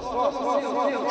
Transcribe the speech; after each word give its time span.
좋아, 0.00 0.30
좋아, 0.30 0.60
좋아, 0.60 0.90
좋아. 0.90 1.03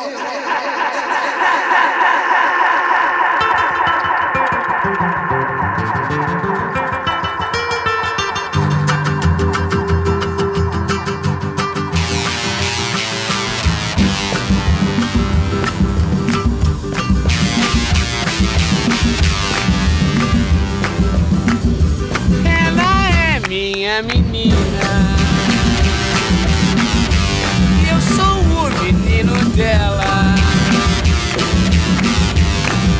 Dela. 29.54 30.34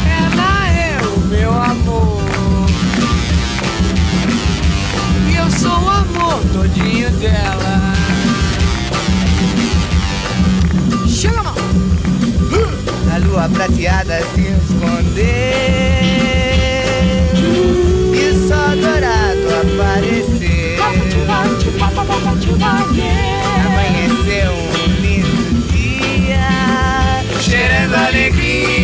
Ela 0.07 0.69
é 0.69 0.99
o 1.03 1.19
meu 1.27 1.53
amor. 1.53 2.23
E 5.29 5.37
eu 5.37 5.51
sou 5.51 5.71
o 5.71 5.91
amor 5.91 6.41
todinho 6.53 7.11
dela. 7.13 7.95
Chega, 11.09 11.43
mão! 11.43 11.55
A 13.13 13.19
lua 13.19 13.49
prateada 13.49 14.21
se 14.35 14.41
escondeu 14.41 15.25
e 18.15 18.49
sol 18.49 18.77
dourado 18.81 19.49
apareceu. 19.63 20.55
Dia, 27.45 27.59
cheirando 27.59 27.95
alegria, 27.95 28.84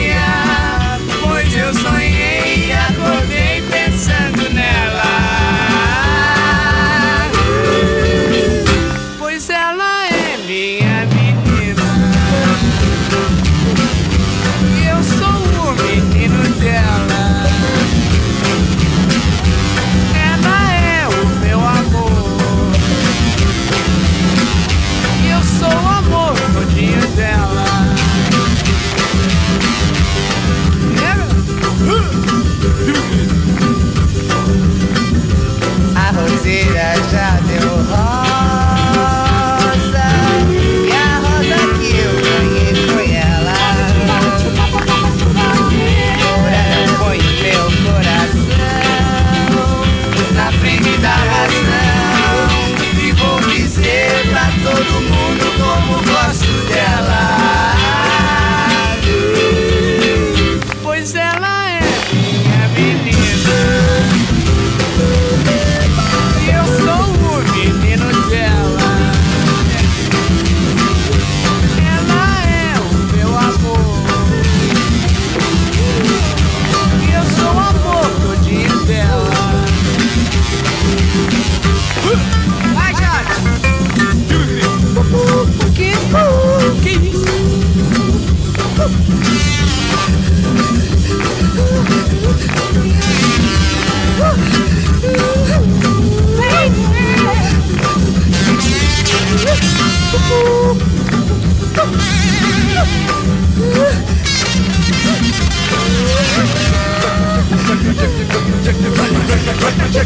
A 109.92 109.96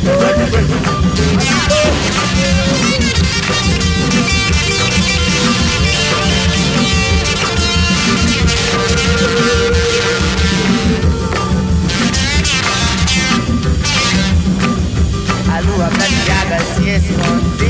lua 15.60 15.88
prateada 15.90 16.58
se 16.64 16.88
escondeu 16.88 17.68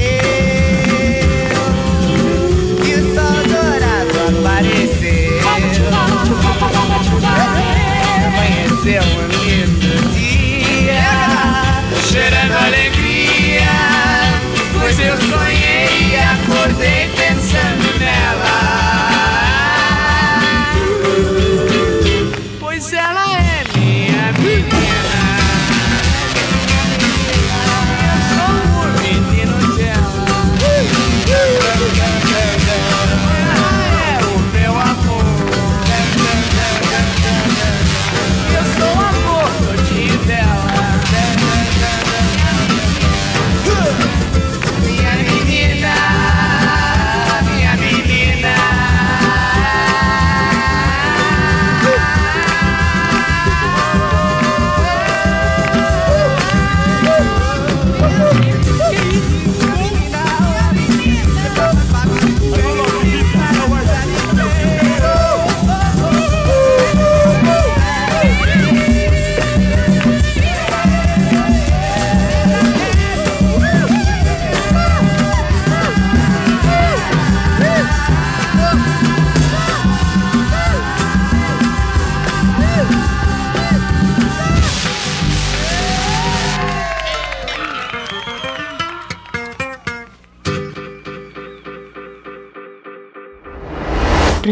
E 2.85 2.95
o 2.95 3.03
sol 3.13 3.43
dourado 3.49 4.19
apareceu 8.29 9.14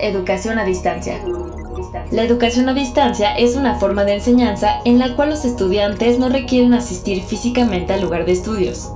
Educación 0.00 0.58
a 0.58 0.64
distancia. 0.64 1.22
La 2.10 2.24
educación 2.24 2.68
a 2.68 2.74
distancia 2.74 3.36
es 3.36 3.54
una 3.54 3.78
forma 3.78 4.02
de 4.04 4.14
enseñanza 4.14 4.80
en 4.84 4.98
la 4.98 5.14
cual 5.14 5.30
los 5.30 5.44
estudiantes 5.44 6.18
no 6.18 6.28
requieren 6.28 6.74
asistir 6.74 7.22
físicamente 7.22 7.92
al 7.92 8.00
lugar 8.00 8.26
de 8.26 8.32
estudios. 8.32 8.90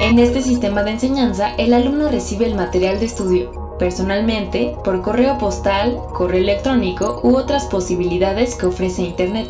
En 0.00 0.18
este 0.18 0.42
sistema 0.42 0.82
de 0.82 0.92
enseñanza, 0.92 1.54
el 1.56 1.74
alumno 1.74 2.08
recibe 2.08 2.46
el 2.46 2.54
material 2.54 2.98
de 3.00 3.06
estudio 3.06 3.76
personalmente, 3.78 4.76
por 4.82 5.02
correo 5.02 5.38
postal, 5.38 6.00
correo 6.12 6.40
electrónico 6.40 7.20
u 7.22 7.36
otras 7.36 7.66
posibilidades 7.66 8.56
que 8.56 8.66
ofrece 8.66 9.02
Internet 9.02 9.48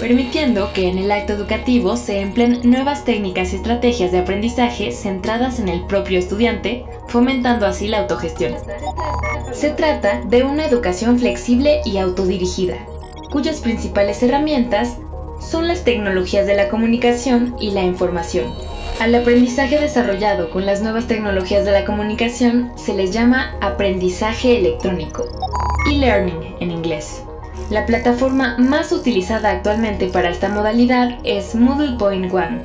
permitiendo 0.00 0.72
que 0.72 0.88
en 0.88 0.98
el 0.98 1.10
acto 1.10 1.32
educativo 1.32 1.96
se 1.96 2.20
empleen 2.20 2.60
nuevas 2.64 3.04
técnicas 3.04 3.52
y 3.52 3.56
estrategias 3.56 4.12
de 4.12 4.18
aprendizaje 4.18 4.92
centradas 4.92 5.58
en 5.60 5.68
el 5.68 5.84
propio 5.86 6.18
estudiante, 6.18 6.84
fomentando 7.08 7.66
así 7.66 7.88
la 7.88 8.00
autogestión. 8.00 8.54
Se 9.52 9.70
trata 9.70 10.22
de 10.26 10.42
una 10.42 10.66
educación 10.66 11.18
flexible 11.18 11.80
y 11.84 11.98
autodirigida, 11.98 12.86
cuyas 13.30 13.60
principales 13.60 14.22
herramientas 14.22 14.98
son 15.40 15.68
las 15.68 15.84
tecnologías 15.84 16.46
de 16.46 16.56
la 16.56 16.68
comunicación 16.68 17.56
y 17.60 17.70
la 17.70 17.82
información. 17.82 18.52
Al 19.00 19.14
aprendizaje 19.14 19.78
desarrollado 19.78 20.50
con 20.50 20.64
las 20.64 20.80
nuevas 20.80 21.06
tecnologías 21.06 21.64
de 21.64 21.72
la 21.72 21.84
comunicación 21.84 22.72
se 22.76 22.94
les 22.94 23.12
llama 23.12 23.56
aprendizaje 23.60 24.58
electrónico, 24.58 25.24
e-learning 25.90 26.56
en 26.60 26.70
inglés. 26.70 27.22
La 27.70 27.86
plataforma 27.86 28.56
más 28.58 28.92
utilizada 28.92 29.50
actualmente 29.50 30.08
para 30.08 30.30
esta 30.30 30.48
modalidad 30.48 31.18
es 31.24 31.54
Moodle 31.54 31.96
Point 31.98 32.32
One. 32.32 32.62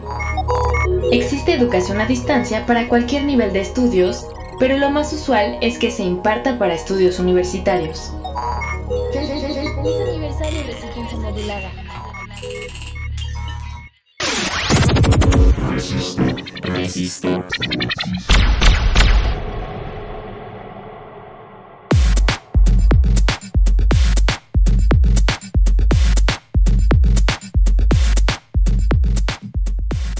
Existe 1.11 1.53
educación 1.53 1.99
a 1.99 2.05
distancia 2.05 2.65
para 2.65 2.87
cualquier 2.87 3.23
nivel 3.23 3.51
de 3.51 3.61
estudios, 3.61 4.25
pero 4.59 4.77
lo 4.77 4.89
más 4.91 5.11
usual 5.13 5.57
es 5.61 5.77
que 5.77 5.91
se 5.91 6.03
imparta 6.03 6.57
para 6.57 6.75
estudios 6.75 7.19
universitarios. 7.19 8.13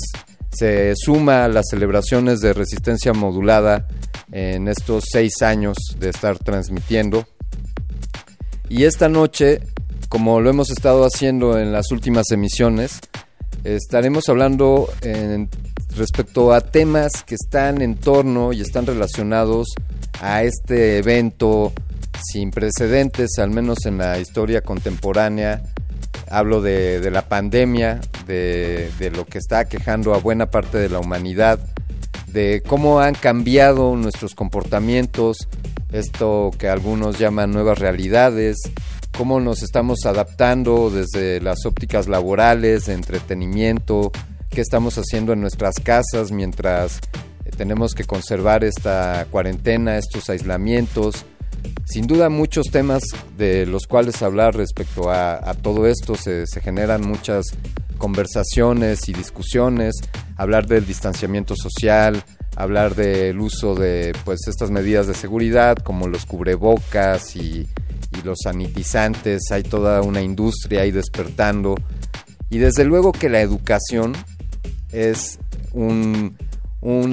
se 0.55 0.93
suma 0.95 1.45
a 1.45 1.47
las 1.47 1.65
celebraciones 1.69 2.39
de 2.39 2.53
resistencia 2.53 3.13
modulada 3.13 3.87
en 4.31 4.67
estos 4.67 5.05
seis 5.11 5.41
años 5.41 5.77
de 5.99 6.09
estar 6.09 6.37
transmitiendo. 6.37 7.25
Y 8.69 8.83
esta 8.85 9.09
noche, 9.09 9.61
como 10.09 10.41
lo 10.41 10.49
hemos 10.49 10.69
estado 10.71 11.03
haciendo 11.05 11.59
en 11.59 11.71
las 11.71 11.91
últimas 11.91 12.31
emisiones, 12.31 12.99
estaremos 13.63 14.29
hablando 14.29 14.89
respecto 15.95 16.53
a 16.53 16.61
temas 16.61 17.23
que 17.25 17.35
están 17.35 17.81
en 17.81 17.95
torno 17.95 18.53
y 18.53 18.61
están 18.61 18.85
relacionados 18.85 19.67
a 20.21 20.43
este 20.43 20.97
evento 20.97 21.73
sin 22.23 22.51
precedentes, 22.51 23.37
al 23.39 23.51
menos 23.51 23.85
en 23.85 23.97
la 23.97 24.19
historia 24.19 24.61
contemporánea. 24.61 25.61
Hablo 26.29 26.61
de, 26.61 27.09
la 27.11 27.27
pandemia, 27.27 28.01
de, 28.25 28.91
de, 28.99 29.11
lo 29.11 29.25
que 29.25 29.37
está 29.37 29.65
quejando 29.65 30.13
a 30.13 30.19
buena 30.19 30.47
parte 30.47 30.77
de 30.77 30.89
la 30.89 30.99
humanidad, 30.99 31.59
de 32.27 32.61
cómo 32.65 32.99
han 32.99 33.15
cambiado 33.15 33.95
nuestros 33.95 34.35
comportamientos, 34.35 35.37
esto 35.91 36.51
que 36.57 36.67
algunos 36.67 37.19
llaman 37.19 37.51
nuevas 37.51 37.79
realidades, 37.79 38.57
cómo 39.17 39.39
nos 39.39 39.63
estamos 39.63 40.05
adaptando 40.05 40.89
desde 40.89 41.39
las 41.39 41.65
ópticas 41.65 42.07
laborales, 42.07 42.85
de 42.85 42.93
entretenimiento, 42.93 44.11
qué 44.49 44.61
estamos 44.61 44.97
haciendo 44.97 45.33
en 45.33 45.41
nuestras 45.41 45.75
casas 45.75 46.31
mientras 46.31 46.99
tenemos 47.55 47.93
que 47.93 48.03
conservar 48.03 48.63
esta 48.63 49.25
cuarentena, 49.31 49.97
estos 49.97 50.29
aislamientos. 50.29 51.25
Sin 51.85 52.07
duda 52.07 52.29
muchos 52.29 52.67
temas 52.71 53.03
de 53.37 53.65
los 53.65 53.87
cuales 53.87 54.21
hablar 54.21 54.55
respecto 54.55 55.09
a, 55.11 55.53
todo 55.61 55.87
esto, 55.87 56.15
se, 56.15 56.45
generan 56.61 57.01
muchas 57.07 57.45
conversaciones 57.97 59.07
y 59.07 59.13
discusiones, 59.13 59.95
hablar 60.35 60.67
del 60.67 60.85
distanciamiento 60.85 61.55
social, 61.55 62.23
hablar 62.55 62.95
del 62.95 63.39
uso 63.39 63.75
de 63.75 64.13
pues 64.25 64.47
estas 64.47 64.71
medidas 64.71 65.07
de 65.07 65.13
seguridad 65.13 65.77
como 65.77 66.07
los 66.07 66.25
cubrebocas 66.25 67.35
y, 67.35 67.67
los 68.23 68.39
sanitizantes, 68.43 69.51
hay 69.51 69.63
toda 69.63 70.01
una 70.01 70.21
industria 70.21 70.81
ahí 70.81 70.91
despertando. 70.91 71.75
Y 72.49 72.59
desde 72.59 72.85
luego 72.85 73.11
que 73.11 73.27
la 73.27 73.41
educación 73.41 74.13
es 74.93 75.37
un, 75.73 76.37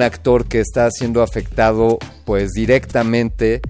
actor 0.01 0.47
que 0.47 0.61
está 0.61 0.89
siendo 0.91 1.23
afectado 1.23 1.99
pues 2.25 2.53
directamente 2.53 3.61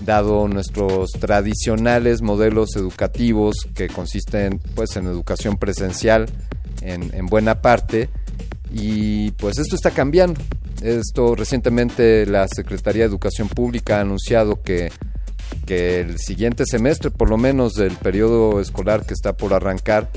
dado 0.00 0.48
nuestros 0.48 1.10
tradicionales 1.12 2.22
modelos 2.22 2.76
educativos 2.76 3.68
que 3.74 3.88
consisten 3.88 4.60
pues 4.74 4.96
en 4.96 5.06
educación 5.06 5.56
presencial 5.56 6.26
en, 6.80 7.14
en, 7.14 7.26
buena 7.26 7.60
parte 7.60 8.08
y 8.72 9.32
pues 9.32 9.58
esto 9.58 9.76
está 9.76 9.90
cambiando 9.90 10.40
esto 10.82 11.34
recientemente 11.34 12.24
la 12.26 12.48
Secretaría 12.48 13.02
de 13.02 13.08
Educación 13.08 13.48
Pública 13.48 13.98
ha 13.98 14.00
anunciado 14.00 14.62
que, 14.62 14.90
que 15.66 16.00
el 16.00 16.18
siguiente 16.18 16.64
semestre 16.66 17.10
por 17.10 17.28
lo 17.28 17.36
menos 17.36 17.74
del 17.74 17.96
periodo 17.96 18.60
escolar 18.60 19.04
que 19.04 19.12
está 19.14 19.34
por 19.34 19.52
arrancar 19.52 20.08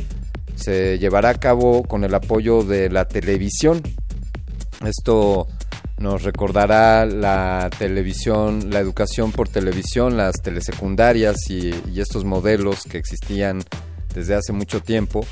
se 0.55 0.99
llevará 0.99 1.29
a 1.29 1.39
cabo 1.39 1.83
con 1.83 2.03
el 2.03 2.13
apoyo 2.13 2.63
de 2.63 2.89
la 2.89 3.07
televisión. 3.07 3.81
Esto 4.85 5.47
nos 5.97 6.23
recordará 6.23 7.05
la 7.05 7.69
televisión, 7.77 8.69
la 8.71 8.79
educación 8.79 9.31
por 9.31 9.47
televisión, 9.47 10.17
las 10.17 10.41
telesecundarias 10.41 11.49
y, 11.49 11.71
estos 11.99 12.25
modelos 12.25 12.83
que 12.83 12.97
existían 12.97 13.63
desde 14.13 14.35
hace 14.35 14.51
mucho 14.51 14.81
tiempo. 14.81 15.25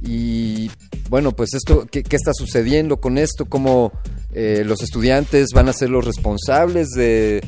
Y 0.00 0.70
bueno, 1.08 1.32
pues 1.32 1.54
esto, 1.54 1.86
¿qué, 1.90 2.04
está 2.10 2.32
sucediendo 2.32 3.00
con 3.00 3.18
esto? 3.18 3.46
¿Cómo 3.46 3.92
eh, 4.32 4.62
los 4.64 4.82
estudiantes 4.82 5.48
van 5.54 5.68
a 5.68 5.72
ser 5.72 5.90
los 5.90 6.04
responsables 6.04 6.90
de, 6.90 7.42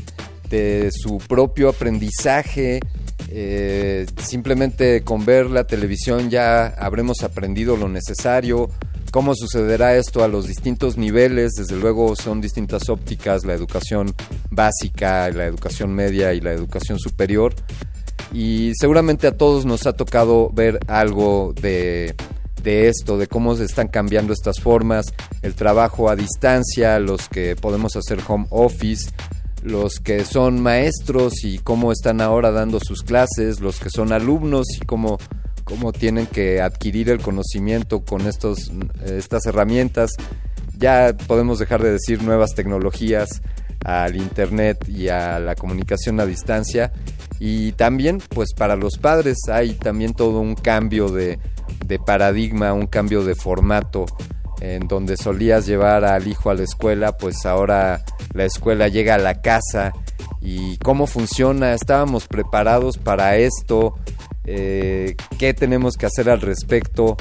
su 0.93 1.19
propio 1.19 1.69
aprendizaje. 1.69 2.81
Eh, 3.29 4.07
simplemente 4.21 5.03
con 5.03 5.25
ver 5.25 5.47
la 5.47 5.65
televisión 5.65 6.31
ya 6.31 6.67
habremos 6.67 7.23
aprendido 7.23 7.77
lo 7.77 7.89
necesario. 7.89 8.71
¿Cómo 9.11 9.35
sucederá 9.35 9.97
esto 9.97 10.23
a 10.23 10.29
los 10.29 10.47
distintos 10.47 10.97
niveles? 10.97 11.53
Desde 11.53 11.77
luego 11.77 12.15
son 12.15 12.41
distintas 12.41 12.89
ópticas, 12.89 13.45
la 13.45 13.55
educación 13.55 14.15
básica, 14.51 15.29
la 15.31 15.47
educación 15.47 15.93
media 15.93 16.33
y 16.33 16.41
la 16.41 16.53
educación 16.53 16.99
superior. 16.99 17.55
Y 18.33 18.73
seguramente 18.79 19.27
a 19.27 19.37
todos 19.37 19.67
nos 19.67 19.87
ha 19.87 19.95
tocado 19.95 20.51
ver 20.51 20.79
algo 20.87 21.53
de 21.61 22.15
de 22.63 22.89
esto, 22.89 23.19
de 23.19 23.27
cómo 23.27 23.57
se 23.57 23.65
están 23.65 23.89
cambiando 23.89 24.33
estas 24.33 24.61
formas, 24.61 25.07
el 25.43 25.55
trabajo 25.55 26.11
a 26.11 26.17
distancia, 26.17 26.99
los 26.99 27.29
que 27.29 27.57
podemos 27.57 27.97
hacer 27.97 28.21
home 28.27 28.47
office, 28.51 29.11
los 29.63 30.01
que 30.01 30.25
son 30.25 30.61
maestros 30.61 31.45
y 31.45 31.59
cómo 31.59 31.93
están 31.93 32.21
ahora 32.21 32.51
dando 32.51 32.81
sus 32.81 33.03
clases, 33.03 33.61
los 33.61 33.79
que 33.81 33.91
son 33.91 34.13
alumnos 34.13 34.67
y 34.77 34.85
cómo, 34.85 35.19
cómo 35.71 35.93
tienen 35.93 36.27
que 36.27 36.61
adquirir 36.61 37.09
el 37.09 37.23
conocimiento 37.23 38.05
con 38.05 38.27
estos, 38.27 38.71
estas 39.07 39.47
herramientas. 39.47 40.11
Ya 40.77 41.17
podemos 41.27 41.59
dejar 41.59 41.83
de 41.83 41.93
decir 41.93 42.23
nuevas 42.23 42.55
tecnologías 42.55 43.41
al 43.85 44.17
internet 44.17 44.87
y 44.87 45.09
a 45.09 45.39
la 45.39 45.55
comunicación 45.55 46.21
a 46.21 46.27
distancia. 46.27 46.93
Y 47.39 47.73
también 47.73 48.21
pues 48.29 48.53
para 48.53 48.77
los 48.77 48.99
padres 48.99 49.39
hay 49.49 49.73
también 49.73 50.13
todo 50.13 50.41
un 50.41 50.55
cambio 50.55 51.09
de 51.09 51.39
de 51.87 51.99
paradigma, 51.99 52.73
un 52.73 52.87
cambio 52.87 53.25
de 53.25 53.35
formato 53.35 54.07
en 54.61 54.89
donde 54.89 55.17
solías 55.17 55.67
llevar 55.67 56.05
al 56.05 56.29
hijo 56.29 56.51
a 56.51 56.55
la 56.55 56.63
escuela, 56.63 57.17
pues 57.17 57.47
ahora 57.47 58.05
la 58.35 58.45
escuela 58.45 58.89
llega 58.89 59.15
a 59.15 59.19
la 59.19 59.41
casa. 59.41 59.93
Y 60.43 60.77
cómo 60.79 61.07
funciona, 61.07 61.75
estábamos 61.75 62.27
preparados 62.27 62.97
para 62.97 63.37
esto, 63.37 63.99
eh, 64.53 65.15
qué 65.39 65.55
tenemos 65.55 65.95
que 65.95 66.07
hacer 66.07 66.29
al 66.29 66.41
respecto. 66.41 67.17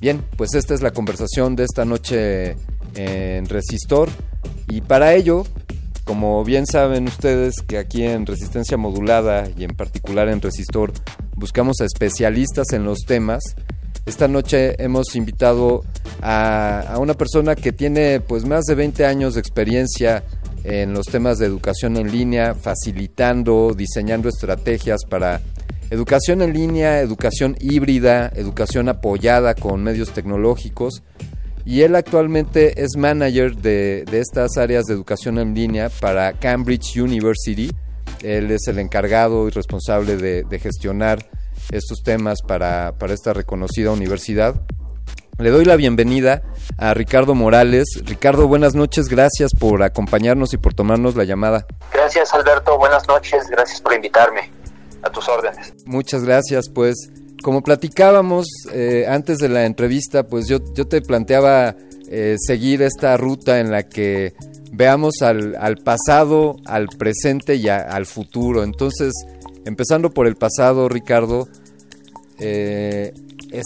Bien, 0.00 0.22
pues 0.36 0.54
esta 0.54 0.72
es 0.72 0.82
la 0.82 0.92
conversación 0.92 1.56
de 1.56 1.64
esta 1.64 1.84
noche 1.84 2.54
en 2.94 3.48
Resistor 3.48 4.08
y 4.68 4.80
para 4.80 5.14
ello, 5.14 5.44
como 6.04 6.44
bien 6.44 6.64
saben 6.66 7.08
ustedes 7.08 7.56
que 7.62 7.76
aquí 7.76 8.04
en 8.04 8.24
Resistencia 8.24 8.76
Modulada 8.76 9.48
y 9.56 9.64
en 9.64 9.74
particular 9.74 10.28
en 10.28 10.40
Resistor 10.40 10.92
buscamos 11.34 11.80
a 11.80 11.86
especialistas 11.86 12.72
en 12.72 12.84
los 12.84 13.00
temas. 13.00 13.42
Esta 14.06 14.28
noche 14.28 14.80
hemos 14.82 15.16
invitado 15.16 15.82
a, 16.22 16.96
una 17.00 17.14
persona 17.14 17.56
que 17.56 17.72
tiene 17.72 18.20
pues 18.20 18.44
más 18.44 18.64
de 18.66 18.76
20 18.76 19.04
años 19.06 19.34
de 19.34 19.40
experiencia 19.40 20.22
en 20.62 20.92
los 20.92 21.06
temas 21.06 21.38
de 21.38 21.46
educación 21.46 21.96
en 21.96 22.12
línea, 22.12 22.54
facilitando, 22.54 23.74
diseñando 23.76 24.28
estrategias 24.28 25.04
para 25.04 25.40
educación 25.90 26.42
en 26.42 26.52
línea, 26.52 27.00
educación 27.00 27.56
híbrida, 27.60 28.30
educación 28.34 28.88
apoyada 28.88 29.54
con 29.54 29.82
medios 29.82 30.10
tecnológicos. 30.10 31.02
Y 31.64 31.82
él 31.82 31.96
actualmente 31.96 32.82
es 32.82 32.96
manager 32.96 33.56
de, 33.56 34.04
estas 34.12 34.56
áreas 34.56 34.84
de 34.84 34.94
educación 34.94 35.38
en 35.38 35.54
línea 35.54 35.90
para 36.00 36.32
Cambridge 36.32 36.96
University 36.96 37.70
él 38.22 38.50
es 38.50 38.66
el 38.66 38.78
encargado 38.78 39.46
y 39.46 39.50
responsable 39.50 40.16
de, 40.16 40.58
gestionar 40.58 41.18
estos 41.70 42.02
temas 42.02 42.42
para, 42.42 42.94
esta 43.08 43.32
reconocida 43.32 43.90
universidad. 43.90 44.54
Le 45.38 45.50
doy 45.50 45.64
la 45.64 45.76
bienvenida 45.76 46.42
a 46.78 46.94
Ricardo 46.94 47.34
Morales. 47.34 47.86
Ricardo, 48.04 48.48
buenas 48.48 48.74
noches, 48.74 49.06
gracias 49.08 49.52
por 49.54 49.84
acompañarnos 49.84 50.52
y 50.52 50.56
por 50.56 50.74
tomarnos 50.74 51.14
la 51.14 51.24
llamada. 51.24 51.66
Gracias 51.92 52.34
Alberto, 52.34 52.76
buenas 52.76 53.06
noches, 53.06 53.48
gracias 53.48 53.80
por 53.80 53.94
invitarme. 53.94 54.57
A 55.02 55.10
tus 55.10 55.28
órdenes. 55.28 55.74
Muchas 55.84 56.24
gracias, 56.24 56.68
pues 56.68 57.10
como 57.42 57.62
platicábamos 57.62 58.46
eh, 58.72 59.06
antes 59.08 59.38
de 59.38 59.48
la 59.48 59.64
entrevista, 59.64 60.26
pues 60.26 60.48
yo, 60.48 60.58
yo 60.74 60.86
te 60.86 61.00
planteaba 61.00 61.76
eh, 62.10 62.36
seguir 62.38 62.82
esta 62.82 63.16
ruta 63.16 63.60
en 63.60 63.70
la 63.70 63.84
que 63.84 64.34
veamos 64.72 65.22
al, 65.22 65.76
pasado, 65.84 66.56
al 66.64 66.88
presente 66.88 67.56
y 67.56 67.68
al 67.68 68.06
futuro. 68.06 68.64
Entonces, 68.64 69.12
empezando 69.64 70.10
por 70.10 70.26
el 70.26 70.36
pasado, 70.36 70.88
Ricardo, 70.88 71.48
eh, 72.38 73.12
es, 73.52 73.64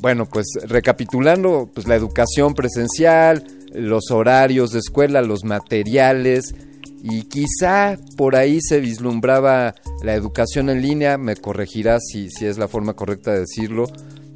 bueno, 0.00 0.26
pues 0.26 0.46
recapitulando, 0.64 1.70
pues 1.72 1.86
la 1.86 1.94
educación 1.94 2.54
presencial, 2.54 3.44
los 3.72 4.10
horarios 4.10 4.70
de 4.70 4.80
escuela, 4.80 5.22
los 5.22 5.44
materiales, 5.44 6.54
y 7.02 7.24
quizá 7.24 7.98
por 8.16 8.36
ahí 8.36 8.60
se 8.60 8.80
vislumbraba 8.80 9.74
la 10.02 10.14
educación 10.14 10.70
en 10.70 10.82
línea, 10.82 11.18
me 11.18 11.36
corregirás 11.36 12.02
si, 12.10 12.30
si 12.30 12.46
es 12.46 12.58
la 12.58 12.68
forma 12.68 12.94
correcta 12.94 13.32
de 13.32 13.40
decirlo, 13.40 13.86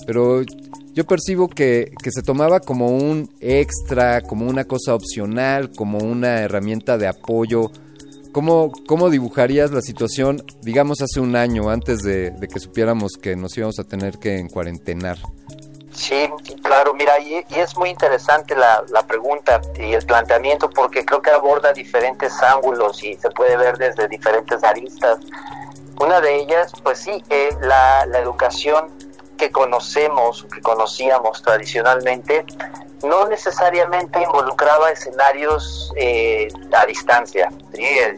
pero 0.06 0.42
yo 0.96 1.04
percibo 1.04 1.48
que, 1.48 1.92
se 2.02 2.22
tomaba 2.22 2.60
como 2.60 2.88
un 2.88 3.28
extra, 3.40 4.22
como 4.22 4.46
una 4.46 4.64
cosa 4.64 4.94
opcional, 4.94 5.70
como 5.72 5.98
una 5.98 6.40
herramienta 6.40 6.96
de 6.96 7.06
apoyo. 7.06 7.70
¿Cómo, 8.32 8.72
cómo 8.86 9.10
dibujarías 9.10 9.72
la 9.72 9.82
situación, 9.82 10.42
digamos, 10.62 11.02
hace 11.02 11.20
un 11.20 11.36
año, 11.36 11.68
antes 11.68 11.98
de, 11.98 12.32
que 12.50 12.60
supiéramos 12.60 13.12
que 13.20 13.36
nos 13.36 13.56
íbamos 13.58 13.78
a 13.78 13.84
tener 13.84 14.18
que 14.18 14.38
encuarentenar? 14.38 15.18
Sí, 15.96 16.30
claro, 16.62 16.92
mira, 16.92 17.18
y, 17.18 17.42
es 17.50 17.76
muy 17.76 17.88
interesante 17.88 18.54
la, 18.54 18.84
pregunta 19.08 19.60
y 19.78 19.94
el 19.94 20.04
planteamiento 20.04 20.68
porque 20.68 21.04
creo 21.04 21.22
que 21.22 21.30
aborda 21.30 21.72
diferentes 21.72 22.42
ángulos 22.42 23.02
y 23.02 23.14
se 23.16 23.30
puede 23.30 23.56
ver 23.56 23.78
desde 23.78 24.06
diferentes 24.06 24.62
aristas. 24.62 25.18
Una 25.98 26.20
de 26.20 26.36
ellas, 26.36 26.72
pues 26.82 26.98
sí, 26.98 27.24
eh, 27.30 27.48
la, 27.62 28.04
la 28.06 28.18
educación 28.18 28.90
que 29.38 29.50
conocemos, 29.50 30.46
que 30.52 30.60
conocíamos 30.60 31.42
tradicionalmente, 31.42 32.44
no 33.02 33.26
necesariamente 33.26 34.22
involucraba 34.22 34.90
escenarios 34.90 35.92
eh, 35.96 36.48
a 36.72 36.86
distancia, 36.86 37.50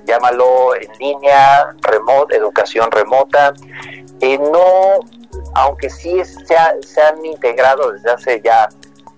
llámalo 0.05 0.75
en 0.75 0.91
línea, 0.99 1.75
remote, 1.83 2.37
educación 2.37 2.91
remota. 2.91 3.55
Eh, 4.21 4.39
no, 4.39 5.01
aunque 5.55 5.91
sí 5.91 6.23
se, 6.25 6.57
se, 6.87 7.01
han 7.03 7.25
integrado 7.25 7.93
desde 7.93 8.11
hace 8.11 8.41
ya 8.43 8.69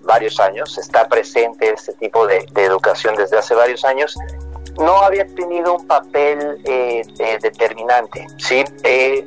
varios 0.01 0.39
años, 0.39 0.77
está 0.77 1.07
presente 1.07 1.73
este 1.73 1.93
tipo 1.93 2.25
de, 2.25 2.45
de 2.53 2.65
educación 2.65 3.15
desde 3.15 3.37
hace 3.37 3.53
varios 3.53 3.85
años, 3.85 4.17
no 4.79 5.01
había 5.01 5.25
tenido 5.27 5.75
un 5.75 5.87
papel 5.87 6.61
eh, 6.65 7.03
determinante. 7.41 8.25
¿sí? 8.37 8.63
Eh, 8.83 9.25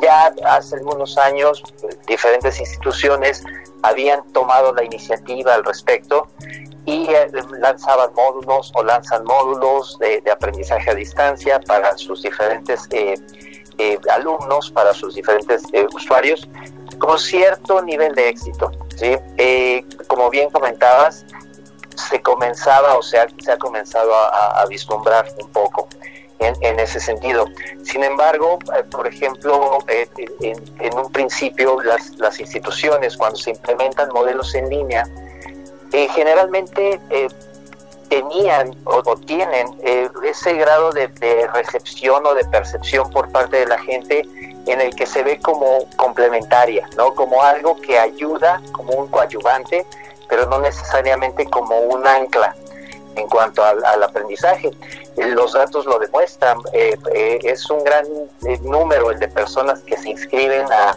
ya 0.00 0.34
hace 0.46 0.76
algunos 0.76 1.18
años 1.18 1.62
diferentes 2.06 2.58
instituciones 2.60 3.44
habían 3.82 4.24
tomado 4.32 4.72
la 4.72 4.84
iniciativa 4.84 5.54
al 5.54 5.64
respecto 5.64 6.28
y 6.84 7.08
eh, 7.10 7.30
lanzaban 7.58 8.12
módulos 8.14 8.72
o 8.74 8.82
lanzan 8.82 9.24
módulos 9.24 9.98
de, 9.98 10.22
aprendizaje 10.30 10.90
a 10.90 10.94
distancia 10.94 11.60
para 11.60 11.96
sus 11.98 12.22
diferentes 12.22 12.88
alumnos, 14.12 14.70
para 14.70 14.92
sus 14.94 15.14
diferentes 15.14 15.62
usuarios, 15.94 16.48
con 16.98 17.18
cierto 17.18 17.82
nivel 17.82 18.14
de 18.14 18.28
éxito. 18.28 18.70
¿sí? 18.96 19.16
como 20.06 20.30
bien 20.30 20.50
comentabas, 20.50 21.24
se 21.96 22.20
comenzaba 22.20 22.96
o 22.96 23.02
sea, 23.02 23.26
se 23.38 23.52
ha 23.52 23.58
comenzado 23.58 24.14
a, 24.14 24.64
vislumbrar 24.68 25.26
un 25.40 25.48
poco 25.50 25.88
en, 26.38 26.78
ese 26.78 27.00
sentido. 27.00 27.46
Sin 27.82 28.04
embargo, 28.04 28.58
eh, 28.76 28.84
por 28.84 29.06
ejemplo, 29.06 29.78
eh, 29.88 30.08
en, 30.40 30.98
un 30.98 31.10
principio 31.10 31.78
las, 31.82 32.40
instituciones 32.40 33.16
cuando 33.16 33.38
se 33.38 33.50
implementan 33.50 34.10
modelos 34.12 34.54
en 34.54 34.68
línea, 34.68 35.08
eh, 35.92 36.08
generalmente 36.14 37.00
tenían 38.08 38.74
o, 38.84 39.16
tienen 39.16 39.68
ese 40.24 40.54
grado 40.54 40.92
de, 40.92 41.08
de, 41.08 41.46
recepción 41.48 42.24
o 42.26 42.34
de 42.34 42.44
percepción 42.44 43.10
por 43.10 43.30
parte 43.30 43.58
de 43.58 43.66
la 43.66 43.78
gente 43.78 44.26
en 44.66 44.80
el 44.80 44.94
que 44.94 45.06
se 45.06 45.22
ve 45.22 45.38
como 45.40 45.88
complementaria, 45.96 46.88
¿no? 46.96 47.14
Como 47.14 47.42
algo 47.42 47.80
que 47.80 47.98
ayuda, 47.98 48.60
como 48.72 48.92
un 48.94 49.08
coadyuvante 49.08 49.86
pero 50.28 50.46
no 50.46 50.60
necesariamente 50.60 51.46
como 51.46 51.78
un 51.78 52.06
ancla 52.06 52.54
en 53.16 53.26
cuanto 53.28 53.64
al, 53.64 54.02
aprendizaje. 54.02 54.70
Eh, 55.16 55.26
los 55.28 55.54
datos 55.54 55.86
lo 55.86 55.98
demuestran, 55.98 56.58
eh, 56.72 56.96
eh, 57.14 57.38
es 57.42 57.68
un 57.70 57.82
gran 57.82 58.04
número 58.62 59.10
el 59.10 59.18
de 59.18 59.28
personas 59.28 59.80
que 59.80 59.96
se 59.96 60.10
inscriben 60.10 60.66
a 60.70 60.96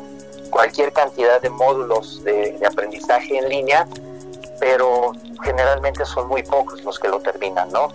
cualquier 0.49 0.91
cantidad 0.91 1.41
de 1.41 1.49
módulos 1.49 2.23
de, 2.23 2.59
aprendizaje 2.69 3.37
en 3.37 3.47
línea, 3.47 3.87
pero 4.59 5.13
generalmente 5.43 6.05
son 6.05 6.27
muy 6.27 6.43
pocos 6.43 6.83
los 6.83 6.99
que 6.99 7.07
lo 7.07 7.19
terminan, 7.19 7.71
¿no? 7.71 7.91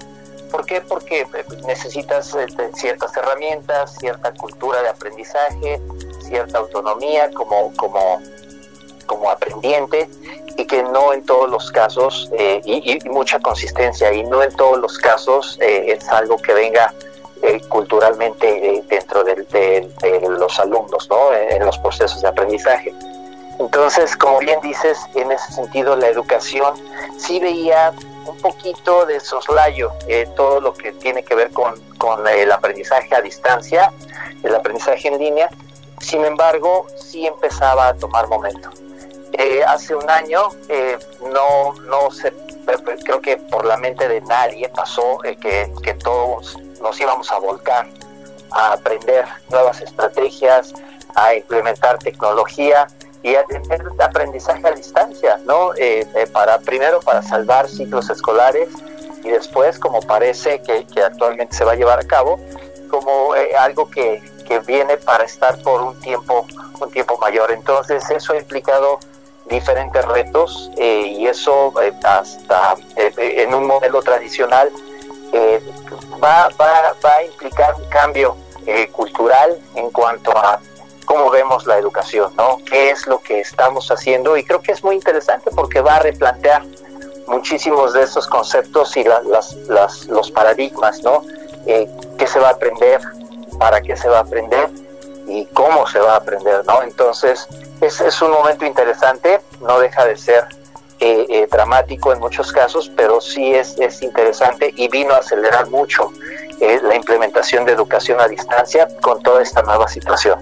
¿Por 0.51 0.65
qué? 0.67 0.81
Porque 0.81 1.27
necesitas 1.67 2.37
ciertas 2.75 3.17
herramientas, 3.17 3.97
cierta 3.99 4.33
cultura 4.35 4.83
de 4.83 4.89
aprendizaje, 4.89 5.81
cierta 6.21 6.59
autonomía 6.59 7.31
como, 7.33 7.73
como, 7.77 8.21
como 9.07 9.31
aprendiente 9.31 10.09
y 10.57 10.65
que 10.65 10.83
no 10.85 11.13
en 11.13 11.25
todos 11.25 11.51
los 11.51 11.73
casos, 11.73 12.31
eh, 12.39 12.61
y, 12.65 12.99
mucha 13.09 13.41
consistencia, 13.41 14.13
y 14.13 14.23
no 14.23 14.43
en 14.43 14.55
todos 14.55 14.79
los 14.79 14.97
casos 14.99 15.59
eh, 15.61 15.97
es 15.99 16.09
algo 16.09 16.37
que 16.37 16.55
venga 16.55 16.95
eh, 17.43 17.61
culturalmente 17.69 18.85
dentro 18.89 19.25
de, 19.25 19.91
los 20.29 20.59
alumnos, 20.61 21.09
¿no? 21.11 21.35
en 21.35 21.65
los 21.65 21.77
procesos 21.79 22.23
de 22.23 22.29
aprendizaje. 22.29 22.95
Entonces, 23.59 24.17
como 24.17 24.39
bien 24.41 24.61
dices, 24.63 24.99
en 25.15 25.31
ese 25.31 25.53
sentido 25.53 25.97
la 25.97 26.09
educación 26.09 26.75
sí 27.17 27.39
veía 27.39 27.93
un 28.27 28.37
poquito 28.39 29.07
de 29.07 29.21
soslayo 29.21 29.93
todo 30.35 30.61
lo 30.61 30.75
que 30.75 30.93
tiene 30.93 31.23
que 31.23 31.35
ver 31.35 31.51
con, 31.51 31.81
con 31.99 32.27
el 32.27 32.51
aprendizaje 32.51 33.15
a 33.15 33.21
distancia, 33.21 33.93
el 34.43 34.55
aprendizaje 34.55 35.09
en 35.09 35.19
línea, 35.19 35.49
sin 36.01 36.25
embargo, 36.25 36.87
sí 36.97 37.27
empezaba 37.27 37.89
a 37.89 37.95
tomar 37.95 38.29
momento. 38.29 38.71
Eh, 39.33 39.63
hace 39.67 39.95
un 39.95 40.09
año 40.09 40.49
eh, 40.69 40.99
no, 41.33 41.73
no 41.89 42.11
se, 42.11 42.33
creo 43.05 43.21
que 43.21 43.37
por 43.37 43.65
la 43.65 43.77
mente 43.77 44.07
de 44.07 44.21
nadie 44.21 44.69
pasó 44.69 45.25
eh, 45.25 45.37
que, 45.37 45.73
que, 45.83 45.95
todos 45.95 46.57
nos 46.81 47.01
íbamos 47.01 47.33
a 47.33 47.39
volcar 47.39 47.89
a 48.53 48.75
aprender 48.75 49.25
nuevas 49.51 49.81
estrategias, 49.81 50.73
a 51.17 51.35
implementar 51.35 51.99
tecnología 51.99 52.87
y 53.25 53.35
a 53.35 53.45
tener 53.45 53.83
aprendizaje 53.99 54.69
a 54.69 54.71
distancia, 54.71 55.41
¿no? 55.45 55.71
para 56.33 56.59
primero 56.61 57.01
para 57.01 57.23
salvar 57.23 57.69
ciclos 57.69 58.09
escolares 58.11 58.69
y 59.25 59.31
después, 59.31 59.79
como 59.81 60.01
parece 60.03 60.63
que, 60.63 60.87
actualmente 61.03 61.57
se 61.57 61.65
va 61.65 61.73
a 61.73 61.75
llevar 61.75 61.99
a 61.99 62.05
cabo, 62.05 62.39
como 62.89 63.33
algo 63.59 63.91
que, 63.91 64.23
que 64.47 64.61
viene 64.61 64.99
para 64.99 65.25
estar 65.25 65.61
por 65.63 65.83
un 65.83 65.99
tiempo 66.01 66.47
un 66.81 66.91
tiempo 66.91 67.19
mayor. 67.19 67.51
Entonces 67.53 68.09
eso 68.11 68.33
ha 68.33 68.37
implicado 68.37 68.99
diferentes 69.47 70.05
retos 70.07 70.71
eh, 70.77 71.15
y 71.19 71.27
eso 71.27 71.73
eh, 71.83 71.93
hasta 72.03 72.77
eh, 72.97 73.13
en 73.17 73.55
un 73.55 73.67
modelo 73.67 74.03
tradicional 74.03 74.71
va, 76.23 76.49
va, 76.61 76.95
va, 77.05 77.17
a 77.17 77.25
implicar 77.25 77.75
un 77.75 77.85
cambio 77.89 78.37
cultural 78.93 79.59
en 79.75 79.91
cuanto 79.91 80.31
a 80.31 80.61
cómo 81.05 81.31
vemos 81.31 81.67
la 81.67 81.79
educación, 81.79 82.33
¿no? 82.37 82.59
¿Qué 82.65 82.91
es 82.91 83.07
lo 83.07 83.21
que 83.21 83.41
estamos 83.41 83.91
haciendo? 83.91 84.37
Y 84.37 84.45
creo 84.45 84.61
que 84.61 84.73
es 84.73 84.83
muy 84.83 84.97
interesante 84.97 85.51
porque 85.55 85.81
va 85.81 85.97
a 85.97 86.01
replantear 86.01 86.63
muchísimos 87.27 87.93
de 87.93 88.03
esos 88.03 88.27
conceptos 88.27 88.97
y 88.97 89.05
las, 89.05 89.55
los 90.07 90.31
paradigmas, 90.31 91.03
¿no? 91.03 91.23
¿Qué 91.67 92.27
se 92.27 92.39
va 92.39 92.49
a 92.49 92.53
aprender? 92.53 93.01
¿Para 93.59 93.81
qué 93.81 93.97
se 93.97 94.09
va 94.09 94.19
a 94.19 94.23
aprender? 94.23 94.69
y 95.27 95.47
cómo 95.47 95.87
se 95.87 95.99
va 95.99 96.15
a 96.15 96.17
aprender, 96.17 96.65
¿no? 96.67 96.83
Entonces, 96.83 97.47
es, 97.81 98.01
es 98.01 98.21
un 98.23 98.31
momento 98.31 98.65
interesante, 98.65 99.41
no 99.61 99.79
deja 99.79 100.05
de 100.05 100.17
ser 100.17 100.47
eh, 101.01 101.27
eh, 101.29 101.49
dramático 101.51 102.13
en 102.13 102.21
muchos 102.21 102.53
casos, 102.53 102.91
pero 102.97 103.21
sí 103.21 103.55
es, 103.55 103.79
es 103.79 104.03
interesante 104.03 104.73
y 104.77 104.89
vino 104.89 105.15
a 105.15 105.19
acelerar 105.19 105.69
mucho 105.69 106.13
eh, 106.61 106.81
la 106.83 106.95
implementación 106.95 107.65
de 107.65 107.73
educación 107.73 108.21
a 108.21 108.29
distancia 108.29 108.89
con 109.01 109.23
toda 109.23 109.43
esta 109.43 109.63
nueva 109.63 109.89
situación. 109.89 110.39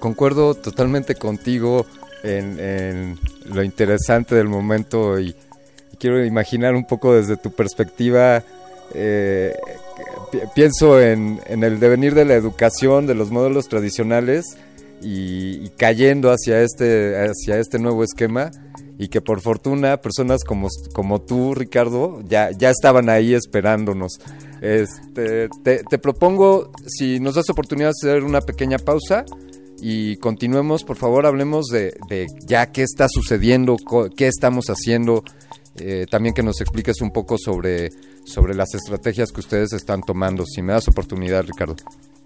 Concuerdo 0.00 0.54
totalmente 0.54 1.14
contigo 1.14 1.86
en, 2.24 3.18
lo 3.44 3.62
interesante 3.62 4.34
del 4.34 4.48
momento 4.48 5.20
y, 5.20 5.34
quiero 5.98 6.24
imaginar 6.24 6.74
un 6.74 6.86
poco 6.86 7.14
desde 7.14 7.36
tu 7.36 7.52
perspectiva 7.52 8.42
eh, 8.94 9.54
pienso 10.54 11.00
en, 11.00 11.40
el 11.46 11.78
devenir 11.78 12.14
de 12.14 12.24
la 12.24 12.34
educación, 12.34 13.06
de 13.06 13.14
los 13.14 13.30
modelos 13.30 13.68
tradicionales 13.68 14.56
y, 15.02 15.68
cayendo 15.70 16.30
hacia 16.30 16.62
este, 16.62 17.16
hacia 17.16 17.58
este 17.58 17.78
nuevo 17.78 18.02
esquema 18.04 18.50
y 18.98 19.08
que 19.08 19.20
por 19.20 19.40
fortuna 19.40 19.96
personas 19.98 20.44
como, 20.44 20.68
como 20.92 21.22
tú, 21.22 21.54
Ricardo, 21.54 22.20
ya, 22.28 22.50
ya 22.50 22.70
estaban 22.70 23.08
ahí 23.08 23.34
esperándonos. 23.34 24.20
Este, 24.60 25.48
te, 25.62 25.98
propongo, 25.98 26.70
si 26.86 27.18
nos 27.18 27.34
das 27.34 27.48
oportunidad 27.48 27.90
hacer 27.90 28.24
una 28.24 28.42
pequeña 28.42 28.78
pausa 28.78 29.24
y 29.80 30.16
continuemos, 30.16 30.84
por 30.84 30.96
favor, 30.96 31.26
hablemos 31.26 31.66
de, 31.66 32.26
ya 32.46 32.70
qué 32.72 32.82
está 32.82 33.08
sucediendo, 33.08 33.76
qué 34.16 34.28
estamos 34.28 34.66
haciendo, 34.66 35.24
eh, 35.76 36.06
también 36.10 36.34
que 36.34 36.42
nos 36.42 36.60
expliques 36.60 37.00
un 37.00 37.12
poco 37.12 37.36
sobre 37.38 37.90
sobre 38.24 38.54
las 38.54 38.74
estrategias 38.74 39.32
que 39.32 39.40
ustedes 39.40 39.72
están 39.72 40.02
tomando. 40.02 40.44
Si 40.46 40.62
me 40.62 40.72
das 40.72 40.88
oportunidad, 40.88 41.44
Ricardo. 41.44 41.76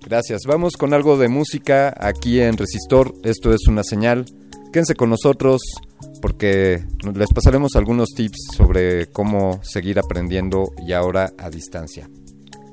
Gracias. 0.04 0.42
Vamos 0.46 0.74
con 0.74 0.92
algo 0.92 1.16
de 1.16 1.28
música 1.28 1.94
aquí 1.98 2.40
en 2.40 2.56
Resistor. 2.56 3.14
Esto 3.22 3.52
es 3.52 3.66
una 3.66 3.82
señal. 3.82 4.26
Quédense 4.72 4.94
con 4.94 5.10
nosotros 5.10 5.62
porque 6.20 6.84
les 7.14 7.32
pasaremos 7.32 7.76
algunos 7.76 8.10
tips 8.10 8.38
sobre 8.56 9.06
cómo 9.06 9.60
seguir 9.62 9.98
aprendiendo 9.98 10.72
y 10.86 10.92
ahora 10.92 11.32
a 11.38 11.50
distancia. 11.50 12.08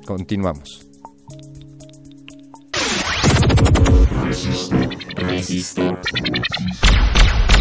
Continuamos. 0.06 0.91
Расисты. 4.32 4.76
Расисты. 5.18 5.90
Расисты. 5.90 7.51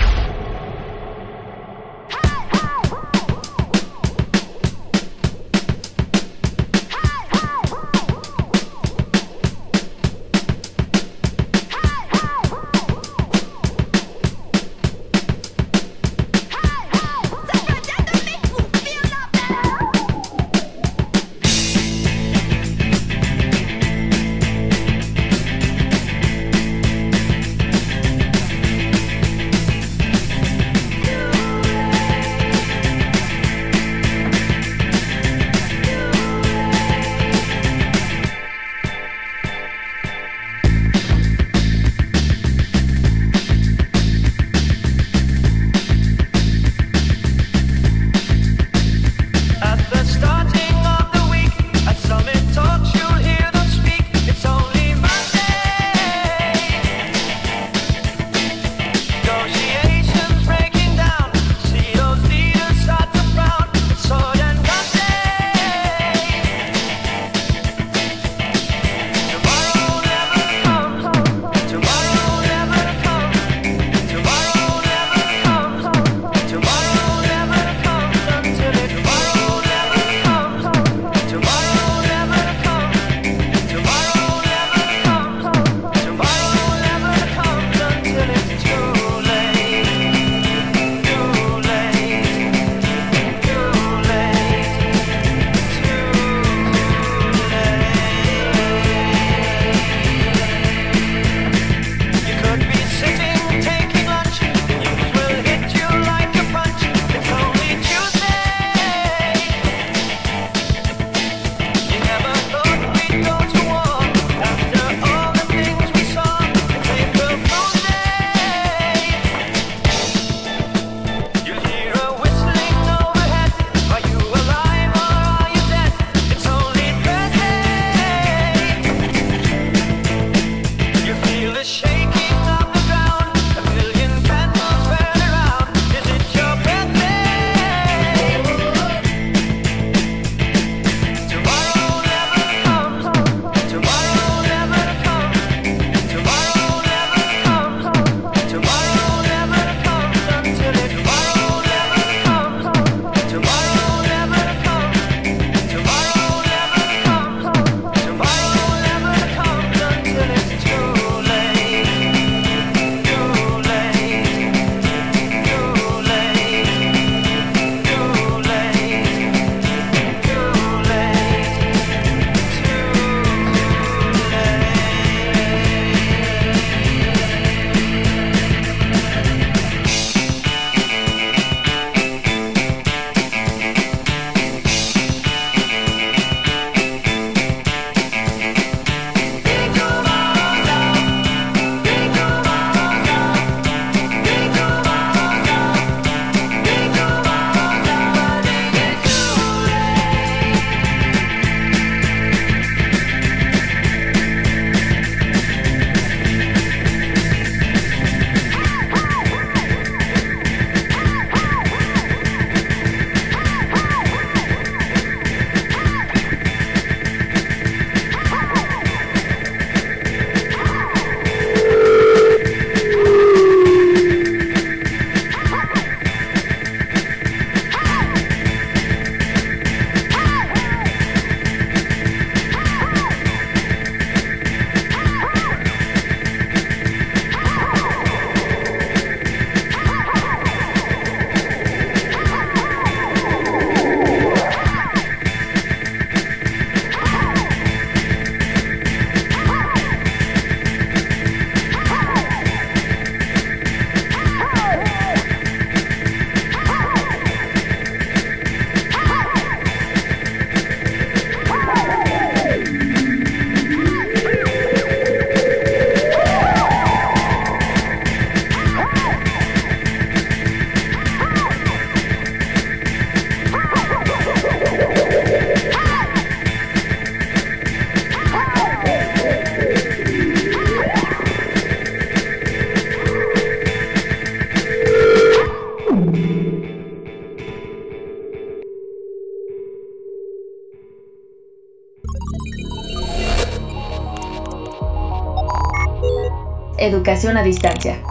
Educación 296.92 297.38
a 297.38 297.44
distancia. 297.44 298.04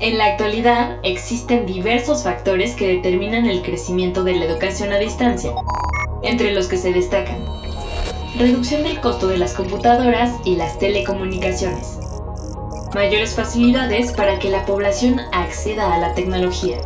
En 0.00 0.18
la 0.18 0.26
actualidad 0.26 0.98
existen 1.02 1.64
diversos 1.64 2.24
factores 2.24 2.74
que 2.74 2.88
determinan 2.88 3.46
el 3.46 3.62
crecimiento 3.62 4.22
de 4.22 4.34
la 4.34 4.44
educación 4.44 4.92
a 4.92 4.98
distancia, 4.98 5.52
entre 6.22 6.52
los 6.52 6.68
que 6.68 6.76
se 6.76 6.92
destacan 6.92 7.42
reducción 8.36 8.82
del 8.82 9.00
costo 9.00 9.28
de 9.28 9.38
las 9.38 9.54
computadoras 9.54 10.30
y 10.44 10.56
las 10.56 10.78
telecomunicaciones, 10.78 11.98
mayores 12.94 13.34
facilidades 13.34 14.12
para 14.12 14.38
que 14.38 14.50
la 14.50 14.66
población 14.66 15.20
acceda 15.32 15.94
a 15.94 15.98
la 15.98 16.12
tecnología, 16.12 16.76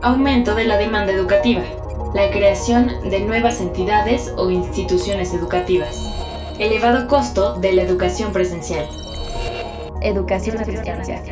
aumento 0.00 0.54
de 0.54 0.64
la 0.64 0.78
demanda 0.78 1.12
educativa, 1.12 1.62
la 2.14 2.30
creación 2.30 2.90
de 3.10 3.20
nuevas 3.20 3.60
entidades 3.60 4.32
o 4.38 4.50
instituciones 4.50 5.34
educativas, 5.34 6.10
elevado 6.58 7.06
costo 7.06 7.56
de 7.56 7.72
la 7.72 7.82
educación 7.82 8.32
presencial. 8.32 8.88
Educación 10.02 10.58
a 10.58 10.64
distancia. 10.64 11.22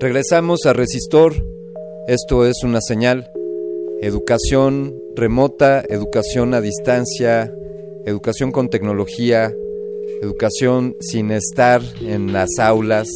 Regresamos 0.00 0.60
a 0.64 0.72
Resistor. 0.72 1.34
Esto 2.06 2.46
es 2.46 2.62
una 2.62 2.80
señal. 2.80 3.30
Educación 4.00 4.94
remota, 5.16 5.82
educación 5.88 6.54
a 6.54 6.60
distancia, 6.60 7.52
educación 8.06 8.52
con 8.52 8.70
tecnología, 8.70 9.52
educación 10.22 10.94
sin 11.00 11.30
estar 11.30 11.82
en 12.00 12.32
las 12.32 12.58
aulas. 12.58 13.08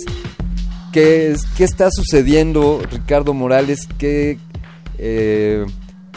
¿Qué, 0.93 1.35
qué 1.57 1.65
está 1.65 1.91
sucediendo, 1.91 2.83
Ricardo 2.91 3.33
Morales? 3.33 3.89
¿Qué, 3.99 4.39
eh, 4.99 5.65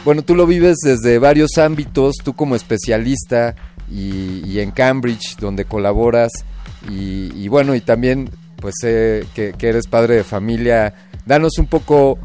bueno, 0.04 0.22
tú 0.22 0.36
lo 0.36 0.46
vives 0.46 0.78
desde 0.84 1.18
varios 1.18 1.58
ámbitos, 1.58 2.18
tú 2.24 2.34
como 2.36 2.56
especialista 2.56 3.56
y, 3.90 4.60
en 4.60 4.70
Cambridge, 4.70 5.38
donde 5.38 5.66
colaboras, 5.66 6.32
y, 6.88 7.48
bueno, 7.48 7.74
y 7.74 7.82
también 7.82 8.30
pues 8.58 8.76
que, 8.82 9.56
eres 9.60 9.88
padre 9.88 10.18
de 10.18 10.24
familia. 10.24 10.94
Danos 11.26 11.58
un 11.58 11.66
poco 11.66 12.20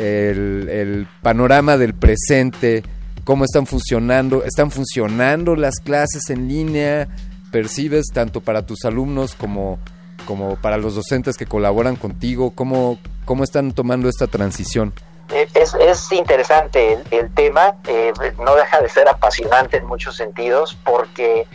el, 0.00 1.06
panorama 1.22 1.76
del 1.76 1.94
presente, 1.94 2.82
cómo 3.24 3.44
están 3.44 3.66
funcionando, 3.66 4.44
están 4.44 4.70
funcionando 4.70 5.56
las 5.56 5.76
clases 5.76 6.30
en 6.30 6.48
línea, 6.48 7.08
percibes 7.52 8.06
tanto 8.12 8.40
para 8.40 8.64
tus 8.64 8.84
alumnos 8.84 9.34
como, 9.34 9.78
como 10.26 10.56
para 10.56 10.78
los 10.78 10.94
docentes 10.94 11.36
que 11.36 11.46
colaboran 11.46 11.96
contigo, 11.96 12.52
cómo, 12.52 12.98
cómo 13.24 13.44
están 13.44 13.72
tomando 13.72 14.08
esta 14.08 14.26
transición. 14.26 14.92
Eh, 15.32 15.48
es, 15.54 15.74
es 15.74 16.10
interesante 16.10 16.98
el, 17.10 17.32
tema, 17.34 17.76
eh, 17.86 18.12
no 18.44 18.56
deja 18.56 18.80
de 18.80 18.88
ser 18.88 19.08
apasionante 19.08 19.76
en 19.76 19.86
muchos 19.86 20.16
sentidos, 20.16 20.76
porque 20.84 21.46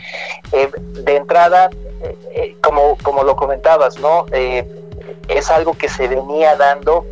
eh, 0.52 0.70
de 1.04 1.16
entrada, 1.16 1.68
como, 2.62 2.96
como 3.02 3.22
lo 3.22 3.36
comentabas, 3.36 3.98
¿no? 3.98 4.24
es 5.28 5.50
algo 5.50 5.76
que 5.76 5.88
se 5.88 6.08
venía 6.08 6.56
dando, 6.56 7.04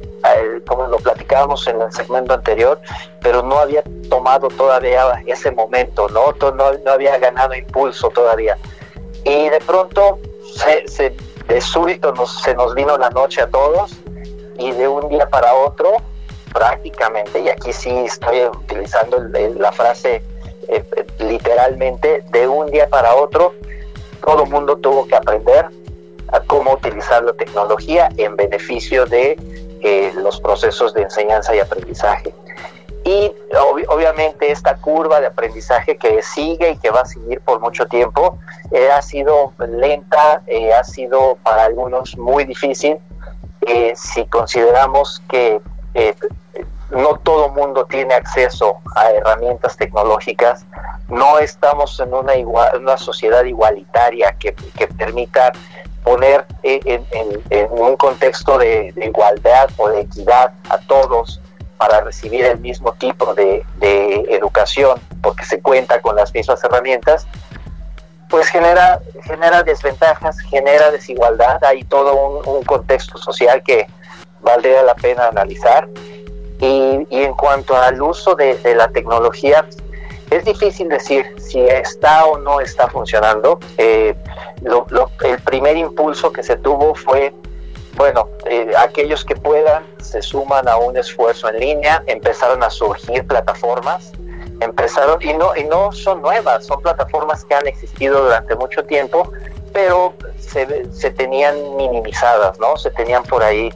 como 0.67 0.87
lo 0.87 0.99
platicábamos 0.99 1.67
en 1.67 1.81
el 1.81 1.93
segmento 1.93 2.35
anterior, 2.35 2.81
pero 3.21 3.43
no 3.43 3.59
había 3.59 3.83
tomado 4.09 4.49
todavía 4.49 5.23
ese 5.27 5.51
momento, 5.51 6.09
¿no? 6.09 6.33
No, 6.53 6.73
no 6.73 6.91
había 6.91 7.19
ganado 7.19 7.55
impulso 7.55 8.09
todavía. 8.11 8.57
Y 9.25 9.49
de 9.49 9.59
pronto, 9.67 10.19
se, 10.87 11.15
de 11.49 11.61
súbito 11.61 12.13
nos, 12.13 12.43
se 12.43 12.55
nos 12.55 12.75
vino 12.75 12.97
la 12.97 13.11
noche 13.11 13.43
a 13.43 13.49
todos 13.49 13.93
y 14.59 14.71
de 14.73 14.89
un 14.89 15.09
día 15.09 15.29
para 15.29 15.53
otro 15.55 15.97
prácticamente, 16.53 17.41
y 17.41 17.49
aquí 17.49 17.73
sí 17.73 17.91
estoy 17.91 18.45
utilizando 18.45 19.19
la 19.59 19.73
frase 19.73 20.23
eh, 20.69 20.85
literalmente, 21.19 22.23
de 22.31 22.47
un 22.47 22.71
día 22.71 22.89
para 22.89 23.15
otro, 23.15 23.55
todo 24.25 24.45
el 24.45 24.51
mundo 24.51 24.77
tuvo 24.77 25.07
que 25.07 25.17
aprender 25.17 25.67
a 26.29 26.41
cómo 26.41 26.75
utilizar 26.75 27.25
la 27.25 27.33
tecnología 27.33 28.09
en 28.17 28.37
beneficio 28.37 29.05
de 29.05 29.37
eh, 29.85 30.13
los 30.17 30.41
procesos 30.41 30.95
de 30.95 31.03
enseñanza 31.03 31.55
y 31.55 31.61
aprendizaje. 31.61 32.35
Y 33.05 33.31
obviamente 33.89 34.51
esta 34.51 34.77
curva 34.77 35.21
de 35.21 35.27
aprendizaje 35.27 35.99
que 35.99 36.23
sigue 36.23 36.71
y 36.71 36.79
que 36.79 36.91
va 36.91 37.03
a 37.03 37.05
seguir 37.05 37.43
por 37.43 37.61
mucho 37.61 37.85
tiempo 37.85 38.39
eh, 38.71 38.91
ha 38.91 39.03
sido 39.03 39.53
lenta, 39.59 40.43
ha 40.75 40.85
sido 40.85 41.37
para 41.43 41.65
algunos 41.65 42.17
muy 42.17 42.45
difícil. 42.47 42.97
si 43.95 44.25
consideramos 44.27 45.23
que 45.29 45.61
no 46.95 47.19
todo 47.19 47.49
mundo 47.49 47.87
tiene 47.87 48.15
acceso 48.15 48.79
a 48.95 49.11
herramientas 49.11 49.77
tecnológicas, 49.77 50.65
no 51.09 51.39
estamos 51.39 52.01
en 52.01 52.15
una, 52.15 52.97
sociedad 52.97 53.45
igualitaria 53.45 54.37
que, 54.39 54.53
permita 54.97 55.53
poner 56.03 56.47
en, 56.63 57.05
un 57.71 57.97
contexto 57.97 58.59
de, 58.59 58.95
igualdad 58.97 59.71
o 59.77 59.89
de 59.89 60.03
equidad 60.03 60.53
a 60.71 60.79
todos 60.79 61.41
para 61.77 62.01
recibir 62.01 62.45
el 62.45 62.61
mismo 62.61 62.93
tipo 62.93 63.35
de, 63.35 63.65
educación, 64.31 65.01
porque 65.23 65.45
se 65.45 65.61
cuenta 65.61 66.01
con 66.01 66.17
las 66.17 66.33
mismas 66.33 66.63
herramientas, 66.63 67.27
pues 68.31 68.49
genera, 68.49 69.01
desventajas, 69.65 70.39
genera 70.41 70.91
desigualdad, 70.91 71.63
hay 71.65 71.83
todo 71.85 72.41
un 72.41 72.63
contexto 72.65 73.19
social 73.19 73.63
que 73.63 73.87
valdría 74.41 74.83
la 74.83 74.95
pena 74.95 75.29
analizar 75.29 75.89
y, 76.65 77.07
en 77.23 77.35
cuanto 77.35 77.77
al 77.77 78.01
uso 78.01 78.35
de, 78.35 78.59
la 78.75 78.89
tecnología, 78.89 79.67
es 80.31 80.45
difícil 80.45 80.89
decir 80.89 81.27
si 81.39 81.61
está 81.61 82.25
o 82.25 82.39
no 82.39 82.61
está 82.61 82.89
funcionando. 82.89 83.59
Eh, 83.79 84.15
el 85.25 85.41
primer 85.43 85.77
impulso 85.77 86.33
que 86.33 86.43
se 86.43 86.57
tuvo 86.57 86.95
fue, 86.95 87.33
bueno, 87.97 88.29
eh, 88.47 88.73
aquellos 88.79 89.25
que 89.25 89.37
puedan 89.37 89.85
se 90.01 90.23
suman 90.23 90.69
a 90.69 90.77
un 90.77 90.97
esfuerzo 90.97 91.49
en 91.49 91.61
línea, 91.61 92.03
empezaron 92.07 92.63
a 92.63 92.71
surgir 92.71 93.27
plataformas, 93.27 94.13
empezaron, 94.61 95.21
y 95.23 95.33
no, 95.35 95.55
y 95.57 95.65
no 95.65 95.93
son 95.93 96.23
nuevas, 96.23 96.67
son 96.67 96.81
plataformas 96.81 97.45
que 97.45 97.55
han 97.55 97.67
existido 97.67 98.23
durante 98.23 98.55
mucho 98.57 98.85
tiempo, 98.85 99.31
pero 99.75 100.15
se, 100.39 100.91
se 100.93 101.11
tenían 101.11 101.77
minimizadas, 101.77 102.59
¿no? 102.61 102.77
Se 102.77 102.91
tenían 102.93 103.25
por 103.25 103.43
ahí 103.43 103.71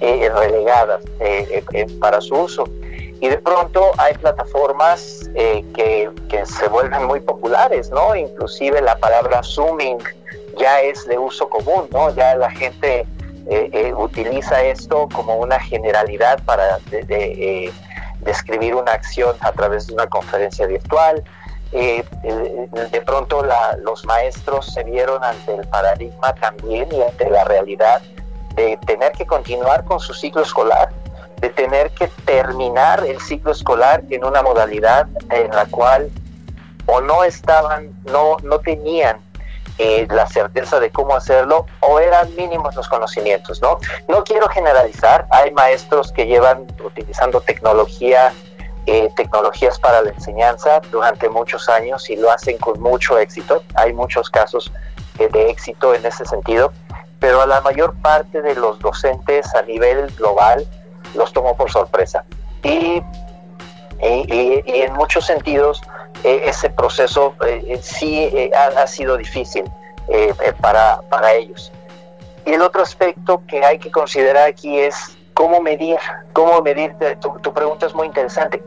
eh, 0.00 0.30
relegadas 0.32 1.02
eh, 1.18 1.64
eh, 1.72 1.86
para 2.00 2.20
su 2.20 2.36
uso. 2.36 2.64
Y 3.20 3.28
de 3.28 3.36
pronto 3.36 3.90
hay 3.98 4.14
plataformas 4.14 5.28
que, 5.34 6.10
que, 6.28 6.46
se 6.46 6.68
vuelven 6.68 7.04
muy 7.04 7.20
populares, 7.20 7.90
¿no? 7.90 8.14
Inclusive 8.14 8.80
la 8.80 8.96
palabra 8.96 9.42
zooming 9.42 9.98
ya 10.56 10.80
es 10.80 11.06
de 11.06 11.18
uso 11.18 11.48
común, 11.50 11.88
¿no? 11.90 12.14
Ya 12.14 12.36
la 12.36 12.50
gente 12.50 13.04
utiliza 13.96 14.62
esto 14.62 15.08
como 15.12 15.36
una 15.36 15.58
generalidad 15.58 16.40
para 16.44 16.78
describir 18.20 18.74
una 18.74 18.92
acción 18.92 19.36
a 19.40 19.52
través 19.52 19.88
de 19.88 19.94
una 19.94 20.06
conferencia 20.06 20.66
virtual. 20.66 21.22
De 21.72 23.02
pronto 23.06 23.44
los 23.82 24.04
maestros 24.04 24.66
se 24.72 24.82
vieron 24.84 25.22
ante 25.22 25.54
el 25.54 25.66
paradigma 25.68 26.34
también 26.34 26.88
y 26.92 27.02
ante 27.02 27.30
la 27.30 27.44
realidad 27.44 28.02
de 28.54 28.76
tener 28.86 29.12
que 29.12 29.26
continuar 29.26 29.84
con 29.84 30.00
su 30.00 30.12
ciclo 30.12 30.42
escolar, 30.42 30.90
de 31.36 31.50
tener 31.50 31.90
que 31.90 32.08
terminar 32.24 33.04
el 33.06 33.20
ciclo 33.20 33.52
escolar 33.52 34.02
en 34.10 34.24
una 34.24 34.42
modalidad 34.42 35.06
en 35.30 35.50
la 35.50 35.66
cual 35.66 36.10
o 36.86 37.00
no 37.00 37.24
estaban, 37.24 37.90
no, 38.04 38.36
no 38.42 38.58
tenían 38.58 39.20
eh, 39.78 40.06
la 40.10 40.26
certeza 40.26 40.80
de 40.80 40.90
cómo 40.90 41.14
hacerlo 41.14 41.66
o 41.80 42.00
eran 42.00 42.34
mínimos 42.34 42.74
los 42.74 42.88
conocimientos, 42.88 43.62
¿no? 43.62 43.78
No 44.08 44.24
quiero 44.24 44.48
generalizar, 44.48 45.26
hay 45.30 45.52
maestros 45.52 46.12
que 46.12 46.26
llevan 46.26 46.66
utilizando 46.84 47.40
tecnología, 47.40 48.32
eh, 48.86 49.10
tecnologías 49.16 49.78
para 49.78 50.02
la 50.02 50.10
enseñanza 50.10 50.80
durante 50.90 51.28
muchos 51.28 51.68
años 51.68 52.08
y 52.10 52.16
lo 52.16 52.30
hacen 52.30 52.58
con 52.58 52.80
mucho 52.80 53.18
éxito, 53.18 53.62
hay 53.74 53.92
muchos 53.92 54.30
casos 54.30 54.72
eh, 55.18 55.28
de 55.28 55.50
éxito 55.50 55.94
en 55.94 56.04
ese 56.04 56.24
sentido, 56.24 56.72
pero 57.18 57.42
a 57.42 57.46
la 57.46 57.60
mayor 57.60 57.94
parte 58.00 58.42
de 58.42 58.54
los 58.54 58.78
docentes 58.78 59.54
a 59.54 59.62
nivel 59.62 60.06
global 60.16 60.66
los 61.14 61.32
tomó 61.32 61.56
por 61.56 61.70
sorpresa. 61.70 62.24
Y, 62.62 63.02
en 64.02 64.94
muchos 64.94 65.26
sentidos 65.26 65.82
eh, 66.24 66.42
ese 66.46 66.68
proceso 66.68 67.34
eh, 67.46 67.78
sí 67.82 68.18
eh, 68.18 68.50
ha, 68.54 68.86
sido 68.86 69.16
difícil 69.16 69.64
para, 70.60 71.00
para 71.08 71.32
ellos. 71.34 71.72
Y 72.44 72.52
el 72.52 72.62
otro 72.62 72.82
aspecto 72.82 73.42
que 73.46 73.64
hay 73.64 73.78
que 73.78 73.90
considerar 73.90 74.48
aquí 74.48 74.78
es 74.78 75.16
cómo 75.40 75.62
medir, 75.62 75.96
cómo 76.34 76.60
medir, 76.60 76.94
tu, 77.18 77.30
tu 77.38 77.54
pregunta 77.54 77.86
es 77.86 77.94
muy 77.94 78.06
interesante, 78.06 78.62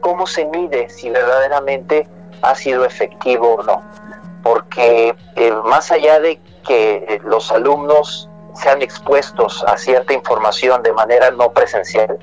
¿cómo 0.00 0.26
se 0.26 0.44
mide 0.46 0.88
si 0.88 1.08
verdaderamente 1.08 2.08
ha 2.42 2.52
sido 2.56 2.84
efectivo 2.84 3.54
o 3.54 3.62
no? 3.62 3.80
Porque 4.42 5.14
eh, 5.36 5.52
más 5.66 5.92
allá 5.92 6.18
de 6.18 6.40
que 6.66 6.96
eh, 6.96 7.20
los 7.22 7.52
alumnos 7.52 8.28
sean 8.56 8.82
expuestos 8.82 9.62
a 9.68 9.76
cierta 9.76 10.14
información 10.14 10.82
de 10.82 10.92
manera 10.92 11.30
no 11.30 11.52
presencial, 11.52 12.18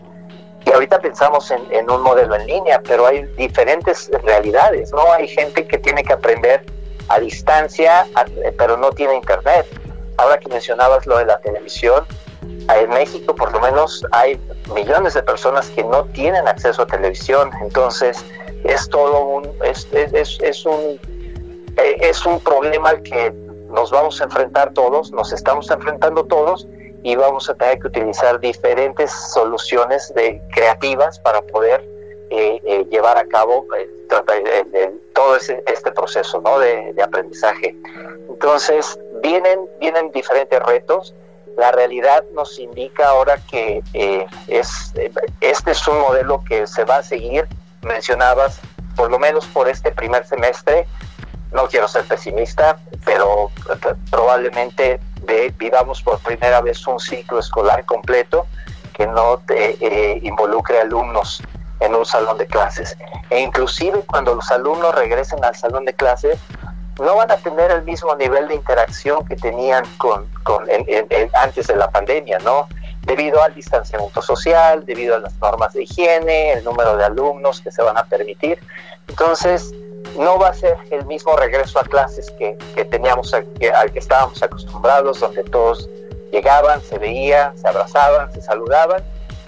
y 0.65 0.73
ahorita 0.73 0.99
pensamos 0.99 1.49
en, 1.51 1.61
en, 1.71 1.89
un 1.89 2.01
modelo 2.01 2.35
en 2.35 2.45
línea, 2.45 2.81
pero 2.85 3.07
hay 3.07 3.23
diferentes 3.37 4.11
realidades, 4.21 4.91
¿no? 4.91 5.13
Hay 5.13 5.29
gente 5.29 5.65
que 5.65 5.77
tiene 5.77 6.03
que 6.03 6.11
aprender 6.11 6.65
a 7.07 7.21
distancia, 7.21 8.05
pero 8.57 8.75
no 8.75 8.89
tiene 8.91 9.15
internet. 9.15 9.65
Ahora 10.17 10.37
que 10.39 10.49
mencionabas 10.49 11.05
lo 11.05 11.17
de 11.19 11.25
la 11.25 11.39
televisión, 11.39 12.05
en 12.69 12.89
México 12.89 13.35
por 13.35 13.51
lo 13.51 13.59
menos 13.59 14.05
hay 14.11 14.39
millones 14.73 15.13
de 15.13 15.23
personas 15.23 15.69
que 15.69 15.83
no 15.83 16.05
tienen 16.05 16.47
acceso 16.47 16.83
a 16.83 16.87
televisión, 16.87 17.51
entonces 17.61 18.23
es 18.63 18.87
todo 18.89 19.25
un, 19.25 19.49
es, 19.63 19.87
es, 19.91 20.39
es 20.41 20.65
un, 20.65 20.99
eh, 21.77 21.97
es 22.01 22.25
un 22.25 22.39
problema 22.39 22.89
al 22.89 23.03
que 23.03 23.31
nos 23.69 23.91
vamos 23.91 24.21
a 24.21 24.25
enfrentar 24.25 24.73
todos, 24.73 25.11
nos 25.11 25.33
estamos 25.33 25.69
enfrentando 25.71 26.25
todos 26.25 26.67
y 27.03 27.15
vamos 27.15 27.49
a 27.49 27.55
tener 27.55 27.79
que 27.79 27.87
utilizar 27.87 28.39
diferentes 28.39 29.11
soluciones 29.11 30.13
de, 30.15 30.41
creativas 30.53 31.19
para 31.19 31.41
poder 31.41 31.83
eh, 32.29 32.61
eh, 32.63 32.85
llevar 32.89 33.17
a 33.17 33.27
cabo 33.27 33.67
todo 35.13 35.35
este 35.35 35.91
proceso 35.91 36.41
¿no? 36.41 36.59
de, 36.59 36.93
de, 36.93 37.03
aprendizaje. 37.03 37.75
Entonces, 38.29 38.97
vienen, 39.21 39.59
vienen 39.79 40.11
diferentes 40.11 40.59
retos 40.63 41.13
la 41.57 41.71
realidad 41.71 42.23
nos 42.33 42.57
indica 42.59 43.09
ahora 43.09 43.37
que 43.49 43.83
eh, 43.93 44.25
es, 44.47 44.93
este 45.41 45.71
es 45.71 45.87
un 45.87 45.99
modelo 45.99 46.43
que 46.43 46.67
se 46.67 46.83
va 46.83 46.97
a 46.97 47.03
seguir, 47.03 47.47
mencionabas, 47.81 48.59
por 48.95 49.11
lo 49.11 49.19
menos 49.19 49.45
por 49.47 49.69
este 49.69 49.91
primer 49.91 50.25
semestre. 50.25 50.87
No 51.51 51.67
quiero 51.67 51.87
ser 51.87 52.05
pesimista, 52.05 52.77
pero 53.05 53.51
probablemente 54.09 54.99
vivamos 55.57 56.01
por 56.01 56.19
primera 56.19 56.61
vez 56.61 56.85
un 56.87 56.99
ciclo 56.99 57.39
escolar 57.39 57.85
completo 57.85 58.47
que 58.93 59.07
no 59.07 59.39
te, 59.39 59.77
eh, 59.79 60.19
involucre 60.23 60.79
alumnos 60.79 61.41
en 61.79 61.95
un 61.95 62.05
salón 62.05 62.37
de 62.37 62.47
clases. 62.47 62.97
E 63.29 63.39
inclusive 63.39 64.01
cuando 64.07 64.35
los 64.35 64.49
alumnos 64.51 64.95
regresen 64.95 65.43
al 65.43 65.55
salón 65.55 65.85
de 65.85 65.93
clases, 65.93 66.39
no 66.99 67.15
van 67.15 67.31
a 67.31 67.37
tener 67.37 67.71
el 67.71 67.83
mismo 67.83 68.15
nivel 68.15 68.47
de 68.47 68.55
interacción 68.55 69.25
que 69.25 69.35
tenían 69.35 69.83
con, 69.97 70.27
con 70.43 70.65
antes 71.41 71.67
de 71.67 71.75
la 71.75 71.89
pandemia, 71.89 72.39
¿no? 72.39 72.67
Debido 73.01 73.41
al 73.41 73.53
distanciamiento 73.53 74.21
social, 74.21 74.85
debido 74.85 75.15
a 75.15 75.19
las 75.19 75.33
normas 75.39 75.73
de 75.73 75.83
higiene, 75.83 76.53
el 76.53 76.63
número 76.63 76.95
de 76.95 77.03
alumnos 77.05 77.61
que 77.61 77.71
se 77.71 77.81
van 77.81 77.97
a 77.97 78.05
permitir. 78.05 78.59
Entonces, 79.07 79.73
no 80.17 80.37
va 80.37 80.49
a 80.49 80.53
ser 80.53 80.77
el 80.91 81.05
mismo 81.05 81.35
regreso 81.35 81.79
a 81.79 81.83
clases 81.83 82.31
que, 82.37 82.57
que 82.75 82.85
teníamos, 82.85 83.33
al 83.33 83.45
que 83.91 83.99
estábamos 83.99 84.41
acostumbrados, 84.41 85.19
donde 85.19 85.43
todos 85.43 85.89
llegaban, 86.31 86.81
se 86.81 86.97
veían, 86.97 87.57
se 87.57 87.67
abrazaban, 87.67 88.31
se 88.31 88.41
saludaban 88.41 89.03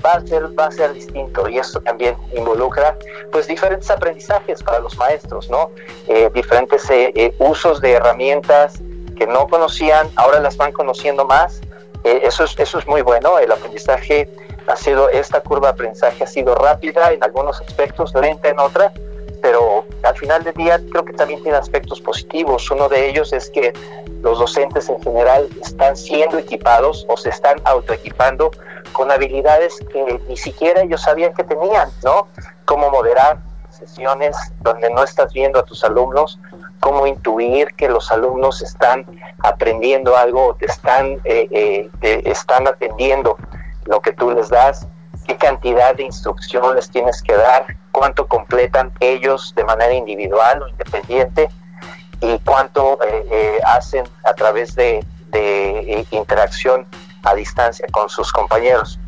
va 0.05 0.13
a 0.13 0.27
ser, 0.27 0.57
va 0.57 0.67
a 0.67 0.71
ser 0.71 0.93
distinto 0.93 1.49
y 1.49 1.57
esto 1.57 1.81
también 1.81 2.15
involucra 2.35 2.97
pues 3.31 3.47
diferentes 3.47 3.89
aprendizajes 3.89 4.61
para 4.61 4.79
los 4.79 4.95
maestros, 4.97 5.49
¿no? 5.49 5.71
Eh, 6.07 6.29
diferentes 6.33 6.87
eh, 6.91 7.11
eh, 7.15 7.33
usos 7.39 7.81
de 7.81 7.93
herramientas 7.93 8.75
que 9.17 9.25
no 9.25 9.47
conocían, 9.47 10.07
ahora 10.15 10.39
las 10.39 10.57
van 10.57 10.71
conociendo 10.71 11.25
más. 11.25 11.61
eso, 12.03 12.43
es, 12.43 12.59
eso 12.59 12.77
es 12.77 12.85
muy 12.85 13.01
bueno, 13.01 13.39
el 13.39 13.51
aprendizaje 13.51 14.29
ha 14.67 14.75
sido, 14.75 15.09
esta 15.09 15.41
curva 15.41 15.67
de 15.69 15.73
aprendizaje 15.73 16.23
ha 16.23 16.27
sido 16.27 16.53
rápida 16.53 17.11
en 17.11 17.23
algunos 17.23 17.59
aspectos, 17.61 18.13
lenta 18.13 18.49
en 18.49 18.59
otras, 18.59 18.91
pero 19.41 19.85
al 20.03 20.17
final 20.17 20.43
del 20.43 20.53
día 20.53 20.79
creo 20.91 21.05
que 21.05 21.13
también 21.13 21.41
tiene 21.43 21.57
aspectos 21.57 22.01
positivos. 22.01 22.69
Uno 22.71 22.89
de 22.89 23.09
ellos 23.09 23.31
es 23.31 23.49
que 23.49 23.73
los 24.21 24.39
docentes 24.39 24.89
en 24.89 25.01
general 25.01 25.47
están 25.61 25.95
siendo 25.95 26.37
equipados 26.37 27.05
o 27.07 27.15
se 27.15 27.29
están 27.29 27.61
autoequipando 27.63 28.51
con 28.95 29.11
habilidades 29.11 29.75
que 29.91 30.21
ni 30.29 30.37
siquiera 30.37 30.81
ellos 30.81 31.01
sabían 31.01 31.33
que 31.33 31.43
tenían, 31.43 31.89
¿no? 32.01 32.29
Cómo 32.63 32.89
moderar 32.89 33.39
sesiones 33.69 34.37
donde 34.61 34.89
no 34.89 35.03
estás 35.03 35.33
viendo 35.33 35.59
a 35.59 35.63
tus 35.63 35.83
alumnos, 35.83 36.39
cómo 36.79 37.05
intuir 37.05 37.67
que 37.75 37.89
los 37.89 38.09
alumnos 38.09 38.61
están 38.61 39.05
aprendiendo 39.39 40.15
algo, 40.15 40.55
te 40.55 40.67
están, 40.67 41.19
eh, 41.25 41.47
eh, 41.51 41.89
te 41.99 42.31
están 42.31 42.69
atendiendo 42.69 43.35
lo 43.83 43.99
que 43.99 44.13
tú 44.13 44.31
les 44.31 44.47
das, 44.47 44.87
qué 45.27 45.35
cantidad 45.35 45.93
de 45.93 46.03
instrucción 46.03 46.73
les 46.73 46.89
tienes 46.89 47.21
que 47.21 47.35
dar, 47.35 47.65
cuánto 47.91 48.27
completan 48.27 48.93
ellos 49.01 49.53
de 49.57 49.65
manera 49.65 49.93
individual 49.93 50.63
o 50.63 50.67
independiente 50.69 51.49
y 52.21 52.39
cuánto 52.39 52.97
eh, 53.03 53.59
hacen 53.65 54.05
a 54.23 54.33
través 54.33 54.73
de, 54.73 55.05
de 55.31 56.07
interacción 56.11 56.87
a 57.25 57.35
distancia 57.35 57.85
con 57.91 58.07
sus 58.09 58.31
compañeros. 58.31 58.99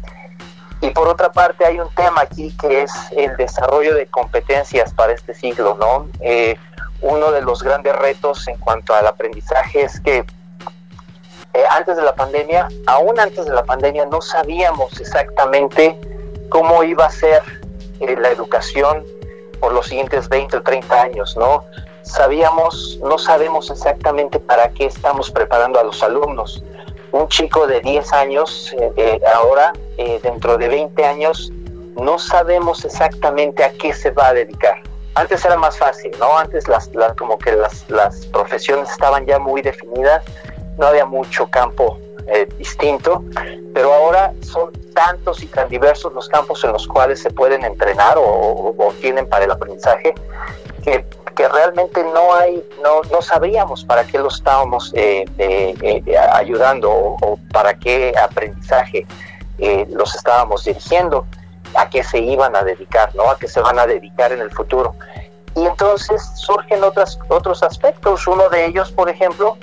Y 0.82 0.90
por 0.92 1.08
otra 1.08 1.32
parte 1.32 1.66
hay 1.66 1.80
un 1.80 1.90
tema 1.96 2.22
aquí 2.22 2.56
que 2.60 2.84
es 2.84 2.92
el 3.12 3.36
desarrollo 3.38 3.96
de 3.96 4.06
competencias 4.08 4.94
para 4.94 5.14
este 5.14 5.34
siglo, 5.34 5.78
¿no? 5.80 6.08
Eh, 6.20 6.58
uno 7.02 7.32
de 7.32 7.42
los 7.42 7.64
grandes 7.64 7.96
retos 7.96 8.48
en 8.48 8.58
cuanto 8.58 8.94
al 8.94 9.08
aprendizaje 9.08 9.84
es 9.84 10.00
que 10.02 10.18
eh, 11.54 11.64
antes 11.72 11.96
de 11.96 12.04
la 12.04 12.14
pandemia, 12.14 12.68
aún 12.86 13.20
antes 13.20 13.46
de 13.46 13.54
la 13.54 13.64
pandemia, 13.64 14.06
no 14.06 14.22
sabíamos 14.22 15.00
exactamente 15.00 16.00
cómo 16.50 16.84
iba 16.84 17.06
a 17.06 17.12
ser 17.12 17.42
eh, 18.00 18.16
la 18.20 18.30
educación 18.30 19.04
por 19.60 19.74
los 19.74 19.88
siguientes 19.88 20.30
20 20.30 20.58
o 20.58 20.62
30 20.62 21.02
años, 21.02 21.36
¿no? 21.38 21.64
Sabíamos, 22.04 23.00
no 23.04 23.18
sabemos 23.18 23.72
exactamente 23.72 24.40
para 24.40 24.70
qué 24.70 24.86
estamos 24.86 25.32
preparando 25.32 25.80
a 25.80 25.84
los 25.84 26.04
alumnos 26.04 26.64
un 27.12 27.28
chico 27.30 27.68
de 27.68 27.82
10 27.82 28.14
años, 28.14 28.74
eh, 28.80 28.92
eh, 28.98 29.22
ahora 29.34 29.74
eh, 29.98 30.20
dentro 30.22 30.58
de 30.58 30.68
20 30.68 31.06
años, 31.06 31.52
no 31.96 32.20
sabemos 32.20 32.86
exactamente 32.86 33.64
a 33.64 33.72
qué 33.72 33.94
se 33.94 34.12
va 34.12 34.28
a 34.28 34.34
dedicar. 34.34 34.82
Antes 35.16 35.44
era 35.46 35.58
más 35.58 35.78
fácil, 35.78 36.12
¿no? 36.20 36.38
Antes 36.38 36.68
las, 36.68 36.90
como 37.18 37.40
que 37.40 37.54
las, 37.54 37.90
las, 37.90 38.28
profesiones 38.28 38.92
estaban 38.92 39.26
ya 39.26 39.40
muy 39.40 39.62
definidas, 39.62 40.24
no 40.78 40.88
había 40.88 41.06
mucho 41.06 41.48
campo 41.48 41.98
distinto, 42.58 43.24
pero 43.74 43.94
ahora 43.94 44.34
son 44.42 44.74
tantos 44.94 45.42
y 45.42 45.46
tan 45.48 45.70
diversos 45.70 46.12
los 46.14 46.28
campos 46.28 46.62
en 46.66 46.74
los 46.74 46.86
cuales 46.86 47.22
se 47.22 47.32
pueden 47.32 47.64
entrenar 47.64 48.18
o, 48.18 48.76
o 48.78 48.94
tienen 49.00 49.30
para 49.30 49.46
el 49.46 49.52
aprendizaje 49.52 50.14
que 50.84 51.06
que 51.38 51.48
realmente 51.48 52.04
no 52.04 52.34
hay, 52.34 52.68
no, 52.84 53.04
no 53.12 53.22
sabríamos 53.22 53.86
para 53.86 54.04
qué 54.04 54.18
lo 54.18 54.28
estábamos 54.28 54.92
eh, 54.96 55.24
eh, 55.38 56.02
eh, 56.06 56.18
ayudando 56.34 56.92
o, 56.92 57.40
para 57.54 57.76
qué 57.76 58.14
aprendizaje 58.22 59.06
los 59.90 60.16
estábamos 60.16 60.66
dirigiendo, 60.66 61.26
a 61.76 61.90
qué 61.90 62.04
se 62.04 62.20
iban 62.20 62.56
a 62.56 62.64
dedicar, 62.64 63.16
¿no? 63.16 63.30
A 63.30 63.38
qué 63.38 63.48
se 63.48 63.60
van 63.60 63.80
a 63.80 63.88
dedicar 63.88 64.32
en 64.32 64.42
el 64.42 64.52
futuro. 64.52 64.96
Y 65.56 65.66
entonces 65.66 66.24
surgen 66.36 66.84
otras, 66.84 67.18
otros 67.28 67.64
aspectos. 67.64 68.28
Uno 68.28 68.50
de 68.50 68.66
ellos, 68.66 68.92
por 68.92 69.10
ejemplo, 69.10 69.58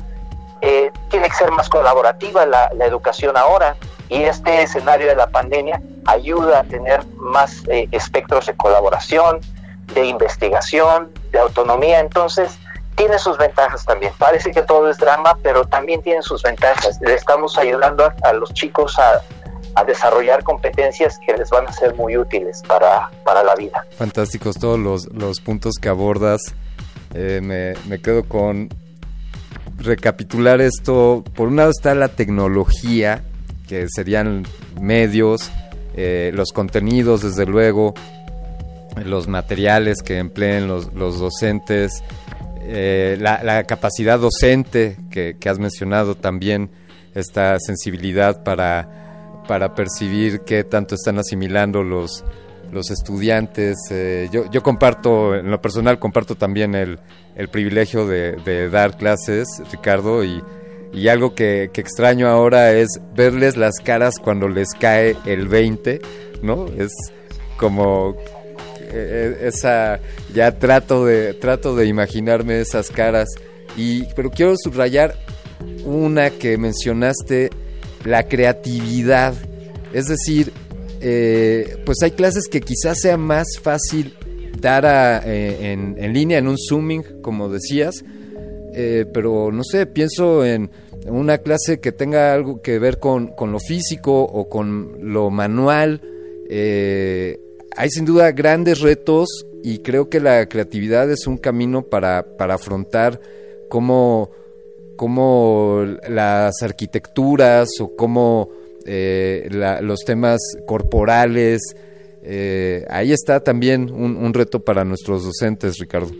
tiene 0.61 1.29
que 1.29 1.35
ser 1.35 1.53
más 1.53 1.69
colaborativa 1.69 2.45
la, 2.47 2.71
la, 2.75 2.87
educación 2.87 3.37
ahora. 3.37 3.77
Y 4.09 4.25
este 4.25 4.63
escenario 4.63 5.07
de 5.07 5.15
la 5.15 5.29
pandemia 5.29 5.81
ayuda 6.07 6.61
a 6.61 6.65
tener 6.65 7.07
más 7.17 7.63
espectros 7.93 8.47
de 8.47 8.57
colaboración, 8.57 9.41
de 9.93 10.07
investigación, 10.07 11.11
de 11.31 11.39
autonomía, 11.39 12.01
entonces 12.01 12.59
tiene 12.97 13.19
sus 13.19 13.37
ventajas 13.39 13.85
también. 13.85 14.13
Parece 14.19 14.53
que 14.53 14.63
todo 14.63 14.89
es 14.89 14.99
drama, 14.99 15.37
pero 15.43 15.65
también 15.65 16.03
tiene 16.03 16.23
sus 16.23 16.43
ventajas. 16.43 17.01
Le 17.01 17.15
estamos 17.15 17.59
ayudando 17.59 18.11
a, 18.23 18.33
los 18.33 18.53
chicos 18.55 18.99
a, 18.99 19.23
desarrollar 19.85 20.45
competencias 20.45 21.19
que 21.27 21.37
les 21.37 21.51
van 21.51 21.67
a 21.67 21.73
ser 21.73 21.95
muy 21.97 22.17
útiles 22.17 22.63
para, 22.69 23.11
para 23.25 23.43
la 23.43 23.57
vida. 23.57 23.85
Fantásticos 23.97 24.57
todos 24.57 24.79
los, 24.79 25.07
los 25.13 25.41
puntos 25.41 25.75
que 25.81 25.89
abordas. 25.89 26.41
Eh, 27.13 27.41
me, 27.43 27.75
me 27.89 28.01
quedo 28.01 28.23
con 28.29 28.69
recapitular 29.79 30.61
esto. 30.61 31.25
Por 31.35 31.49
un 31.49 31.57
lado 31.57 31.71
está 31.71 31.95
la 31.97 32.09
tecnología, 32.09 33.25
que 33.67 33.87
serían 33.89 34.47
medios, 34.81 35.51
eh, 35.97 36.33
los 36.35 36.53
contenidos, 36.53 37.23
desde 37.23 37.47
luego, 37.47 37.95
los 39.03 39.27
materiales 39.29 40.03
que 40.03 40.19
empleen 40.19 40.69
los, 40.69 40.93
los 40.95 41.19
docentes, 41.19 42.03
eh, 42.61 43.17
la, 43.21 43.65
capacidad 43.65 44.19
docente 44.19 44.97
que, 45.11 45.37
has 45.49 45.59
mencionado 45.59 46.15
también, 46.15 46.71
esta 47.15 47.59
sensibilidad 47.61 48.43
para, 48.43 49.45
para 49.47 49.75
percibir 49.75 50.41
qué 50.41 50.65
tanto 50.65 50.95
están 50.95 51.19
asimilando 51.19 51.83
los, 51.83 52.25
los 52.73 52.91
estudiantes. 52.91 53.77
Eh, 53.91 54.29
yo, 54.33 54.51
yo 54.51 54.63
comparto, 54.63 55.35
en 55.35 55.51
lo 55.51 55.61
personal, 55.61 55.99
comparto 55.99 56.35
también 56.35 56.75
el, 56.75 56.99
el 57.37 57.49
privilegio 57.49 58.07
de, 58.07 58.69
dar 58.71 58.97
clases, 58.97 59.47
Ricardo, 59.71 60.25
y, 60.25 60.43
y 60.93 61.09
algo 61.09 61.35
que, 61.35 61.71
que, 61.73 61.81
extraño 61.81 62.29
ahora 62.29 62.73
es 62.73 63.01
verles 63.15 63.57
las 63.57 63.79
caras 63.81 64.19
cuando 64.19 64.49
les 64.49 64.71
cae 64.75 65.17
el 65.27 65.49
20, 65.49 66.01
¿no? 66.43 66.67
Es 66.67 66.93
como 67.59 68.17
eh, 68.95 69.49
esa 69.49 70.01
ya 70.33 70.59
trato 70.59 71.05
de 71.07 71.35
trato 71.35 71.75
de 71.75 71.87
imaginarme 71.87 72.61
esas 72.61 72.91
caras. 72.91 73.29
Y 73.77 74.05
pero 74.15 74.31
quiero 74.31 74.55
subrayar 74.57 75.17
una 75.85 76.31
que 76.31 76.57
mencionaste 76.59 77.51
la 78.05 78.29
creatividad. 78.29 79.35
Es 79.93 80.07
decir 80.07 80.53
eh, 81.01 81.83
pues 81.85 81.99
hay 82.03 82.13
clases 82.13 82.49
que 82.49 82.61
quizás 82.61 82.99
sea 83.01 83.17
más 83.17 83.59
fácil 83.61 84.15
dar 84.59 84.85
eh, 85.27 85.73
en, 85.73 85.97
en, 85.99 86.13
línea 86.13 86.39
en 86.39 86.49
un 86.49 86.57
zooming 86.57 87.21
como 87.21 87.49
decías. 87.49 88.05
Pero 88.77 89.53
no 89.53 89.63
sé 89.63 89.87
pienso 89.87 90.45
en 90.45 90.69
una 91.07 91.39
clase 91.39 91.79
que 91.79 91.93
tenga 91.93 92.35
algo 92.35 92.61
que 92.61 92.81
ver 92.81 92.99
con, 92.99 93.29
con 93.29 93.53
lo 93.53 93.61
físico 93.61 94.23
o 94.23 94.49
con 94.49 94.97
lo 95.01 95.31
manual 95.31 96.01
eh, 96.49 97.41
hay 97.77 97.91
sin 97.91 98.05
duda 98.05 98.31
grandes 98.33 98.81
retos 98.81 99.47
y 99.63 99.83
creo 99.83 100.09
que 100.09 100.21
la 100.21 100.47
creatividad 100.49 101.11
es 101.11 101.27
un 101.27 101.39
camino 101.39 101.83
para, 101.83 102.37
para 102.37 102.55
afrontar 102.55 103.21
cómo, 103.69 104.31
cómo, 104.97 105.85
las 106.09 106.63
arquitecturas 106.63 107.69
o 107.81 107.97
cómo 107.97 108.51
eh, 108.87 109.49
los 109.81 110.01
temas 110.01 110.41
corporales. 110.67 111.63
Eh, 112.23 112.87
ahí 112.91 113.13
está 113.13 113.41
también 113.41 113.91
un, 113.91 114.33
reto 114.35 114.63
para 114.63 114.85
nuestros 114.85 115.25
docentes, 115.25 115.79
Ricardo. 115.79 116.11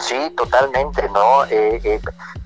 Sí, 0.00 0.16
totalmente, 0.36 1.02
¿no? 1.08 1.46
Eh, 1.50 2.00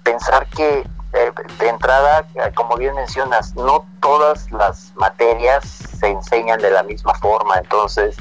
pensar 0.04 0.46
que 0.56 0.84
de 1.12 1.68
entrada, 1.68 2.26
como 2.54 2.76
bien 2.76 2.94
mencionas, 2.94 3.54
no 3.56 3.86
todas 4.00 4.50
las 4.52 4.92
materias 4.96 5.64
se 5.98 6.08
enseñan 6.08 6.60
de 6.60 6.70
la 6.70 6.82
misma 6.82 7.14
forma, 7.14 7.58
entonces 7.58 8.14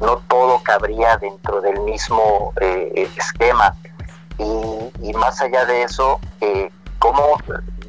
no 0.00 0.18
todo 0.28 0.62
cabría 0.62 1.16
dentro 1.18 1.60
del 1.60 1.80
mismo 1.80 2.52
eh, 2.60 3.08
esquema. 3.16 3.74
Y, 4.38 5.12
más 5.14 5.40
allá 5.40 5.64
de 5.66 5.82
eso, 5.82 6.18
eh, 6.40 6.70
cómo, 6.98 7.36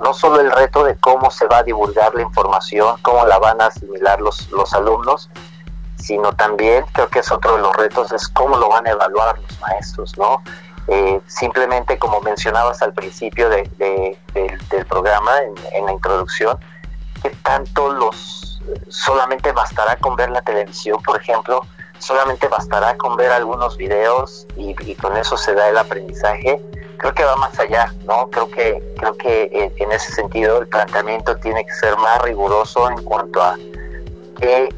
no 0.01 0.13
solo 0.13 0.41
el 0.41 0.51
reto 0.51 0.83
de 0.83 0.95
cómo 0.97 1.31
se 1.31 1.47
va 1.47 1.59
a 1.59 1.63
divulgar 1.63 2.13
la 2.13 2.21
información, 2.21 2.97
cómo 3.01 3.25
la 3.25 3.39
van 3.39 3.59
a 3.61 3.67
asimilar 3.67 4.19
los, 4.19 4.51
los 4.51 4.73
alumnos, 4.73 5.29
sino 5.97 6.33
también 6.33 6.85
creo 6.91 7.07
que 7.07 7.19
es 7.19 7.31
otro 7.31 7.55
de 7.55 7.61
los 7.61 7.75
retos, 7.75 8.11
es 8.11 8.27
cómo 8.27 8.57
lo 8.57 8.69
van 8.69 8.85
a 8.85 8.91
evaluar 8.91 9.39
los 9.39 9.59
maestros, 9.61 10.17
¿no? 10.17 10.43
Eh, 10.87 11.21
simplemente 11.27 11.97
como 11.97 12.19
mencionabas 12.19 12.81
al 12.81 12.93
principio 12.93 13.49
de, 13.49 13.69
del, 14.33 14.85
programa, 14.85 15.31
en, 15.73 15.85
la 15.85 15.93
introducción, 15.93 16.57
que 17.21 17.29
tanto 17.29 17.93
los 17.93 18.61
solamente 18.89 19.51
bastará 19.53 19.95
con 19.97 20.15
ver 20.15 20.29
la 20.29 20.41
televisión, 20.41 21.01
por 21.01 21.19
ejemplo, 21.21 21.61
solamente 22.03 22.47
bastará 22.47 22.97
con 22.97 23.15
ver 23.15 23.31
algunos 23.31 23.77
videos 23.77 24.47
y, 24.55 24.73
con 24.95 25.15
eso 25.17 25.37
se 25.37 25.53
da 25.53 25.69
el 25.69 25.77
aprendizaje. 25.77 26.61
Creo 26.97 27.13
que 27.13 27.23
va 27.23 27.35
más 27.35 27.57
allá, 27.59 27.93
¿no? 28.05 28.29
Creo 28.29 28.49
que 28.49 28.81
creo 28.97 29.17
que 29.17 29.43
eh, 29.43 29.73
en 29.77 29.91
ese 29.91 30.13
sentido 30.13 30.59
el 30.59 30.67
planteamiento 30.67 31.35
tiene 31.37 31.65
que 31.65 31.73
ser 31.73 31.97
más 31.97 32.21
riguroso 32.21 32.89
en 32.89 33.03
cuanto 33.03 33.41
a 33.41 33.55
qué, 34.39 34.69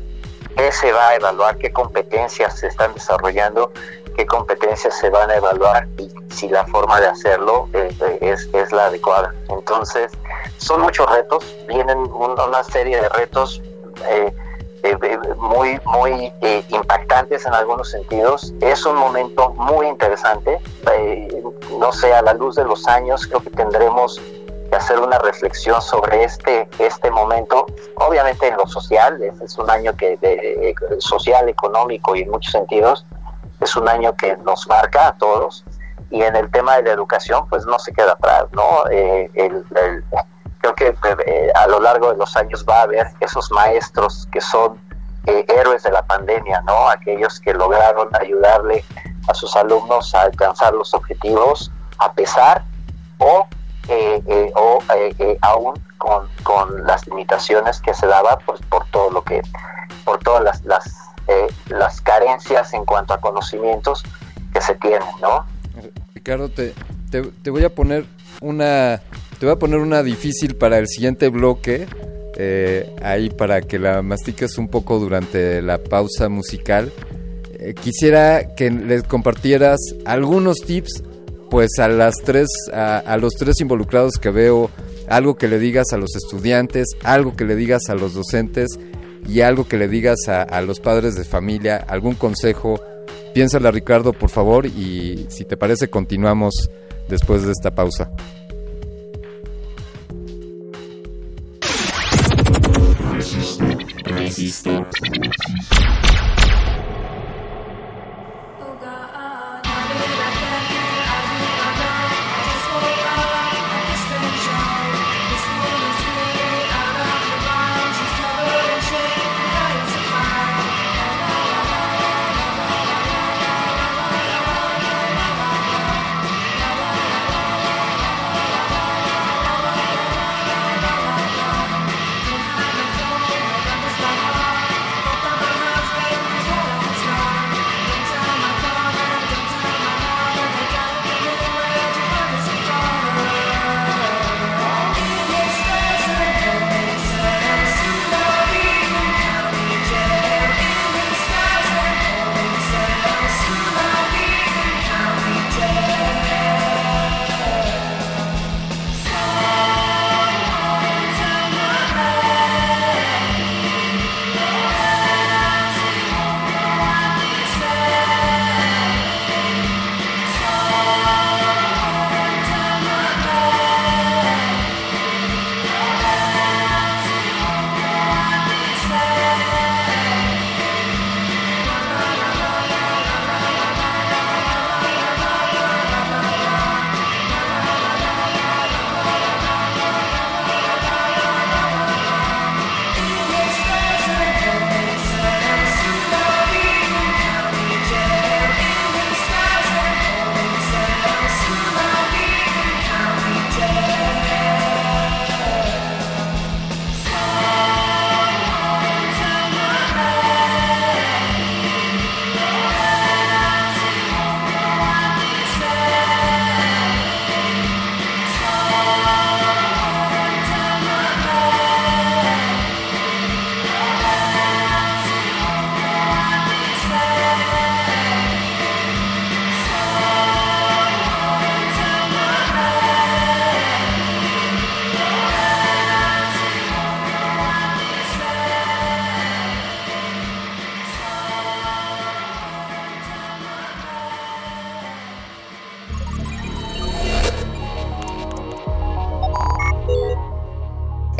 qué 0.56 0.72
se 0.72 0.92
va 0.92 1.10
a 1.10 1.16
evaluar, 1.16 1.58
qué 1.58 1.72
competencias 1.72 2.60
se 2.60 2.68
están 2.68 2.94
desarrollando 2.94 3.72
qué 4.16 4.26
competencias 4.26 4.98
se 4.98 5.10
van 5.10 5.30
a 5.30 5.36
evaluar 5.36 5.88
y 5.98 6.10
si 6.34 6.48
la 6.50 6.66
forma 6.68 7.00
de 7.00 7.08
hacerlo 7.08 7.70
eh, 7.74 7.96
eh, 8.02 8.18
es, 8.22 8.50
es, 8.54 8.72
la 8.72 8.86
adecuada. 8.86 9.34
Entonces, 9.50 10.12
son 10.58 10.82
muchos 10.82 11.10
retos, 11.12 11.46
vienen 11.68 11.98
una 11.98 12.64
serie 12.64 13.02
de 13.02 13.10
retos 13.10 13.62
eh, 14.10 14.34
muy, 15.38 15.80
muy 15.86 16.32
impactantes 16.70 17.46
en 17.46 17.54
algunos 17.54 17.90
sentidos. 17.92 18.54
Es 18.62 18.86
un 18.86 18.96
momento 18.96 19.50
muy 19.52 19.88
interesante. 19.88 20.60
no 21.80 21.92
sé, 21.92 22.14
a 22.14 22.22
la 22.22 22.34
luz 22.34 22.56
de 22.56 22.66
los 22.66 22.88
años, 22.88 23.26
creo 23.28 23.42
que 23.42 23.50
tendremos 23.52 24.22
que 24.70 24.76
hacer 24.76 25.00
una 25.00 25.20
reflexión 25.20 25.82
sobre 25.82 26.24
este, 26.24 26.68
este 26.80 27.12
momento. 27.12 27.66
Obviamente 27.96 28.48
en 28.48 28.58
lo 28.58 28.68
social, 28.68 29.22
es 29.22 29.58
un 29.58 29.70
año 29.70 29.96
que 29.96 30.18
de, 30.18 30.76
social, 31.00 31.50
económico 31.50 32.16
y 32.16 32.22
en 32.22 32.32
muchos 32.32 32.52
sentidos, 32.52 33.06
es 33.62 33.76
un 33.76 33.88
año 33.88 34.16
que 34.16 34.36
nos 34.38 34.68
marca 34.68 35.08
a 35.08 35.18
todos 35.18 35.64
y 36.10 36.22
en 36.22 36.36
el 36.36 36.50
tema 36.52 36.78
de 36.78 36.84
la 36.84 36.92
educación 36.92 37.48
pues 37.50 37.66
no 37.66 37.80
se 37.80 37.94
queda 37.94 38.12
atrás, 38.14 38.46
¿no? 38.52 38.90
Eh, 38.92 39.30
creo 40.74 40.96
que 40.96 40.96
eh, 41.28 41.52
a 41.56 41.68
lo 41.68 41.80
largo 41.80 42.12
de 42.12 42.18
los 42.18 42.36
años 42.36 42.66
va 42.68 42.80
a 42.80 42.84
haber 42.84 43.08
esos 43.20 43.52
maestros 43.52 44.28
que 44.32 44.42
son 44.42 44.80
eh, 45.28 45.46
héroes 45.48 45.84
de 45.84 45.92
la 45.92 46.06
pandemia, 46.06 46.62
¿no? 46.62 46.90
Aquellos 46.90 47.40
que 47.40 47.54
lograron 47.54 48.10
ayudarle 48.16 48.84
a 49.28 49.34
sus 49.34 49.56
alumnos 49.56 50.14
a 50.16 50.22
alcanzar 50.22 50.74
los 50.74 50.94
objetivos 50.94 51.72
a 51.98 52.12
pesar 52.14 52.64
o, 53.18 53.48
o 54.56 54.80
aún 55.42 55.74
con, 55.98 56.28
con, 56.44 56.86
las 56.86 57.08
limitaciones 57.08 57.80
que 57.82 57.94
se 57.94 58.06
daba 58.06 58.38
pues 58.46 58.60
por 58.70 58.86
todo 58.90 59.10
lo 59.12 59.24
que 59.24 59.42
por 60.04 60.20
todas 60.20 60.44
las, 60.44 60.66
las 60.66 61.06
eh, 61.28 61.48
las 61.70 62.02
carencias 62.02 62.72
en 62.76 62.86
cuanto 62.86 63.16
a 63.16 63.20
conocimientos 63.20 64.04
que 64.54 64.62
se 64.62 64.76
tienen, 64.76 65.10
¿no? 65.20 65.44
Ricardo, 66.14 66.50
te, 66.50 66.76
te, 67.10 67.50
voy 67.50 67.64
a 67.66 67.74
poner 67.74 68.06
una 68.42 69.02
te 69.40 69.46
voy 69.46 69.56
a 69.56 69.60
poner 69.60 69.80
una 69.80 70.04
difícil 70.04 70.56
para 70.56 70.78
el 70.78 70.88
siguiente 70.88 71.30
bloque, 71.30 71.86
eh, 72.38 72.90
ahí 73.02 73.30
para 73.30 73.62
que 73.62 73.80
la 73.80 74.02
mastiques 74.02 74.58
un 74.58 74.68
poco 74.68 75.00
durante 75.00 75.62
la 75.62 75.78
pausa 75.78 76.30
musical. 76.30 76.92
Eh, 77.60 77.74
quisiera 77.74 78.56
que 78.56 78.70
les 78.70 79.04
compartieras 79.04 79.80
algunos 80.06 80.58
tips, 80.58 81.04
pues 81.50 81.80
a 81.80 81.88
las 81.88 82.16
tres, 82.24 82.48
a, 82.74 82.98
a 82.98 83.18
los 83.18 83.34
tres 83.34 83.62
involucrados 83.62 84.16
que 84.20 84.30
veo, 84.30 84.70
algo 85.08 85.36
que 85.36 85.48
le 85.48 85.60
digas 85.60 85.94
a 85.94 85.98
los 85.98 86.16
estudiantes, 86.16 86.88
algo 87.04 87.36
que 87.36 87.46
le 87.46 87.56
digas 87.56 87.90
a 87.90 87.96
los 87.96 88.14
docentes 88.14 88.70
y 89.28 89.42
algo 89.42 89.68
que 89.68 89.78
le 89.78 89.88
digas 89.88 90.28
a, 90.28 90.62
los 90.62 90.80
padres 90.80 91.16
de 91.16 91.24
familia, 91.24 91.78
algún 91.78 92.16
consejo. 92.16 92.80
Piénsala 93.34 93.72
Ricardo, 93.72 94.14
por 94.14 94.30
favor, 94.30 94.66
y 94.66 95.26
si 95.30 95.46
te 95.46 95.58
parece 95.58 95.90
continuamos 95.90 96.70
después 97.10 97.44
de 97.44 97.52
esta 97.52 97.74
pausa. 97.74 98.12
Transistor. 104.26 105.95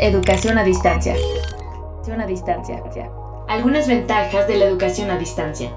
Educación 0.06 0.56
a 0.56 0.62
distancia. 0.62 1.16
Algunas 3.48 3.88
ventajas 3.88 4.46
de 4.46 4.56
la 4.56 4.66
educación 4.66 5.10
a 5.10 5.18
distancia. 5.18 5.72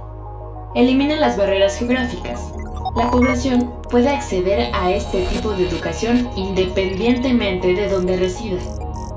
Elimina 0.76 1.16
las 1.16 1.36
barreras 1.36 1.80
geográficas. 1.80 2.54
La 2.96 3.10
población 3.10 3.74
puede 3.90 4.10
acceder 4.10 4.70
a 4.76 4.92
este 4.92 5.24
tipo 5.24 5.54
de 5.54 5.68
educación 5.68 6.30
independientemente 6.36 7.74
de 7.74 7.90
donde 7.90 8.18
resida. 8.18 8.60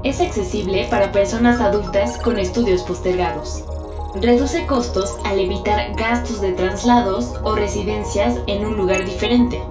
Es 0.03 0.23
accesible 0.23 0.87
para 0.89 1.13
personas 1.13 1.61
adultas 1.61 2.17
con 2.17 2.39
estudios 2.39 2.83
postergados. 2.83 3.67
Reduce 4.15 4.65
costos 4.65 5.15
al 5.25 5.41
evitar 5.41 5.95
gastos 5.95 6.41
de 6.41 6.53
traslados 6.53 7.35
o 7.43 7.55
residencias 7.55 8.39
en 8.47 8.65
un 8.65 8.79
lugar 8.79 9.05
diferente. 9.05 9.62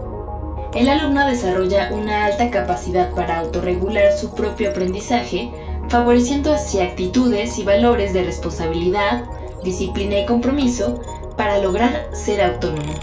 El 0.81 0.89
alumno 0.89 1.27
desarrolla 1.27 1.91
una 1.91 2.25
alta 2.25 2.49
capacidad 2.49 3.11
para 3.13 3.37
autorregular 3.37 4.17
su 4.17 4.33
propio 4.33 4.71
aprendizaje, 4.71 5.51
favoreciendo 5.89 6.51
así 6.51 6.79
actitudes 6.79 7.59
y 7.59 7.63
valores 7.63 8.13
de 8.13 8.23
responsabilidad, 8.23 9.25
disciplina 9.63 10.17
y 10.17 10.25
compromiso 10.25 10.99
para 11.37 11.59
lograr 11.59 12.09
ser 12.13 12.41
autónomo. 12.41 12.93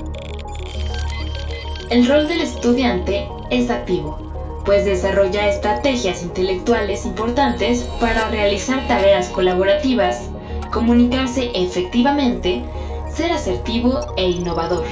El 1.89 2.09
rol 2.09 2.27
del 2.27 2.41
estudiante 2.41 3.29
es 3.51 3.71
activo, 3.71 4.19
pues 4.65 4.85
desarrolla 4.85 5.47
estrategias 5.47 6.25
intelectuales 6.25 7.07
importantes 7.07 7.85
para 8.01 8.29
realizar 8.29 8.89
tareas 8.89 9.29
colaborativas, 9.29 10.31
comunicarse 10.73 11.53
efectivamente, 11.55 12.65
ser 13.09 13.31
asertivo 13.31 14.01
e 14.17 14.31
innovador. 14.31 14.85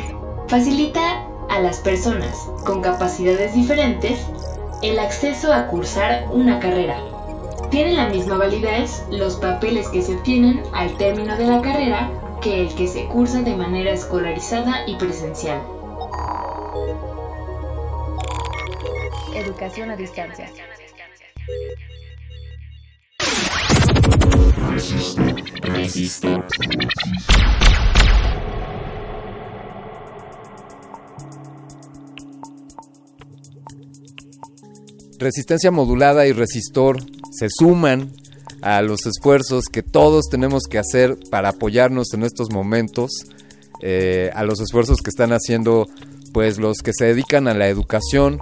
Facilita 0.47 1.16
a 1.57 1.61
las 1.61 1.79
personas 1.79 2.51
con 2.67 2.83
capacidades 2.83 3.55
diferentes 3.55 4.21
el 4.83 4.99
acceso 4.99 5.55
a 5.55 5.69
cursar 5.69 6.27
una 6.31 6.61
carrera. 6.61 7.01
Tiene 7.71 7.95
la 7.95 8.09
misma 8.09 8.37
validez 8.37 9.05
los 9.11 9.37
papeles 9.37 9.89
que 9.89 10.03
se 10.03 10.17
obtienen 10.17 10.63
al 10.75 10.95
término 10.99 11.35
de 11.37 11.47
la 11.47 11.63
carrera 11.63 12.11
que 12.43 12.61
el 12.61 12.75
que 12.75 12.87
se 12.87 13.07
cursa 13.07 13.41
de 13.41 13.57
manera 13.57 13.93
escolarizada 13.93 14.87
y 14.87 14.97
presencial. 14.97 15.63
Educación 19.35 19.91
a 19.91 19.97
distancia. 19.97 20.51
Resistencia 35.19 35.71
modulada 35.71 36.27
y 36.27 36.33
resistor 36.33 36.99
se 37.31 37.49
suman 37.49 38.13
a 38.61 38.83
los 38.83 39.07
esfuerzos 39.07 39.65
que 39.67 39.83
todos 39.83 40.27
tenemos 40.31 40.65
que 40.65 40.79
hacer 40.79 41.17
para 41.31 41.51
apoyarnos 41.51 42.13
en 42.13 42.23
estos 42.23 42.51
momentos, 42.53 43.11
eh, 43.81 44.31
a 44.35 44.45
los 44.45 44.61
esfuerzos 44.61 45.01
que 45.03 45.11
están 45.11 45.33
haciendo 45.33 45.87
pues 46.33 46.59
los 46.59 46.79
que 46.79 46.93
se 46.93 47.07
dedican 47.07 47.49
a 47.49 47.55
la 47.55 47.69
educación. 47.69 48.41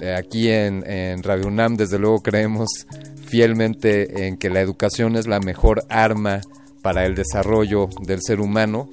Eh, 0.00 0.14
aquí 0.14 0.48
en, 0.48 0.82
Radio 1.22 1.48
UNAM 1.48 1.76
desde 1.76 1.98
luego 1.98 2.22
creemos 2.22 2.68
fielmente 3.26 4.26
en 4.26 4.38
que 4.38 4.48
la 4.48 4.60
educación 4.60 5.16
es 5.16 5.26
la 5.26 5.40
mejor 5.40 5.84
arma 5.90 6.40
para 6.80 7.04
el 7.04 7.14
desarrollo 7.14 7.88
del 8.02 8.20
ser 8.22 8.40
humano. 8.40 8.88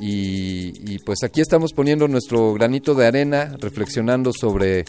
Y, 0.00 0.72
y, 0.84 0.98
pues 0.98 1.22
aquí 1.22 1.40
estamos 1.40 1.72
poniendo 1.72 2.08
nuestro 2.08 2.52
granito 2.54 2.94
de 2.94 3.06
arena, 3.06 3.56
reflexionando 3.60 4.32
sobre 4.32 4.84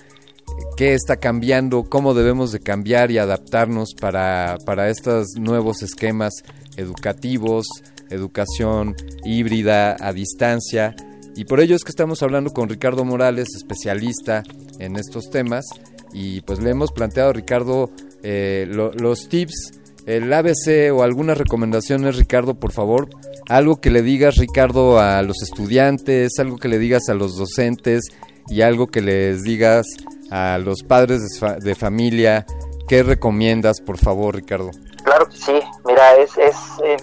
qué 0.76 0.94
está 0.94 1.18
cambiando, 1.18 1.84
cómo 1.84 2.14
debemos 2.14 2.52
de 2.52 2.60
cambiar 2.60 3.12
y 3.12 3.18
adaptarnos 3.18 3.94
para, 4.00 4.58
para 4.66 4.90
estos 4.90 5.36
nuevos 5.38 5.84
esquemas 5.84 6.34
educativos, 6.78 7.68
educación 8.10 8.96
híbrida 9.24 9.96
a 10.00 10.14
distancia. 10.14 10.96
Y 11.36 11.46
por 11.46 11.60
ello 11.60 11.76
es 11.76 11.84
que 11.84 11.92
estamos 11.92 12.22
hablando 12.22 12.52
con 12.52 12.70
Ricardo 12.70 13.06
Morales, 13.06 13.50
especialista 13.56 14.44
en 14.80 14.96
estos 14.98 15.30
temas. 15.30 15.66
Y 16.14 16.42
pues 16.42 16.60
le 16.60 16.70
hemos 16.70 16.92
planteado 16.92 17.32
a 17.32 17.34
Ricardo 17.34 17.90
eh, 18.22 18.68
los 18.70 19.30
tips, 19.30 19.80
el 20.06 20.32
ABC 20.32 20.94
o 20.94 21.02
algunas 21.02 21.38
recomendaciones, 21.38 22.18
Ricardo, 22.18 22.56
por 22.56 22.72
favor. 22.72 23.10
Algo 23.50 23.82
que 23.82 23.90
le 23.90 24.02
digas, 24.02 24.36
Ricardo, 24.36 25.00
a 25.00 25.22
los 25.24 25.42
estudiantes, 25.42 26.38
algo 26.40 26.58
que 26.58 26.68
le 26.68 26.78
digas 26.78 27.10
a 27.10 27.14
los 27.14 27.36
docentes 27.36 28.04
y 28.48 28.62
algo 28.62 28.88
que 28.88 29.02
les 29.02 29.44
digas 29.44 29.86
a 30.32 30.58
los 30.58 30.84
padres 30.84 31.22
de, 31.60 31.76
familia. 31.76 32.46
¿Qué 32.88 33.04
recomiendas, 33.04 33.82
por 33.82 33.98
favor, 33.98 34.36
Ricardo? 34.36 34.72
Claro 35.04 35.28
que 35.28 35.38
sí, 35.38 35.60
mira, 35.86 36.16
es, 36.16 36.38
es 36.38 36.56
eh, 36.84 36.98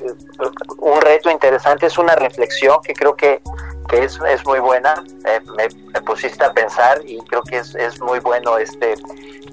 un 0.78 1.00
reto 1.00 1.30
interesante, 1.30 1.86
es 1.86 1.98
una 1.98 2.14
reflexión 2.14 2.78
que 2.82 2.94
creo 2.94 3.14
que, 3.14 3.40
que 3.88 4.04
es, 4.04 4.18
es, 4.28 4.44
muy 4.46 4.58
buena. 4.58 5.04
Eh, 5.26 5.40
me, 5.56 6.00
pusiste 6.02 6.44
a 6.44 6.52
pensar 6.52 7.02
y 7.04 7.18
creo 7.24 7.42
que 7.42 7.58
es, 7.58 7.74
es 7.74 8.00
muy 8.00 8.18
bueno 8.20 8.58
este, 8.58 8.94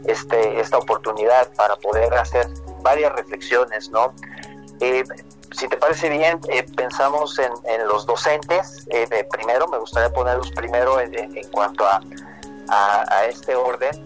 este, 0.06 0.60
esta 0.60 0.78
oportunidad 0.78 1.52
para 1.56 1.76
poder 1.76 2.14
hacer 2.14 2.48
varias 2.82 3.14
reflexiones, 3.14 3.90
¿no? 3.92 4.14
Eh, 4.80 5.04
si 5.52 5.68
te 5.68 5.78
parece 5.78 6.10
bien, 6.10 6.40
pensamos 6.76 7.40
en, 7.40 7.52
en, 7.66 7.88
los 7.88 8.06
docentes. 8.06 8.86
primero, 9.32 9.68
me 9.68 9.78
gustaría 9.78 10.12
ponerlos 10.12 10.52
primero 10.52 11.00
en, 11.00 11.16
en 11.16 11.48
cuanto 11.52 11.86
a 11.86 12.02
a, 12.70 13.26
este 13.26 13.56
orden 13.56 14.04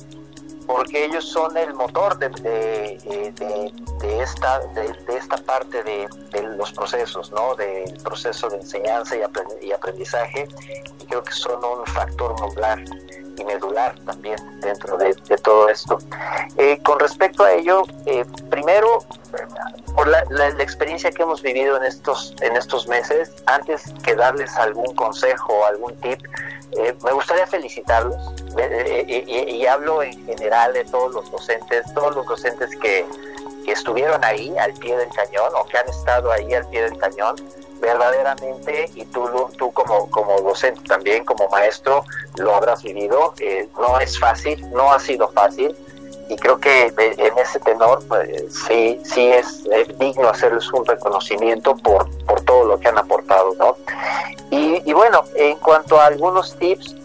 porque 0.68 1.06
ellos 1.06 1.26
son 1.26 1.58
el 1.58 1.74
motor 1.74 2.18
de, 2.18 2.30
de, 2.30 3.72
de, 4.00 4.22
esta, 4.22 4.60
de, 4.60 5.18
esta 5.18 5.36
parte 5.38 5.84
de, 5.84 6.08
los 6.56 6.72
procesos, 6.72 7.32
¿no? 7.32 7.56
del 7.56 7.92
proceso 8.04 8.48
de 8.50 8.58
enseñanza 8.58 9.16
y 9.62 9.72
aprendizaje, 9.72 10.48
y 11.00 11.06
creo 11.08 11.24
que 11.24 11.34
son 11.34 11.60
un 11.66 11.86
factor 11.88 12.40
modular 12.40 12.80
y 13.38 13.44
medular 13.44 13.96
también 14.06 14.38
dentro 14.62 14.98
de, 14.98 15.14
todo 15.44 15.70
esto. 15.70 15.98
Eh, 16.58 16.80
con 16.84 17.00
respecto 17.00 17.44
a 17.44 17.54
ello, 17.54 17.84
eh, 18.06 18.26
primero, 18.50 19.06
por 19.96 20.08
la, 20.08 20.24
la, 20.30 20.48
experiencia 20.64 21.12
que 21.12 21.24
hemos 21.24 21.42
vivido 21.42 21.78
en 21.78 21.84
estos, 21.84 22.36
en 22.42 22.56
estos 22.56 22.88
meses, 22.88 23.32
antes 23.46 23.84
que 24.04 24.16
darles 24.16 24.56
algún 24.58 24.94
consejo 24.96 25.54
o 25.54 25.66
algún 25.66 25.96
tip, 26.02 26.20
eh, 26.78 26.96
me 27.04 27.12
gustaría 27.12 27.46
felicitarlos 27.48 28.16
y, 29.08 29.66
hablo 29.66 30.04
en 30.04 30.26
general 30.26 30.74
de 30.74 30.86
todos 30.86 31.14
los 31.14 31.32
docentes, 31.32 31.94
todos 31.94 32.16
los 32.16 32.26
docentes 32.26 32.70
que 32.78 33.06
estuvieron 33.68 34.24
ahí 34.24 34.56
al 34.58 34.74
pie 34.74 34.98
del 34.98 35.10
cañón 35.10 35.52
o 35.56 35.66
que 35.66 35.78
han 35.78 35.90
estado 35.90 36.32
ahí 36.32 36.54
al 36.54 36.68
pie 36.70 36.84
del 36.84 36.98
cañón 36.98 37.36
verdaderamente, 37.82 38.90
y 38.96 39.06
tú, 39.06 39.28
tú 39.58 39.72
como, 39.74 40.10
como 40.10 40.40
docente 40.42 40.82
también, 40.88 41.26
como 41.26 41.50
maestro, 41.50 42.06
lo 42.38 42.56
habrás 42.56 42.84
vivido, 42.84 43.34
eh, 43.40 43.68
no 43.80 44.00
es 44.00 44.18
fácil, 44.20 44.64
no 44.72 44.94
ha 44.94 45.00
sido 45.00 45.30
fácil, 45.30 45.76
y 46.30 46.38
creo 46.38 46.58
que 46.60 46.94
en 46.98 47.38
ese 47.38 47.60
tenor 47.60 48.02
pues, 48.08 48.30
sí, 48.68 49.02
sí 49.04 49.28
es, 49.28 49.66
digno 50.00 50.30
hacerles 50.30 50.72
un 50.72 50.86
reconocimiento 50.86 51.76
por, 51.76 52.10
por 52.26 52.40
todo 52.42 52.64
lo 52.64 52.80
que 52.80 52.88
han 52.88 52.98
aportado, 52.98 53.54
¿no? 53.56 53.76
Y, 54.50 54.82
y 54.90 54.94
bueno, 54.94 55.24
en 55.36 55.58
cuanto 55.58 56.00
a 56.00 56.06
algunos 56.06 56.56
tips, 56.58 56.96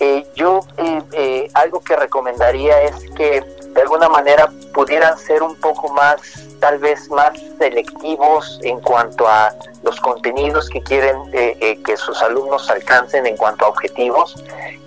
eh, 0.00 0.26
yo 0.34 0.60
eh, 0.78 1.50
algo 1.52 1.80
que 1.80 1.94
recomendaría 1.94 2.80
es 2.84 2.94
que 3.16 3.42
de 3.74 3.82
alguna 3.82 4.08
manera 4.08 4.50
pudieran 4.72 5.18
ser 5.18 5.42
un 5.42 5.54
poco 5.56 5.92
más, 5.92 6.22
tal 6.58 6.78
vez 6.78 7.10
más 7.10 7.38
selectivos 7.58 8.58
en 8.62 8.80
cuanto 8.80 9.28
a 9.28 9.54
los 9.82 10.00
contenidos 10.00 10.68
que 10.68 10.82
quieren 10.82 11.16
eh, 11.32 11.56
eh, 11.60 11.78
que 11.82 11.96
sus 11.96 12.20
alumnos 12.22 12.68
alcancen 12.70 13.26
en 13.26 13.36
cuanto 13.36 13.64
a 13.64 13.68
objetivos, 13.68 14.34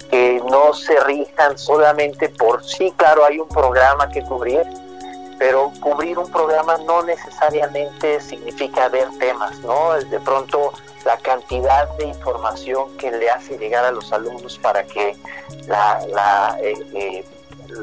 que 0.09 0.41
no 0.49 0.73
se 0.73 0.99
rijan 1.01 1.57
solamente 1.57 2.29
por, 2.29 2.63
sí, 2.63 2.93
claro, 2.95 3.25
hay 3.25 3.39
un 3.39 3.47
programa 3.47 4.09
que 4.09 4.21
cubrir, 4.21 4.63
pero 5.39 5.71
cubrir 5.81 6.19
un 6.19 6.31
programa 6.31 6.77
no 6.85 7.03
necesariamente 7.03 8.21
significa 8.21 8.87
ver 8.89 9.07
temas, 9.19 9.59
¿no? 9.59 9.93
De 9.93 10.19
pronto 10.19 10.71
la 11.05 11.17
cantidad 11.17 11.89
de 11.97 12.05
información 12.05 12.95
que 12.97 13.11
le 13.11 13.29
hace 13.29 13.57
llegar 13.57 13.83
a 13.83 13.91
los 13.91 14.13
alumnos 14.13 14.57
para 14.59 14.83
que 14.83 15.17
la, 15.67 15.99
la 16.07 16.57
eh, 16.61 17.25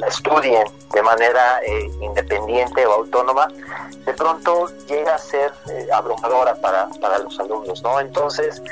estudien 0.07 0.65
de 0.93 1.03
manera 1.03 1.61
eh, 1.67 1.91
independiente 2.01 2.87
o 2.87 2.93
autónoma, 2.93 3.49
de 4.05 4.13
pronto 4.15 4.69
llega 4.89 5.15
a 5.15 5.19
ser 5.19 5.53
eh, 5.69 5.89
abrumadora 5.93 6.55
para, 6.57 6.89
para, 7.01 7.19
los 7.19 7.39
alumnos, 7.39 7.83
¿no? 7.83 8.01
Entonces, 8.01 8.63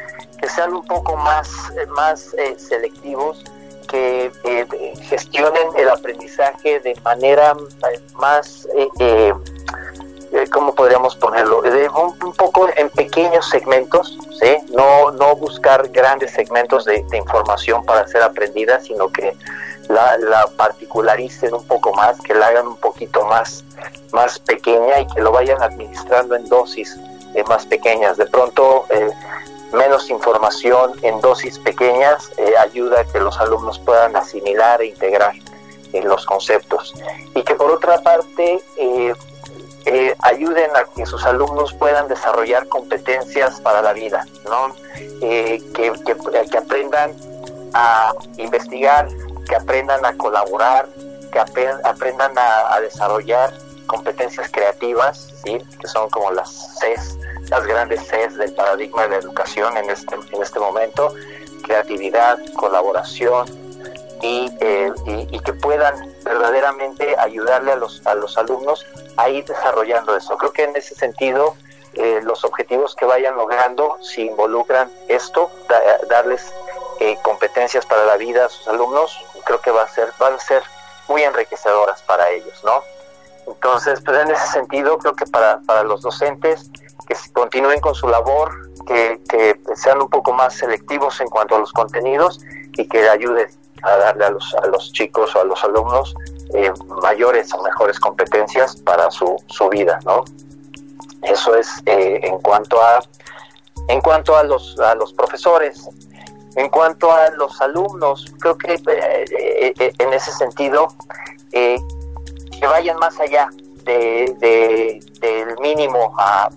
que 0.40 0.48
sean 0.48 0.74
un 0.74 0.84
poco 0.84 1.16
más, 1.16 1.48
eh, 1.76 1.86
más 1.86 2.34
selectivos, 2.56 3.44
que 3.88 4.30
gestionen 5.08 5.68
el 5.78 5.88
aprendizaje 5.88 6.78
de 6.80 6.94
manera 7.02 7.54
más, 8.16 8.68
¿cómo 10.52 10.74
podríamos 10.74 11.16
ponerlo? 11.16 11.60
Un, 11.60 12.14
un, 12.22 12.32
poco 12.34 12.68
en 12.76 12.90
pequeños 12.90 13.48
segmentos, 13.48 14.18
¿sí? 14.38 14.58
No, 14.74 15.10
no 15.12 15.34
buscar 15.36 15.88
grandes 15.88 16.32
segmentos 16.32 16.84
de, 16.84 17.02
de 17.04 17.16
información 17.16 17.82
para 17.86 18.06
ser 18.06 18.22
aprendida, 18.22 18.78
sino 18.78 19.08
que 19.08 19.34
la, 19.88 20.46
particularicen 20.56 21.54
un 21.54 21.66
poco 21.66 21.92
más, 21.94 22.20
que 22.20 22.34
la 22.34 22.48
hagan 22.48 22.66
un 22.68 22.76
poquito 22.76 23.24
más, 23.24 23.64
más 24.12 24.38
pequeña 24.38 25.00
y 25.00 25.06
que 25.06 25.20
lo 25.20 25.32
vayan 25.32 25.62
administrando 25.62 26.34
en 26.34 26.44
dosis 26.48 26.98
eh, 27.34 27.44
más 27.48 27.66
pequeñas. 27.66 28.16
De 28.16 28.26
pronto, 28.26 28.86
eh, 28.90 29.10
menos 29.72 30.10
información 30.10 30.92
en 31.02 31.20
dosis 31.20 31.58
pequeñas 31.58 32.30
eh, 32.38 32.52
ayuda 32.58 33.00
a 33.00 33.04
que 33.04 33.20
los 33.20 33.38
alumnos 33.38 33.78
puedan 33.78 34.16
asimilar 34.16 34.82
e 34.82 34.86
integrar 34.86 35.34
los 35.92 36.26
conceptos. 36.26 36.94
Y 37.34 37.42
que 37.42 37.54
por 37.54 37.70
otra 37.70 37.98
parte, 38.02 38.62
ayuden 40.20 40.70
a 40.76 40.84
que 40.94 41.06
sus 41.06 41.24
alumnos 41.24 41.72
puedan 41.72 42.08
desarrollar 42.08 42.68
competencias 42.68 43.58
para 43.62 43.80
la 43.80 43.94
vida, 43.94 44.26
¿no? 44.44 44.74
que 45.18 46.58
aprendan 46.58 47.16
a 47.72 48.12
investigar, 48.36 49.08
que 49.48 49.56
aprendan 49.56 50.04
a 50.04 50.16
colaborar, 50.16 50.88
que 51.32 51.38
aprendan 51.38 52.32
a, 52.36 52.80
desarrollar 52.80 53.52
competencias 53.86 54.50
creativas, 54.50 55.34
que 55.44 55.88
son 55.88 56.10
como 56.10 56.30
las 56.30 56.78
CES, 56.78 57.18
las 57.50 57.66
grandes 57.66 58.06
CES 58.06 58.36
del 58.36 58.52
paradigma 58.54 59.04
de 59.04 59.08
la 59.08 59.16
educación 59.16 59.76
en 59.76 59.90
este, 59.90 60.14
en 60.14 60.42
este 60.42 60.60
momento, 60.60 61.14
creatividad, 61.64 62.38
colaboración 62.56 63.46
y, 64.22 64.50
eh, 64.60 64.92
y, 65.06 65.38
que 65.40 65.52
puedan 65.54 65.94
verdaderamente 66.24 67.16
ayudarle 67.18 67.72
a 67.72 67.76
los, 67.76 68.06
a 68.06 68.14
los 68.14 68.36
alumnos 68.36 68.84
a 69.16 69.30
ir 69.30 69.44
desarrollando 69.44 70.16
eso. 70.16 70.36
Creo 70.36 70.52
que 70.52 70.64
en 70.64 70.76
ese 70.76 70.94
sentido 70.94 71.54
eh, 71.94 72.20
los 72.22 72.44
objetivos 72.44 72.94
que 72.94 73.06
vayan 73.06 73.36
logrando, 73.36 73.98
si 74.02 74.26
involucran 74.26 74.90
esto, 75.08 75.50
darles 76.08 76.52
eh, 77.00 77.18
competencias 77.22 77.86
para 77.86 78.04
la 78.04 78.16
vida 78.16 78.46
a 78.46 78.48
sus 78.48 78.66
alumnos, 78.68 79.18
creo 79.44 79.60
que 79.60 79.70
va 79.70 79.82
a 79.82 79.88
ser, 79.88 80.12
van 80.18 80.34
a 80.34 80.38
ser 80.38 80.62
muy 81.08 81.22
enriquecedoras 81.22 82.02
para 82.02 82.28
ellos, 82.30 82.62
¿no? 82.64 82.82
Entonces, 83.46 84.00
pues 84.04 84.18
en 84.18 84.30
ese 84.30 84.46
sentido, 84.48 84.98
creo 84.98 85.14
que 85.14 85.26
para, 85.26 85.60
para 85.66 85.82
los 85.82 86.02
docentes, 86.02 86.70
que 87.06 87.14
continúen 87.32 87.80
con 87.80 87.94
su 87.94 88.06
labor, 88.08 88.68
que, 88.86 89.58
sean 89.74 90.02
un 90.02 90.08
poco 90.08 90.32
más 90.32 90.54
selectivos 90.54 91.20
en 91.20 91.28
cuanto 91.28 91.56
a 91.56 91.58
los 91.58 91.72
contenidos 91.72 92.40
y 92.72 92.86
que 92.86 93.08
ayuden 93.08 93.48
a 93.82 93.96
darle 93.96 94.26
a 94.26 94.30
los, 94.30 94.54
a 94.54 94.66
los 94.66 94.92
chicos 94.92 95.34
o 95.36 95.40
a 95.40 95.44
los 95.44 95.62
alumnos 95.64 96.14
eh, 96.54 96.72
mayores 97.02 97.52
o 97.54 97.62
mejores 97.62 97.98
competencias 98.00 98.76
para 98.76 99.10
su, 99.10 99.36
su 99.46 99.68
vida, 99.68 99.98
¿no? 100.04 100.24
Eso 101.22 101.54
es 101.56 101.68
eh, 101.86 102.20
en 102.22 102.38
cuanto 102.38 102.82
a 102.82 103.00
en 103.88 104.00
cuanto 104.02 104.36
a 104.36 104.42
los, 104.42 104.78
a 104.80 104.94
los 104.94 105.12
profesores, 105.14 105.88
en 106.56 106.68
cuanto 106.68 107.12
a 107.12 107.30
los 107.30 107.60
alumnos, 107.60 108.32
creo 108.40 108.56
que 108.56 108.74
eh, 108.74 108.80
eh, 108.86 109.74
eh, 109.78 109.92
en 109.98 110.12
ese 110.12 110.32
sentido, 110.32 110.88
que 111.50 112.66
vayan 112.66 112.96
más 112.98 113.18
allá 113.20 113.48
de, 113.84 115.00
del 115.20 115.58
mínimo 115.60 116.14
a, 116.18 116.50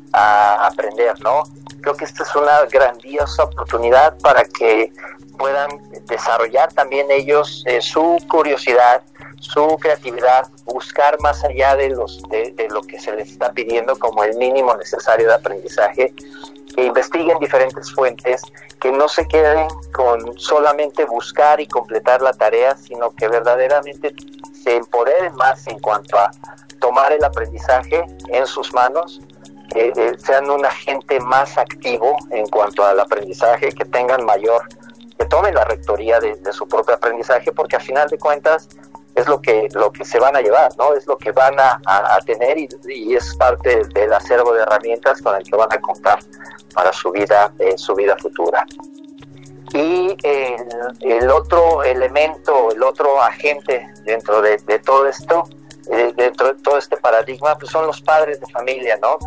aprender, 0.67 1.19
¿no? 1.21 1.43
Creo 1.81 1.95
que 1.95 2.05
esta 2.05 2.23
es 2.23 2.35
una 2.35 2.61
grandiosa 2.65 3.43
oportunidad 3.43 4.17
para 4.19 4.43
que 4.43 4.91
puedan 5.37 5.69
desarrollar 6.05 6.71
también 6.73 7.09
ellos 7.09 7.63
su 7.79 8.17
curiosidad, 8.29 9.01
su 9.39 9.77
creatividad, 9.79 10.47
buscar 10.65 11.19
más 11.21 11.43
allá 11.43 11.75
de, 11.75 11.89
los, 11.89 12.21
de, 12.29 12.67
lo 12.69 12.81
que 12.83 12.99
se 12.99 13.15
les 13.15 13.31
está 13.31 13.51
pidiendo 13.51 13.97
como 13.97 14.23
el 14.23 14.35
mínimo 14.37 14.75
necesario 14.75 15.27
de 15.27 15.33
aprendizaje 15.33 16.13
que 16.75 16.85
investiguen 16.85 17.37
diferentes 17.39 17.91
fuentes, 17.93 18.41
que 18.79 18.91
no 18.91 19.07
se 19.07 19.27
queden 19.27 19.67
con 19.93 20.37
solamente 20.39 21.05
buscar 21.05 21.59
y 21.59 21.67
completar 21.67 22.21
la 22.21 22.33
tarea, 22.33 22.75
sino 22.75 23.11
que 23.11 23.27
verdaderamente 23.27 24.13
se 24.53 24.75
empoderen 24.75 25.35
más 25.35 25.67
en 25.67 25.79
cuanto 25.79 26.17
a 26.17 26.31
tomar 26.79 27.11
el 27.11 27.23
aprendizaje 27.23 28.03
en 28.29 28.45
sus 28.47 28.73
manos, 28.73 29.21
que 29.73 29.93
eh, 29.95 30.17
sean 30.17 30.49
un 30.49 30.65
agente 30.65 31.19
más 31.19 31.57
activo 31.57 32.17
en 32.31 32.47
cuanto 32.47 32.83
al 32.83 32.99
aprendizaje, 32.99 33.69
que 33.69 33.85
tengan 33.85 34.25
mayor, 34.25 34.67
que 35.17 35.25
tomen 35.25 35.55
la 35.55 35.63
rectoría 35.63 36.19
de, 36.19 36.37
su 36.51 36.67
propio 36.67 36.95
aprendizaje, 36.95 37.51
porque 37.51 37.77
a 37.77 37.79
final 37.79 38.09
de 38.09 38.17
cuentas 38.17 38.67
es 39.15 39.27
lo 39.27 39.41
que 39.41 39.67
lo 39.73 39.91
que 39.91 40.05
se 40.05 40.19
van 40.19 40.35
a 40.35 40.41
llevar, 40.41 40.71
¿no? 40.77 40.93
Es 40.93 41.05
lo 41.07 41.17
que 41.17 41.31
van 41.31 41.55
a, 41.59 41.79
tener 42.25 42.57
y, 42.57 42.69
y, 42.87 43.15
es 43.15 43.35
parte 43.35 43.83
del 43.93 44.13
acervo 44.13 44.53
de 44.53 44.61
herramientas 44.61 45.21
con 45.21 45.35
el 45.35 45.43
que 45.43 45.55
van 45.55 45.71
a 45.71 45.79
contar 45.81 46.19
para 46.73 46.93
su 46.93 47.11
vida, 47.11 47.53
eh, 47.59 47.77
su 47.77 47.95
vida 47.95 48.15
futura. 48.17 48.65
Y 49.73 50.17
el, 50.23 51.31
otro 51.31 51.83
elemento, 51.83 52.71
el 52.71 52.83
otro 52.83 53.21
agente 53.21 53.87
dentro 54.03 54.41
de, 54.41 54.57
todo 54.79 55.07
esto, 55.07 55.43
eh, 55.89 56.11
dentro 56.17 56.53
de 56.53 56.61
todo 56.61 56.77
este 56.77 56.97
paradigma, 56.97 57.57
pues 57.57 57.71
son 57.71 57.87
los 57.87 58.01
padres 58.01 58.41
de 58.41 58.47
familia, 58.47 58.99
¿no? 59.01 59.17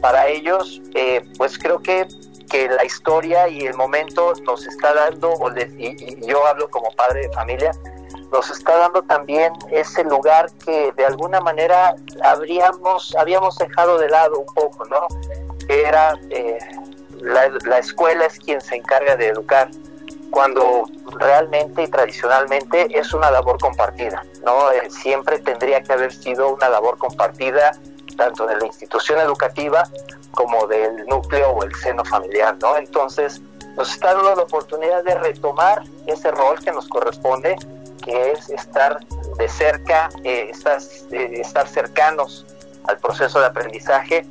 Para 0.00 0.28
ellos, 0.28 0.80
eh, 0.94 1.22
pues 1.36 1.58
creo 1.58 1.78
que, 1.80 2.08
que 2.50 2.68
la 2.68 2.84
historia 2.84 3.48
y 3.48 3.66
el 3.66 3.74
momento 3.74 4.32
nos 4.44 4.66
está 4.66 4.94
dando, 4.94 5.34
y, 5.78 6.26
yo 6.26 6.46
hablo 6.46 6.68
como 6.70 6.90
padre 6.92 7.28
de 7.28 7.32
familia, 7.32 7.72
nos 8.32 8.50
está 8.50 8.76
dando 8.76 9.02
también 9.02 9.52
ese 9.70 10.04
lugar 10.04 10.50
que 10.64 10.92
de 10.92 11.04
alguna 11.04 11.40
manera 11.40 11.94
habríamos, 12.22 13.14
habíamos 13.16 13.56
dejado 13.58 13.98
de 13.98 14.08
lado 14.08 14.38
un 14.38 14.46
poco, 14.54 14.84
¿no? 14.86 15.06
era 15.70 16.18
eh, 16.30 16.58
la, 17.20 17.78
escuela 17.78 18.26
es 18.26 18.38
quien 18.38 18.60
se 18.60 18.76
encarga 18.76 19.16
de 19.16 19.28
educar, 19.28 19.70
cuando 20.30 20.84
realmente 21.18 21.82
y 21.82 21.88
tradicionalmente 21.88 22.86
es 22.98 23.12
una 23.12 23.30
labor 23.30 23.58
compartida, 23.58 24.22
¿no? 24.44 24.70
Eh, 24.70 24.88
siempre 24.90 25.38
tendría 25.38 25.82
que 25.82 25.92
haber 25.92 26.12
sido 26.12 26.54
una 26.54 26.68
labor 26.68 26.98
compartida 26.98 27.72
tanto 28.16 28.46
de 28.46 28.56
la 28.56 28.66
institución 28.66 29.18
educativa 29.18 29.88
como 30.32 30.66
del 30.66 31.04
núcleo 31.06 31.50
o 31.50 31.64
el 31.64 31.74
seno 31.74 32.04
familiar, 32.04 32.56
¿no? 32.60 32.76
Entonces, 32.76 33.40
nos 33.76 33.92
está 33.92 34.14
dando 34.14 34.36
la 34.36 34.42
oportunidad 34.42 35.02
de 35.04 35.14
retomar 35.16 35.82
ese 36.06 36.30
rol 36.30 36.58
que 36.60 36.70
nos 36.70 36.86
corresponde, 36.88 37.56
que 38.04 38.32
es 38.32 38.48
estar 38.50 38.98
de 39.36 39.48
cerca, 39.48 40.08
eh, 40.24 40.48
estar, 40.50 40.78
estar 41.10 41.68
cercanos 41.68 42.46
al 42.88 42.98
proceso 42.98 43.40
de 43.40 43.46
aprendizaje, 43.46 44.26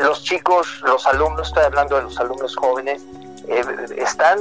los 0.00 0.22
chicos, 0.22 0.80
los 0.84 1.06
alumnos, 1.06 1.48
estoy 1.48 1.64
hablando 1.64 1.96
de 1.96 2.02
los 2.02 2.18
alumnos 2.18 2.56
jóvenes, 2.56 3.02
eh, 3.48 3.62
están 3.96 4.40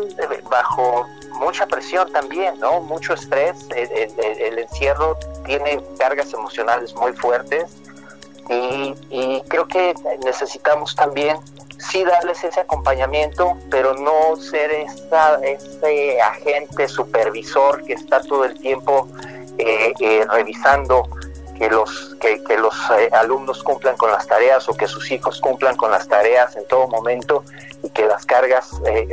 bajo 0.49 1.07
mucha 1.39 1.65
presión 1.65 2.11
también, 2.11 2.59
¿no? 2.59 2.81
Mucho 2.81 3.13
estrés, 3.13 3.65
el, 3.75 4.59
encierro 4.59 5.17
tiene 5.45 5.83
cargas 5.97 6.33
emocionales 6.33 6.95
muy 6.95 7.13
fuertes 7.13 7.77
y, 8.49 9.41
creo 9.47 9.67
que 9.67 9.93
necesitamos 10.23 10.95
también 10.95 11.37
sí 11.89 12.03
darles 12.03 12.43
ese 12.43 12.61
acompañamiento, 12.61 13.57
pero 13.69 13.93
no 13.95 14.35
ser 14.37 14.71
ese 14.71 16.21
agente 16.21 16.87
supervisor 16.87 17.83
que 17.83 17.93
está 17.93 18.21
todo 18.21 18.45
el 18.45 18.59
tiempo 18.59 19.07
eh, 19.57 19.93
eh, 19.99 20.25
revisando 20.29 21.07
que 21.57 21.69
los, 21.69 22.15
que, 22.19 22.57
los 22.57 22.73
eh, 22.97 23.09
alumnos 23.11 23.63
cumplan 23.63 23.95
con 23.97 24.11
las 24.11 24.25
tareas 24.27 24.67
o 24.69 24.73
que 24.73 24.87
sus 24.87 25.11
hijos 25.11 25.39
cumplan 25.39 25.75
con 25.75 25.91
las 25.91 26.07
tareas 26.07 26.55
en 26.55 26.67
todo 26.67 26.87
momento 26.87 27.43
y 27.83 27.89
que 27.89 28.05
las 28.05 28.25
cargas 28.25 28.71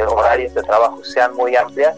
horarias 0.09 0.55
de 0.55 0.62
trabajo 0.62 1.03
sean 1.05 1.35
muy 1.35 1.57
amplias. 1.57 1.97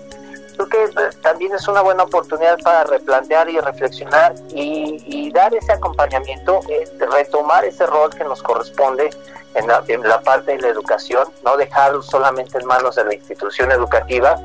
Creo 0.69 0.89
que 0.89 1.17
también 1.23 1.55
es 1.55 1.67
una 1.69 1.81
buena 1.81 2.03
oportunidad 2.03 2.59
para 2.63 2.85
replantear 2.85 3.49
y 3.49 3.59
reflexionar 3.61 4.35
y, 4.51 5.31
dar 5.33 5.55
ese 5.55 5.73
acompañamiento, 5.73 6.61
retomar 6.99 7.65
ese 7.65 7.87
rol 7.87 8.11
que 8.11 8.25
nos 8.25 8.43
corresponde 8.43 9.11
en 9.55 9.67
la, 9.69 9.83
en 9.89 10.03
la 10.03 10.21
parte 10.21 10.53
de 10.53 10.59
la 10.61 10.69
educación, 10.69 11.29
no 11.45 11.57
dejarlo 11.57 12.03
solamente 12.03 12.59
en 12.59 12.67
manos 12.67 12.97
de 12.97 13.05
la 13.05 13.15
institución 13.15 13.71
educativa, 13.71 14.37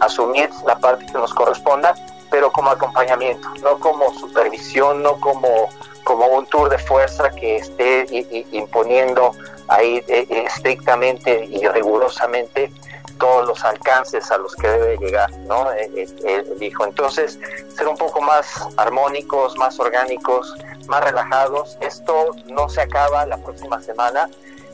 asumir 0.00 0.50
la 0.66 0.78
parte 0.78 1.06
que 1.06 1.12
nos 1.12 1.32
corresponda 1.32 1.94
pero 2.30 2.50
como 2.50 2.70
acompañamiento, 2.70 3.48
no 3.62 3.78
como 3.78 4.12
supervisión, 4.14 5.02
no 5.02 5.18
como, 5.20 5.68
como 6.04 6.26
un 6.26 6.44
tour 6.46 6.68
de 6.68 6.78
fuerza 6.78 7.30
que 7.30 7.56
esté 7.56 8.06
imponiendo 8.52 9.32
ahí 9.68 10.02
eh, 10.08 10.26
estrictamente 10.46 11.44
y 11.50 11.66
rigurosamente 11.68 12.70
todos 13.18 13.46
los 13.46 13.64
alcances 13.64 14.30
a 14.30 14.38
los 14.38 14.54
que 14.56 14.68
debe 14.68 14.96
llegar, 14.98 15.30
¿no? 15.40 15.70
El, 15.72 15.98
eh, 15.98 16.14
eh. 16.24 16.72
Entonces, 16.86 17.38
ser 17.74 17.88
un 17.88 17.96
poco 17.96 18.20
más 18.20 18.46
armónicos, 18.76 19.56
más 19.56 19.78
orgánicos, 19.78 20.54
más 20.86 21.04
relajados. 21.04 21.76
Esto 21.80 22.30
no 22.46 22.68
se 22.68 22.82
acaba 22.82 23.26
la 23.26 23.38
próxima 23.38 23.80
semana 23.80 24.28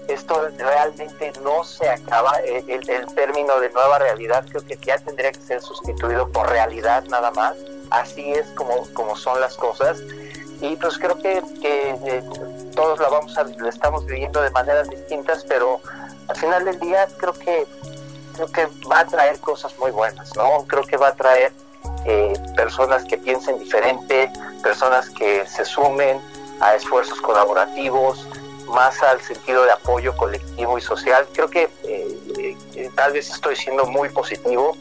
esto 0.08 0.48
realmente 0.58 1.32
no 1.42 1.64
se 1.64 1.88
acaba. 1.88 2.32
El, 2.40 2.86
término 3.14 3.60
de 3.60 3.70
nueva 3.70 3.98
realidad 3.98 4.44
creo 4.48 4.64
que 4.64 4.76
ya 4.76 4.98
tendría 4.98 5.32
que 5.32 5.40
ser 5.40 5.60
sustituido 5.60 6.28
por 6.28 6.48
realidad 6.48 7.04
nada 7.04 7.30
más. 7.32 7.56
Así 7.90 8.32
es 8.32 8.46
como, 8.52 8.86
como 8.94 9.16
son 9.16 9.40
las 9.40 9.56
cosas. 9.56 10.00
Y 10.60 10.76
pues 10.76 10.98
creo 10.98 11.16
que, 11.18 11.42
que 11.60 11.90
eh, 11.90 12.22
todos 12.74 13.00
la 13.00 13.08
vamos 13.08 13.36
a, 13.36 13.44
lo 13.44 13.68
estamos 13.68 14.06
viviendo 14.06 14.40
de 14.40 14.50
maneras 14.50 14.88
distintas, 14.88 15.44
pero 15.44 15.80
al 16.28 16.36
final 16.36 16.64
del 16.64 16.78
día 16.78 17.08
creo 17.18 17.32
que 17.32 17.66
creo 18.32 18.50
que 18.50 18.68
va 18.88 19.00
a 19.00 19.06
traer 19.06 19.38
cosas 19.40 19.76
muy 19.78 19.90
buenas, 19.90 20.34
¿no? 20.36 20.64
Creo 20.66 20.82
que 20.82 20.96
va 20.96 21.08
a 21.08 21.14
traer 21.14 21.52
eh, 22.04 22.32
personas 22.56 23.04
que 23.04 23.18
piensen 23.18 23.58
diferente, 23.58 24.30
personas 24.62 25.08
que 25.10 25.46
se 25.46 25.64
sumen 25.64 26.20
a 26.60 26.74
esfuerzos 26.74 27.20
colaborativos, 27.20 28.26
más 28.68 29.02
al 29.02 29.20
sentido 29.20 29.64
de 29.64 29.72
apoyo 29.72 30.16
colectivo 30.16 30.78
y 30.78 30.80
social. 30.80 31.26
Creo 31.32 31.48
que 31.48 31.68
eh, 31.84 32.56
eh, 32.74 32.90
tal 32.94 33.12
vez 33.12 33.30
estoy 33.30 33.56
siendo 33.56 33.84
muy 33.84 34.08
positivo 34.08 34.76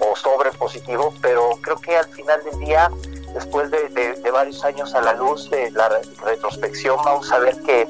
o 0.00 0.16
sobre 0.16 0.50
positivo, 0.52 1.14
pero 1.20 1.50
creo 1.62 1.76
que 1.76 1.96
al 1.96 2.08
final 2.08 2.42
del 2.44 2.58
día, 2.60 2.90
después 3.34 3.70
de, 3.70 4.30
varios 4.30 4.64
años 4.64 4.94
a 4.94 5.00
la 5.00 5.14
luz 5.14 5.50
de 5.50 5.70
la 5.72 5.88
retrospección, 6.24 6.96
vamos 7.04 7.30
a 7.32 7.38
ver 7.38 7.60
que, 7.62 7.86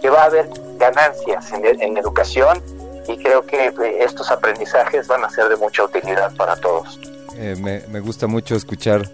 que 0.00 0.10
va 0.10 0.22
a 0.22 0.26
haber 0.26 0.48
ganancias 0.76 1.52
en, 1.52 1.64
en 1.82 1.96
educación 1.96 2.62
y 3.08 3.16
creo 3.18 3.44
que 3.46 3.66
eh, 3.66 3.74
estos 4.00 4.30
aprendizajes 4.30 5.06
van 5.08 5.24
a 5.24 5.30
ser 5.30 5.48
de 5.48 5.56
mucha 5.56 5.84
utilidad 5.84 6.34
para 6.36 6.56
todos. 6.56 6.98
me, 7.36 7.82
me 7.88 8.00
gusta 8.00 8.26
mucho 8.26 8.54
escuchar, 8.54 9.08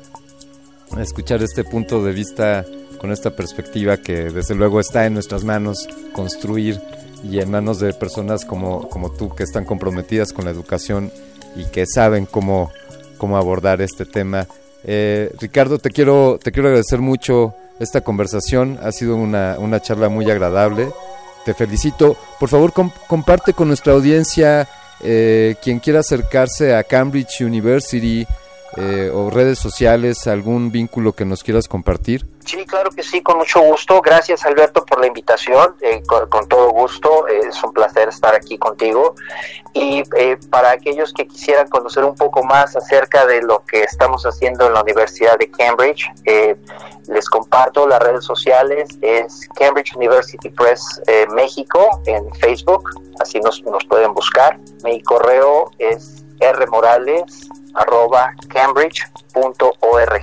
escuchar 0.99 1.43
este 1.43 1.65
punto 1.65 2.03
de 2.03 2.13
vista 2.13 2.65
con 2.99 3.13
esta 3.13 3.31
perspectiva 3.31 3.97
que 3.97 4.31
desde 4.31 4.55
luego 4.55 4.81
está 4.81 5.07
en 5.07 5.15
nuestras 5.15 5.45
manos 5.45 5.89
construir 6.13 6.81
y 7.23 7.41
en 7.41 7.51
manos 7.51 7.81
de 7.81 7.93
personas 7.95 8.45
como, 8.45 8.89
como 8.89 9.11
tú 9.11 9.35
que 9.35 9.45
están 9.45 9.65
comprometidas 9.65 10.33
con 10.33 10.45
la 10.45 10.51
educación 10.51 11.11
y 11.57 11.65
que 11.67 11.87
saben 11.87 12.27
cómo, 12.27 12.71
cómo 13.17 13.37
abordar 13.37 13.81
este 13.81 14.05
tema. 14.05 14.47
Eh, 14.85 15.33
Ricardo, 15.41 15.79
te 15.79 15.91
quiero, 15.91 16.39
te 16.43 16.53
quiero 16.53 16.69
agradecer 16.69 17.01
mucho 17.01 17.55
esta 17.81 18.01
conversación, 18.01 18.79
ha 18.83 18.93
sido 18.93 19.17
una, 19.17 19.57
una 19.59 19.81
charla 19.81 20.09
muy 20.09 20.31
agradable, 20.31 20.93
te 21.49 21.55
felicito. 21.55 22.15
Por 22.39 22.51
favor, 22.51 22.75
comparte 22.75 23.55
con 23.55 23.69
nuestra 23.69 23.95
audiencia 23.95 24.69
eh, 25.01 25.55
quien 25.63 25.79
quiera 25.79 26.01
acercarse 26.01 26.75
a 26.75 26.85
Cambridge 26.85 27.41
University, 27.41 28.27
eh, 28.77 29.11
o 29.11 29.31
redes 29.31 29.59
sociales, 29.59 30.27
algún 30.27 30.71
vínculo 30.71 31.15
que 31.15 31.25
nos 31.25 31.43
quieras 31.43 31.67
compartir? 31.67 32.27
Sí, 32.49 32.65
claro 32.65 32.91
que 32.91 33.03
sí, 33.03 33.21
con 33.21 33.37
mucho 33.37 33.61
gusto. 33.61 34.01
Gracias 34.01 34.47
Alberto 34.47 34.83
por 34.87 34.99
la 34.99 35.07
invitación, 35.07 35.77
eh, 35.83 36.03
con, 36.07 36.49
todo 36.49 36.71
gusto. 36.71 37.29
Eh, 37.29 37.43
es 37.47 37.63
un 37.63 37.75
placer 37.75 38.09
estar 38.09 38.35
aquí 38.35 38.57
contigo. 38.57 39.15
Y 39.75 40.03
para 40.49 40.71
aquellos 40.71 41.13
que 41.13 41.27
quisieran 41.27 41.69
conocer 41.69 42.05
un 42.05 42.15
poco 42.15 42.43
más 42.43 42.75
acerca 42.75 43.27
de 43.27 43.43
lo 43.43 43.63
que 43.67 43.83
estamos 43.83 44.25
haciendo 44.25 44.67
en 44.67 44.73
la 44.73 44.81
Universidad 44.81 45.39
de 45.39 45.51
Cambridge, 45.51 46.11
les 47.07 47.29
comparto 47.29 47.87
las 47.87 48.01
redes 48.01 48.25
sociales. 48.25 48.89
Es 49.03 49.47
Cambridge 49.55 49.95
University 49.95 50.49
Press 50.49 51.03
México 51.35 52.01
en 52.07 52.33
Facebook, 52.37 52.89
así 53.21 53.41
nos, 53.41 53.63
nos 53.65 53.85
pueden 53.85 54.15
buscar. 54.15 54.59
Mi 54.85 55.03
correo 55.03 55.71
es 55.79 56.25
rmorales 56.41 57.51
arroba 57.79 58.35
cambridge.org 58.49 60.23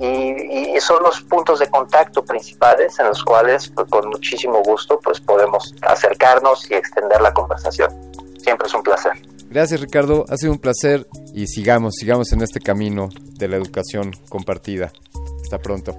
y, 0.00 0.76
y, 0.76 0.80
son 0.80 1.02
los 1.02 1.20
puntos 1.22 1.58
de 1.58 1.68
contacto 1.68 2.24
principales 2.24 2.98
en 2.98 3.06
los 3.06 3.22
cuales 3.22 3.68
pues, 3.68 3.88
con 3.90 4.08
muchísimo 4.08 4.62
gusto 4.62 4.98
pues 5.00 5.20
podemos 5.20 5.74
acercarnos 5.82 6.70
y 6.70 6.74
extender 6.74 7.20
la 7.20 7.32
conversación. 7.34 7.90
Siempre 8.38 8.66
es 8.66 8.74
un 8.74 8.82
placer. 8.82 9.12
Gracias 9.50 9.80
Ricardo, 9.80 10.24
ha 10.28 10.36
sido 10.36 10.52
un 10.52 10.58
placer 10.58 11.06
y 11.34 11.46
sigamos, 11.48 11.94
sigamos 11.98 12.32
en 12.32 12.42
este 12.42 12.60
camino 12.60 13.08
de 13.36 13.48
la 13.48 13.56
educación 13.56 14.12
compartida. 14.28 14.92
Hasta 15.42 15.58
pronto. 15.58 15.96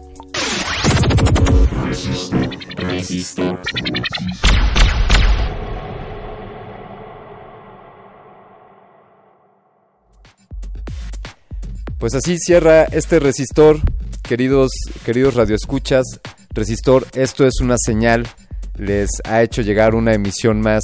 Pues 12.02 12.16
así 12.16 12.40
cierra 12.40 12.86
este 12.86 13.20
resistor, 13.20 13.78
queridos, 14.24 14.72
queridos 15.06 15.36
radioescuchas. 15.36 16.04
Resistor, 16.50 17.06
esto 17.14 17.46
es 17.46 17.62
una 17.62 17.76
señal, 17.78 18.28
les 18.76 19.08
ha 19.24 19.44
hecho 19.44 19.62
llegar 19.62 19.94
una 19.94 20.16
emisión 20.16 20.62
más 20.62 20.82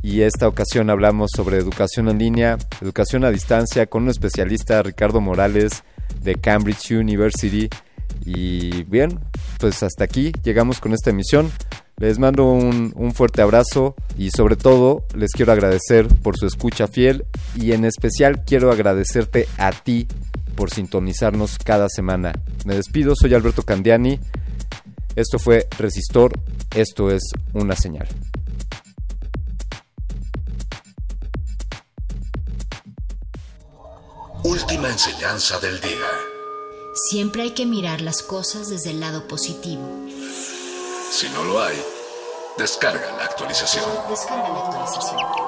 y 0.00 0.22
esta 0.22 0.48
ocasión 0.48 0.88
hablamos 0.88 1.32
sobre 1.36 1.58
educación 1.58 2.08
en 2.08 2.18
línea, 2.18 2.56
educación 2.80 3.26
a 3.26 3.30
distancia 3.30 3.84
con 3.88 4.04
un 4.04 4.08
especialista, 4.08 4.82
Ricardo 4.82 5.20
Morales, 5.20 5.84
de 6.22 6.34
Cambridge 6.36 6.92
University. 6.92 7.68
Y 8.24 8.84
bien, 8.84 9.20
pues 9.60 9.82
hasta 9.82 10.04
aquí 10.04 10.32
llegamos 10.44 10.80
con 10.80 10.94
esta 10.94 11.10
emisión. 11.10 11.52
Les 11.98 12.18
mando 12.18 12.50
un, 12.50 12.94
un, 12.96 13.12
fuerte 13.12 13.42
abrazo 13.42 13.96
y 14.16 14.30
sobre 14.30 14.56
todo 14.56 15.04
les 15.14 15.32
quiero 15.32 15.52
agradecer 15.52 16.08
por 16.22 16.38
su 16.38 16.46
escucha 16.46 16.86
fiel 16.86 17.26
y 17.54 17.72
en 17.72 17.84
especial 17.84 18.44
quiero 18.46 18.70
agradecerte 18.70 19.46
a 19.58 19.72
ti 19.72 20.06
por 20.58 20.70
sintonizarnos 20.70 21.56
cada 21.56 21.88
semana. 21.88 22.32
Me 22.64 22.74
despido, 22.74 23.14
soy 23.14 23.32
Alberto 23.32 23.62
Candiani. 23.62 24.18
Esto 25.14 25.38
fue 25.38 25.68
Resistor, 25.78 26.32
esto 26.74 27.12
es 27.12 27.22
una 27.52 27.76
señal. 27.76 28.08
Última 34.42 34.88
enseñanza 34.88 35.60
del 35.60 35.80
día. 35.80 36.10
Siempre 37.08 37.42
hay 37.42 37.50
que 37.52 37.64
mirar 37.64 38.00
las 38.00 38.22
cosas 38.22 38.68
desde 38.68 38.90
el 38.90 38.98
lado 38.98 39.28
positivo. 39.28 40.08
Si 41.12 41.28
no 41.28 41.44
lo 41.44 41.62
hay, 41.62 41.76
descarga 42.56 43.16
la 43.16 43.26
actualización. 43.26 43.84
Descarga 44.10 44.48
la 44.48 44.66
actualización. 44.66 45.47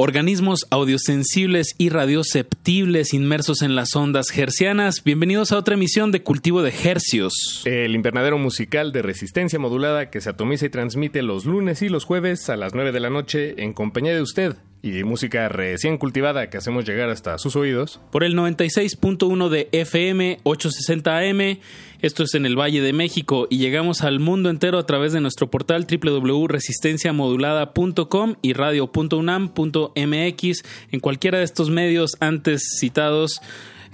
Organismos 0.00 0.60
audiosensibles 0.70 1.74
y 1.76 1.88
radioceptibles 1.88 3.12
inmersos 3.14 3.62
en 3.62 3.74
las 3.74 3.96
ondas 3.96 4.26
hercianas. 4.38 5.02
Bienvenidos 5.02 5.50
a 5.50 5.58
otra 5.58 5.74
emisión 5.74 6.12
de 6.12 6.22
Cultivo 6.22 6.62
de 6.62 6.72
Hercios. 6.84 7.62
El 7.64 7.96
invernadero 7.96 8.38
musical 8.38 8.92
de 8.92 9.02
resistencia 9.02 9.58
modulada 9.58 10.08
que 10.08 10.20
se 10.20 10.30
atomiza 10.30 10.66
y 10.66 10.70
transmite 10.70 11.22
los 11.22 11.46
lunes 11.46 11.82
y 11.82 11.88
los 11.88 12.04
jueves 12.04 12.48
a 12.48 12.56
las 12.56 12.74
9 12.74 12.92
de 12.92 13.00
la 13.00 13.10
noche 13.10 13.60
en 13.60 13.72
compañía 13.72 14.14
de 14.14 14.22
usted 14.22 14.54
y 14.82 15.02
música 15.02 15.48
recién 15.48 15.98
cultivada 15.98 16.48
que 16.48 16.58
hacemos 16.58 16.84
llegar 16.84 17.10
hasta 17.10 17.36
sus 17.38 17.56
oídos. 17.56 18.00
Por 18.12 18.22
el 18.22 18.36
96.1 18.36 19.48
de 19.48 19.68
FM 19.72 20.38
860 20.44 21.18
AM 21.18 21.58
esto 22.00 22.22
es 22.22 22.34
en 22.34 22.46
el 22.46 22.56
Valle 22.56 22.80
de 22.80 22.92
México 22.92 23.48
y 23.50 23.58
llegamos 23.58 24.02
al 24.02 24.20
mundo 24.20 24.50
entero 24.50 24.78
a 24.78 24.86
través 24.86 25.12
de 25.12 25.20
nuestro 25.20 25.50
portal 25.50 25.84
www.resistenciamodulada.com 25.90 28.36
y 28.40 28.52
radio.unam.mx. 28.52 30.62
En 30.92 31.00
cualquiera 31.00 31.38
de 31.38 31.44
estos 31.44 31.70
medios 31.70 32.12
antes 32.20 32.76
citados, 32.78 33.40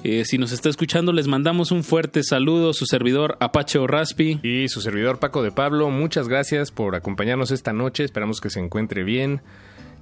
eh, 0.03 0.27
si 0.27 0.37
nos 0.37 0.53
está 0.53 0.69
escuchando, 0.69 1.15
les 1.15 1.29
mandamos 1.29 1.73
un 1.73 1.83
fuerte 1.83 2.23
saludo. 2.23 2.75
Su 2.75 2.85
servidor 2.85 3.39
Apache 3.41 3.79
Raspi 3.87 4.39
Y 4.43 4.69
su 4.69 4.83
servidor 4.83 5.19
Paco 5.19 5.43
de 5.43 5.51
Pablo. 5.51 5.89
Muchas 5.89 6.29
gracias 6.29 6.71
por 6.71 6.97
acompañarnos 6.97 7.53
esta 7.53 7.73
noche. 7.73 8.05
Esperamos 8.05 8.43
que 8.43 8.51
se 8.51 8.61
encuentre 8.61 9.03
bien. 9.03 9.41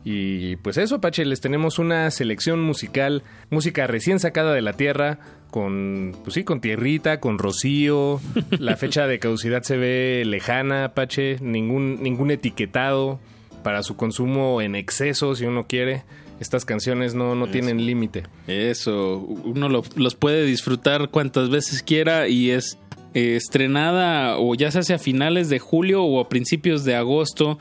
Y 0.04 0.56
pues 0.56 0.78
eso, 0.78 0.96
Apache, 0.96 1.24
les 1.24 1.40
tenemos 1.40 1.78
una 1.78 2.10
selección 2.10 2.60
musical, 2.60 3.22
música 3.50 3.86
recién 3.86 4.18
sacada 4.18 4.52
de 4.52 4.62
la 4.62 4.72
tierra, 4.72 5.20
con, 5.52 6.16
pues 6.24 6.34
sí, 6.34 6.42
con 6.42 6.60
tierrita, 6.60 7.20
con 7.20 7.38
rocío. 7.38 8.20
La 8.58 8.76
fecha 8.76 9.06
de 9.06 9.20
caducidad 9.20 9.62
se 9.62 9.76
ve 9.76 10.24
lejana, 10.26 10.86
Apache, 10.86 11.36
ningún, 11.40 12.02
ningún 12.02 12.32
etiquetado 12.32 13.20
para 13.62 13.84
su 13.84 13.94
consumo 13.94 14.62
en 14.62 14.74
exceso, 14.74 15.36
si 15.36 15.44
uno 15.44 15.68
quiere. 15.68 16.02
Estas 16.40 16.64
canciones 16.64 17.14
no, 17.14 17.36
no 17.36 17.46
tienen 17.48 17.86
límite. 17.86 18.24
Eso, 18.48 19.18
uno 19.18 19.68
los 19.68 20.14
puede 20.16 20.44
disfrutar 20.44 21.10
cuantas 21.10 21.50
veces 21.50 21.84
quiera 21.84 22.26
y 22.26 22.50
es 22.50 22.78
eh, 23.14 23.36
estrenada 23.36 24.38
o 24.38 24.54
ya 24.54 24.70
se 24.70 24.78
hace 24.78 24.94
a 24.94 24.98
finales 24.98 25.50
de 25.50 25.58
julio 25.58 26.02
o 26.02 26.18
a 26.18 26.28
principios 26.30 26.84
de 26.84 26.96
agosto. 26.96 27.58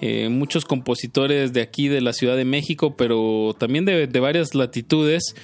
Eh, 0.00 0.28
muchos 0.28 0.64
compositores 0.64 1.52
de 1.52 1.62
aquí 1.62 1.88
de 1.88 2.00
la 2.00 2.12
Ciudad 2.12 2.36
de 2.36 2.44
México, 2.44 2.94
pero 2.96 3.56
también 3.58 3.84
de, 3.84 4.06
de 4.06 4.20
varias 4.20 4.54
latitudes. 4.54 5.34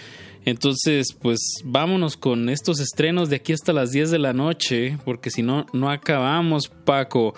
Entonces, 0.45 1.13
pues 1.21 1.39
vámonos 1.65 2.17
con 2.17 2.49
estos 2.49 2.81
estrenos 2.81 3.29
de 3.29 3.37
aquí 3.37 3.53
hasta 3.53 3.73
las 3.73 3.91
10 3.91 4.11
de 4.11 4.19
la 4.19 4.33
noche, 4.33 4.99
porque 5.05 5.31
si 5.31 5.43
no, 5.43 5.67
no 5.73 5.91
acabamos, 5.91 6.69
Paco. 6.69 7.35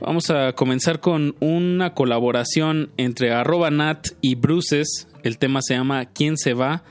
Vamos 0.00 0.30
a 0.30 0.52
comenzar 0.54 1.00
con 1.00 1.36
una 1.40 1.92
colaboración 1.92 2.90
entre 2.96 3.32
arroba 3.32 3.70
Nat 3.70 4.08
y 4.20 4.34
Bruces. 4.34 5.08
El 5.22 5.38
tema 5.38 5.60
se 5.60 5.74
llama 5.74 6.06
¿Quién 6.06 6.38
se 6.38 6.54
va? 6.54 6.84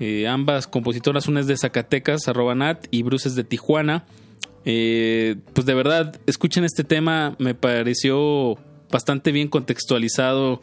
Eh, 0.00 0.26
ambas 0.26 0.66
compositoras, 0.66 1.28
una 1.28 1.40
es 1.40 1.46
de 1.46 1.56
Zacatecas, 1.56 2.26
arroba 2.26 2.54
Nat, 2.56 2.86
y 2.90 3.04
Bruces 3.04 3.36
de 3.36 3.44
Tijuana. 3.44 4.04
Eh, 4.64 5.36
pues 5.52 5.66
de 5.66 5.74
verdad, 5.74 6.20
escuchen 6.26 6.64
este 6.64 6.82
tema, 6.82 7.36
me 7.38 7.54
pareció 7.54 8.58
bastante 8.90 9.30
bien 9.30 9.48
contextualizado. 9.48 10.60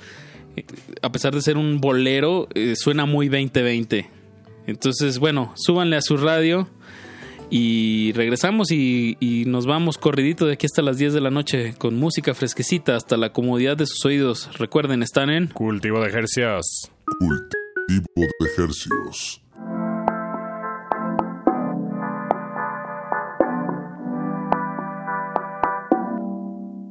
A 1.01 1.11
pesar 1.11 1.33
de 1.33 1.41
ser 1.41 1.57
un 1.57 1.79
bolero, 1.79 2.47
eh, 2.53 2.75
suena 2.75 3.05
muy 3.05 3.27
2020. 3.27 4.09
Entonces, 4.67 5.19
bueno, 5.19 5.53
súbanle 5.55 5.97
a 5.97 6.01
su 6.01 6.17
radio 6.17 6.69
y 7.49 8.11
regresamos 8.13 8.71
y, 8.71 9.17
y, 9.19 9.45
nos 9.45 9.65
vamos 9.65 9.97
corridito 9.97 10.45
de 10.45 10.53
aquí 10.53 10.67
hasta 10.67 10.81
las 10.83 10.97
10 10.97 11.13
de 11.13 11.21
la 11.21 11.31
noche 11.31 11.73
con 11.77 11.97
música 11.97 12.35
fresquecita 12.35 12.95
hasta 12.95 13.17
la 13.17 13.33
comodidad 13.33 13.75
de 13.75 13.87
sus 13.87 14.05
oídos. 14.05 14.49
Recuerden, 14.57 15.01
están 15.01 15.29
en 15.31 15.47
Cultivo 15.47 15.99
de 16.01 16.09
Ejercios. 16.09 16.91
Cultivo 17.19 18.27
de 18.39 18.47
Ejercios. 18.53 19.41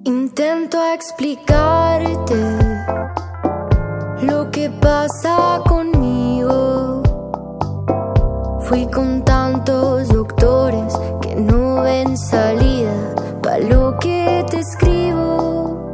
Intento 0.05 0.79
explicarte 0.95 2.78
lo 4.29 4.51
que 4.51 4.71
pasa 4.71 5.61
conmigo. 5.67 7.03
Fui 8.67 8.87
con 8.87 9.25
tantos 9.25 10.09
doctores 10.09 10.93
que 11.23 11.35
no 11.37 11.83
ven 11.83 12.17
salida 12.17 12.93
para 13.43 13.61
lo 13.61 13.99
que 13.99 14.45
te 14.51 14.59
escribo. 14.61 15.91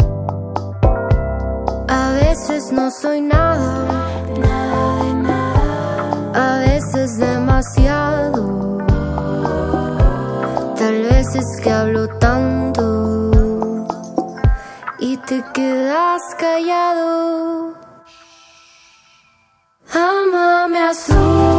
A 1.89 2.13
veces 2.23 2.73
no 2.73 2.91
soy 2.91 3.21
nada, 3.21 3.71
nada 4.41 5.05
de 5.05 5.15
nada. 5.31 6.33
A 6.35 6.59
veces 6.59 7.19
demasiado. 7.19 8.79
Tal 10.77 11.03
vez 11.11 11.35
es 11.37 11.61
que 11.63 11.71
hablo 11.71 12.09
tanto 12.19 13.31
y 14.99 15.17
te 15.19 15.43
quedas 15.53 16.23
callado. 16.39 17.84
Ama, 19.97 20.67
me 20.69 20.81
assusta. 20.89 21.54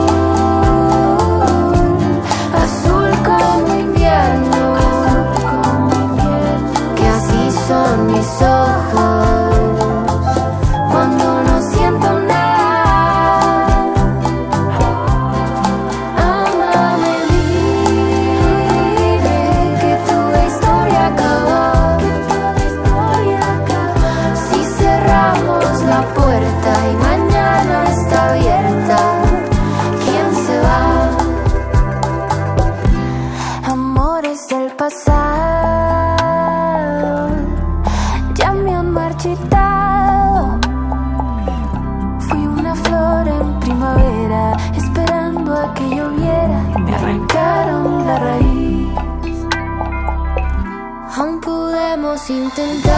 Podemos 52.26 52.30
intentar. 52.30 52.95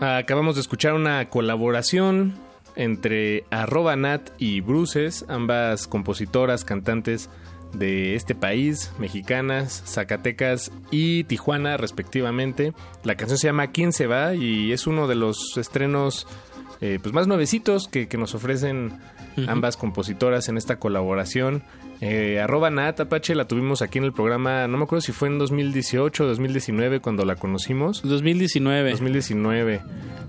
Acabamos 0.00 0.54
de 0.54 0.60
escuchar 0.60 0.94
una 0.94 1.28
colaboración 1.28 2.34
entre 2.76 3.44
arroba 3.50 3.96
Nat 3.96 4.30
y 4.38 4.60
Bruces, 4.60 5.24
ambas 5.28 5.88
compositoras, 5.88 6.64
cantantes 6.64 7.28
de 7.72 8.14
este 8.14 8.34
país, 8.34 8.92
mexicanas, 8.98 9.82
Zacatecas 9.86 10.70
y 10.90 11.24
Tijuana 11.24 11.76
respectivamente. 11.76 12.72
La 13.02 13.16
canción 13.16 13.38
se 13.38 13.48
llama 13.48 13.72
¿Quién 13.72 13.92
se 13.92 14.06
va? 14.06 14.34
y 14.34 14.72
es 14.72 14.86
uno 14.86 15.08
de 15.08 15.16
los 15.16 15.56
estrenos 15.56 16.26
eh, 16.80 17.00
pues 17.02 17.12
más 17.12 17.26
nuevecitos 17.26 17.88
que 17.88 18.08
nos 18.16 18.34
ofrecen 18.34 19.00
Ambas 19.46 19.76
compositoras 19.76 20.48
en 20.48 20.56
esta 20.56 20.76
colaboración. 20.76 21.62
Eh, 22.00 22.38
arroba 22.40 22.70
Nat 22.70 23.00
Apache 23.00 23.34
la 23.34 23.46
tuvimos 23.46 23.82
aquí 23.82 23.98
en 23.98 24.04
el 24.04 24.12
programa, 24.12 24.68
no 24.68 24.78
me 24.78 24.84
acuerdo 24.84 25.00
si 25.00 25.10
fue 25.10 25.28
en 25.28 25.38
2018 25.38 26.24
o 26.24 26.26
2019 26.28 27.00
cuando 27.00 27.24
la 27.24 27.34
conocimos. 27.36 28.02
2019. 28.02 28.90
2019. 28.92 29.80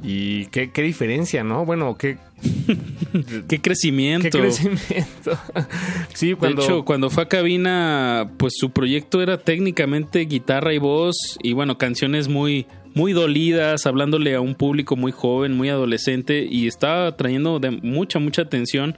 Y 0.01 0.45
qué, 0.47 0.71
qué 0.71 0.81
diferencia, 0.81 1.43
¿no? 1.43 1.65
Bueno, 1.65 1.95
qué... 1.97 2.17
qué 3.47 3.61
crecimiento. 3.61 4.29
Qué 4.29 4.39
crecimiento. 4.39 5.37
sí, 6.13 6.33
cuando... 6.33 6.61
De 6.61 6.67
hecho, 6.67 6.85
cuando 6.85 7.09
fue 7.09 7.23
a 7.23 7.27
cabina, 7.27 8.31
pues 8.37 8.53
su 8.57 8.71
proyecto 8.71 9.21
era 9.21 9.37
técnicamente 9.37 10.21
guitarra 10.21 10.73
y 10.73 10.77
voz 10.77 11.37
y 11.43 11.53
bueno, 11.53 11.77
canciones 11.77 12.29
muy 12.29 12.65
muy 12.95 13.13
dolidas, 13.13 13.85
hablándole 13.85 14.35
a 14.35 14.41
un 14.41 14.55
público 14.55 14.95
muy 14.95 15.11
joven, 15.11 15.55
muy 15.55 15.69
adolescente 15.69 16.47
y 16.49 16.67
estaba 16.67 17.15
trayendo 17.15 17.59
de 17.59 17.71
mucha 17.71 18.19
mucha 18.19 18.41
atención 18.43 18.95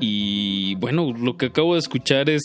y 0.00 0.74
bueno, 0.76 1.12
lo 1.16 1.36
que 1.36 1.46
acabo 1.46 1.74
de 1.74 1.80
escuchar 1.80 2.28
es 2.30 2.42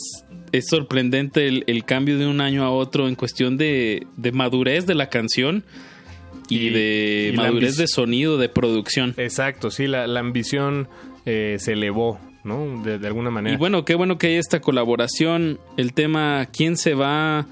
es 0.54 0.68
sorprendente 0.70 1.48
el, 1.48 1.64
el 1.68 1.84
cambio 1.84 2.18
de 2.18 2.26
un 2.26 2.40
año 2.40 2.64
a 2.64 2.72
otro 2.72 3.08
en 3.10 3.16
cuestión 3.16 3.58
de, 3.58 4.08
de 4.16 4.32
madurez 4.32 4.86
de 4.86 4.96
la 4.96 5.10
canción 5.10 5.66
y, 6.50 6.68
Y- 6.68 6.70
de 6.70 7.32
y 7.34 7.38
madurez 7.38 7.76
de 7.76 7.88
sonido, 7.88 8.38
de 8.38 8.48
producción. 8.48 9.14
Exacto, 9.18 9.72
sí, 9.72 9.88
la, 9.88 10.08
la 10.08 10.22
ambición 10.22 10.88
eh, 11.26 11.58
se 11.60 11.74
elevó, 11.74 12.20
¿no? 12.46 12.82
De, 12.82 12.98
de 12.98 13.08
alguna 13.08 13.30
manera. 13.30 13.54
Y 13.56 13.58
bueno, 13.58 13.84
qué 13.84 13.96
bueno 13.96 14.18
que 14.18 14.28
hay 14.28 14.36
esta 14.36 14.62
colaboración. 14.62 15.60
El 15.76 15.92
tema 15.94 16.48
¿Quién 16.54 16.78
se 16.78 16.94
va? 16.94 17.46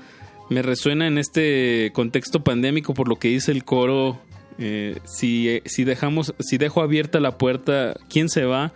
Me 0.50 0.62
resuena 0.62 1.08
en 1.08 1.18
este 1.18 1.92
contexto 1.94 2.44
pandémico 2.44 2.94
por 2.94 3.08
lo 3.08 3.16
que 3.18 3.30
dice 3.30 3.52
el 3.52 3.64
coro. 3.64 4.20
Eh, 4.58 5.00
si, 5.04 5.62
si 5.66 5.84
dejamos, 5.84 6.34
si 6.40 6.58
dejo 6.58 6.82
abierta 6.82 7.20
la 7.20 7.38
puerta, 7.38 7.96
¿quién 8.10 8.30
se 8.30 8.46
va? 8.46 8.72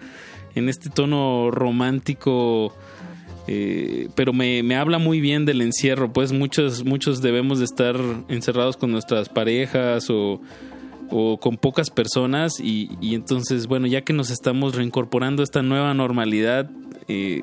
En 0.55 0.67
este 0.67 0.89
tono 0.89 1.51
romántico. 1.51 2.73
eh, 3.47 4.09
pero 4.13 4.33
me, 4.33 4.61
me 4.61 4.75
habla 4.75 4.99
muy 4.99 5.21
bien 5.21 5.45
del 5.45 5.61
encierro, 5.61 6.11
pues 6.13 6.31
muchos, 6.33 6.85
muchos 6.85 7.21
debemos 7.21 7.59
de 7.59 7.65
estar 7.65 7.95
encerrados 8.27 8.77
con 8.77 8.91
nuestras 8.91 9.29
parejas 9.29 10.09
o, 10.09 10.41
o 11.09 11.39
con 11.39 11.57
pocas 11.57 11.89
personas 11.89 12.59
y, 12.59 12.91
y 13.01 13.15
entonces, 13.15 13.65
bueno, 13.65 13.87
ya 13.87 14.01
que 14.01 14.13
nos 14.13 14.29
estamos 14.29 14.75
reincorporando 14.75 15.41
a 15.41 15.45
esta 15.45 15.63
nueva 15.63 15.93
normalidad, 15.93 16.69
eh, 17.07 17.41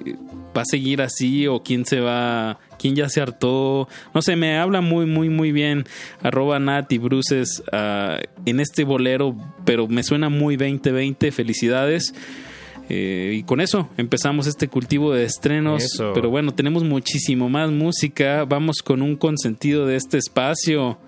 ¿va 0.56 0.62
a 0.62 0.64
seguir 0.64 1.02
así 1.02 1.46
o 1.46 1.62
quién 1.62 1.84
se 1.84 2.00
va, 2.00 2.58
quién 2.78 2.94
ya 2.96 3.08
se 3.08 3.20
hartó? 3.20 3.88
No 4.14 4.22
sé, 4.22 4.36
me 4.36 4.58
habla 4.58 4.80
muy, 4.80 5.06
muy, 5.06 5.28
muy 5.28 5.52
bien 5.52 5.84
arroba 6.22 6.58
Nat 6.58 6.90
y 6.92 6.98
Bruces 6.98 7.62
ah, 7.72 8.18
en 8.44 8.60
este 8.60 8.84
bolero, 8.84 9.36
pero 9.64 9.86
me 9.88 10.02
suena 10.02 10.28
muy 10.28 10.56
2020, 10.56 11.32
felicidades. 11.32 12.14
Eh, 12.88 13.38
y 13.38 13.42
con 13.42 13.60
eso 13.60 13.88
empezamos 13.96 14.46
este 14.46 14.68
cultivo 14.68 15.12
de 15.12 15.24
estrenos. 15.24 15.82
Eso. 15.82 16.12
Pero 16.14 16.30
bueno, 16.30 16.54
tenemos 16.54 16.84
muchísimo 16.84 17.48
más 17.48 17.70
música. 17.70 18.44
Vamos 18.44 18.76
con 18.84 19.02
un 19.02 19.16
consentido 19.16 19.86
de 19.86 19.96
este 19.96 20.18
espacio, 20.18 20.98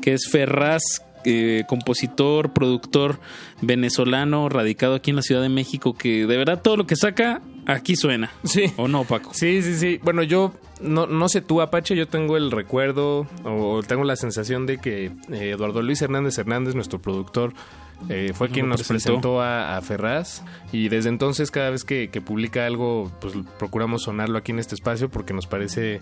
que 0.00 0.12
es 0.12 0.28
Ferraz, 0.30 0.82
eh, 1.24 1.64
compositor, 1.66 2.52
productor 2.52 3.18
venezolano, 3.60 4.48
radicado 4.48 4.94
aquí 4.94 5.10
en 5.10 5.16
la 5.16 5.22
Ciudad 5.22 5.42
de 5.42 5.48
México, 5.48 5.94
que 5.94 6.26
de 6.26 6.36
verdad 6.36 6.62
todo 6.62 6.76
lo 6.76 6.86
que 6.86 6.96
saca 6.96 7.42
aquí 7.66 7.96
suena. 7.96 8.30
Sí. 8.44 8.72
¿O 8.76 8.88
no, 8.88 9.04
Paco? 9.04 9.32
Sí, 9.34 9.62
sí, 9.62 9.76
sí. 9.76 10.00
Bueno, 10.02 10.22
yo 10.22 10.52
no, 10.80 11.06
no 11.06 11.28
sé 11.28 11.40
tú, 11.40 11.60
Apache, 11.60 11.96
yo 11.96 12.08
tengo 12.08 12.36
el 12.36 12.50
recuerdo 12.50 13.26
o 13.44 13.82
tengo 13.82 14.04
la 14.04 14.16
sensación 14.16 14.66
de 14.66 14.78
que 14.78 15.06
eh, 15.30 15.50
Eduardo 15.50 15.82
Luis 15.82 16.02
Hernández 16.02 16.38
Hernández, 16.38 16.74
nuestro 16.74 17.00
productor, 17.00 17.52
eh, 18.08 18.32
fue 18.34 18.50
quien 18.50 18.68
nos 18.68 18.82
presentó. 18.82 19.20
presentó 19.20 19.40
a, 19.40 19.76
a 19.76 19.80
Ferraz 19.80 20.42
y 20.72 20.88
desde 20.88 21.08
entonces 21.08 21.50
cada 21.50 21.70
vez 21.70 21.84
que, 21.84 22.10
que 22.10 22.20
publica 22.20 22.66
algo, 22.66 23.10
pues 23.20 23.34
procuramos 23.58 24.02
sonarlo 24.02 24.36
aquí 24.36 24.52
en 24.52 24.58
este 24.58 24.74
espacio 24.74 25.08
porque 25.08 25.32
nos 25.32 25.46
parece 25.46 26.00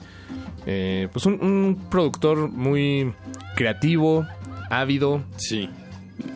eh, 0.67 1.09
pues 1.13 1.27
un, 1.27 1.35
un 1.35 1.89
productor 1.91 2.49
muy 2.51 3.13
creativo, 3.55 4.27
ávido. 4.71 5.23
Sí. 5.37 5.69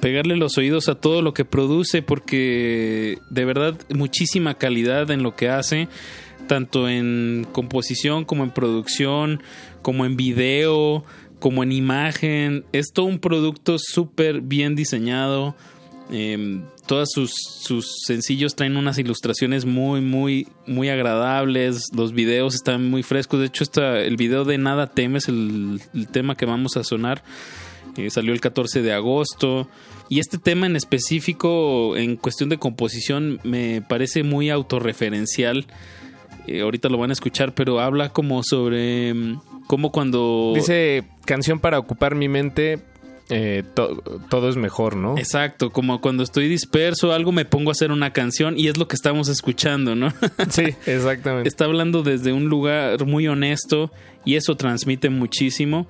Pegarle 0.00 0.36
los 0.36 0.58
oídos 0.58 0.88
a 0.88 0.94
todo 0.94 1.22
lo 1.22 1.34
que 1.34 1.44
produce 1.44 2.02
porque 2.02 3.18
de 3.30 3.44
verdad 3.44 3.78
muchísima 3.88 4.54
calidad 4.54 5.10
en 5.10 5.22
lo 5.22 5.36
que 5.36 5.48
hace, 5.48 5.88
tanto 6.46 6.88
en 6.88 7.46
composición 7.52 8.24
como 8.24 8.44
en 8.44 8.50
producción, 8.50 9.42
como 9.82 10.04
en 10.04 10.16
video, 10.16 11.04
como 11.38 11.62
en 11.62 11.72
imagen. 11.72 12.64
Es 12.72 12.92
todo 12.92 13.06
un 13.06 13.18
producto 13.18 13.76
súper 13.78 14.40
bien 14.40 14.74
diseñado. 14.74 15.56
Eh, 16.10 16.60
todos 16.86 17.10
sus, 17.12 17.32
sus 17.60 17.96
sencillos 18.06 18.54
traen 18.54 18.76
unas 18.76 18.98
ilustraciones 18.98 19.64
muy, 19.64 20.00
muy, 20.00 20.48
muy 20.66 20.88
agradables. 20.88 21.88
Los 21.94 22.12
videos 22.12 22.54
están 22.54 22.88
muy 22.88 23.02
frescos. 23.02 23.40
De 23.40 23.46
hecho, 23.46 23.64
está 23.64 24.00
el 24.00 24.16
video 24.16 24.44
de 24.44 24.56
Nada 24.56 24.86
Temes, 24.86 25.28
el 25.28 25.80
tema 26.12 26.36
que 26.36 26.46
vamos 26.46 26.76
a 26.76 26.84
sonar. 26.84 27.22
Eh, 27.96 28.10
salió 28.10 28.32
el 28.32 28.40
14 28.40 28.82
de 28.82 28.92
agosto. 28.92 29.68
Y 30.08 30.20
este 30.20 30.38
tema 30.38 30.66
en 30.66 30.76
específico, 30.76 31.96
en 31.96 32.16
cuestión 32.16 32.48
de 32.48 32.58
composición, 32.58 33.40
me 33.42 33.82
parece 33.82 34.22
muy 34.22 34.50
autorreferencial. 34.50 35.66
Eh, 36.46 36.60
ahorita 36.60 36.88
lo 36.88 36.98
van 36.98 37.10
a 37.10 37.12
escuchar, 37.12 37.54
pero 37.54 37.80
habla 37.80 38.10
como 38.10 38.42
sobre 38.42 39.12
mm, 39.14 39.40
cómo 39.66 39.90
cuando... 39.92 40.52
Dice 40.54 41.04
canción 41.24 41.58
para 41.58 41.78
ocupar 41.80 42.14
mi 42.14 42.28
mente, 42.28 42.78
eh, 43.30 43.64
to- 43.74 44.00
todo 44.30 44.48
es 44.48 44.56
mejor, 44.56 44.94
¿no? 44.94 45.18
Exacto, 45.18 45.70
como 45.70 46.00
cuando 46.00 46.22
estoy 46.22 46.46
disperso, 46.48 47.12
algo 47.12 47.32
me 47.32 47.44
pongo 47.44 47.70
a 47.70 47.72
hacer 47.72 47.90
una 47.90 48.12
canción 48.12 48.56
y 48.56 48.68
es 48.68 48.76
lo 48.76 48.86
que 48.86 48.94
estamos 48.94 49.28
escuchando, 49.28 49.96
¿no? 49.96 50.12
Sí, 50.50 50.66
exactamente. 50.86 51.48
Está 51.48 51.64
hablando 51.64 52.04
desde 52.04 52.32
un 52.32 52.44
lugar 52.48 53.04
muy 53.06 53.26
honesto 53.26 53.90
y 54.24 54.36
eso 54.36 54.56
transmite 54.56 55.10
muchísimo. 55.10 55.88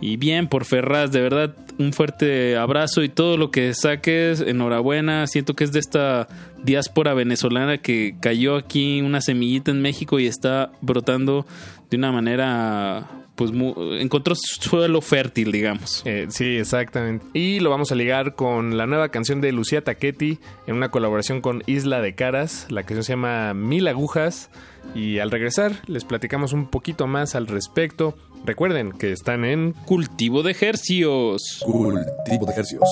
Y 0.00 0.16
bien, 0.16 0.48
por 0.48 0.64
Ferraz, 0.64 1.10
de 1.12 1.20
verdad, 1.20 1.54
un 1.78 1.92
fuerte 1.92 2.56
abrazo 2.56 3.02
y 3.02 3.08
todo 3.08 3.36
lo 3.36 3.50
que 3.50 3.72
saques, 3.74 4.40
enhorabuena. 4.40 5.26
Siento 5.26 5.54
que 5.54 5.64
es 5.64 5.72
de 5.72 5.80
esta 5.80 6.28
diáspora 6.62 7.14
venezolana 7.14 7.78
que 7.78 8.16
cayó 8.20 8.56
aquí 8.56 9.00
una 9.00 9.20
semillita 9.20 9.70
en 9.70 9.82
México 9.82 10.18
y 10.18 10.26
está 10.26 10.70
brotando 10.80 11.46
de 11.90 11.96
una 11.96 12.12
manera, 12.12 13.08
pues, 13.36 13.52
encontró 14.00 14.34
suelo 14.34 15.00
fértil, 15.00 15.52
digamos. 15.52 16.02
Eh, 16.04 16.26
sí, 16.28 16.56
exactamente. 16.56 17.26
Y 17.32 17.60
lo 17.60 17.70
vamos 17.70 17.92
a 17.92 17.94
ligar 17.94 18.34
con 18.34 18.76
la 18.76 18.86
nueva 18.86 19.10
canción 19.10 19.40
de 19.40 19.52
Lucía 19.52 19.82
Taquetti 19.82 20.38
en 20.66 20.74
una 20.74 20.90
colaboración 20.90 21.40
con 21.40 21.62
Isla 21.66 22.00
de 22.00 22.14
Caras. 22.14 22.66
La 22.70 22.82
canción 22.82 23.04
se 23.04 23.12
llama 23.12 23.54
Mil 23.54 23.86
Agujas. 23.88 24.50
Y 24.94 25.18
al 25.18 25.30
regresar 25.30 25.72
les 25.86 26.04
platicamos 26.04 26.52
un 26.52 26.68
poquito 26.68 27.06
más 27.06 27.34
al 27.34 27.46
respecto. 27.48 28.16
Recuerden 28.44 28.92
que 28.92 29.12
están 29.12 29.44
en 29.44 29.72
Cultivo 29.86 30.42
de 30.42 30.52
ejercicios. 30.52 31.60
Cultivo 31.64 32.46
de 32.46 32.52
ejercicios. 32.52 32.88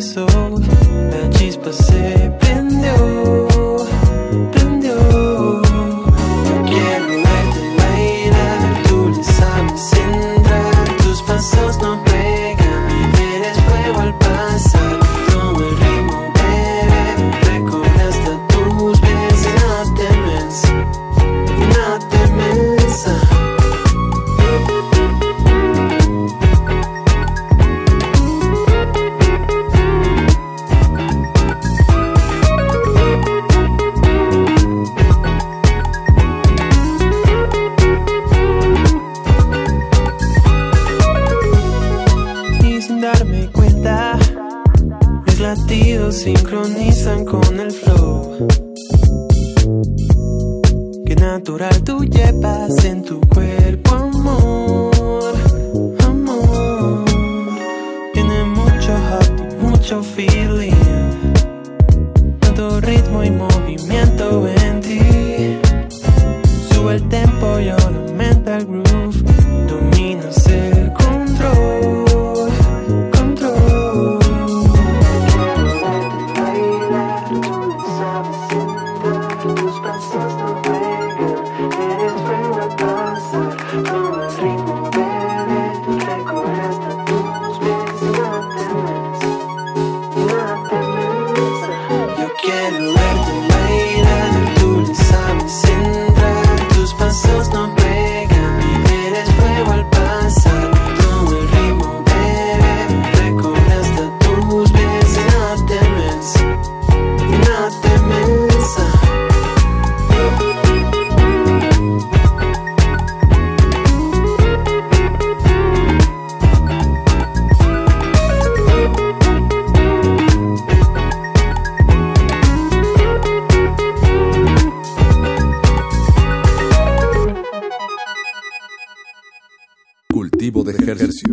so 0.00 0.45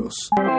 ejercicios. 0.04 0.53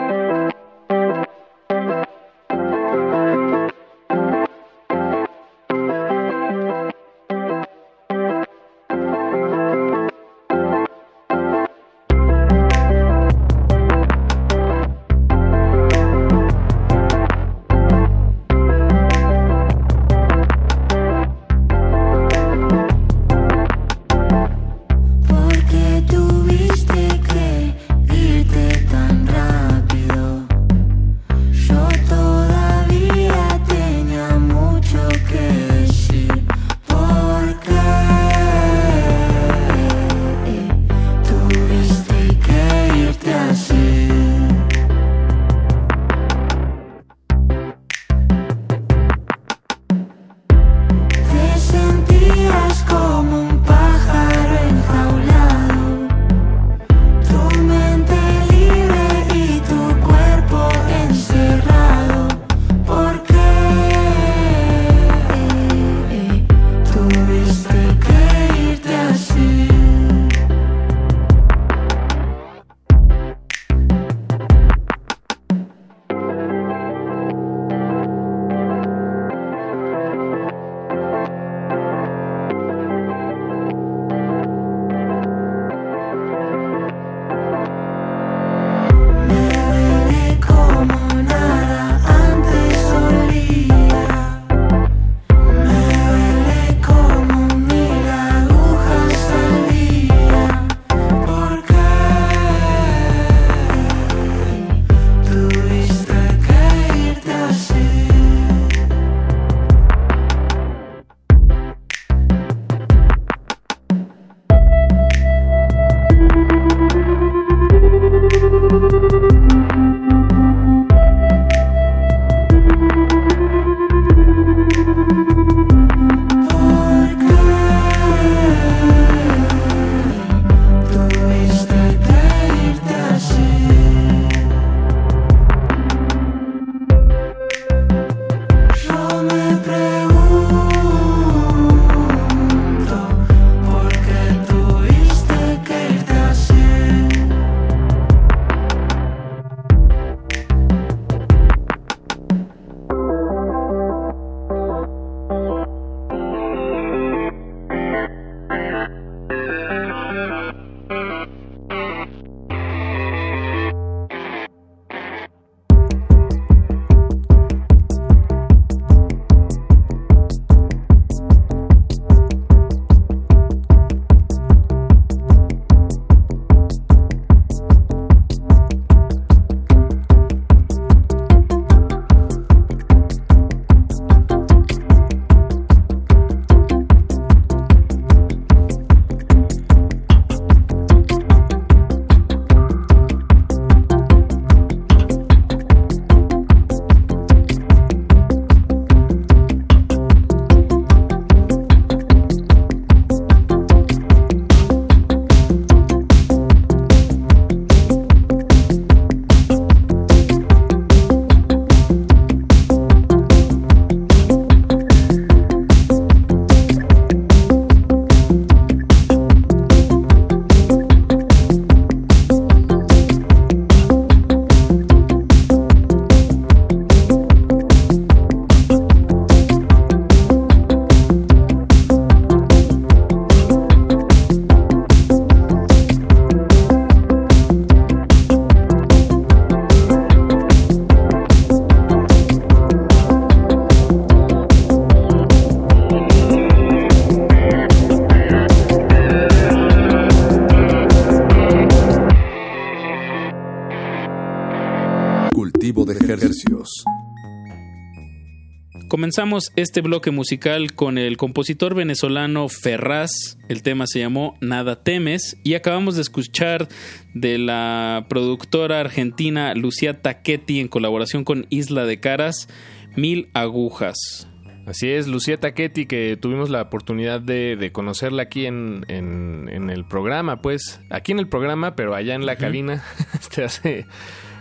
Comenzamos 259.05 259.51
este 259.55 259.81
bloque 259.81 260.09
musical 260.09 260.73
con 260.73 260.97
el 260.97 261.15
compositor 261.15 261.75
venezolano 261.75 262.49
Ferraz. 262.49 263.37
El 263.49 263.61
tema 263.61 263.85
se 263.85 263.99
llamó 263.99 264.35
Nada 264.41 264.81
temes. 264.81 265.37
Y 265.43 265.53
acabamos 265.53 265.95
de 265.95 266.01
escuchar 266.01 266.67
de 267.13 267.37
la 267.37 268.07
productora 268.09 268.79
argentina 268.79 269.53
Lucía 269.53 270.01
Taquetti 270.01 270.59
en 270.59 270.69
colaboración 270.69 271.23
con 271.23 271.45
Isla 271.51 271.85
de 271.85 271.99
Caras, 271.99 272.49
Mil 272.95 273.29
Agujas. 273.35 274.27
Así 274.65 274.89
es, 274.89 275.05
Lucía 275.05 275.39
Taquetti, 275.39 275.85
que 275.85 276.17
tuvimos 276.19 276.49
la 276.49 276.63
oportunidad 276.63 277.21
de, 277.21 277.55
de 277.57 277.71
conocerla 277.71 278.23
aquí 278.23 278.47
en, 278.47 278.85
en- 278.87 279.47
en 279.51 279.69
el 279.69 279.85
programa, 279.85 280.41
pues, 280.41 280.79
aquí 280.89 281.11
en 281.11 281.19
el 281.19 281.27
programa, 281.27 281.75
pero 281.75 281.93
allá 281.93 282.15
en 282.15 282.25
la 282.25 282.31
Ujú. 282.33 282.41
cabina, 282.41 282.83
este, 283.13 283.43
hace, 283.43 283.85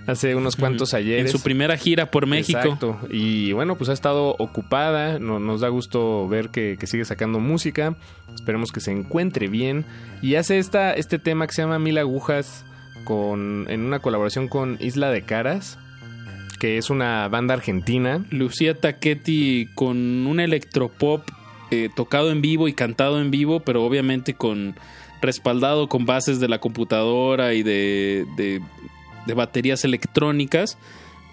hace 0.06 0.34
unos 0.34 0.56
cuantos 0.56 0.94
ayeres. 0.94 1.26
En 1.26 1.32
su 1.38 1.42
primera 1.42 1.76
gira 1.76 2.10
por 2.10 2.26
México. 2.26 2.58
Exacto. 2.58 2.98
Y 3.10 3.52
bueno, 3.52 3.76
pues 3.76 3.90
ha 3.90 3.92
estado 3.92 4.36
ocupada. 4.38 5.18
No- 5.18 5.38
nos 5.40 5.60
da 5.60 5.68
gusto 5.68 6.28
ver 6.28 6.50
que, 6.50 6.76
que 6.78 6.86
sigue 6.86 7.04
sacando 7.04 7.40
música. 7.40 7.96
Esperemos 8.34 8.70
que 8.72 8.80
se 8.80 8.92
encuentre 8.92 9.48
bien. 9.48 9.84
Y 10.22 10.34
hace 10.36 10.58
esta, 10.58 10.92
este 10.94 11.18
tema 11.18 11.46
que 11.46 11.54
se 11.54 11.62
llama 11.62 11.78
Mil 11.78 11.98
Agujas 11.98 12.64
con, 13.04 13.66
en 13.68 13.80
una 13.82 13.98
colaboración 14.00 14.48
con 14.48 14.76
Isla 14.80 15.10
de 15.10 15.22
Caras, 15.22 15.78
que 16.58 16.78
es 16.78 16.90
una 16.90 17.28
banda 17.28 17.54
argentina. 17.54 18.24
Lucía 18.30 18.78
Taquetti 18.80 19.68
con 19.74 20.26
un 20.26 20.40
electropop 20.40 21.22
eh, 21.70 21.88
tocado 21.94 22.30
en 22.30 22.40
vivo 22.42 22.68
y 22.68 22.72
cantado 22.72 23.20
en 23.20 23.30
vivo, 23.30 23.60
pero 23.60 23.84
obviamente 23.84 24.34
con 24.34 24.74
respaldado 25.22 25.88
con 25.88 26.04
bases 26.04 26.38
de 26.40 26.48
la 26.48 26.58
computadora 26.60 27.54
y 27.54 27.62
de, 27.62 28.26
de- 28.36 28.60
de 29.26 29.34
baterías 29.34 29.84
electrónicas. 29.84 30.78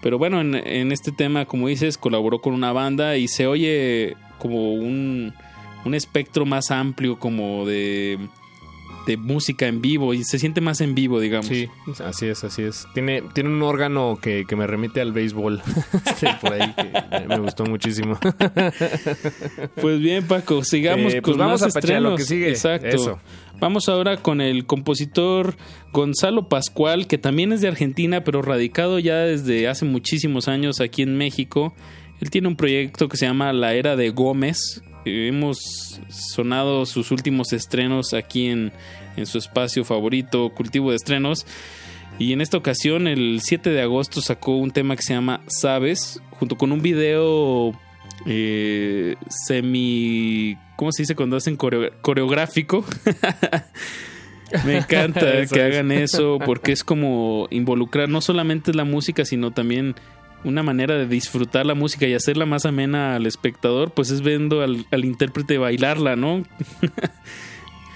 Pero 0.02 0.18
bueno, 0.18 0.40
en, 0.40 0.90
este 0.92 1.12
tema, 1.12 1.44
como 1.44 1.68
dices, 1.68 1.96
colaboró 1.96 2.40
con 2.40 2.54
una 2.54 2.72
banda 2.72 3.16
y 3.16 3.28
se 3.28 3.46
oye 3.46 4.16
como 4.38 4.74
un, 4.74 5.32
un 5.84 5.94
espectro 5.94 6.44
más 6.44 6.72
amplio 6.72 7.18
como 7.20 7.64
de, 7.66 8.18
de 9.06 9.16
música 9.16 9.66
en 9.66 9.80
vivo 9.80 10.14
y 10.14 10.22
se 10.24 10.38
siente 10.38 10.60
más 10.60 10.80
en 10.80 10.94
vivo, 10.94 11.20
digamos. 11.20 11.46
Sí, 11.46 11.68
así 12.04 12.26
es, 12.26 12.44
así 12.44 12.62
es. 12.62 12.86
Tiene, 12.94 13.22
tiene 13.34 13.50
un 13.50 13.62
órgano 13.62 14.18
que, 14.20 14.44
que 14.48 14.56
me 14.56 14.66
remite 14.66 15.00
al 15.00 15.12
béisbol. 15.12 15.60
Por 16.40 16.52
ahí 16.52 16.72
que 16.74 17.26
me- 17.28 17.38
gustó 17.38 17.64
muchísimo. 17.64 18.18
Pues 19.80 19.98
bien, 20.00 20.26
Paco, 20.26 20.64
sigamos 20.64 21.12
Eh, 21.14 21.22
pues 21.22 21.32
con 21.32 21.38
vamos 21.38 21.60
más 21.62 21.70
a 21.76 21.80
pachear 21.80 22.02
lo 22.02 22.14
estrenos. 22.14 22.18
que 22.20 22.24
sigue. 22.26 22.48
Exacto. 22.50 22.86
Eso. 22.88 23.18
Vamos 23.60 23.88
ahora 23.88 24.16
con 24.16 24.40
el 24.40 24.66
compositor 24.66 25.56
Gonzalo 25.92 26.48
Pascual, 26.48 27.06
que 27.06 27.18
también 27.18 27.52
es 27.52 27.60
de 27.60 27.68
Argentina, 27.68 28.24
pero 28.24 28.42
radicado 28.42 28.98
ya 28.98 29.16
desde 29.18 29.68
hace 29.68 29.84
muchísimos 29.84 30.48
años 30.48 30.80
aquí 30.80 31.02
en 31.02 31.16
México. 31.16 31.74
Él 32.20 32.30
tiene 32.30 32.48
un 32.48 32.56
proyecto 32.56 33.08
que 33.08 33.16
se 33.16 33.26
llama 33.26 33.52
La 33.52 33.74
Era 33.74 33.96
de 33.96 34.10
Gómez. 34.10 34.82
Hemos 35.04 36.00
sonado 36.08 36.86
sus 36.86 37.10
últimos 37.10 37.52
estrenos 37.52 38.14
aquí 38.14 38.46
en, 38.48 38.72
en 39.16 39.26
su 39.26 39.38
espacio 39.38 39.84
favorito, 39.84 40.50
Cultivo 40.50 40.90
de 40.90 40.96
Estrenos. 40.96 41.46
Y 42.18 42.32
en 42.32 42.40
esta 42.40 42.56
ocasión, 42.58 43.08
el 43.08 43.40
7 43.42 43.70
de 43.70 43.82
agosto, 43.82 44.20
sacó 44.20 44.56
un 44.56 44.70
tema 44.70 44.94
que 44.96 45.02
se 45.02 45.14
llama 45.14 45.40
Sabes, 45.48 46.22
junto 46.30 46.56
con 46.56 46.70
un 46.70 46.82
video 46.82 47.72
eh, 48.26 49.16
semi. 49.28 50.56
¿Cómo 50.76 50.92
se 50.92 51.02
dice 51.02 51.14
cuando 51.16 51.36
hacen 51.36 51.56
coreo- 51.56 51.90
coreográfico? 52.02 52.84
Me 54.66 54.76
encanta 54.78 55.46
que 55.50 55.62
hagan 55.62 55.90
eso 55.92 56.38
porque 56.44 56.72
es 56.72 56.84
como 56.84 57.48
involucrar 57.50 58.08
no 58.08 58.20
solamente 58.20 58.74
la 58.74 58.84
música, 58.84 59.24
sino 59.24 59.50
también 59.50 59.94
una 60.44 60.62
manera 60.62 60.94
de 60.96 61.06
disfrutar 61.06 61.66
la 61.66 61.74
música 61.74 62.06
y 62.06 62.14
hacerla 62.14 62.46
más 62.46 62.66
amena 62.66 63.14
al 63.16 63.26
espectador, 63.26 63.92
pues 63.92 64.10
es 64.10 64.22
viendo 64.22 64.62
al, 64.62 64.86
al 64.90 65.04
intérprete 65.04 65.58
bailarla, 65.58 66.16
¿no? 66.16 66.42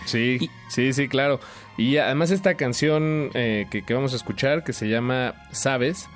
Sí, 0.04 0.38
sí, 0.68 0.92
sí, 0.92 1.08
claro. 1.08 1.40
Y 1.76 1.96
además 1.96 2.30
esta 2.30 2.54
canción 2.54 3.30
eh, 3.34 3.66
que, 3.70 3.82
que 3.82 3.92
vamos 3.92 4.12
a 4.12 4.16
escuchar, 4.16 4.62
que 4.62 4.72
se 4.72 4.88
llama 4.88 5.34
Sabes, 5.50 6.08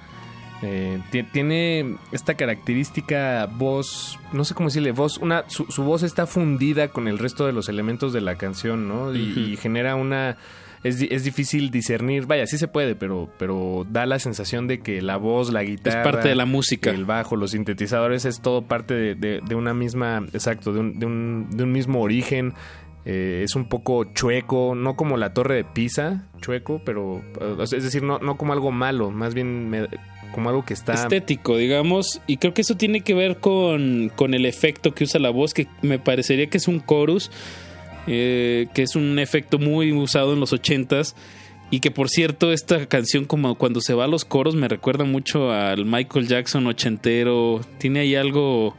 eh, 0.63 1.01
ti- 1.11 1.25
tiene 1.25 1.97
esta 2.13 2.35
característica 2.35 3.47
voz, 3.53 4.19
no 4.33 4.45
sé 4.45 4.55
cómo 4.55 4.69
decirle, 4.69 4.93
voz, 4.93 5.19
una, 5.19 5.45
su, 5.49 5.65
su 5.71 5.83
voz 5.83 6.05
está 6.05 6.29
fundida 6.29 6.89
con 6.89 7.09
el 7.09 7.19
resto 7.19 7.47
de 7.47 7.53
los 7.53 7.69
elementos 7.69 8.13
de 8.13 8.21
la 8.21 8.37
canción, 8.37 8.87
¿no? 8.89 9.13
Y, 9.15 9.19
y 9.53 9.57
genera 9.57 9.97
una... 9.97 10.37
Es, 10.83 11.03
es 11.03 11.25
difícil 11.25 11.71
discernir, 11.71 12.25
vaya, 12.27 12.47
sí 12.47 12.57
se 12.57 12.67
puede, 12.67 12.95
pero, 12.95 13.29
pero 13.39 13.87
da 13.91 14.07
la 14.07 14.19
sensación 14.19 14.67
de 14.67 14.81
que 14.81 15.03
la 15.03 15.19
voz, 15.19 15.53
la 15.53 15.63
guitarra... 15.63 16.03
parte 16.03 16.29
de 16.31 16.35
la 16.35 16.47
música. 16.47 16.91
El 16.91 17.05
bajo, 17.05 17.37
los 17.37 17.51
sintetizadores, 17.51 18.25
es 18.25 18.41
todo 18.41 18.63
parte 18.63 18.95
de, 18.95 19.15
de- 19.15 19.41
de 19.47 19.55
una 19.55 19.75
misma, 19.75 20.25
exacto, 20.33 20.73
de 20.73 20.81
un, 20.81 20.99
de 20.99 21.05
un, 21.07 21.49
de 21.51 21.65
un 21.65 21.73
mismo 21.73 22.01
origen. 22.01 22.55
Eh, 23.05 23.43
es 23.45 23.57
un 23.57 23.67
poco 23.69 24.05
chueco, 24.13 24.75
no 24.75 24.95
como 24.97 25.17
la 25.17 25.33
torre 25.35 25.55
de 25.57 25.65
Pisa, 25.65 26.29
chueco, 26.41 26.83
pero 26.85 27.23
es 27.63 27.71
decir, 27.71 28.03
no, 28.03 28.19
no 28.19 28.37
como 28.37 28.53
algo 28.53 28.73
malo, 28.73 29.11
más 29.11 29.33
bien 29.35 29.69
me- 29.71 29.89
como 30.33 30.49
algo 30.51 30.65
que 30.65 30.75
está... 30.75 30.93
estético, 30.95 31.57
digamos, 31.57 32.21
y 32.27 32.37
creo 32.37 32.55
que 32.55 32.61
eso 32.63 32.77
tiene 32.77 33.01
que 33.01 33.15
ver 33.15 33.39
con, 33.39 34.13
con 34.17 34.33
el 34.35 34.47
efecto 34.47 34.95
que 34.95 35.05
usa 35.05 35.19
la 35.19 35.31
voz, 35.31 35.55
que 35.55 35.67
me 35.83 35.99
parecería 35.99 36.47
que 36.49 36.59
es 36.59 36.69
un 36.69 36.85
chorus, 36.87 37.31
eh, 38.13 38.67
que 38.75 38.83
es 38.83 38.97
un 38.97 39.21
efecto 39.21 39.61
muy 39.61 39.93
usado 39.93 40.33
en 40.33 40.41
los 40.41 40.53
ochentas, 40.53 41.15
y 41.71 41.79
que 41.79 41.93
por 41.93 42.09
cierto, 42.09 42.53
esta 42.53 42.87
canción 42.87 43.25
como 43.25 43.55
cuando 43.55 43.81
se 43.81 43.95
va 43.95 44.05
a 44.05 44.09
los 44.09 44.25
coros 44.25 44.57
me 44.57 44.67
recuerda 44.67 45.05
mucho 45.05 45.53
al 45.53 45.85
Michael 45.85 46.27
Jackson 46.27 46.67
ochentero, 46.67 47.61
tiene 47.79 48.01
ahí 48.01 48.17
algo 48.17 48.75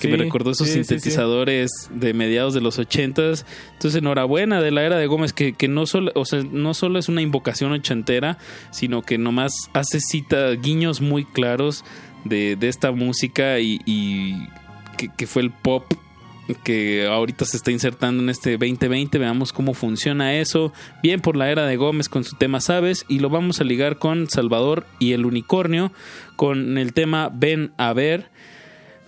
que 0.00 0.08
Sí, 0.08 0.08
me 0.08 0.16
recordó 0.16 0.50
esos 0.50 0.66
sí, 0.66 0.72
sí, 0.72 0.78
sí. 0.80 0.84
sintetizadores 0.86 1.70
de 1.94 2.12
mediados 2.12 2.52
de 2.52 2.60
los 2.60 2.80
ochentas. 2.80 3.46
Entonces, 3.74 4.00
enhorabuena 4.00 4.60
de 4.60 4.72
la 4.72 4.82
era 4.82 4.96
de 4.96 5.06
Gómez, 5.06 5.32
que, 5.32 5.52
que 5.52 5.68
no, 5.68 5.86
solo, 5.86 6.10
o 6.16 6.24
sea, 6.24 6.42
no 6.42 6.74
solo 6.74 6.98
es 6.98 7.08
una 7.08 7.22
invocación 7.22 7.70
ochentera, 7.70 8.38
sino 8.72 9.02
que 9.02 9.18
nomás 9.18 9.52
hace 9.72 10.00
cita, 10.00 10.50
guiños 10.50 11.00
muy 11.00 11.24
claros 11.24 11.84
de, 12.24 12.56
de 12.56 12.68
esta 12.68 12.90
música 12.90 13.60
y, 13.60 13.78
y 13.86 14.34
que, 14.96 15.10
que 15.16 15.28
fue 15.28 15.42
el 15.42 15.52
pop 15.52 15.84
que 16.62 17.06
ahorita 17.06 17.44
se 17.44 17.56
está 17.56 17.70
insertando 17.70 18.22
en 18.22 18.28
este 18.28 18.52
2020. 18.52 19.18
Veamos 19.18 19.52
cómo 19.52 19.74
funciona 19.74 20.34
eso. 20.34 20.72
Bien 21.02 21.20
por 21.20 21.36
la 21.36 21.50
era 21.50 21.66
de 21.66 21.76
Gómez 21.76 22.08
con 22.08 22.24
su 22.24 22.36
tema 22.36 22.60
Sabes 22.60 23.04
y 23.08 23.18
lo 23.20 23.30
vamos 23.30 23.60
a 23.60 23.64
ligar 23.64 23.98
con 23.98 24.28
Salvador 24.28 24.86
y 24.98 25.12
el 25.12 25.26
unicornio 25.26 25.92
con 26.36 26.78
el 26.78 26.92
tema 26.92 27.30
Ven 27.32 27.72
a 27.78 27.92
ver. 27.92 28.30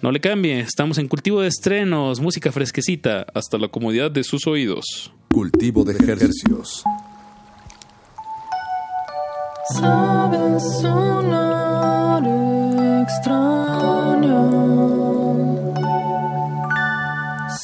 No 0.03 0.13
le 0.13 0.21
cambie, 0.21 0.61
estamos 0.61 0.99
en 0.99 1.09
cultivo 1.09 1.41
de 1.41 1.49
estrenos, 1.49 2.21
música 2.21 2.53
fresquecita, 2.53 3.27
hasta 3.35 3.57
la 3.59 3.69
comodidad 3.69 4.11
de 4.11 4.25
sus 4.25 4.47
oídos. 4.47 5.13
Cultivo 5.33 5.85
de 5.85 5.95
ejercicios. 5.95 6.85
Sabes 9.75 10.63
sonar 10.81 12.23
extraño. 13.03 14.96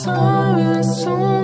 Sabes 0.03 1.07
hundirme 1.07 1.42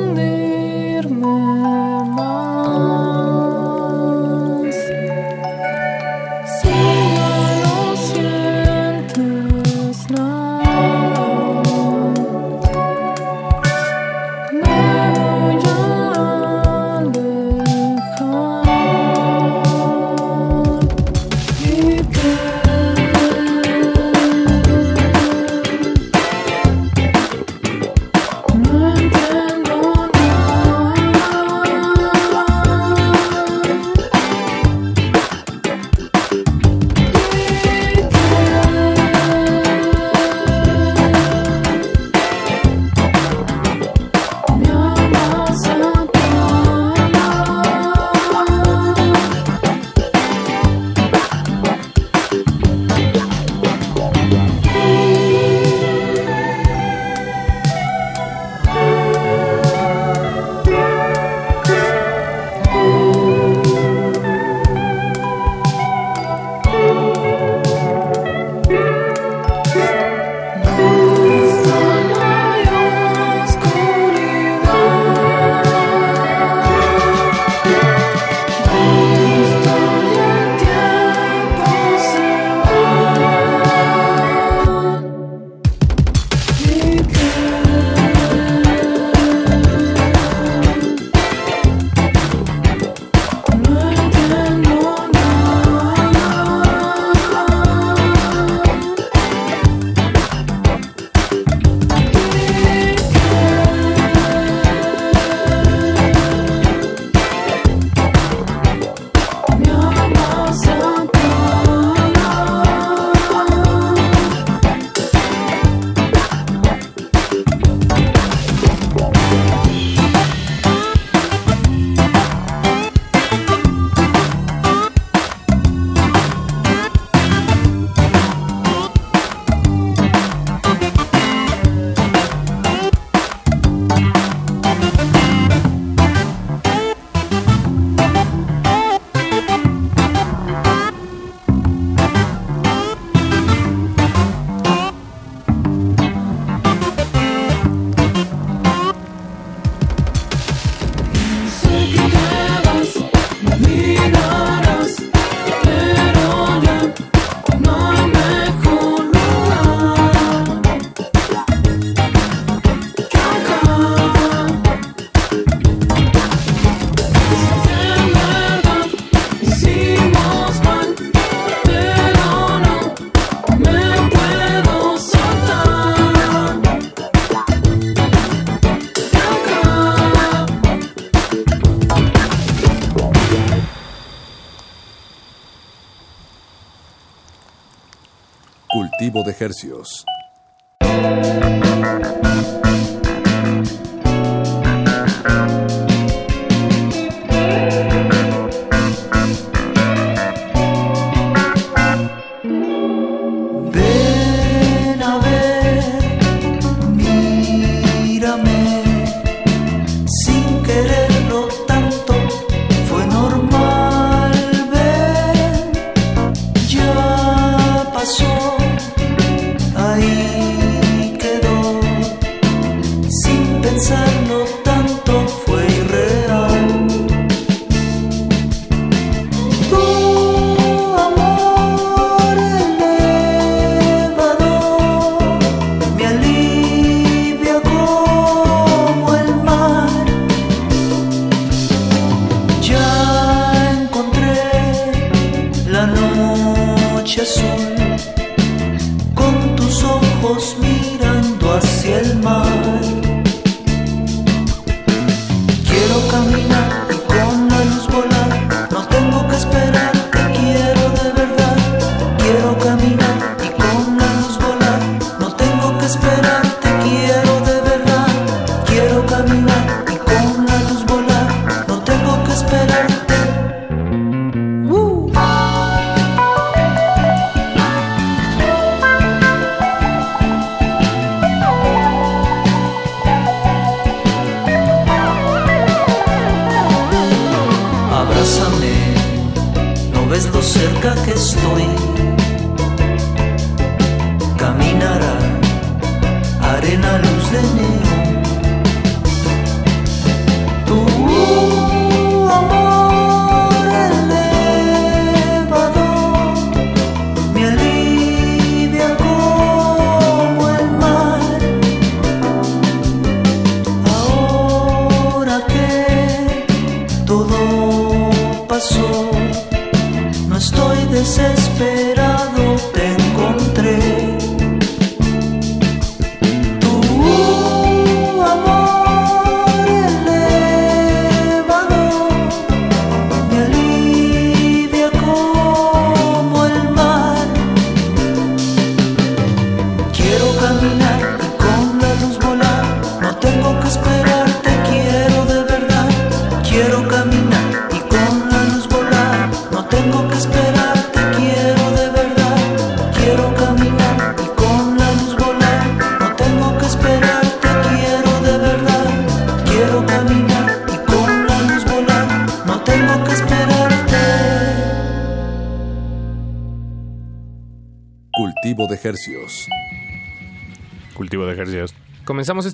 Cultivo 189.39 189.85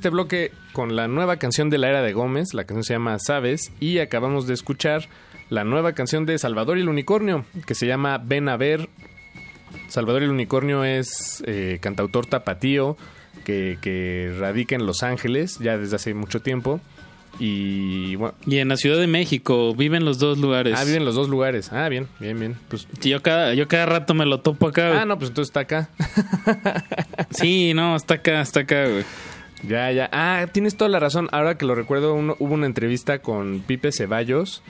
este 0.05 0.10
bloque 0.10 0.52
con 0.74 0.97
la 0.97 1.09
nueva 1.09 1.39
canción 1.39 1.70
de 1.70 1.78
la 1.78 1.89
era 1.89 2.02
de 2.02 2.12
Gómez, 2.12 2.52
la 2.52 2.64
canción 2.64 2.85
se 2.85 2.93
llama 2.93 3.18
Sabes, 3.18 3.72
y 3.81 4.01
acabamos 4.01 4.47
de 4.47 4.52
escuchar 4.52 5.09
la 5.48 5.64
nueva 5.64 5.94
canción 5.94 6.26
de 6.26 6.36
Salvador 6.36 6.76
y 6.76 6.82
el 6.82 6.90
Unicornio, 6.90 7.47
que 7.66 7.74
se 7.74 7.86
llama 7.86 8.18
Ven 8.22 8.51
a 8.51 8.59
ver. 8.59 8.90
Salvador 9.89 10.20
y 10.20 10.24
el 10.26 10.31
Unicornio 10.32 10.85
es 10.85 11.43
eh, 11.47 11.78
cantautor 11.81 12.26
tapatío 12.26 12.98
que, 13.47 13.78
que 13.81 14.36
radica 14.39 14.74
en 14.74 14.85
Los 14.85 15.02
Ángeles 15.02 15.59
ya 15.59 15.78
desde 15.78 15.97
hace 15.97 16.12
mucho 16.12 16.43
tiempo. 16.43 16.82
Y 17.39 18.16
bueno, 18.16 18.35
Y 18.44 18.59
en 18.59 18.68
la 18.68 18.76
Ciudad 18.76 18.98
de 18.98 19.06
México 19.06 19.74
viven 19.74 20.05
los 20.05 20.18
dos 20.18 20.36
lugares. 20.36 20.74
ah, 20.76 20.85
vive 20.85 20.98
en 20.98 21.06
los 21.06 21.14
dos 21.14 21.31
lugares. 21.31 21.72
Ah, 21.72 21.89
bien, 21.89 22.09
bien, 22.20 22.39
bien. 22.39 22.56
Pues, 22.68 22.86
Yo 23.01 23.22
cada, 23.22 23.55
yo 23.55 23.68
cada 23.68 23.86
rato 23.86 24.12
me 24.12 24.26
lo 24.26 24.40
topo 24.40 24.68
acá. 24.68 24.89
güey. 24.89 25.01
ah, 25.01 25.06
no, 25.06 25.18
pues 25.18 25.31
entonces 25.31 25.48
está 25.48 25.60
acá. 25.60 25.89
Sí, 27.31 27.72
no, 27.74 27.97
está 27.97 28.14
acá, 28.14 28.43
está 28.43 28.60
acá, 28.60 28.86
güey. 28.86 29.05
Ya, 29.69 29.91
ya. 29.93 30.09
Ah, 30.12 30.47
tienes 30.53 30.77
toda 30.77 30.89
la 30.91 30.99
razón. 31.01 31.28
Ahora 31.32 31.57
que 31.57 31.65
lo 31.66 31.74
recuerdo, 31.74 32.15
uno- 32.15 32.36
hubo 32.39 32.55
una 32.55 32.66
entrevista 32.66 33.19
con 33.20 33.61
Pipe 33.66 33.93
Ceballos, 33.93 34.62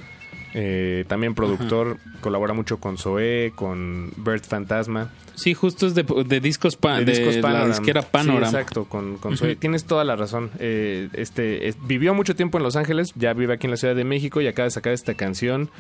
eh, 0.55 1.05
también 1.09 1.35
productor, 1.35 1.99
colabora 2.21 2.55
mucho 2.55 2.79
con 2.79 2.97
Zoé, 2.97 3.53
con 3.57 4.13
Bert 4.17 4.45
Fantasma. 4.47 5.11
Sí, 5.35 5.53
justo 5.53 5.89
es 5.89 5.97
de, 5.97 6.05
de 6.05 6.39
discos, 6.39 6.77
pa- 6.77 6.99
de 6.99 7.05
de, 7.07 7.11
discos 7.11 7.35
la 7.37 7.43
Panorama. 7.43 7.69
disquera 7.71 8.03
Sí, 8.03 8.09
Panorama. 8.13 8.47
exacto, 8.47 8.85
con, 8.85 9.17
con. 9.19 9.33
Ujú. 9.35 9.57
Tienes 9.57 9.85
toda 9.85 10.05
la 10.05 10.15
razón. 10.15 10.53
Eh, 10.61 11.09
este 11.15 11.67
es- 11.67 11.77
Vivió 11.85 12.15
mucho 12.15 12.37
tiempo 12.37 12.59
en 12.59 12.63
Los 12.63 12.77
Ángeles, 12.77 13.13
ya 13.17 13.33
vive 13.33 13.55
aquí 13.55 13.67
en 13.67 13.73
la 13.73 13.77
Ciudad 13.77 13.97
de 13.97 14.05
México 14.05 14.41
y 14.41 14.47
acaba 14.47 14.65
de 14.67 14.71
sacar 14.71 14.93
esta 14.93 15.15
canción. 15.15 15.71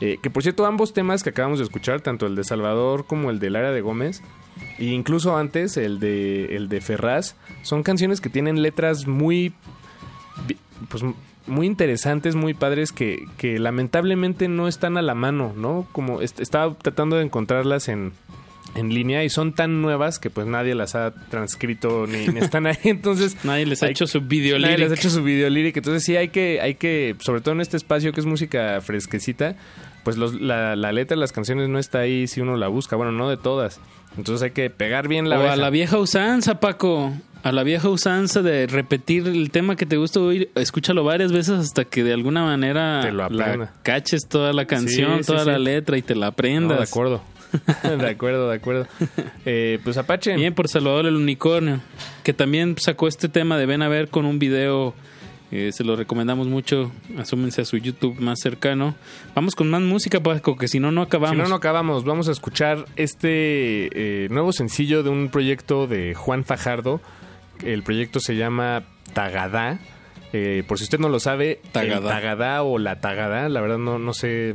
eh, 0.00 0.16
que 0.22 0.30
por 0.30 0.42
cierto, 0.44 0.64
ambos 0.64 0.94
temas 0.94 1.22
que 1.24 1.30
acabamos 1.30 1.58
de 1.58 1.64
escuchar, 1.64 2.00
tanto 2.00 2.26
el 2.26 2.34
de 2.36 2.44
Salvador 2.44 3.04
como 3.06 3.30
el 3.30 3.38
de 3.40 3.50
Lara 3.50 3.70
de 3.72 3.80
Gómez, 3.82 4.22
e 4.80 4.86
incluso 4.86 5.36
antes 5.36 5.76
el 5.76 6.00
de, 6.00 6.56
el 6.56 6.68
de 6.68 6.80
Ferraz, 6.80 7.36
son 7.62 7.82
canciones 7.84 8.20
que 8.20 8.28
tienen 8.30 8.62
letras 8.62 9.06
muy 9.06 9.52
pues 10.88 11.04
muy 11.46 11.66
interesantes, 11.66 12.34
muy 12.36 12.54
padres 12.54 12.92
que, 12.92 13.24
que 13.36 13.58
lamentablemente 13.58 14.48
no 14.48 14.68
están 14.68 14.96
a 14.96 15.02
la 15.02 15.14
mano, 15.14 15.52
¿no? 15.56 15.86
Como 15.92 16.20
est- 16.20 16.40
estaba 16.40 16.74
tratando 16.74 17.16
de 17.16 17.24
encontrarlas 17.24 17.88
en, 17.88 18.12
en 18.76 18.94
línea 18.94 19.24
y 19.24 19.30
son 19.30 19.52
tan 19.52 19.82
nuevas 19.82 20.18
que 20.18 20.30
pues 20.30 20.46
nadie 20.46 20.74
las 20.74 20.94
ha 20.94 21.12
transcrito 21.28 22.06
ni, 22.06 22.28
ni 22.28 22.38
están 22.40 22.66
ahí, 22.66 22.76
entonces 22.84 23.36
Nadie 23.44 23.66
les 23.66 23.82
ha 23.82 23.86
hay- 23.86 23.92
hecho 23.92 24.06
su 24.06 24.20
video 24.20 24.58
nadie 24.58 24.78
les 24.78 24.90
ha 24.92 24.94
hecho 24.94 25.10
su 25.10 25.22
video 25.24 25.50
lyric, 25.50 25.76
entonces 25.78 26.04
sí 26.04 26.16
hay 26.16 26.28
que, 26.28 26.60
hay 26.60 26.74
que, 26.76 27.16
sobre 27.18 27.40
todo 27.40 27.54
en 27.54 27.60
este 27.62 27.76
espacio 27.76 28.12
que 28.12 28.20
es 28.20 28.26
música 28.26 28.80
fresquecita, 28.80 29.56
pues 30.04 30.16
los- 30.16 30.40
la, 30.40 30.76
la 30.76 30.92
letra 30.92 31.16
de 31.16 31.20
las 31.20 31.32
canciones 31.32 31.68
no 31.68 31.78
está 31.78 31.98
ahí 32.00 32.26
si 32.28 32.40
uno 32.40 32.56
la 32.56 32.68
busca, 32.68 32.96
bueno, 32.96 33.12
no 33.12 33.28
de 33.28 33.36
todas, 33.38 33.80
entonces 34.16 34.42
hay 34.42 34.50
que 34.50 34.70
pegar 34.70 35.08
bien 35.08 35.28
la 35.28 35.38
o 35.40 35.48
a 35.48 35.56
la 35.56 35.70
vieja 35.70 35.98
usanza, 35.98 36.60
Paco. 36.60 37.12
A 37.42 37.52
la 37.52 37.62
vieja 37.62 37.88
usanza 37.88 38.42
de 38.42 38.66
repetir 38.66 39.26
el 39.26 39.50
tema 39.50 39.74
que 39.74 39.86
te 39.86 39.96
gusta 39.96 40.20
oír, 40.20 40.50
escúchalo 40.56 41.04
varias 41.04 41.32
veces 41.32 41.58
hasta 41.58 41.86
que 41.86 42.04
de 42.04 42.12
alguna 42.12 42.44
manera 42.44 43.00
Te 43.02 43.12
lo 43.12 43.28
la 43.30 43.72
caches 43.82 44.28
toda 44.28 44.52
la 44.52 44.66
canción, 44.66 45.20
Sí, 45.20 45.26
toda 45.26 45.44
sí. 45.44 45.50
la 45.50 45.58
letra 45.58 45.96
y 45.96 46.02
te 46.02 46.14
la 46.14 46.26
No, 46.26 46.32
aprendas. 46.32 46.76
de 46.78 46.84
acuerdo. 46.84 47.22
de 47.98 48.08
acuerdo, 48.08 48.48
de 48.50 48.56
acuerdo. 48.56 48.86
Eh, 49.46 49.78
pues 49.82 49.96
Apache. 49.96 50.36
Bien 50.36 50.54
por 50.54 50.68
Salvador 50.68 51.06
el 51.06 51.16
Unicornio, 51.16 51.80
que 52.24 52.34
también 52.34 52.76
sacó 52.78 53.08
este 53.08 53.28
tema 53.30 53.56
de 53.56 53.64
Ven 53.66 53.80
a 53.82 53.88
ver 53.88 54.08
con 54.08 54.26
un 54.26 54.38
video 54.38 54.94
Eh, 55.52 55.70
se 55.72 55.82
lo 55.82 55.96
recomendamos 55.96 56.46
mucho. 56.46 56.92
Asúmense 57.18 57.62
a 57.62 57.64
su 57.64 57.76
YouTube 57.76 58.20
más 58.20 58.40
cercano. 58.40 58.94
Vamos 59.34 59.54
con 59.54 59.68
más 59.68 59.82
música, 59.82 60.20
Paco, 60.20 60.56
que 60.56 60.68
si 60.68 60.78
no, 60.78 60.92
no 60.92 61.02
acabamos. 61.02 61.36
Si 61.36 61.42
no, 61.42 61.48
no 61.48 61.56
acabamos. 61.56 62.04
Vamos 62.04 62.28
a 62.28 62.32
escuchar 62.32 62.84
este 62.96 63.90
eh, 64.24 64.28
nuevo 64.30 64.52
sencillo 64.52 65.02
de 65.02 65.10
un 65.10 65.28
proyecto 65.28 65.86
de 65.86 66.14
Juan 66.14 66.44
Fajardo. 66.44 67.00
El 67.64 67.82
proyecto 67.82 68.20
se 68.20 68.36
llama 68.36 68.84
Tagadá. 69.12 69.80
Eh, 70.32 70.62
por 70.68 70.78
si 70.78 70.84
usted 70.84 71.00
no 71.00 71.08
lo 71.08 71.18
sabe, 71.18 71.60
Tagadá. 71.72 71.96
el 71.96 72.04
Tagadá 72.04 72.62
o 72.62 72.78
la 72.78 73.00
Tagadá, 73.00 73.48
la 73.48 73.60
verdad 73.60 73.78
no, 73.78 73.98
no 73.98 74.14
sé 74.14 74.54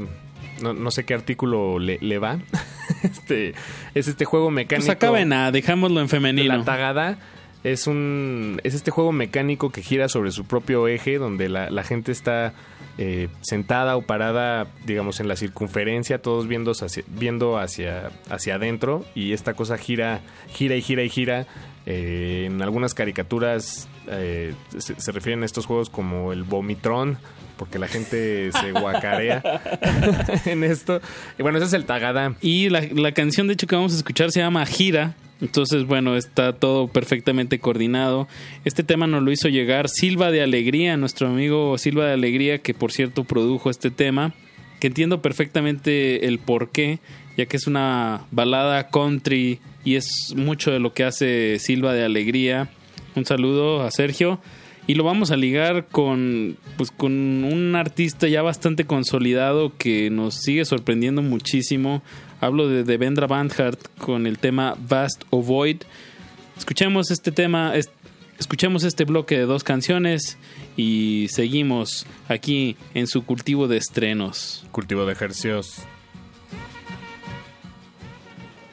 no, 0.62 0.74
no 0.74 0.92
sé 0.92 1.04
qué 1.04 1.14
artículo 1.14 1.80
le, 1.80 2.00
le 2.00 2.18
va. 2.18 2.40
este 3.04 3.54
es 3.94 4.08
este 4.08 4.26
juego 4.26 4.52
mecánico. 4.52 4.86
Pues 4.86 4.96
acaba 4.96 5.20
en 5.20 5.34
A, 5.34 5.52
dejámoslo 5.52 6.00
en 6.00 6.10
femenino. 6.10 6.58
La 6.58 6.64
Tagada 6.64 7.18
es 7.66 7.88
un 7.88 8.62
es 8.64 8.76
este 8.76 8.92
juego 8.92 9.12
mecánico 9.12 9.72
que 9.72 9.82
gira 9.82 10.08
sobre 10.08 10.32
su 10.32 10.46
propio 10.46 10.88
eje 10.88 11.18
donde 11.18 11.50
la, 11.50 11.84
gente 11.84 12.12
está 12.12 12.54
eh, 13.00 13.28
sentada 13.42 13.98
o 13.98 14.04
parada 14.04 14.68
digamos 14.86 15.20
en 15.20 15.28
la 15.28 15.36
circunferencia 15.36 16.22
todos 16.22 16.48
viendo 16.48 16.72
hacia, 16.72 17.04
viendo 17.08 17.58
hacia 17.58 18.12
hacia 18.30 18.56
adentro 18.56 19.04
y 19.16 19.34
esta 19.34 19.56
cosa 19.56 19.80
gira 19.80 20.22
gira 20.50 20.76
y 20.76 20.84
gira 20.84 21.02
y 21.02 21.10
gira 21.10 21.48
Eh, 21.88 22.46
en 22.48 22.62
algunas 22.64 22.96
caricaturas 22.96 23.88
eh, 24.08 24.56
se, 24.78 25.12
refieren 25.12 25.44
a 25.44 25.46
estos 25.46 25.68
juegos 25.68 25.92
como 25.92 26.34
el 26.34 26.44
vomitrón 26.44 27.20
porque 27.58 27.78
la 27.78 27.88
gente 27.88 28.52
se 28.52 28.72
guacarea 28.72 29.44
en 30.46 30.64
esto 30.64 31.00
y 31.38 31.44
bueno 31.44 31.60
ese 31.60 31.68
es 31.68 31.74
el 31.74 31.86
tagada 31.86 32.36
Y 32.42 32.70
la, 32.70 32.82
la 32.82 33.12
canción, 33.12 33.46
de 33.46 33.54
hecho, 33.54 33.68
que 33.68 33.76
vamos 33.76 33.94
a 33.94 33.98
escuchar 33.98 34.32
se 34.32 34.40
llama 34.40 34.66
Gira. 34.66 35.16
Entonces, 35.42 35.86
bueno, 35.86 36.16
está 36.16 36.54
todo 36.54 36.88
perfectamente 36.88 37.60
coordinado. 37.60 38.28
Este 38.64 38.84
tema 38.84 39.06
nos 39.06 39.22
lo 39.22 39.32
hizo 39.32 39.50
llegar 39.50 39.90
Silva 39.90 40.32
de 40.32 40.42
Alegría, 40.42 40.96
nuestro 40.98 41.28
amigo 41.28 41.78
Silva 41.78 42.06
de 42.06 42.14
Alegría, 42.14 42.60
que 42.60 42.74
por 42.74 42.92
cierto 42.92 43.26
produjo 43.26 43.70
este 43.70 43.92
tema, 43.92 44.34
que 44.80 44.88
entiendo 44.88 45.22
perfectamente 45.22 46.28
el 46.28 46.40
por 46.40 46.72
qué, 46.72 47.00
ya 47.38 47.46
que 47.46 47.58
es 47.58 47.68
una 47.68 48.22
balada 48.32 48.90
country 48.90 49.60
y 49.86 49.96
es 49.96 50.34
mucho 50.36 50.72
de 50.72 50.80
lo 50.80 50.94
que 50.94 51.06
hace 51.06 51.58
Silva 51.60 51.94
de 51.94 52.04
Alegría. 52.04 52.68
Un 53.16 53.26
saludo 53.26 53.82
a 53.84 53.92
Sergio. 53.92 54.40
Y 54.88 54.94
lo 54.94 55.04
vamos 55.04 55.32
a 55.32 55.36
ligar 55.38 55.88
con, 55.88 56.58
pues, 56.78 56.92
con 56.92 57.12
un 57.44 57.76
artista 57.76 58.28
ya 58.28 58.44
bastante 58.44 58.86
consolidado 58.86 59.74
que 59.78 60.12
nos 60.12 60.36
sigue 60.36 60.64
sorprendiendo 60.64 61.24
muchísimo. 61.24 62.04
Hablo 62.40 62.68
de 62.68 62.84
Devendra 62.84 63.26
Bandhart 63.26 63.80
con 63.98 64.28
el 64.28 64.38
tema 64.38 64.76
Vast 64.88 65.24
Void. 65.32 65.78
Escuchemos 66.56 67.10
este 67.10 67.32
tema, 67.32 67.76
es- 67.76 67.90
escuchemos 68.38 68.84
este 68.84 69.06
bloque 69.06 69.38
de 69.40 69.46
dos 69.46 69.64
canciones 69.64 70.38
y 70.78 71.28
seguimos 71.32 72.06
aquí 72.28 72.76
en 72.94 73.08
su 73.08 73.24
cultivo 73.26 73.68
de 73.68 73.78
estrenos. 73.78 74.68
Cultivo 74.72 75.08
de 75.08 75.14
ejercicios. 75.14 75.80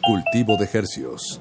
Cultivo 0.05 0.57
de 0.57 0.69
hercios. 0.73 1.39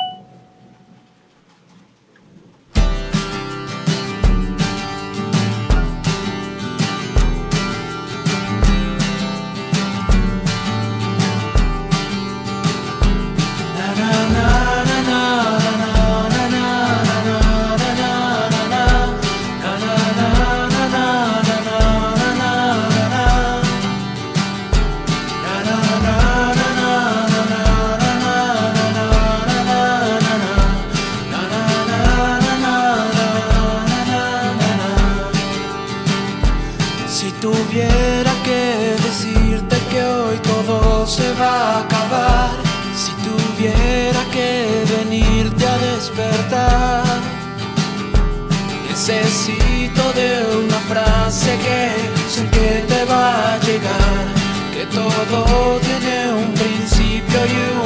Frase 51.41 51.57
que 51.57 51.81
sé 52.29 52.43
que 52.49 52.69
te 52.87 53.05
va 53.05 53.53
a 53.53 53.59
llegar, 53.59 54.25
que 54.73 54.85
todo 54.95 55.79
tiene 55.79 56.33
un 56.33 56.53
principio 56.53 57.39
y 57.45 57.57
un 57.75 57.80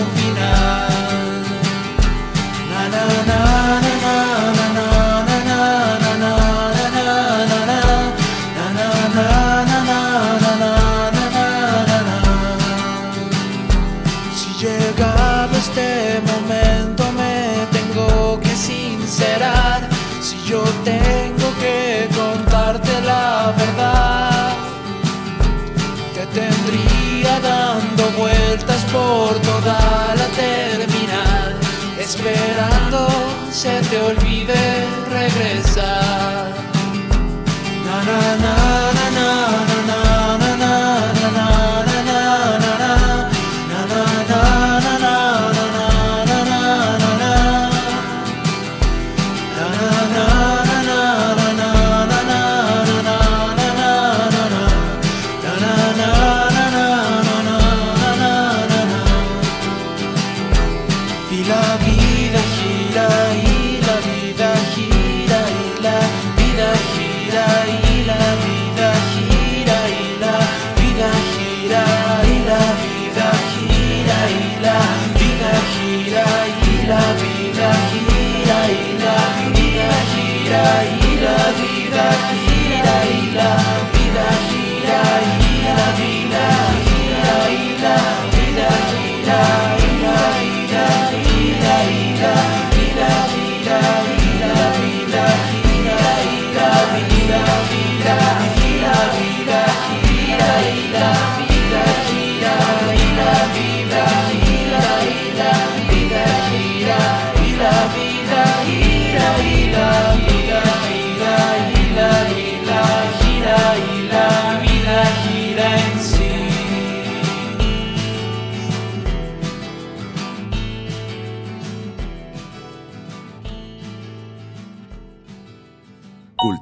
dando 28.06 28.18
vueltas 28.18 28.84
por 28.92 29.40
toda 29.42 30.16
la 30.16 30.28
terminal, 30.36 31.56
esperando 32.00 33.08
se 33.52 33.82
te 33.82 34.02
olvide 34.02 34.56
regresar. 35.10 36.52
Na 37.86 38.04
na 38.04 38.36
na 38.38 38.95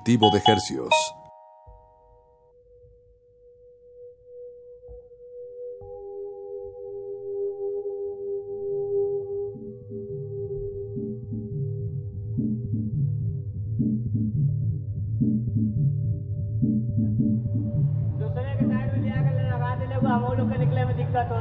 Cultivo 0.02 0.30
de 0.30 0.40
hercios. 0.44 0.92
दूसरे 17.18 18.52
के 18.59 18.66
साइड 18.68 18.92
में 18.92 19.02
लिया 19.02 19.22
कर 19.22 19.34
लेना 19.38 19.56
बात 19.62 19.80
ले 19.88 19.94
हम 20.09 20.24
लोग 20.38 20.50
के 20.52 20.59
निकले 20.64 20.84
में 20.90 20.96
दिक्कत 20.96 21.32
हो 21.32 21.40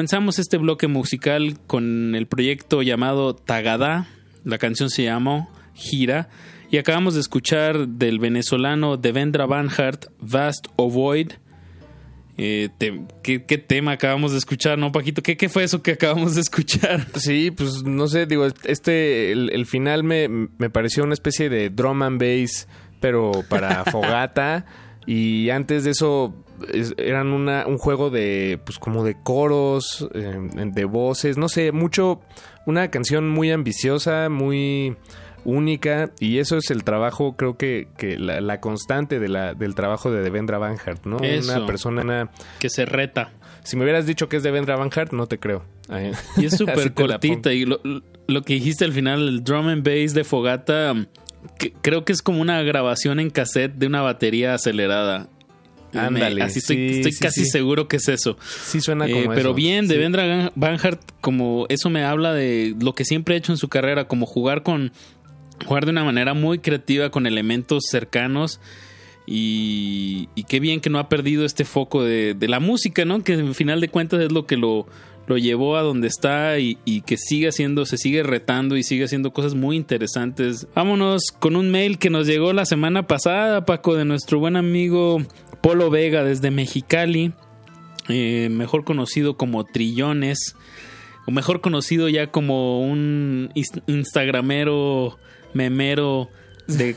Comenzamos 0.00 0.38
este 0.38 0.56
bloque 0.56 0.86
musical 0.86 1.58
con 1.66 2.14
el 2.14 2.26
proyecto 2.26 2.80
llamado 2.80 3.34
Tagada. 3.34 4.08
La 4.44 4.56
canción 4.56 4.88
se 4.88 5.02
llamó 5.04 5.50
Gira. 5.74 6.30
Y 6.70 6.78
acabamos 6.78 7.12
de 7.12 7.20
escuchar 7.20 7.86
del 7.86 8.18
venezolano 8.18 8.96
Devendra 8.96 9.44
Banhart, 9.44 10.06
Vast 10.18 10.68
Ovoid. 10.76 11.32
Eh, 12.38 12.70
te- 12.78 13.02
¿qué, 13.22 13.44
qué 13.44 13.58
tema 13.58 13.92
acabamos 13.92 14.32
de 14.32 14.38
escuchar, 14.38 14.78
no, 14.78 14.90
Paquito? 14.90 15.22
¿Qué, 15.22 15.36
¿Qué 15.36 15.50
fue 15.50 15.64
eso 15.64 15.82
que 15.82 15.90
acabamos 15.90 16.34
de 16.34 16.40
escuchar? 16.40 17.06
Sí, 17.16 17.50
pues 17.50 17.82
no 17.84 18.08
sé, 18.08 18.24
digo, 18.24 18.46
este, 18.64 19.32
el, 19.32 19.50
el 19.52 19.66
final 19.66 20.02
me, 20.02 20.28
me 20.30 20.70
pareció 20.70 21.04
una 21.04 21.12
especie 21.12 21.50
de 21.50 21.68
drum 21.68 22.00
and 22.00 22.18
bass, 22.18 22.68
pero 23.00 23.32
para 23.50 23.84
fogata. 23.92 24.64
y 25.06 25.50
antes 25.50 25.84
de 25.84 25.90
eso 25.90 26.42
es- 26.72 26.94
eran 26.98 27.28
una, 27.32 27.66
un 27.66 27.78
juego 27.78 28.10
de, 28.10 28.60
pues 28.64 28.78
como 28.78 29.04
de 29.04 29.16
coros, 29.22 30.08
eh, 30.14 30.36
de 30.54 30.84
voces, 30.84 31.36
no 31.38 31.48
sé, 31.48 31.72
mucho, 31.72 32.20
una 32.66 32.90
canción 32.90 33.28
muy 33.28 33.50
ambiciosa, 33.50 34.28
muy 34.28 34.96
única 35.44 36.10
y 36.20 36.38
eso 36.38 36.58
es 36.58 36.70
el 36.70 36.84
trabajo 36.84 37.34
creo 37.34 37.56
que, 37.56 37.88
que 37.96 38.18
la, 38.18 38.42
la 38.42 38.60
constante 38.60 39.18
de 39.18 39.28
la, 39.28 39.54
del 39.54 39.74
trabajo 39.74 40.10
de 40.10 40.20
Devendra 40.22 40.58
Banhart 40.58 41.06
¿no? 41.06 41.16
Eso. 41.22 41.56
una 41.56 41.66
persona 41.66 42.30
que 42.58 42.68
se 42.68 42.84
reta 42.84 43.32
si 43.64 43.76
me 43.78 43.84
hubieras 43.84 44.04
dicho 44.04 44.28
que 44.28 44.36
es 44.36 44.42
Devendra 44.42 44.76
Banhart 44.76 45.12
no 45.12 45.26
te 45.26 45.38
creo 45.38 45.64
Ay, 45.88 46.12
Y 46.36 46.44
es 46.44 46.56
súper 46.58 46.92
cortita. 46.92 47.52
Y 47.54 47.64
lo, 47.64 47.80
lo 48.26 48.42
que 48.42 48.52
dijiste 48.54 48.84
al 48.84 48.92
final, 48.92 49.26
el 49.26 49.42
drum 49.42 49.66
and 49.68 49.82
bass 49.82 50.12
de 50.14 50.22
Fogata, 50.24 50.94
que- 51.58 51.72
creo 51.82 52.04
que 52.04 52.12
es 52.12 52.20
como 52.22 52.40
una 52.42 52.62
grabación 52.62 53.18
en 53.18 53.30
cassette 53.30 53.72
de 53.74 53.86
una 53.88 54.02
batería 54.02 54.54
acelerada. 54.54 55.28
Ándale, 55.94 56.42
así 56.42 56.58
estoy, 56.60 56.76
sí, 56.76 56.96
estoy 56.96 57.12
sí, 57.12 57.20
casi 57.20 57.44
sí. 57.44 57.50
seguro 57.50 57.88
que 57.88 57.96
es 57.96 58.08
eso. 58.08 58.36
Sí 58.64 58.80
suena 58.80 59.06
Eh, 59.06 59.12
como 59.12 59.30
pero 59.30 59.40
eso, 59.50 59.54
bien, 59.54 59.88
de. 59.88 59.98
Vendra 59.98 60.52
Banhart, 60.54 61.00
como 61.20 61.66
eso 61.68 61.90
me 61.90 62.04
habla 62.04 62.32
de 62.32 62.74
lo 62.80 62.94
que 62.94 63.04
siempre 63.04 63.34
ha 63.34 63.38
hecho 63.38 63.52
en 63.52 63.58
su 63.58 63.68
carrera, 63.68 64.06
como 64.06 64.26
jugar 64.26 64.62
con 64.62 64.92
jugar 65.66 65.84
de 65.84 65.90
una 65.90 66.04
manera 66.04 66.32
muy 66.34 66.58
creativa 66.58 67.10
con 67.10 67.26
elementos 67.26 67.84
cercanos 67.90 68.60
y, 69.26 70.28
y 70.34 70.44
qué 70.44 70.58
bien 70.58 70.80
que 70.80 70.90
no 70.90 70.98
ha 70.98 71.08
perdido 71.08 71.44
este 71.44 71.64
foco 71.64 72.02
de, 72.02 72.34
de 72.34 72.48
la 72.48 72.60
música, 72.60 73.04
¿no? 73.04 73.22
Que 73.22 73.34
al 73.34 73.54
final 73.54 73.80
de 73.80 73.88
cuentas 73.88 74.20
es 74.20 74.32
lo 74.32 74.46
que 74.46 74.56
lo, 74.56 74.86
lo 75.30 75.38
llevó 75.38 75.76
a 75.76 75.82
donde 75.82 76.08
está 76.08 76.58
y, 76.58 76.74
que 77.06 77.16
sigue 77.16 77.46
haciendo, 77.46 77.86
se 77.86 77.98
sigue 77.98 78.24
retando 78.24 78.76
y 78.76 78.82
sigue 78.82 79.04
haciendo 79.04 79.32
cosas 79.32 79.54
muy 79.54 79.76
interesantes. 79.76 80.66
Vámonos 80.74 81.26
con 81.38 81.54
un 81.54 81.70
mail 81.70 81.98
que 81.98 82.10
nos 82.10 82.26
llegó 82.26 82.52
la 82.52 82.64
semana 82.64 83.06
pasada, 83.06 83.64
Paco, 83.64 83.94
de 83.94 84.04
nuestro 84.04 84.40
buen 84.40 84.56
amigo 84.56 85.18
Polo 85.60 85.88
Vega 85.88 86.24
desde 86.24 86.50
Mexicali, 86.50 87.32
eh, 88.08 88.48
mejor 88.50 88.82
conocido 88.82 89.36
como 89.36 89.64
Trillones, 89.64 90.56
o 91.28 91.30
mejor 91.30 91.60
conocido 91.60 92.08
ya 92.08 92.32
como 92.32 92.84
un 92.84 93.52
instagramero, 93.86 95.16
memero 95.54 96.28
de, 96.66 96.96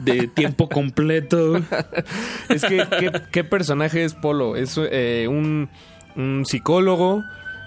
de, 0.00 0.28
tiempo 0.28 0.68
completo. 0.68 1.54
Es 2.50 2.62
que, 2.62 2.84
¿qué, 3.32 3.42
personaje 3.42 4.04
es 4.04 4.12
Polo? 4.12 4.54
Es 4.54 4.78
eh, 4.78 5.28
un 5.28 5.70
psicólogo, 6.44 7.24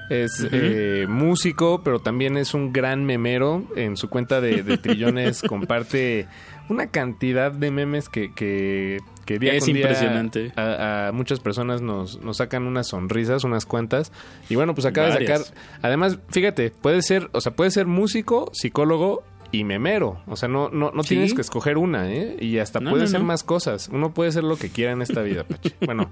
es 0.09 0.47
eh, 0.51 1.05
músico, 1.07 1.81
pero 1.83 1.99
también 1.99 2.37
es 2.37 2.53
un 2.53 2.71
gran 2.73 3.05
memero. 3.05 3.63
En 3.75 3.97
su 3.97 4.09
cuenta 4.09 4.41
de, 4.41 4.63
de 4.63 4.77
trillones 4.77 5.41
comparte 5.41 6.27
una 6.69 6.87
cantidad 6.87 7.51
de 7.51 7.71
memes 7.71 8.09
que, 8.09 8.33
que, 8.33 8.99
que 9.25 9.39
día 9.39 9.53
Es 9.53 9.65
con 9.65 9.73
día 9.73 9.81
impresionante. 9.83 10.51
A, 10.55 11.07
a 11.07 11.11
muchas 11.11 11.39
personas 11.39 11.81
nos, 11.81 12.21
nos 12.21 12.37
sacan 12.37 12.63
unas 12.63 12.87
sonrisas, 12.87 13.43
unas 13.43 13.65
cuentas. 13.65 14.11
Y 14.49 14.55
bueno, 14.55 14.75
pues 14.75 14.85
acaba 14.85 15.07
de 15.07 15.25
sacar. 15.25 15.41
Además, 15.81 16.19
fíjate, 16.29 16.71
puede 16.71 17.01
ser, 17.01 17.29
o 17.33 17.41
sea, 17.41 17.53
puede 17.53 17.71
ser 17.71 17.85
músico, 17.85 18.51
psicólogo 18.53 19.23
y 19.51 19.63
memero. 19.63 20.19
O 20.27 20.35
sea, 20.35 20.49
no, 20.49 20.69
no, 20.69 20.91
no 20.91 21.03
Sí. 21.03 21.09
tienes 21.09 21.33
que 21.33 21.41
escoger 21.41 21.77
una, 21.77 22.11
¿eh? 22.11 22.37
Y 22.39 22.57
hasta 22.59 22.79
No, 22.79 22.89
puede 22.91 23.03
no, 23.03 23.09
ser 23.09 23.19
no. 23.21 23.25
más 23.27 23.43
cosas. 23.43 23.89
Uno 23.91 24.13
puede 24.13 24.31
ser 24.31 24.43
lo 24.43 24.57
que 24.57 24.69
quiera 24.69 24.91
en 24.91 25.01
esta 25.01 25.21
vida, 25.21 25.43
Pachi. 25.43 25.71
Bueno, 25.85 26.09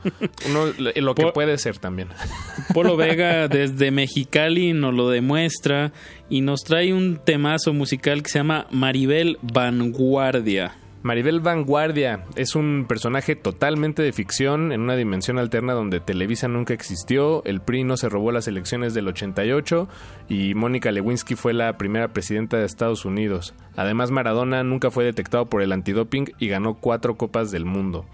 uno 0.49 0.65
lo 0.95 1.15
que 1.15 1.25
puede 1.33 1.57
ser 1.57 1.77
también. 1.77 2.09
Polo 2.73 2.95
Vega 2.97 3.47
desde 3.47 3.91
Mexicali 3.91 4.73
nos 4.73 4.93
lo 4.93 5.09
demuestra 5.09 5.91
y 6.29 6.41
nos 6.41 6.61
trae 6.61 6.93
un 6.93 7.19
temazo 7.23 7.73
musical 7.73 8.23
que 8.23 8.29
se 8.29 8.39
llama 8.39 8.67
Maribel 8.71 9.37
Vanguardia. 9.41 10.75
Maribel 11.05 11.39
Vanguardia 11.39 12.25
es 12.35 12.55
un 12.55 12.85
personaje 12.89 13.35
totalmente 13.35 14.01
de 14.01 14.11
ficción 14.11 14.71
en 14.71 14.81
una 14.81 14.95
dimensión 14.95 15.37
alterna 15.37 15.73
donde 15.73 15.99
Televisa 15.99 16.47
nunca 16.47 16.73
existió, 16.73 17.43
el 17.45 17.61
PRI 17.61 17.83
no 17.83 17.95
se 17.95 18.09
robó 18.09 18.31
las 18.31 18.47
elecciones 18.47 18.95
del 18.95 19.09
88 19.09 19.87
y 20.29 20.55
Mónica 20.55 20.91
Lewinsky 20.91 21.35
fue 21.35 21.53
la 21.53 21.77
primera 21.77 22.07
presidenta 22.07 22.57
de 22.57 22.65
Estados 22.65 23.05
Unidos. 23.05 23.53
Además, 23.75 24.09
Maradona 24.09 24.63
nunca 24.63 24.89
fue 24.89 25.03
detectado 25.03 25.45
por 25.45 25.61
el 25.61 25.73
antidoping 25.73 26.31
y 26.39 26.47
ganó 26.47 26.73
cuatro 26.73 27.17
copas 27.17 27.51
del 27.51 27.65
mundo. 27.65 28.07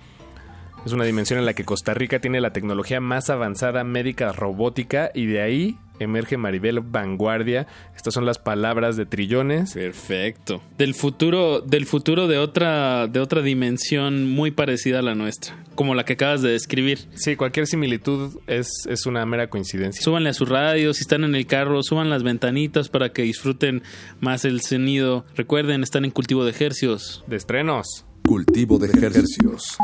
Es 0.85 0.93
una 0.93 1.05
dimensión 1.05 1.37
en 1.37 1.45
la 1.45 1.53
que 1.53 1.63
Costa 1.63 1.93
Rica 1.93 2.19
tiene 2.19 2.41
la 2.41 2.53
tecnología 2.53 2.99
más 2.99 3.29
avanzada 3.29 3.83
médica 3.83 4.31
robótica 4.31 5.11
y 5.13 5.27
de 5.27 5.41
ahí 5.41 5.77
emerge 5.99 6.37
Maribel 6.37 6.79
Vanguardia. 6.79 7.67
Estas 7.95 8.15
son 8.15 8.25
las 8.25 8.39
palabras 8.39 8.97
de 8.97 9.05
Trillones. 9.05 9.73
Perfecto. 9.73 10.63
Del 10.79 10.95
futuro, 10.95 11.61
del 11.61 11.85
futuro 11.85 12.27
de 12.27 12.39
otra, 12.39 13.05
de 13.05 13.19
otra 13.19 13.43
dimensión 13.43 14.27
muy 14.27 14.49
parecida 14.49 14.99
a 14.99 15.01
la 15.03 15.13
nuestra, 15.13 15.55
como 15.75 15.93
la 15.93 16.03
que 16.03 16.13
acabas 16.13 16.41
de 16.41 16.49
describir. 16.49 16.99
Sí, 17.13 17.35
cualquier 17.35 17.67
similitud 17.67 18.39
es, 18.47 18.87
es 18.89 19.05
una 19.05 19.23
mera 19.27 19.51
coincidencia. 19.51 20.01
Súbanle 20.01 20.29
a 20.29 20.33
su 20.33 20.45
radio, 20.45 20.95
si 20.95 21.01
están 21.01 21.23
en 21.23 21.35
el 21.35 21.45
carro, 21.45 21.83
suban 21.83 22.09
las 22.09 22.23
ventanitas 22.23 22.89
para 22.89 23.13
que 23.13 23.21
disfruten 23.21 23.83
más 24.19 24.45
el 24.45 24.61
sonido. 24.61 25.25
Recuerden, 25.35 25.83
están 25.83 26.05
en 26.05 26.11
cultivo 26.11 26.43
de 26.43 26.49
ejercios. 26.49 27.23
De 27.27 27.35
estrenos. 27.35 28.07
Cultivo 28.23 28.79
de 28.79 28.87
ejercicios. 28.87 29.77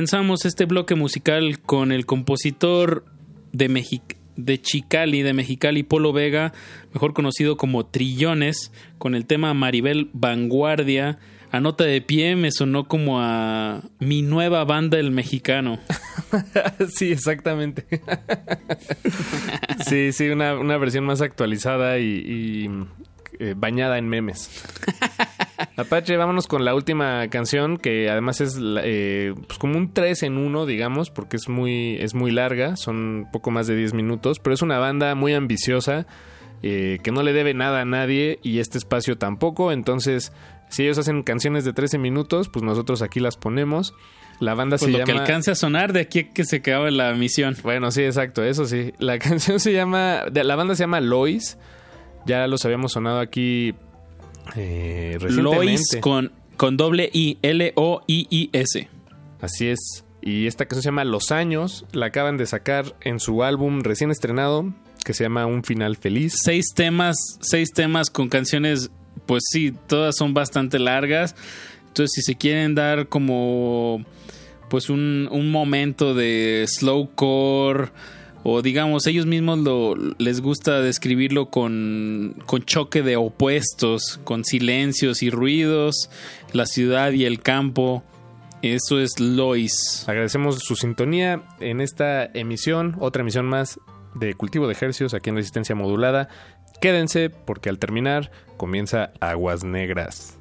Comenzamos 0.00 0.46
este 0.46 0.64
bloque 0.64 0.94
musical 0.94 1.58
con 1.58 1.92
el 1.92 2.06
compositor 2.06 3.04
de 3.52 3.68
Mexic 3.68 4.16
de 4.34 4.58
Chicali, 4.58 5.20
de 5.20 5.34
Mexicali, 5.34 5.82
Polo 5.82 6.14
Vega, 6.14 6.54
mejor 6.94 7.12
conocido 7.12 7.58
como 7.58 7.84
Trillones, 7.84 8.72
con 8.96 9.14
el 9.14 9.26
tema 9.26 9.52
Maribel 9.52 10.08
Vanguardia. 10.14 11.18
A 11.52 11.60
nota 11.60 11.84
de 11.84 12.00
pie 12.00 12.34
me 12.34 12.50
sonó 12.50 12.88
como 12.88 13.20
a 13.20 13.82
mi 13.98 14.22
nueva 14.22 14.64
banda 14.64 14.98
el 14.98 15.10
mexicano. 15.10 15.78
sí, 16.96 17.12
exactamente. 17.12 17.84
sí, 19.86 20.12
sí, 20.12 20.30
una, 20.30 20.58
una 20.58 20.78
versión 20.78 21.04
más 21.04 21.20
actualizada 21.20 21.98
y, 21.98 22.06
y, 22.06 22.70
eh, 23.38 23.52
bañada 23.54 23.98
en 23.98 24.08
memes. 24.08 24.48
Apache, 25.80 26.16
vámonos 26.16 26.46
con 26.46 26.64
la 26.64 26.74
última 26.74 27.28
canción 27.28 27.76
que 27.76 28.08
además 28.08 28.40
es 28.40 28.58
eh, 28.82 29.34
pues 29.46 29.58
como 29.58 29.76
un 29.76 29.92
3 29.92 30.22
en 30.24 30.38
1, 30.38 30.66
digamos, 30.66 31.10
porque 31.10 31.36
es 31.36 31.48
muy, 31.48 31.96
es 31.96 32.14
muy 32.14 32.30
larga, 32.30 32.76
son 32.76 33.28
poco 33.32 33.50
más 33.50 33.66
de 33.66 33.76
10 33.76 33.94
minutos, 33.94 34.38
pero 34.38 34.54
es 34.54 34.62
una 34.62 34.78
banda 34.78 35.14
muy 35.14 35.34
ambiciosa 35.34 36.06
eh, 36.62 36.98
que 37.02 37.10
no 37.10 37.22
le 37.22 37.32
debe 37.32 37.54
nada 37.54 37.80
a 37.80 37.84
nadie 37.84 38.38
y 38.42 38.58
este 38.58 38.78
espacio 38.78 39.18
tampoco, 39.18 39.72
entonces 39.72 40.32
si 40.70 40.84
ellos 40.84 40.98
hacen 40.98 41.22
canciones 41.22 41.64
de 41.64 41.72
13 41.72 41.98
minutos, 41.98 42.48
pues 42.48 42.62
nosotros 42.64 43.02
aquí 43.02 43.18
las 43.18 43.36
ponemos. 43.36 43.92
La 44.38 44.54
banda 44.54 44.78
Pues 44.78 44.90
se 44.90 44.98
lo 44.98 45.04
que 45.04 45.12
llama... 45.12 45.22
alcance 45.22 45.50
a 45.50 45.54
sonar 45.54 45.92
de 45.92 46.00
aquí 46.00 46.24
que 46.24 46.44
se 46.44 46.56
acabe 46.56 46.90
la 46.90 47.12
misión. 47.12 47.56
Bueno, 47.62 47.90
sí, 47.90 48.02
exacto, 48.02 48.42
eso 48.44 48.64
sí. 48.64 48.94
La 48.98 49.18
canción 49.18 49.60
se 49.60 49.72
llama, 49.72 50.24
la 50.32 50.56
banda 50.56 50.74
se 50.74 50.84
llama 50.84 51.00
Lois. 51.00 51.58
Ya 52.24 52.46
los 52.46 52.64
habíamos 52.64 52.92
sonado 52.92 53.18
aquí 53.18 53.74
eh. 54.56 55.18
Lois 55.20 55.96
con, 56.00 56.32
con 56.56 56.76
doble 56.76 57.10
I, 57.12 57.38
L-O-I-I-S. 57.42 58.88
Así 59.40 59.68
es. 59.68 60.04
Y 60.22 60.46
esta 60.46 60.66
canción 60.66 60.82
se 60.82 60.88
llama 60.88 61.04
Los 61.04 61.30
Años. 61.30 61.86
La 61.92 62.06
acaban 62.06 62.36
de 62.36 62.46
sacar 62.46 62.94
en 63.00 63.20
su 63.20 63.42
álbum 63.42 63.80
recién 63.82 64.10
estrenado 64.10 64.72
que 65.04 65.14
se 65.14 65.24
llama 65.24 65.46
Un 65.46 65.64
Final 65.64 65.96
Feliz. 65.96 66.34
Seis 66.42 66.66
temas, 66.74 67.16
seis 67.40 67.72
temas 67.72 68.10
con 68.10 68.28
canciones, 68.28 68.90
pues 69.26 69.42
sí, 69.50 69.72
todas 69.86 70.16
son 70.16 70.34
bastante 70.34 70.78
largas. 70.78 71.34
Entonces, 71.88 72.12
si 72.14 72.22
se 72.22 72.36
quieren 72.36 72.74
dar 72.74 73.08
como 73.08 74.04
pues 74.68 74.88
un, 74.88 75.28
un 75.32 75.50
momento 75.50 76.14
de 76.14 76.64
slowcore 76.68 77.90
o 78.42 78.62
digamos 78.62 79.06
ellos 79.06 79.26
mismos 79.26 79.58
lo, 79.58 79.94
les 80.18 80.40
gusta 80.40 80.80
describirlo 80.80 81.50
con, 81.50 82.36
con 82.46 82.64
choque 82.64 83.02
de 83.02 83.16
opuestos, 83.16 84.20
con 84.24 84.44
silencios 84.44 85.22
y 85.22 85.30
ruidos, 85.30 86.10
la 86.52 86.66
ciudad 86.66 87.12
y 87.12 87.24
el 87.24 87.40
campo. 87.40 88.02
Eso 88.62 89.00
es 89.00 89.20
Lois. 89.20 90.04
Agradecemos 90.06 90.58
su 90.58 90.76
sintonía 90.76 91.42
en 91.60 91.80
esta 91.80 92.24
emisión, 92.24 92.96
otra 93.00 93.22
emisión 93.22 93.46
más 93.46 93.78
de 94.14 94.34
Cultivo 94.34 94.66
de 94.66 94.72
Ejercios 94.72 95.14
aquí 95.14 95.30
en 95.30 95.36
Resistencia 95.36 95.74
Modulada. 95.74 96.28
Quédense 96.80 97.30
porque 97.30 97.68
al 97.68 97.78
terminar 97.78 98.30
comienza 98.56 99.12
Aguas 99.20 99.64
Negras. 99.64 100.39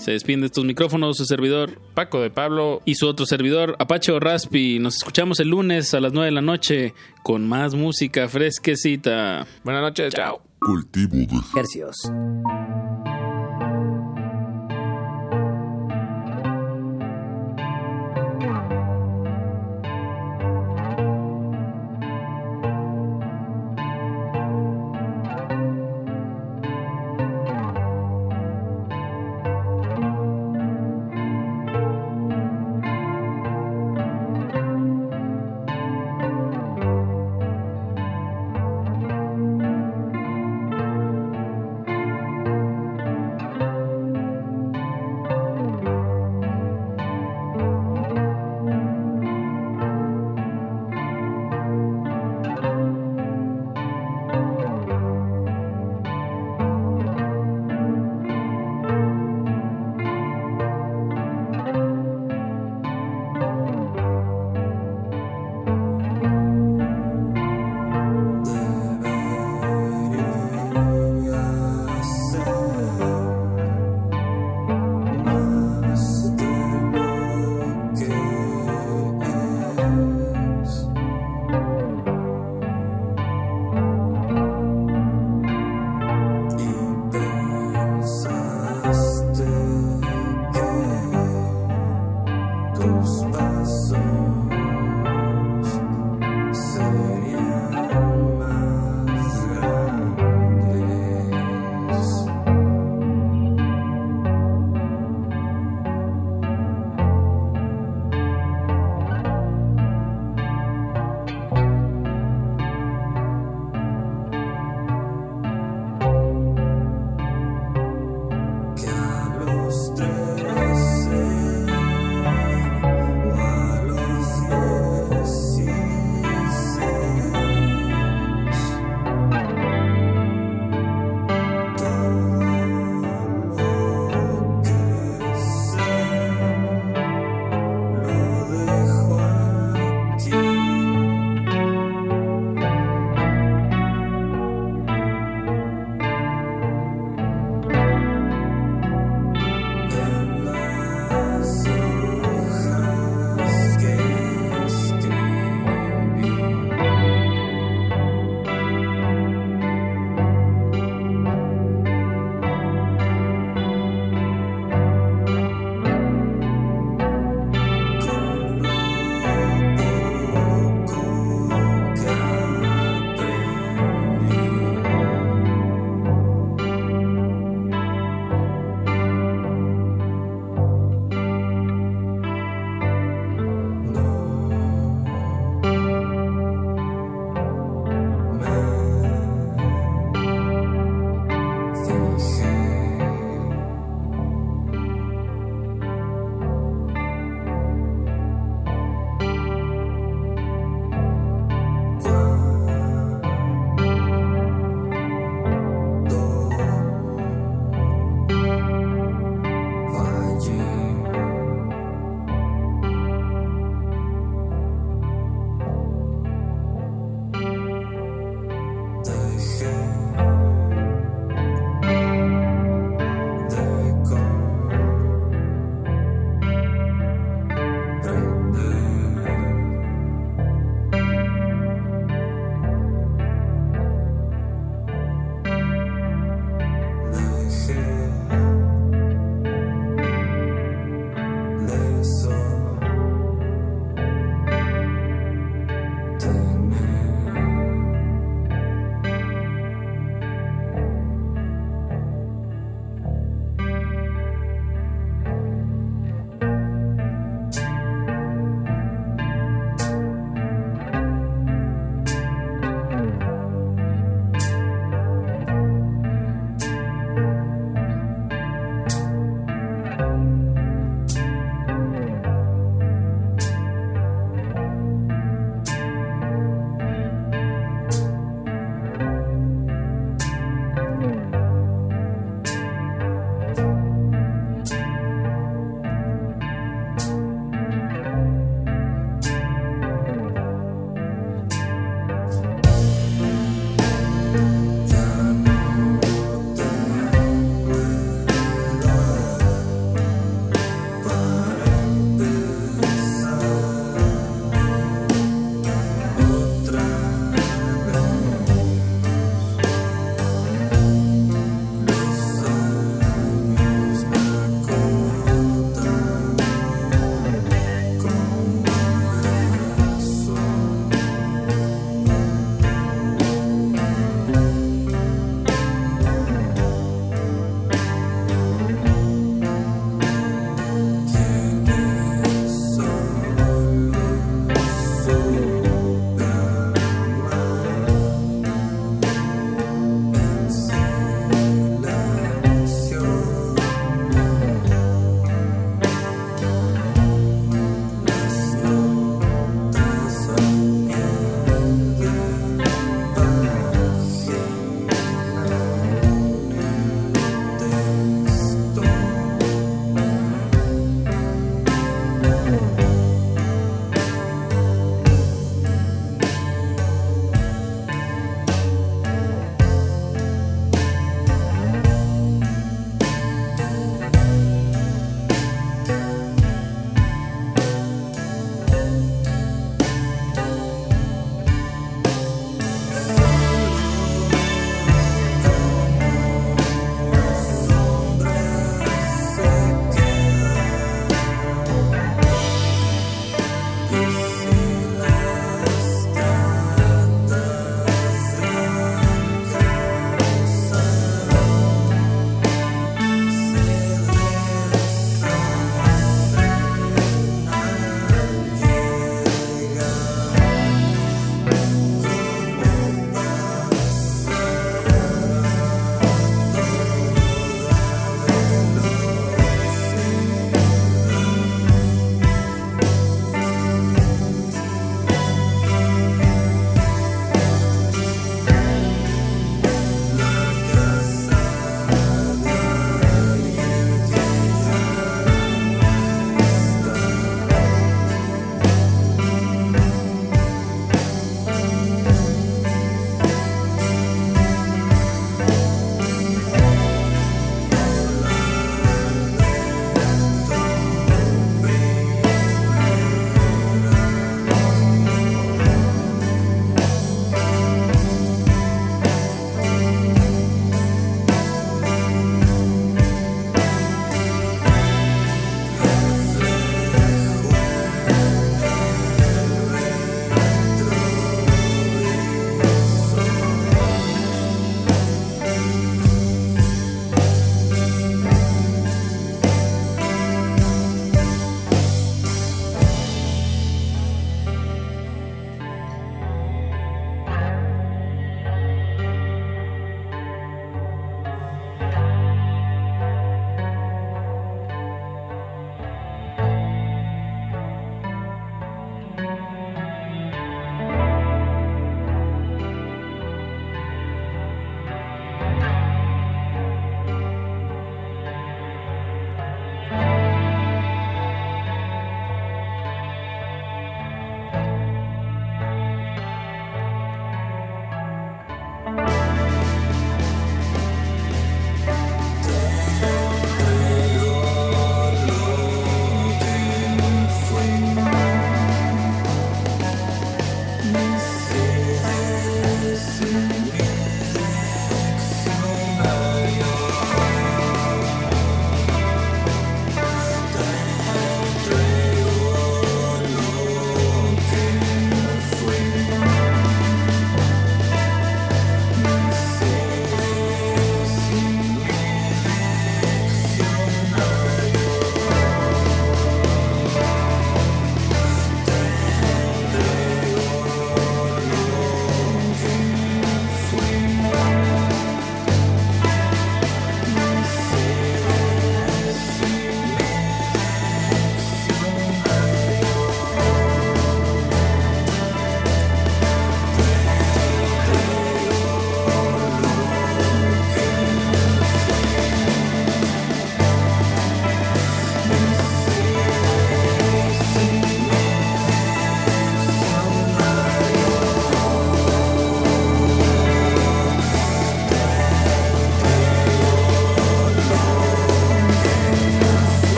Se 0.00 0.12
despide 0.12 0.40
de 0.40 0.46
estos 0.46 0.64
micrófonos 0.64 1.18
su 1.18 1.26
servidor 1.26 1.78
Paco 1.92 2.22
de 2.22 2.30
Pablo 2.30 2.80
y 2.86 2.94
su 2.94 3.06
otro 3.06 3.26
servidor 3.26 3.76
Apache 3.78 4.12
o 4.12 4.18
Raspi. 4.18 4.78
Nos 4.78 4.96
escuchamos 4.96 5.40
el 5.40 5.48
lunes 5.48 5.92
a 5.92 6.00
las 6.00 6.14
9 6.14 6.24
de 6.24 6.32
la 6.32 6.40
noche 6.40 6.94
con 7.22 7.46
más 7.46 7.74
música 7.74 8.26
fresquecita. 8.26 9.46
Buenas 9.62 9.82
noches, 9.82 10.14
chao. 10.14 10.40
Cultivo 10.58 11.16
de. 11.52 12.10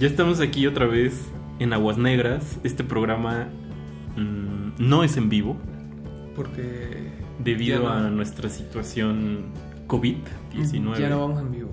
Ya 0.00 0.06
estamos 0.08 0.40
aquí 0.40 0.66
otra 0.66 0.86
vez 0.86 1.28
en 1.58 1.74
Aguas 1.74 1.98
Negras. 1.98 2.58
Este 2.64 2.82
programa 2.82 3.48
mm, 4.16 4.72
no 4.78 5.04
es 5.04 5.18
en 5.18 5.28
vivo 5.28 5.58
Porque 6.34 7.10
debido 7.38 7.80
no- 7.82 7.90
a 7.90 8.08
nuestra 8.08 8.48
situación 8.48 9.44
COVID-19. 9.88 10.98
Ya 10.98 11.10
no 11.10 11.20
vamos 11.20 11.40
en 11.42 11.52
vivo. 11.52 11.70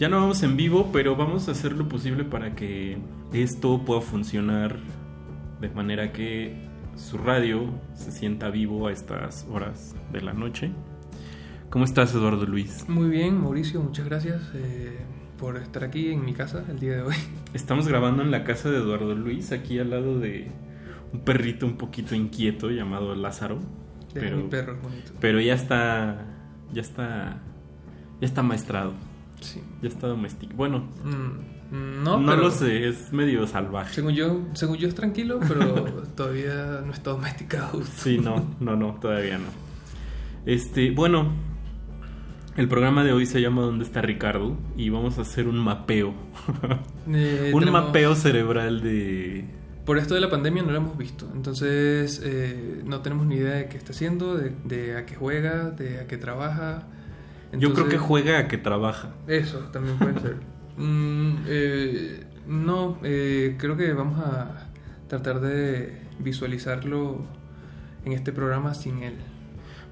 Ya 0.00 0.08
no 0.08 0.20
vamos 0.20 0.42
en 0.42 0.56
vivo, 0.56 0.90
pero 0.92 1.14
vamos 1.14 1.46
a 1.48 1.52
hacer 1.52 1.72
lo 1.72 1.88
posible 1.88 2.24
para 2.24 2.56
que 2.56 2.98
esto 3.32 3.80
pueda 3.84 4.00
funcionar 4.00 4.76
de 5.60 5.68
manera 5.68 6.12
que 6.12 6.56
su 6.96 7.18
radio 7.18 7.70
se 7.94 8.10
sienta 8.10 8.50
vivo 8.50 8.88
a 8.88 8.92
estas 8.92 9.46
horas 9.48 9.94
de 10.12 10.20
la 10.22 10.32
noche. 10.32 10.72
¿Cómo 11.70 11.84
estás, 11.84 12.12
Eduardo 12.14 12.44
Luis? 12.46 12.84
Muy 12.88 13.08
bien, 13.08 13.40
Mauricio, 13.40 13.80
muchas 13.80 14.06
gracias 14.06 14.42
eh, 14.54 14.98
por 15.38 15.56
estar 15.56 15.84
aquí 15.84 16.10
en 16.12 16.24
mi 16.24 16.32
casa 16.32 16.64
el 16.68 16.78
día 16.78 16.96
de 16.96 17.02
hoy. 17.02 17.14
Estamos 17.54 17.88
grabando 17.88 18.22
en 18.22 18.30
la 18.30 18.44
casa 18.44 18.70
de 18.70 18.78
Eduardo 18.78 19.14
Luis, 19.14 19.52
aquí 19.52 19.78
al 19.78 19.90
lado 19.90 20.18
de 20.18 20.50
un 21.12 21.20
perrito 21.20 21.66
un 21.66 21.76
poquito 21.76 22.14
inquieto 22.14 22.70
llamado 22.70 23.14
Lázaro. 23.14 23.58
De 24.12 24.20
Pero, 24.20 24.36
mi 24.36 24.42
perro, 24.44 24.76
bonito. 24.80 25.12
pero 25.20 25.40
ya 25.40 25.54
está, 25.54 26.24
ya 26.72 26.80
está, 26.80 27.38
ya 28.20 28.26
está 28.26 28.42
maestrado. 28.42 28.92
Sí. 29.40 29.60
Ya 29.82 29.88
está 29.88 30.06
domesticado. 30.06 30.56
Bueno, 30.56 30.88
Mm, 31.70 32.04
no, 32.04 32.20
no 32.20 32.30
pero- 32.30 32.42
lo 32.42 32.50
sé, 32.52 32.88
es 32.88 33.12
medio 33.12 33.46
salvaje. 33.48 33.92
Según 33.94 34.12
yo, 34.14 34.42
según 34.52 34.76
yo 34.76 34.86
es 34.86 34.94
tranquilo, 34.94 35.40
pero 35.48 35.74
todavía 36.16 36.82
no 36.86 36.92
está 36.92 37.10
domesticado. 37.10 37.82
Sí, 37.96 38.18
no, 38.18 38.54
no, 38.60 38.76
no, 38.76 38.94
todavía 39.00 39.38
no. 39.38 39.46
Este, 40.46 40.90
bueno, 40.92 41.32
el 42.56 42.68
programa 42.68 43.04
de 43.04 43.12
hoy 43.12 43.26
se 43.26 43.40
llama 43.40 43.62
¿Dónde 43.62 43.84
está 43.84 44.00
Ricardo? 44.02 44.56
Y 44.76 44.90
vamos 44.90 45.18
a 45.18 45.22
hacer 45.22 45.48
un 45.48 45.58
mapeo. 45.58 46.14
Eh, 47.06 47.50
un 47.52 47.60
tenemos- 47.60 47.84
mapeo 47.86 48.14
cerebral 48.14 48.80
de... 48.82 49.44
Por 49.84 49.98
esto 49.98 50.14
de 50.14 50.22
la 50.22 50.30
pandemia 50.30 50.62
no 50.62 50.70
lo 50.70 50.78
hemos 50.78 50.96
visto, 50.96 51.28
entonces 51.34 52.22
eh, 52.24 52.80
no 52.86 53.00
tenemos 53.02 53.26
ni 53.26 53.34
idea 53.34 53.56
de 53.56 53.66
qué 53.68 53.76
está 53.76 53.92
haciendo, 53.92 54.34
de, 54.38 54.52
de 54.64 54.96
a 54.96 55.04
qué 55.04 55.14
juega, 55.14 55.68
de 55.70 56.00
a 56.00 56.06
qué 56.06 56.16
trabaja. 56.16 56.84
Yo 57.52 57.74
creo 57.74 57.88
que 57.90 57.98
juega 57.98 58.38
a 58.38 58.48
que 58.48 58.56
trabaja. 58.56 59.10
Eso 59.26 59.58
también 59.72 59.98
puede 59.98 60.20
ser. 60.20 60.36
Mm, 60.76 61.36
eh, 61.46 62.24
no, 62.48 62.98
eh, 63.04 63.54
creo 63.58 63.76
que 63.76 63.92
vamos 63.92 64.18
a 64.18 64.66
tratar 65.06 65.40
de 65.40 66.00
visualizarlo 66.18 67.24
en 68.04 68.12
este 68.12 68.32
programa 68.32 68.74
sin 68.74 69.02
él. 69.04 69.14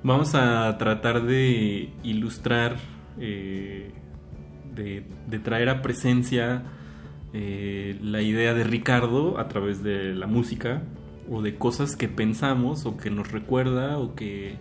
Vamos 0.05 0.35
a 0.35 0.77
tratar 0.79 1.25
de 1.25 1.91
ilustrar, 2.03 2.77
eh, 3.21 3.91
de, 4.75 5.05
de 5.29 5.39
traer 5.39 5.69
a 5.69 5.81
presencia 5.83 6.65
eh, 7.33 7.97
la 8.03 8.21
idea 8.21 8.53
de 8.55 8.65
Ricardo 8.65 9.39
a 9.39 9.49
través 9.49 9.83
de 9.83 10.15
la 10.15 10.27
música 10.27 10.83
o 11.31 11.41
de 11.41 11.55
cosas 11.55 11.95
que 11.95 12.09
pensamos 12.09 12.85
o 12.85 12.97
que 12.97 13.11
nos 13.11 13.31
recuerda 13.31 13.97
o 13.99 14.15
que, 14.17 14.57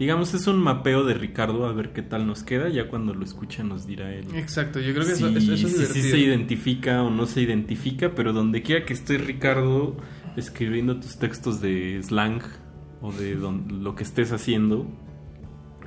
digamos, 0.00 0.34
es 0.34 0.48
un 0.48 0.58
mapeo 0.58 1.04
de 1.04 1.14
Ricardo 1.14 1.66
a 1.66 1.72
ver 1.72 1.92
qué 1.92 2.02
tal 2.02 2.26
nos 2.26 2.42
queda. 2.42 2.68
Ya 2.68 2.88
cuando 2.88 3.14
lo 3.14 3.24
escucha 3.24 3.62
nos 3.62 3.86
dirá 3.86 4.12
él. 4.12 4.26
Exacto, 4.34 4.80
yo 4.80 4.92
creo 4.94 5.06
que 5.06 5.14
si, 5.14 5.24
eso, 5.24 5.38
eso- 5.38 5.66
es 5.68 5.88
si 5.90 6.02
sí 6.02 6.10
se 6.10 6.18
identifica 6.18 7.04
o 7.04 7.10
no 7.10 7.26
se 7.26 7.40
identifica, 7.40 8.14
pero 8.16 8.32
donde 8.32 8.62
quiera 8.62 8.84
que 8.84 8.94
esté 8.94 9.16
Ricardo 9.16 9.96
escribiendo 10.36 10.98
tus 10.98 11.18
textos 11.18 11.60
de 11.60 12.00
slang 12.02 12.42
o 13.06 13.12
de 13.12 13.36
don- 13.36 13.82
lo 13.84 13.94
que 13.94 14.02
estés 14.02 14.32
haciendo, 14.32 14.86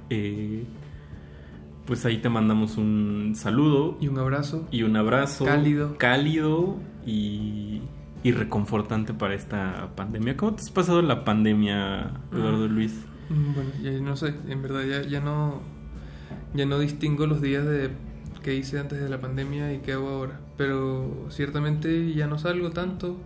eh, 0.10 0.64
pues 1.86 2.06
ahí 2.06 2.18
te 2.18 2.30
mandamos 2.30 2.78
un 2.78 3.34
saludo 3.36 3.98
Y 4.00 4.08
un 4.08 4.20
abrazo. 4.20 4.68
y 4.72 4.84
un 4.84 4.96
abrazo 4.96 5.46
Cálido. 5.46 5.98
cálido 5.98 6.78
y, 7.06 7.82
y 8.24 8.32
reconfortante 8.32 9.14
para 9.14 9.34
esta 9.34 9.90
pandemia. 9.96 10.38
¿Cómo 10.38 10.54
te 10.54 10.62
has 10.62 10.70
pasado 10.70 11.02
la 11.02 11.24
pandemia, 11.26 12.12
Eduardo 12.32 12.68
Luis? 12.68 12.94
Mm, 13.30 13.54
Bueno, 13.54 13.70
ya 13.82 13.92
no 14.00 14.16
sé, 14.16 14.34
en 14.48 14.62
verdad 14.62 14.84
ya, 14.84 15.02
ya 15.08 15.20
no 15.20 15.62
ya 16.54 16.66
no 16.66 16.78
distingo 16.80 17.26
los 17.28 17.42
días 17.42 17.66
de 17.66 17.90
que 18.44 18.56
hice 18.56 18.80
antes 18.80 19.00
de 19.02 19.10
la 19.10 19.20
pandemia 19.20 19.74
y 19.74 19.80
qué 19.80 19.94
hago 19.94 20.10
ahora, 20.10 20.40
pero 20.58 21.28
ciertamente 21.30 22.14
ya 22.14 22.28
no 22.28 22.38
salgo 22.40 22.70
tanto, 22.72 23.18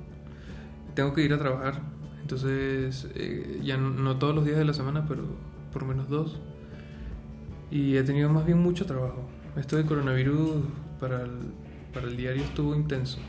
tengo 0.95 1.13
que 1.13 1.21
ir 1.23 1.33
a 1.33 1.37
trabajar, 1.37 1.81
entonces 2.23 3.07
eh, 3.15 3.59
ya 3.63 3.77
no, 3.77 3.91
no 3.91 4.17
todos 4.17 4.33
los 4.33 4.45
días 4.45 4.57
de 4.57 4.65
la 4.65 4.73
semana, 4.73 5.05
pero 5.07 5.23
por 5.71 5.85
menos 5.85 6.09
dos, 6.09 6.39
y 7.69 7.95
he 7.97 8.03
tenido 8.03 8.29
más 8.29 8.45
bien 8.45 8.59
mucho 8.59 8.85
trabajo. 8.85 9.27
Esto 9.55 9.75
de 9.77 9.85
coronavirus 9.85 10.63
para 10.99 11.21
el, 11.23 11.31
para 11.93 12.07
el 12.07 12.17
diario 12.17 12.43
estuvo 12.43 12.75
intenso. 12.75 13.19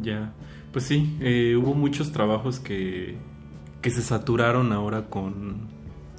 Ya, 0.00 0.32
pues 0.72 0.84
sí, 0.86 1.16
eh, 1.20 1.54
hubo 1.56 1.74
muchos 1.74 2.10
trabajos 2.12 2.58
que, 2.60 3.16
que 3.82 3.90
se 3.90 4.02
saturaron 4.02 4.72
ahora 4.72 5.06
con... 5.08 5.68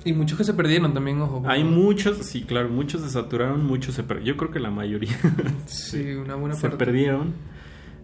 Y 0.06 0.14
muchos 0.14 0.38
que 0.38 0.44
se 0.44 0.54
perdieron 0.54 0.94
también, 0.94 1.20
ojo. 1.22 1.42
Hay 1.48 1.64
muchos, 1.64 2.18
sí, 2.18 2.44
claro, 2.44 2.70
muchos 2.70 3.02
se 3.02 3.10
saturaron, 3.10 3.66
muchos 3.66 3.96
se 3.96 4.04
perdieron. 4.04 4.28
Yo 4.28 4.38
creo 4.38 4.52
que 4.52 4.60
la 4.60 4.70
mayoría 4.70 5.18
Sí, 5.66 6.12
una 6.14 6.36
buena 6.36 6.54
se 6.56 6.62
parte. 6.70 6.78
perdieron. 6.86 7.34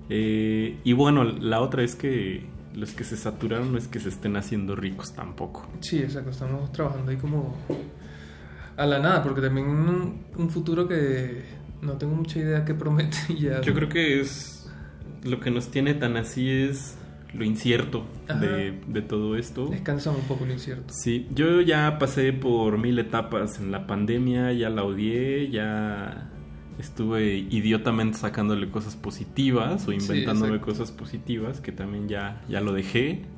Eh, 0.09 0.79
y 0.83 0.93
bueno, 0.93 1.23
la 1.23 1.61
otra 1.61 1.83
es 1.83 1.95
que 1.95 2.43
los 2.75 2.91
que 2.91 3.03
se 3.03 3.17
saturaron 3.17 3.71
no 3.71 3.77
es 3.77 3.87
que 3.87 3.99
se 3.99 4.09
estén 4.09 4.35
haciendo 4.35 4.75
ricos 4.75 5.13
tampoco. 5.13 5.67
Sí, 5.79 5.99
exacto, 5.99 6.29
estamos 6.29 6.71
trabajando 6.71 7.11
ahí 7.11 7.17
como 7.17 7.55
a 8.77 8.85
la 8.85 8.99
nada, 8.99 9.23
porque 9.23 9.41
también 9.41 9.67
un, 9.67 10.25
un 10.37 10.49
futuro 10.49 10.87
que 10.87 11.43
no 11.81 11.93
tengo 11.93 12.15
mucha 12.15 12.39
idea 12.39 12.65
que 12.65 12.73
promete 12.73 13.17
ya. 13.39 13.61
Yo 13.61 13.73
creo 13.73 13.89
que 13.89 14.19
es 14.21 14.69
lo 15.23 15.39
que 15.39 15.51
nos 15.51 15.69
tiene 15.69 15.93
tan 15.93 16.17
así 16.17 16.49
es 16.49 16.97
lo 17.33 17.45
incierto 17.45 18.05
de, 18.27 18.79
de 18.87 19.01
todo 19.01 19.37
esto. 19.37 19.67
Descansamos 19.67 20.21
un 20.21 20.27
poco 20.27 20.45
lo 20.45 20.53
incierto. 20.53 20.93
Sí, 20.93 21.27
yo 21.33 21.61
ya 21.61 21.97
pasé 21.97 22.33
por 22.33 22.77
mil 22.77 22.99
etapas 22.99 23.59
en 23.59 23.71
la 23.71 23.87
pandemia, 23.87 24.51
ya 24.51 24.69
la 24.69 24.83
odié, 24.83 25.49
ya 25.49 26.30
estuve 26.81 27.37
idiotamente 27.49 28.17
sacándole 28.17 28.69
cosas 28.69 28.95
positivas 28.95 29.87
o 29.87 29.91
inventándome 29.91 30.59
cosas 30.59 30.91
positivas 30.91 31.61
que 31.61 31.71
también 31.71 32.09
ya, 32.09 32.41
ya 32.49 32.61
lo 32.61 32.73
dejé. 32.73 33.21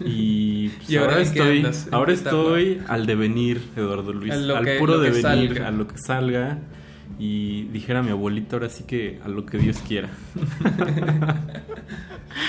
Y, 0.00 0.68
pues, 0.68 0.90
¿Y 0.90 0.96
ahora 0.96 1.20
estoy, 1.20 1.66
ahora 1.90 2.12
estoy 2.12 2.80
al 2.86 3.06
devenir, 3.06 3.60
Eduardo 3.74 4.12
Luis, 4.12 4.32
al 4.32 4.78
puro 4.78 5.00
devenir, 5.00 5.22
salga. 5.22 5.66
a 5.66 5.70
lo 5.72 5.88
que 5.88 5.98
salga. 5.98 6.58
Y 7.18 7.64
dijera 7.72 8.00
mi 8.02 8.10
abuelita, 8.10 8.54
ahora 8.54 8.68
sí 8.68 8.84
que 8.84 9.18
a 9.24 9.28
lo 9.28 9.44
que 9.44 9.58
Dios 9.58 9.78
quiera. 9.78 10.08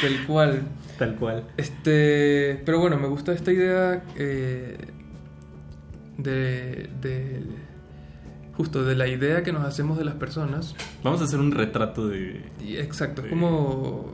Tal 0.01 0.25
cual. 0.27 0.61
Tal 0.99 1.15
cual. 1.15 1.45
Este, 1.57 2.61
pero 2.65 2.79
bueno, 2.79 2.99
me 2.99 3.07
gusta 3.07 3.33
esta 3.33 3.51
idea 3.51 4.03
eh, 4.15 4.77
de, 6.17 6.89
de 7.01 7.41
justo 8.59 8.83
de 8.83 8.93
la 8.93 9.07
idea 9.07 9.41
que 9.41 9.53
nos 9.53 9.63
hacemos 9.63 9.97
de 9.97 10.03
las 10.03 10.15
personas. 10.15 10.75
Vamos 11.01 11.21
a 11.21 11.23
hacer 11.23 11.39
un 11.39 11.53
retrato 11.53 12.09
de... 12.09 12.43
Exacto, 12.61 13.21
es 13.21 13.29
como 13.29 14.11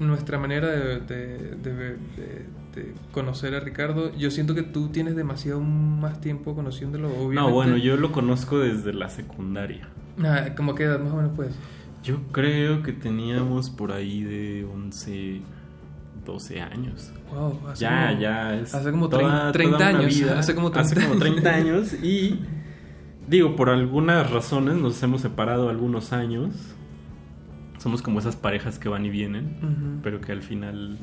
nuestra 0.00 0.36
manera 0.36 0.66
de, 0.68 0.98
de- 0.98 1.56
de- 1.62 1.96
de- 2.74 2.94
conocer 3.12 3.54
a 3.54 3.60
Ricardo, 3.60 4.12
yo 4.16 4.32
siento 4.32 4.52
que 4.56 4.64
tú 4.64 4.88
tienes 4.88 5.14
demasiado 5.14 5.60
más 5.60 6.20
tiempo 6.20 6.56
conociéndolo, 6.56 7.06
obviamente. 7.06 7.34
No, 7.36 7.50
bueno, 7.52 7.76
yo 7.76 7.96
lo 7.96 8.10
conozco 8.10 8.58
desde 8.58 8.92
la 8.92 9.08
secundaria. 9.10 9.88
Ah, 10.24 10.46
¿Cómo 10.56 10.74
qué 10.74 10.82
edad 10.82 10.98
más 10.98 11.12
o 11.12 11.16
menos 11.18 11.30
pues? 11.36 11.50
Yo 12.02 12.20
creo 12.32 12.82
que 12.82 12.90
teníamos 12.92 13.70
por 13.70 13.92
ahí 13.92 14.24
de 14.24 14.64
11, 14.64 15.40
12 16.26 16.60
años. 16.62 17.12
Wow, 17.32 17.60
hace 17.68 17.82
ya, 17.82 18.08
como- 18.08 18.20
ya. 18.20 18.48
Hace 18.54 18.90
como 18.90 19.08
toda- 19.08 19.52
30 19.52 19.52
30 19.52 19.76
toda 19.78 19.88
años, 19.90 20.06
vida. 20.18 20.38
hace 20.40 20.54
como 20.56 20.70
30 20.72 20.80
hace 20.96 21.06
como 21.08 21.20
30 21.20 21.54
años. 21.54 21.92
Y 22.02 22.40
digo, 23.28 23.56
por 23.56 23.68
algunas 23.70 24.30
razones 24.30 24.76
nos 24.76 25.02
hemos 25.02 25.20
separado 25.22 25.68
algunos 25.68 26.12
años. 26.12 26.54
Somos 27.78 28.00
como 28.00 28.18
esas 28.18 28.36
parejas 28.36 28.78
que 28.78 28.88
van 28.88 29.04
y 29.04 29.10
vienen, 29.10 29.56
Ujú. 29.62 30.00
pero 30.02 30.20
que 30.20 30.32
al 30.32 30.42
final 30.42 30.96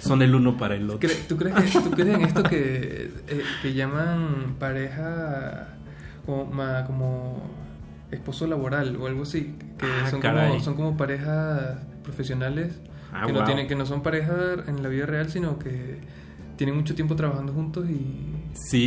son 0.00 0.22
el 0.22 0.34
uno 0.34 0.56
para 0.56 0.74
el 0.76 0.88
otro. 0.88 1.06
¿Cre- 1.08 1.26
¿Tú 1.28 1.36
crees, 1.36 1.54
que, 1.54 1.80
¿Tú 1.80 1.90
crees 1.90 2.14
en 2.14 2.20
esto 2.22 2.42
que, 2.44 3.10
eh, 3.28 3.42
que 3.60 3.74
llaman 3.74 4.54
pareja 4.58 5.76
como, 6.24 6.46
ma- 6.46 6.84
como 6.86 7.42
esposo 8.10 8.46
laboral 8.46 8.96
o 8.96 9.06
algo 9.06 9.22
así? 9.24 9.54
Que 9.76 9.86
Ah, 9.86 10.08
son, 10.10 10.22
como, 10.22 10.60
son 10.60 10.74
como 10.76 10.96
parejas 10.96 11.76
profesionales 12.04 12.80
Ah, 13.12 13.24
que, 13.26 13.32
no 13.32 13.38
wow. 13.40 13.46
tienen, 13.46 13.66
que 13.66 13.74
no 13.74 13.84
son 13.84 14.02
parejas 14.02 14.66
en 14.66 14.82
la 14.82 14.88
vida 14.88 15.04
real, 15.04 15.28
sino 15.28 15.58
que 15.58 15.98
tienen 16.56 16.74
mucho 16.76 16.94
tiempo 16.94 17.16
trabajando 17.16 17.52
juntos 17.52 17.86
y, 17.90 18.34
Sí. 18.54 18.78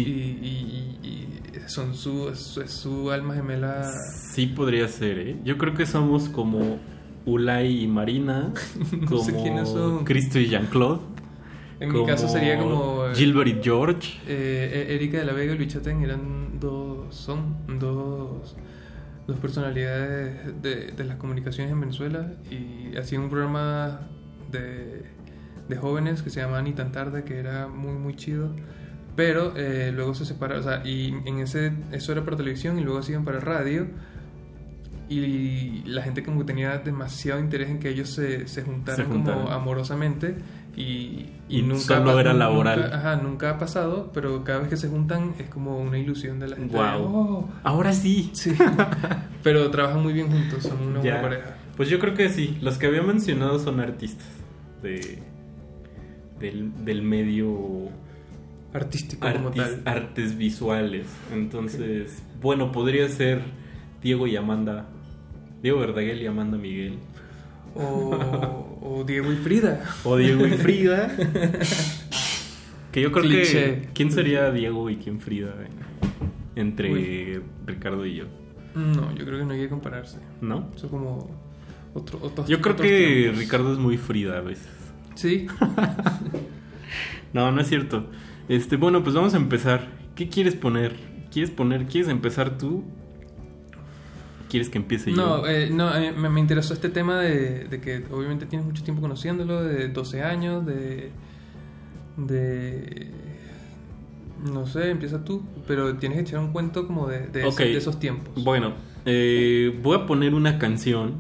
y- 0.42 0.48
y- 0.48 1.08
y 1.08 1.41
son 1.68 1.94
su, 1.96 2.30
es, 2.30 2.60
su- 2.68 3.12
alma 3.12 3.36
gemela. 3.36 3.84
Sí 4.34 4.48
podría 4.48 4.88
ser, 4.88 5.20
¿eh? 5.20 5.36
Yo 5.44 5.58
creo 5.58 5.74
que 5.74 5.86
somos 5.86 6.30
como 6.30 6.78
Ulay 7.26 7.84
y 7.84 7.88
Marina, 7.88 8.54
No 9.00 9.08
como 9.08 9.24
sé 9.24 9.34
quiénes 9.34 9.70
son. 9.70 10.04
Cristo 10.06 10.40
y 10.40 10.48
Jean-Claude. 10.48 11.00
En 11.80 11.92
mi 11.92 12.06
caso 12.06 12.28
sería 12.28 12.60
como... 12.60 13.06
eh, 13.08 13.16
Gilbert 13.16 13.48
y 13.50 13.58
George. 13.64 14.20
Eh, 14.28 14.88
eh, 14.90 14.96
Erika 14.96 15.18
de 15.18 15.26
la 15.26 15.34
Vega 15.34 15.54
y 15.54 15.58
Luis 15.58 15.74
Chatén 15.74 16.04
eran 16.04 16.60
dos, 16.60 17.16
son 17.16 17.56
dos, 17.80 18.56
dos 19.26 19.40
personalidades 19.40 20.62
de, 20.62 20.92
de 20.92 21.04
las 21.04 21.16
comunicaciones 21.18 21.72
en 21.74 21.80
Venezuela 21.80 22.34
y 22.52 22.96
hacían 22.98 23.24
un 23.24 23.30
programa 23.32 24.02
de, 24.52 25.06
de 25.70 25.76
jóvenes 25.76 26.22
que 26.22 26.30
se 26.30 26.42
llamaba 26.42 26.62
Ni 26.62 26.74
tan 26.74 26.92
tarde, 26.92 27.24
que 27.24 27.40
era 27.40 27.68
muy, 27.68 27.94
muy 27.94 28.16
chido. 28.16 28.52
Pero 29.16 29.54
eh, 29.58 29.92
luego 29.94 30.14
se 30.14 30.26
separaron, 30.26 30.62
o 30.62 30.64
sea, 30.64 30.86
y 30.88 31.14
en 31.26 31.40
ese, 31.40 31.74
eso 31.92 32.12
era 32.14 32.24
para 32.24 32.38
televisión 32.38 32.80
y 32.80 32.82
luego 32.82 33.00
hacían 33.00 33.26
para 33.26 33.40
radio. 33.40 33.88
Y 35.10 35.84
la 35.86 36.02
gente 36.04 36.24
como 36.24 36.40
que 36.40 36.46
tenía 36.46 36.78
demasiado 36.78 37.40
interés 37.42 37.70
en 37.70 37.80
que 37.80 37.90
ellos 37.90 38.10
se, 38.10 38.48
se 38.48 38.62
juntaran, 38.64 39.08
juntaran. 39.08 39.40
como 39.42 39.52
amorosamente 39.52 40.38
y, 40.78 41.26
Y 41.50 41.64
nunca 41.64 41.82
solo 41.98 42.18
era 42.18 42.32
nunca- 42.32 42.46
laboral. 42.46 42.94
ajá, 42.94 43.18
nunca 43.18 43.50
ha 43.50 43.58
pasado, 43.58 44.10
pero 44.14 44.46
cada 44.46 44.60
vez 44.60 44.70
que 44.70 44.78
se 44.78 44.88
juntan 44.88 45.34
es 45.38 45.50
como 45.50 45.78
una 45.82 45.98
ilusión 45.98 46.40
de 46.40 46.48
la 46.48 46.56
gente. 46.56 46.78
de, 46.78 46.82
Wow. 46.82 47.02
"Oh". 47.14 47.50
Ahora 47.64 47.92
sí. 47.92 48.30
Sí. 48.34 48.54
pero 49.44 49.70
trabajan 49.70 50.02
muy 50.02 50.14
bien 50.14 50.32
juntos, 50.32 50.64
son 50.64 50.82
una 50.82 51.02
Ya. 51.02 51.16
buena 51.20 51.22
pareja. 51.22 51.58
Pues 51.76 51.90
yo 51.90 52.00
creo 52.00 52.14
que 52.14 52.30
sí. 52.30 52.58
Los 52.62 52.78
que 52.78 52.88
había 52.88 53.02
mencionado 53.02 53.60
son 53.60 53.82
artistas 53.82 54.28
de 54.82 55.20
del, 56.40 56.86
del 56.86 57.02
medio 57.02 57.90
Artístico 58.74 59.28
como 59.32 59.52
tal. 59.52 59.82
artes 59.86 60.38
visuales. 60.38 61.08
Entonces, 61.34 62.24
bueno, 62.42 62.72
podría 62.72 63.08
ser 63.10 63.42
Diego 64.02 64.28
y 64.28 64.36
Amanda. 64.36 64.88
Diego 65.62 65.80
Verdaguel 65.80 66.22
y 66.22 66.28
Amanda 66.28 66.58
Miguel. 66.58 66.98
O, 67.76 68.78
o 68.82 69.04
Diego 69.04 69.32
y 69.32 69.36
Frida. 69.36 69.84
O 70.04 70.18
Diego 70.18 70.46
y 70.48 70.52
Frida. 70.52 71.10
que 72.92 73.02
yo 73.02 73.12
creo 73.12 73.24
Cliché. 73.24 73.82
que. 73.82 73.90
¿Quién 73.94 74.12
sería 74.12 74.52
Diego 74.52 74.90
y 74.90 74.98
quién 74.98 75.20
Frida? 75.22 75.54
eh? 75.62 75.68
Entre 76.56 77.42
Ricardo 77.66 78.06
y 78.06 78.16
yo. 78.16 78.26
No, 78.76 79.14
yo 79.16 79.26
creo 79.26 79.40
que 79.40 79.46
no 79.46 79.54
hay 79.54 79.60
que 79.62 79.70
compararse. 79.70 80.20
¿No? 80.42 80.70
Son 80.76 80.90
como 80.90 81.30
otro, 81.94 82.20
otros 82.22 82.48
Yo 82.48 82.62
creo 82.62 82.74
otros 82.74 82.88
que 82.88 83.18
tiempos. 83.24 83.40
Ricardo 83.40 83.74
es 83.74 83.80
muy 83.80 83.98
Frida 83.98 84.38
a 84.38 84.42
veces. 84.42 84.70
Sí. 85.16 85.48
No, 87.34 87.50
no 87.52 87.62
es 87.62 87.70
cierto. 87.70 88.08
Este, 88.50 88.76
bueno, 88.78 89.04
pues 89.04 89.16
vamos 89.16 89.34
a 89.34 89.38
empezar. 89.38 89.88
¿Qué 90.16 90.30
quieres 90.30 90.56
poner? 90.56 90.96
¿Quieres 91.32 91.52
poner? 91.52 91.86
¿Quieres 91.86 92.10
empezar 92.10 92.58
tú? 92.58 92.84
¿Quieres 94.50 94.70
que 94.70 94.78
empiece 94.80 95.12
No, 95.12 95.38
yo? 95.38 95.48
eh, 95.48 95.70
no 95.72 95.96
eh, 95.96 96.12
me, 96.12 96.30
me 96.30 96.40
interesó 96.42 96.74
este 96.74 96.90
tema 96.90 97.20
de, 97.20 97.66
de 97.66 97.80
que 97.82 98.04
obviamente 98.12 98.46
tienes 98.46 98.66
mucho 98.68 98.84
tiempo 98.84 99.02
conociéndolo, 99.02 99.64
de 99.64 99.88
12 99.88 100.24
años, 100.24 100.66
de... 100.66 101.12
de 102.18 103.12
no 104.44 104.66
sé, 104.66 104.90
empieza 104.90 105.24
tú, 105.24 105.44
pero 105.68 105.96
tienes 105.98 106.18
que 106.18 106.24
echar 106.24 106.40
un 106.40 106.52
cuento 106.52 106.88
como 106.88 107.08
de, 107.08 107.28
de, 107.28 107.48
ese- 107.48 107.64
de 107.66 107.78
esos 107.78 108.00
tiempos. 108.00 108.44
Bueno, 108.44 108.74
eh, 109.06 109.78
voy 109.84 109.98
a 109.98 110.06
poner 110.06 110.34
una 110.34 110.58
canción 110.58 111.14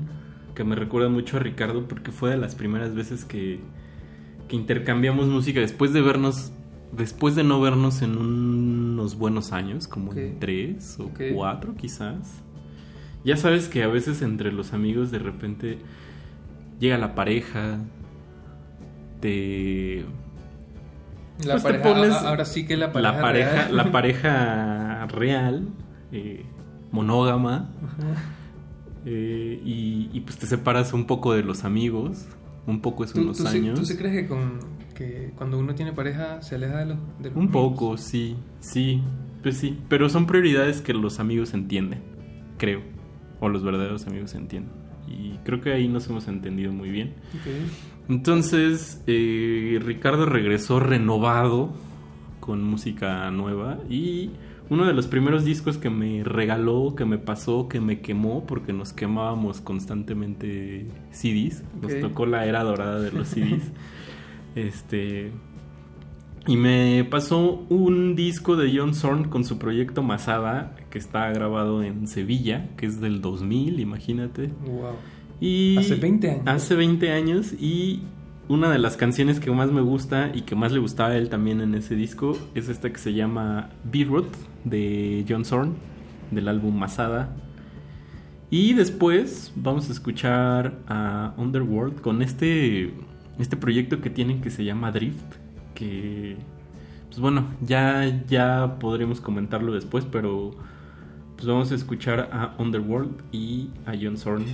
que 0.55 0.63
me 0.63 0.75
recuerda 0.75 1.07
mucho 1.09 1.37
a 1.37 1.39
Ricardo 1.39 1.87
porque 1.87 2.11
fue 2.11 2.31
de 2.31 2.37
las 2.37 2.55
primeras 2.55 2.95
veces 2.95 3.23
que, 3.23 3.59
que 4.47 4.55
intercambiamos 4.55 5.27
música 5.27 5.59
después 5.59 5.93
de 5.93 6.01
vernos, 6.01 6.51
después 6.91 7.35
de 7.35 7.43
no 7.43 7.59
vernos 7.61 8.01
en 8.01 8.17
unos 8.17 9.15
buenos 9.17 9.51
años, 9.51 9.87
como 9.87 10.13
en 10.13 10.39
tres 10.39 10.97
o 10.99 11.09
cuatro 11.33 11.75
quizás. 11.75 12.41
Ya 13.23 13.37
sabes 13.37 13.67
que 13.69 13.83
a 13.83 13.87
veces 13.87 14.21
entre 14.21 14.51
los 14.51 14.73
amigos 14.73 15.11
de 15.11 15.19
repente 15.19 15.77
llega 16.79 16.97
la 16.97 17.13
pareja, 17.15 17.77
te... 19.19 20.05
La 21.45 21.53
pues 21.53 21.63
te 21.63 21.69
pareja- 21.79 21.83
pones- 21.89 22.13
ahora 22.23 22.45
sí 22.45 22.65
que 22.65 22.77
la 22.77 22.91
pareja 22.91 23.13
la 23.13 23.21
pareja, 23.21 23.51
real. 23.51 23.75
la 23.77 23.91
pareja 23.91 25.07
real, 25.07 25.67
eh, 26.11 26.45
monógama, 26.91 27.69
eh, 29.05 29.59
y, 29.65 30.09
y, 30.13 30.19
pues 30.21 30.37
te 30.37 30.45
separas 30.45 30.93
un 30.93 31.05
poco 31.05 31.33
de 31.33 31.41
los 31.43 31.63
amigos, 31.63 32.25
un 32.67 32.81
poco 32.81 33.03
es 33.03 33.13
¿Tú, 33.13 33.21
unos 33.21 33.37
tú 33.37 33.47
años. 33.47 33.79
tú 33.79 33.85
sí 33.85 33.97
crees 33.97 34.13
que, 34.21 34.27
con, 34.27 34.59
que 35.01 35.31
cuando 35.35 35.57
uno 35.59 35.73
tiene 35.75 35.93
pareja 35.93 36.41
se 36.41 36.55
aleja 36.55 36.77
de 36.79 36.85
los, 36.87 36.97
de 37.19 37.29
los 37.29 37.37
Un 37.37 37.43
amigos? 37.45 37.51
poco, 37.71 37.97
sí, 37.97 38.35
sí, 38.59 39.01
pues 39.43 39.57
sí, 39.57 39.77
pero 39.89 40.09
son 40.09 40.25
prioridades 40.27 40.81
que 40.81 40.93
los 40.93 41.19
amigos 41.19 41.53
entienden, 41.53 42.01
creo, 42.57 42.81
o 43.39 43.49
los 43.49 43.63
verdaderos 43.63 44.05
amigos 44.07 44.35
entienden. 44.35 44.71
Y 45.07 45.37
creo 45.43 45.59
que 45.61 45.73
ahí 45.73 45.87
nos 45.87 46.07
hemos 46.07 46.27
entendido 46.27 46.71
muy 46.71 46.89
bien. 46.89 47.13
Entonces, 48.07 49.01
eh, 49.07 49.79
Ricardo 49.83 50.25
regresó 50.25 50.79
renovado 50.79 51.73
con 52.39 52.63
música 52.63 53.29
nueva 53.31 53.79
y 53.89 54.31
uno 54.69 54.85
de 54.85 54.93
los 54.93 55.07
primeros 55.07 55.43
discos 55.43 55.77
que 55.77 55.89
me 55.89 56.23
regaló, 56.23 56.95
que 56.95 57.03
me 57.05 57.17
pasó, 57.17 57.67
que 57.67 57.81
me 57.81 57.99
quemó, 58.01 58.45
porque 58.45 58.73
nos 58.73 58.93
quemábamos 58.93 59.59
constantemente 59.59 60.87
CDs, 61.11 61.63
nos 61.81 61.91
Ok. 61.93 61.99
tocó 61.99 62.25
la 62.25 62.45
era 62.45 62.63
dorada 62.63 62.99
de 63.01 63.11
los 63.11 63.27
CDs. 63.27 63.63
este 64.55 65.31
y 66.47 66.57
me 66.57 67.05
pasó 67.09 67.65
un 67.69 68.15
disco 68.15 68.55
de 68.55 68.75
John 68.75 68.95
Zorn 68.95 69.25
con 69.25 69.45
su 69.45 69.59
proyecto 69.59 70.01
Masada, 70.01 70.75
que 70.89 70.97
está 70.97 71.29
grabado 71.29 71.83
en 71.83 72.07
Sevilla, 72.07 72.69
que 72.77 72.87
es 72.87 72.99
del 72.99 73.21
2000, 73.21 73.79
imagínate. 73.79 74.49
Wow. 74.65 74.95
Y 75.39 75.77
Hace 75.77 75.95
20 75.95 76.29
años. 76.31 76.43
Hace 76.47 76.75
20 76.75 77.11
años 77.11 77.53
y 77.53 78.01
una 78.47 78.71
de 78.71 78.79
las 78.79 78.97
canciones 78.97 79.39
que 79.39 79.51
más 79.51 79.71
me 79.71 79.81
gusta 79.81 80.31
y 80.33 80.41
que 80.41 80.55
más 80.55 80.71
le 80.71 80.79
gustaba 80.79 81.09
a 81.09 81.17
él 81.17 81.29
también 81.29 81.61
en 81.61 81.75
ese 81.75 81.95
disco 81.95 82.35
es 82.55 82.69
esta 82.69 82.91
que 82.91 82.97
se 82.97 83.13
llama 83.13 83.69
Beirut 83.83 84.27
de 84.63 85.23
John 85.29 85.45
Zorn 85.45 85.75
del 86.31 86.47
álbum 86.47 86.75
Masada. 86.75 87.35
Y 88.49 88.73
después 88.73 89.53
vamos 89.55 89.89
a 89.89 89.93
escuchar 89.93 90.79
a 90.87 91.33
Underworld 91.37 92.01
con 92.01 92.21
este 92.23 92.93
este 93.39 93.57
proyecto 93.57 94.01
que 94.01 94.09
tienen 94.09 94.41
que 94.41 94.49
se 94.49 94.63
llama 94.63 94.91
Drift, 94.91 95.35
que 95.73 96.37
pues 97.07 97.19
bueno, 97.19 97.47
ya 97.61 98.21
ya 98.27 98.77
podremos 98.79 99.19
comentarlo 99.19 99.73
después, 99.73 100.05
pero 100.05 100.51
pues 101.35 101.47
vamos 101.47 101.71
a 101.71 101.75
escuchar 101.75 102.29
a 102.31 102.53
Underworld 102.57 103.21
y 103.31 103.69
a 103.85 103.93
John 103.99 104.17
Zorn. 104.17 104.45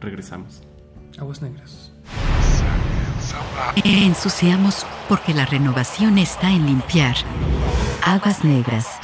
Regresamos. 0.00 0.62
Aguas 1.18 1.42
negras. 1.42 1.92
Ensuciamos 3.84 4.86
porque 5.08 5.34
la 5.34 5.44
renovación 5.44 6.18
está 6.18 6.50
en 6.50 6.66
limpiar. 6.66 7.16
Aguas 8.04 8.44
negras. 8.44 9.00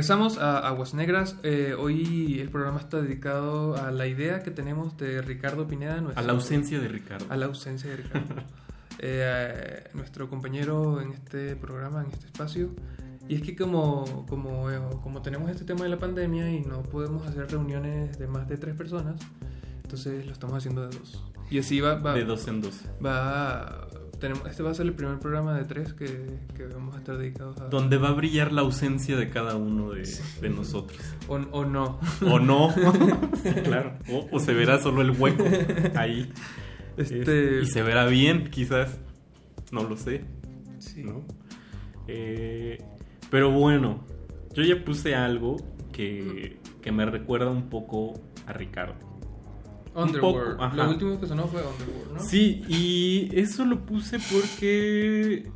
Regresamos 0.00 0.38
a 0.38 0.66
Aguas 0.66 0.94
Negras. 0.94 1.36
Eh, 1.42 1.76
hoy 1.78 2.38
el 2.40 2.48
programa 2.48 2.80
está 2.80 3.02
dedicado 3.02 3.76
a 3.76 3.90
la 3.90 4.06
idea 4.06 4.42
que 4.42 4.50
tenemos 4.50 4.96
de 4.96 5.20
Ricardo 5.20 5.68
Pineda. 5.68 6.02
A 6.14 6.22
la 6.22 6.32
ausencia 6.32 6.80
de 6.80 6.88
Ricardo. 6.88 7.26
A 7.28 7.36
la 7.36 7.44
ausencia 7.44 7.90
de 7.90 7.96
Ricardo. 7.98 8.34
Eh, 9.02 9.88
nuestro 9.94 10.28
compañero 10.28 11.00
en 11.00 11.12
este 11.12 11.56
programa, 11.56 12.02
en 12.02 12.10
este 12.12 12.26
espacio. 12.26 12.70
Y 13.28 13.36
es 13.36 13.42
que 13.42 13.56
como, 13.56 14.26
como, 14.26 14.70
eh, 14.70 14.78
como 15.02 15.22
tenemos 15.22 15.50
este 15.50 15.64
tema 15.64 15.84
de 15.84 15.90
la 15.90 15.98
pandemia 15.98 16.50
y 16.50 16.60
no 16.60 16.82
podemos 16.82 17.26
hacer 17.26 17.50
reuniones 17.50 18.18
de 18.18 18.26
más 18.26 18.46
de 18.48 18.58
tres 18.58 18.74
personas, 18.74 19.20
entonces 19.82 20.26
lo 20.26 20.32
estamos 20.32 20.56
haciendo 20.56 20.86
de 20.86 20.98
dos. 20.98 21.24
Y 21.50 21.58
así 21.58 21.80
va... 21.80 21.94
va 21.94 22.14
De 22.14 22.24
dos 22.24 22.46
en 22.48 22.60
dos. 22.60 22.82
Va, 23.04 23.88
tenemos, 24.20 24.46
este 24.48 24.62
va 24.62 24.70
a 24.70 24.74
ser 24.74 24.86
el 24.86 24.92
primer 24.92 25.18
programa 25.18 25.56
de 25.56 25.64
tres 25.64 25.92
que, 25.94 26.38
que 26.56 26.66
vamos 26.66 26.94
a 26.94 26.98
estar 26.98 27.16
dedicados 27.18 27.60
a... 27.60 27.64
Donde 27.68 27.96
va 27.98 28.08
a 28.10 28.12
brillar 28.12 28.52
la 28.52 28.60
ausencia 28.60 29.16
de 29.16 29.28
cada 29.30 29.56
uno 29.56 29.90
de, 29.92 30.08
de 30.40 30.48
nosotros. 30.50 31.00
O, 31.28 31.34
o 31.50 31.64
no. 31.64 31.98
O 32.30 32.38
no. 32.38 32.72
Sí, 33.42 33.50
claro. 33.64 33.94
O, 34.10 34.28
o 34.30 34.38
se 34.38 34.52
verá 34.54 34.78
solo 34.78 35.02
el 35.02 35.10
hueco 35.10 35.44
ahí. 35.96 36.30
Este- 36.96 37.60
Es- 37.62 37.68
y 37.68 37.70
se 37.72 37.82
verá 37.82 38.06
bien, 38.06 38.50
quizás. 38.50 38.98
No 39.72 39.82
lo 39.84 39.96
sé. 39.96 40.24
Sí. 40.78 41.02
¿no? 41.02 41.24
Eh, 42.06 42.78
pero 43.30 43.50
bueno, 43.50 44.04
yo 44.54 44.62
ya 44.64 44.84
puse 44.84 45.14
algo 45.14 45.56
que, 45.92 46.58
que 46.82 46.92
me 46.92 47.06
recuerda 47.06 47.50
un 47.50 47.68
poco 47.70 48.20
a 48.46 48.52
Ricardo. 48.52 48.94
Un 49.94 50.02
Underworld. 50.04 50.56
poco. 50.56 50.76
Lo 50.76 50.88
último 50.90 51.20
que 51.20 51.26
sonó 51.26 51.46
fue 51.48 51.62
Underworld, 51.62 52.12
¿no? 52.14 52.20
Sí, 52.20 52.62
y 52.68 53.30
eso 53.38 53.64
lo 53.64 53.84
puse 53.84 54.18
porque 54.32 55.50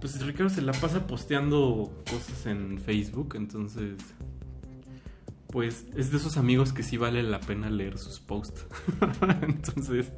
pues 0.00 0.20
Ricardo 0.26 0.48
se 0.50 0.62
la 0.62 0.72
pasa 0.72 1.06
posteando 1.06 2.02
cosas 2.10 2.46
en 2.46 2.78
Facebook, 2.80 3.34
entonces 3.36 3.94
pues 5.48 5.84
es 5.96 6.10
de 6.10 6.16
esos 6.16 6.36
amigos 6.38 6.72
que 6.72 6.82
sí 6.82 6.96
vale 6.96 7.22
la 7.22 7.38
pena 7.40 7.68
leer 7.68 7.98
sus 7.98 8.20
posts. 8.20 8.64
entonces, 9.42 10.10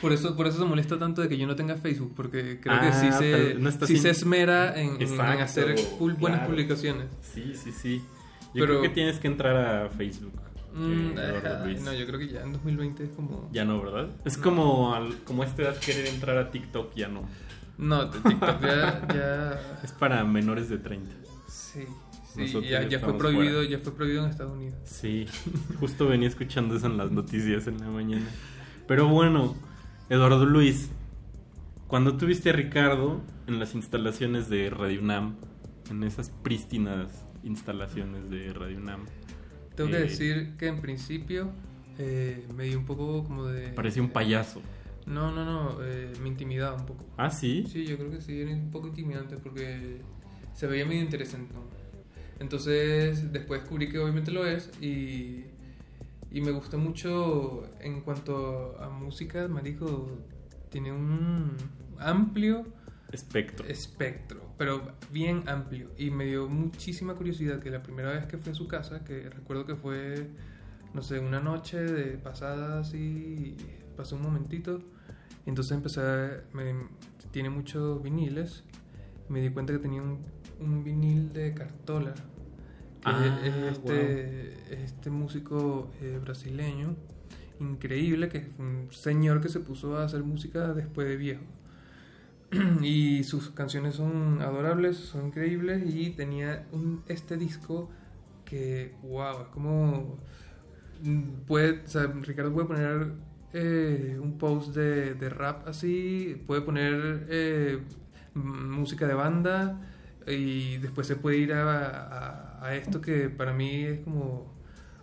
Por 0.00 0.12
eso, 0.12 0.34
por 0.36 0.46
eso 0.48 0.58
se 0.58 0.64
molesta 0.64 0.98
tanto 0.98 1.22
de 1.22 1.28
que 1.28 1.38
yo 1.38 1.46
no 1.46 1.54
tenga 1.54 1.76
Facebook, 1.76 2.14
porque 2.16 2.58
creo 2.60 2.80
que 2.80 2.86
Ah, 2.86 2.92
sí 3.00 3.12
se, 3.12 3.30
pero 3.32 3.58
no 3.60 3.68
está 3.68 3.86
sí 3.86 3.92
sin- 3.94 4.02
se 4.02 4.10
esmera 4.10 4.78
en, 4.80 4.96
en 4.96 5.02
Exacto, 5.02 5.42
hacer 5.44 5.74
pul- 5.98 6.18
buenas 6.18 6.40
claro. 6.40 6.46
publicaciones. 6.48 7.06
Sí, 7.22 7.52
sí, 7.54 7.70
sí. 7.70 7.98
Yo 8.52 8.52
Pero- 8.54 8.66
creo 8.66 8.82
que 8.82 8.88
tienes 8.88 9.20
que 9.20 9.28
entrar 9.28 9.56
a 9.56 9.88
Facebook. 9.90 10.32
Mm, 10.72 11.14
no, 11.84 11.92
yo 11.94 12.06
creo 12.06 12.18
que 12.18 12.28
ya 12.28 12.42
en 12.42 12.52
2020 12.52 13.04
es 13.04 13.10
como... 13.10 13.48
Ya 13.52 13.64
no, 13.64 13.82
¿verdad? 13.82 14.08
Es 14.24 14.36
No. 14.38 14.44
como 14.44 14.94
al- 14.94 15.18
como 15.24 15.42
a 15.42 15.46
esta 15.46 15.62
edad 15.62 15.76
querer 15.78 16.06
entrar 16.06 16.38
a 16.38 16.50
TikTok, 16.50 16.94
ya 16.94 17.08
no. 17.08 17.22
No, 17.78 18.08
TikTok 18.10 18.60
ya... 18.62 19.06
ya... 19.12 19.80
Es 19.84 19.92
para 19.92 20.22
menores 20.24 20.68
de 20.68 20.78
30. 20.78 21.12
Sí, 21.48 21.84
sí 22.34 22.60
ya, 22.68 22.86
ya 22.88 23.00
fue 23.00 23.16
prohibido, 23.18 23.58
fuera. 23.62 23.70
ya 23.70 23.78
fue 23.78 23.92
prohibido 23.94 24.24
en 24.24 24.30
Estados 24.30 24.52
Unidos. 24.52 24.74
Sí, 24.84 25.26
justo 25.80 26.06
venía 26.06 26.28
escuchando 26.28 26.76
eso 26.76 26.86
en 26.86 26.96
las 26.96 27.10
noticias 27.10 27.66
en 27.66 27.78
la 27.80 27.88
mañana. 27.88 28.26
Pero 28.86 29.08
bueno, 29.08 29.56
Eduardo 30.08 30.44
Luis, 30.46 30.90
cuando 31.88 32.16
tuviste 32.16 32.50
a 32.50 32.52
Ricardo 32.52 33.20
en 33.46 33.58
las 33.58 33.74
instalaciones 33.74 34.48
de 34.48 34.70
Radio 34.70 35.00
UNAM, 35.00 35.34
en 35.90 36.04
esas 36.04 36.30
prístinas 36.30 37.24
instalaciones 37.42 38.30
de 38.30 38.52
Radio 38.52 38.76
UNAM. 38.78 39.06
Tengo 39.76 39.90
que 39.90 39.96
Eh, 39.96 40.00
decir 40.00 40.56
que 40.58 40.66
en 40.68 40.80
principio 40.80 41.50
eh, 41.98 42.46
me 42.54 42.64
dio 42.64 42.78
un 42.78 42.86
poco 42.86 43.24
como 43.24 43.46
de... 43.46 43.68
Parecía 43.68 44.02
un 44.02 44.10
payaso. 44.10 44.60
No, 45.06 45.32
no, 45.32 45.44
no, 45.44 45.78
eh, 45.82 46.12
me 46.22 46.28
intimidaba 46.28 46.76
un 46.76 46.86
poco. 46.86 47.04
¿Ah, 47.16 47.30
sí? 47.30 47.64
Sí, 47.70 47.84
yo 47.86 47.96
creo 47.96 48.10
que 48.10 48.20
sí, 48.20 48.40
era 48.40 48.52
un 48.52 48.70
poco 48.70 48.88
intimidante 48.88 49.36
porque 49.36 50.00
se 50.54 50.66
veía 50.66 50.84
medio 50.86 51.02
interesante. 51.02 51.54
Entonces, 52.38 53.32
después 53.32 53.60
descubrí 53.60 53.88
que 53.88 53.98
obviamente 53.98 54.30
lo 54.30 54.46
es 54.46 54.70
y, 54.80 55.44
y 56.30 56.40
me 56.40 56.50
gustó 56.52 56.78
mucho 56.78 57.64
en 57.80 58.00
cuanto 58.02 58.76
a 58.80 58.88
música, 58.88 59.46
Marico, 59.48 60.10
tiene 60.70 60.92
un 60.92 61.56
amplio 61.98 62.64
Espectro. 63.12 63.66
espectro, 63.68 64.40
pero 64.60 64.82
bien 65.10 65.48
amplio. 65.48 65.88
Y 65.96 66.10
me 66.10 66.26
dio 66.26 66.46
muchísima 66.50 67.14
curiosidad 67.14 67.60
que 67.60 67.70
la 67.70 67.82
primera 67.82 68.12
vez 68.12 68.26
que 68.26 68.36
fui 68.36 68.52
a 68.52 68.54
su 68.54 68.68
casa, 68.68 69.02
que 69.04 69.30
recuerdo 69.30 69.64
que 69.64 69.74
fue, 69.74 70.26
no 70.92 71.00
sé, 71.00 71.18
una 71.18 71.40
noche 71.40 71.78
de 71.80 72.18
pasada 72.18 72.80
así, 72.80 73.56
pasó 73.96 74.16
un 74.16 74.22
momentito. 74.22 74.82
Entonces 75.46 75.72
empecé, 75.72 76.02
a- 76.02 76.42
me- 76.52 76.74
tiene 77.30 77.48
muchos 77.48 78.02
viniles. 78.02 78.62
Me 79.30 79.40
di 79.40 79.48
cuenta 79.48 79.72
que 79.72 79.78
tenía 79.78 80.02
un, 80.02 80.18
un 80.60 80.84
vinil 80.84 81.32
de 81.32 81.54
Cartola, 81.54 82.12
que 82.12 82.20
Ah, 83.04 83.40
es 83.42 83.54
este, 83.78 84.84
este 84.84 85.08
músico 85.08 85.90
eh, 86.02 86.18
brasileño 86.22 86.96
increíble, 87.60 88.28
que 88.28 88.38
es 88.38 88.58
un 88.58 88.88
señor 88.90 89.40
que 89.40 89.48
se 89.48 89.60
puso 89.60 89.96
a 89.96 90.04
hacer 90.04 90.22
música 90.22 90.74
después 90.74 91.08
de 91.08 91.16
viejo. 91.16 91.44
y 92.82 93.24
sus 93.24 93.50
canciones 93.50 93.94
son 93.96 94.40
adorables, 94.42 94.96
son 94.96 95.26
increíbles 95.28 95.82
y 95.94 96.10
tenía 96.10 96.66
un, 96.72 97.02
este 97.08 97.36
disco 97.36 97.90
que, 98.44 98.94
wow, 99.02 99.42
es 99.42 99.48
como... 99.48 100.18
mm, 101.02 101.22
Puede, 101.46 101.82
o 101.84 101.88
sea, 101.88 102.06
Ricardo 102.08 102.52
puede 102.52 102.66
poner 102.68 103.12
eh, 103.52 104.18
un 104.22 104.38
post 104.38 104.74
de, 104.74 105.14
rap 105.30 105.66
así, 105.68 106.42
puede 106.46 106.62
poner 106.62 107.26
eh, 107.30 107.80
m- 108.34 108.44
música 108.78 109.06
de 109.06 109.14
banda 109.14 109.80
y 110.26 110.78
después 110.78 111.06
se 111.06 111.16
puede 111.16 111.38
ir 111.38 111.52
a, 111.54 112.74
esto 112.74 113.00
que 113.00 113.30
para 113.30 113.52
mí 113.52 113.84
es 113.84 114.00
como 114.00 114.52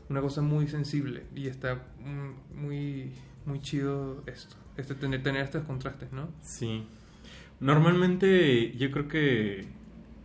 una 0.10 0.22
cosa 0.22 0.42
muy 0.42 0.68
sensible 0.68 1.24
y 1.36 1.48
está 1.48 1.76
mm, 2.00 2.62
muy, 2.62 3.14
muy 3.46 3.60
chido 3.62 4.24
esto, 4.28 4.56
este, 4.78 4.96
tener, 4.96 5.24
tener 5.24 5.44
estos 5.44 5.64
contrastes, 5.66 6.12
¿no? 6.14 6.30
Sí. 6.42 6.88
Normalmente 7.60 8.76
yo 8.78 8.92
creo 8.92 9.08
que 9.08 9.66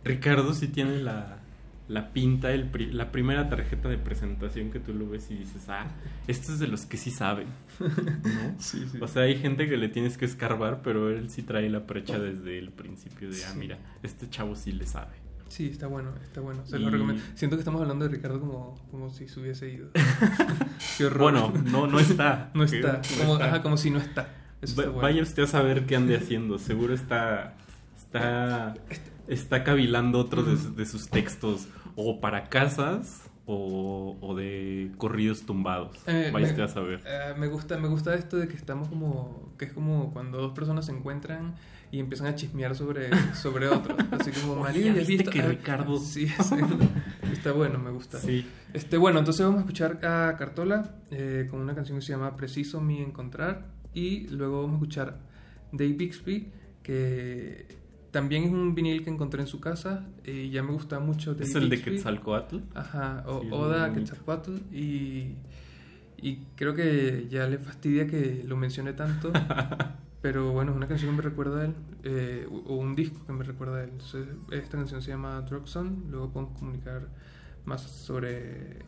Ricardo 0.03 0.53
sí 0.53 0.67
tiene 0.67 0.97
la, 0.99 1.39
la 1.87 2.13
pinta, 2.13 2.51
el 2.51 2.65
pri- 2.69 2.91
la 2.91 3.11
primera 3.11 3.49
tarjeta 3.49 3.89
de 3.89 3.97
presentación 3.97 4.69
que 4.71 4.79
tú 4.79 4.93
lo 4.93 5.09
ves 5.09 5.31
y 5.31 5.35
dices, 5.35 5.67
ah, 5.69 5.87
esto 6.27 6.51
es 6.53 6.59
de 6.59 6.67
los 6.67 6.85
que 6.85 6.97
sí 6.97 7.11
saben. 7.11 7.47
¿no? 7.79 7.87
Sí, 8.59 8.85
sí. 8.91 8.97
O 9.01 9.07
sea, 9.07 9.23
hay 9.23 9.35
gente 9.37 9.67
que 9.67 9.77
le 9.77 9.89
tienes 9.89 10.17
que 10.17 10.25
escarbar, 10.25 10.81
pero 10.83 11.09
él 11.09 11.29
sí 11.29 11.41
trae 11.41 11.69
la 11.69 11.85
precha 11.87 12.19
desde 12.19 12.59
el 12.59 12.71
principio 12.71 13.29
de, 13.31 13.43
ah, 13.45 13.53
mira, 13.57 13.77
este 14.03 14.29
chavo 14.29 14.55
sí 14.55 14.71
le 14.71 14.85
sabe. 14.85 15.23
Sí, 15.49 15.67
está 15.67 15.85
bueno, 15.87 16.11
está 16.23 16.41
bueno. 16.41 16.65
Se 16.65 16.77
Y- 16.77 16.81
lo 16.83 16.89
recomiendo. 16.89 17.21
Siento 17.35 17.55
que 17.57 17.61
estamos 17.61 17.79
hablando 17.81 18.05
de 18.07 18.11
Ricardo 18.15 18.39
como, 18.39 18.75
como 18.89 19.09
si 19.11 19.27
se 19.27 19.39
hubiese 19.39 19.69
ido. 19.71 19.89
Qué 20.97 21.05
horror. 21.05 21.21
Bueno, 21.31 21.53
no, 21.71 21.85
no 21.87 21.99
está. 21.99 22.49
no 22.55 22.63
está. 22.63 22.93
no 22.93 23.17
como, 23.19 23.33
está. 23.33 23.45
Ajá, 23.47 23.61
como 23.61 23.77
si 23.77 23.91
no 23.91 23.99
está. 23.99 24.29
Eso 24.63 24.75
Va- 24.75 24.81
está 24.83 24.91
bueno. 24.93 25.01
Vaya 25.01 25.21
usted 25.21 25.43
a 25.43 25.47
saber 25.47 25.85
qué 25.85 25.95
ande 25.95 26.15
haciendo. 26.21 26.57
Seguro 26.59 26.93
está 26.93 27.55
está 27.97 28.73
está 29.27 29.63
cavilando 29.63 30.19
otros 30.19 30.45
de, 30.47 30.57
su- 30.57 30.75
de 30.75 30.85
sus 30.85 31.07
textos 31.09 31.67
o 31.95 32.19
para 32.19 32.49
casas 32.49 33.29
o, 33.45 34.17
o 34.21 34.35
de 34.35 34.91
corridos 34.97 35.45
tumbados. 35.45 35.97
Eh, 36.07 36.29
Vaya 36.33 36.47
usted 36.47 36.63
a 36.63 36.67
saber. 36.67 37.01
eh, 37.05 37.33
me 37.37 37.47
gusta, 37.47 37.77
me 37.77 37.87
gusta 37.87 38.15
esto 38.15 38.37
de 38.37 38.47
que 38.47 38.55
estamos 38.55 38.87
como, 38.87 39.53
que 39.57 39.65
es 39.65 39.73
como 39.73 40.11
cuando 40.13 40.37
dos 40.39 40.53
personas 40.53 40.85
se 40.85 40.91
encuentran 40.93 41.55
y 41.91 41.99
empiezan 41.99 42.27
a 42.27 42.35
chismear 42.35 42.73
sobre, 42.75 43.09
sobre 43.35 43.67
otro. 43.67 43.95
Así 44.11 44.31
como, 44.31 44.55
María, 44.61 44.93
¿ya 44.93 45.01
¿has 45.01 45.07
viste 45.07 45.15
visto? 45.23 45.31
que 45.31 45.41
Ah, 45.41 45.47
Ricardo- 45.47 45.99
Sí, 45.99 46.27
sí. 46.43 46.55
está 47.31 47.51
bueno, 47.51 47.79
me 47.79 47.91
gusta. 47.91 48.17
Sí. 48.19 48.45
Este, 48.73 48.97
bueno, 48.97 49.19
entonces 49.19 49.45
vamos 49.45 49.59
a 49.59 49.61
escuchar 49.61 49.99
a 50.05 50.35
Cartola 50.37 50.95
eh, 51.11 51.47
con 51.51 51.59
una 51.59 51.75
canción 51.75 51.99
que 51.99 52.05
se 52.05 52.13
llama 52.13 52.35
Preciso 52.35 52.81
Mi 52.81 53.01
Encontrar 53.01 53.65
y 53.93 54.27
luego 54.27 54.61
vamos 54.61 54.73
a 54.73 54.75
escuchar 54.75 55.19
Dave 55.71 55.93
Bixby 55.93 56.51
que 56.83 57.65
también 58.11 58.43
es 58.43 58.51
un 58.51 58.75
vinil 58.75 59.03
que 59.03 59.09
encontré 59.09 59.41
en 59.41 59.47
su 59.47 59.59
casa 59.59 60.05
y 60.23 60.51
ya 60.51 60.61
me 60.61 60.71
gusta 60.71 60.99
mucho. 60.99 61.33
Dave 61.33 61.45
¿Es 61.45 61.55
el 61.55 61.69
de 61.69 61.77
Bixby. 61.77 61.95
Quetzalcoatl? 61.95 62.57
Ajá, 62.75 63.23
o, 63.25 63.41
Sí, 63.41 63.47
Oda. 63.51 63.91
Quetzalcoatl 63.91 64.51
y, 64.71 65.35
y 66.17 66.35
creo 66.55 66.75
que 66.75 67.27
ya 67.29 67.47
le 67.47 67.57
fastidia 67.57 68.05
que 68.05 68.43
lo 68.45 68.55
mencione 68.55 68.93
tanto, 68.93 69.31
pero 70.21 70.51
bueno, 70.51 70.71
es 70.71 70.77
una 70.77 70.87
canción 70.87 71.09
que 71.11 71.17
me 71.17 71.23
recuerda 71.23 71.61
a 71.61 71.65
él, 71.65 71.73
eh, 72.03 72.47
o 72.67 72.75
un 72.75 72.95
disco 72.95 73.25
que 73.25 73.33
me 73.33 73.43
recuerda 73.43 73.77
a 73.77 73.83
él. 73.83 73.89
Entonces, 73.93 74.27
esta 74.51 74.77
canción 74.77 75.01
se 75.01 75.09
llama 75.09 75.41
Drug 75.41 75.67
Son, 75.67 76.05
luego 76.11 76.29
podemos 76.29 76.57
comunicar 76.59 77.07
más 77.65 77.81
sobre 77.81 78.79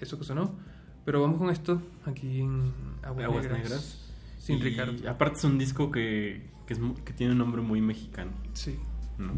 eso 0.00 0.18
que 0.18 0.24
sonó, 0.24 0.58
pero 1.04 1.22
vamos 1.22 1.38
con 1.38 1.50
esto 1.50 1.80
aquí 2.06 2.40
en 2.40 2.72
Aguas, 3.02 3.24
Aguas 3.24 3.42
Negras, 3.44 3.62
Negras. 3.62 4.07
Sin 4.38 4.58
Y 4.58 4.62
Ricardo. 4.62 5.08
Aparte 5.10 5.38
es 5.38 5.44
un 5.44 5.58
disco 5.58 5.90
que, 5.90 6.48
que, 6.66 6.72
es 6.74 6.78
mu- 6.80 6.94
que 7.04 7.12
tiene 7.12 7.32
un 7.32 7.38
nombre 7.38 7.60
muy 7.62 7.80
mexicano. 7.80 8.30
Sí. 8.54 8.76
¿no? 9.18 9.32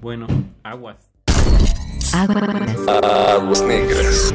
Bueno, 0.00 0.26
Aguas. 0.62 1.10
Aguas 2.12 3.62
negras. 3.62 4.34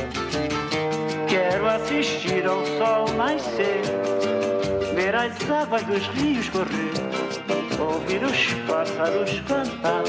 Nascer, 3.51 3.81
ver 4.95 5.15
as 5.15 5.49
águas 5.49 5.83
dos 5.83 6.07
rios 6.07 6.49
correr, 6.49 6.93
ouvir 7.79 8.23
os 8.23 8.53
pássaros 8.67 9.39
cantar. 9.41 10.03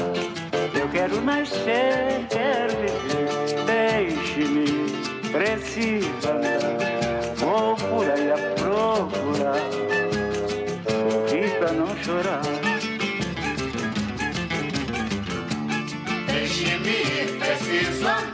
Eu 0.79 0.87
quero 0.89 1.21
nascer, 1.21 2.25
quero 2.29 2.73
viver, 2.77 3.65
deixe-me, 3.65 5.31
preciso 5.31 6.29
andar. 6.29 7.35
Vou 7.37 7.75
por 7.75 8.09
aí 8.09 8.31
a 8.31 8.37
procurar, 8.55 9.59
sorrir 10.87 11.51
pra 11.59 11.71
não 11.73 11.95
chorar. 12.03 12.41
Deixe-me 16.27 17.39
preciso 17.39 18.07
andar. 18.07 18.32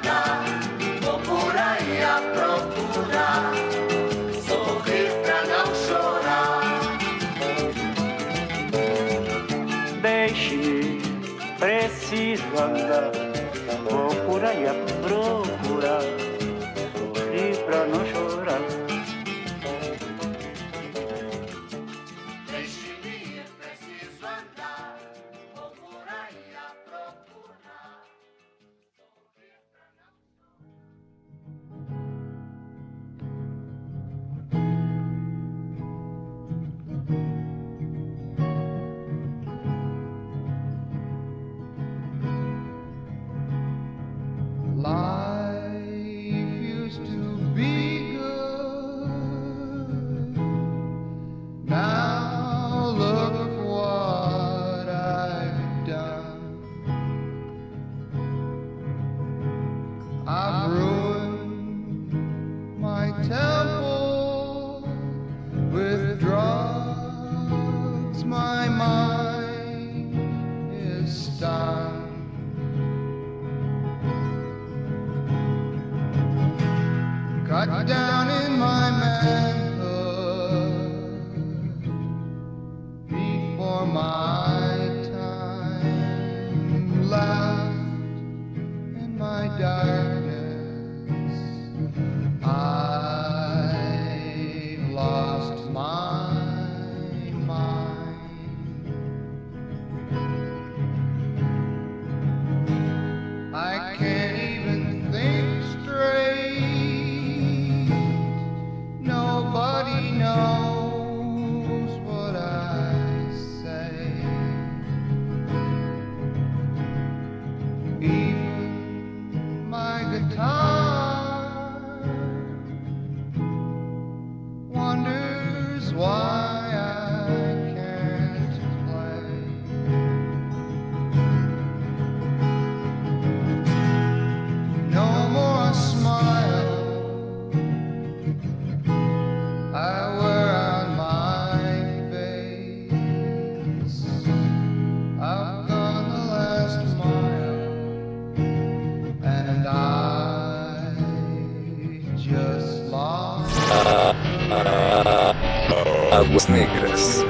Aguas 156.11 156.49
Negras. 156.49 157.25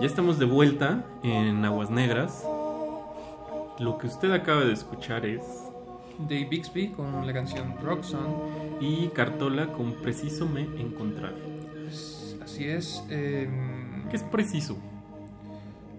Ya 0.00 0.06
estamos 0.06 0.38
de 0.38 0.44
vuelta 0.44 1.04
en 1.22 1.64
Aguas 1.64 1.90
Negras. 1.90 2.44
Lo 3.78 3.98
que 3.98 4.06
usted 4.06 4.30
acaba 4.32 4.62
de 4.64 4.72
escuchar 4.72 5.26
es 5.26 5.42
Dave 6.18 6.46
Bixby 6.50 6.88
con 6.90 7.26
la 7.26 7.32
canción 7.32 7.74
Rock 7.82 8.02
Song. 8.02 8.80
y 8.80 9.08
Cartola 9.08 9.72
con 9.72 9.92
Preciso 9.94 10.46
me 10.46 10.62
encontrar. 10.62 11.34
Así 12.42 12.64
es. 12.64 13.02
em, 13.10 14.08
¿Qué 14.08 14.16
es 14.16 14.22
preciso? 14.22 14.76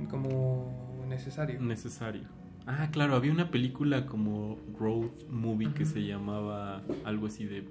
como 0.10 0.66
necesario. 1.08 1.60
Necesario. 1.60 2.24
Ah, 2.68 2.90
claro, 2.92 3.16
había 3.16 3.32
una 3.32 3.50
película 3.50 4.06
como 4.06 4.58
Road 4.80 5.10
Movie 5.30 5.74
que 5.74 5.86
se 5.86 6.06
llamaba 6.06 6.84
algo 7.04 7.28
así 7.28 7.46
de. 7.46 7.64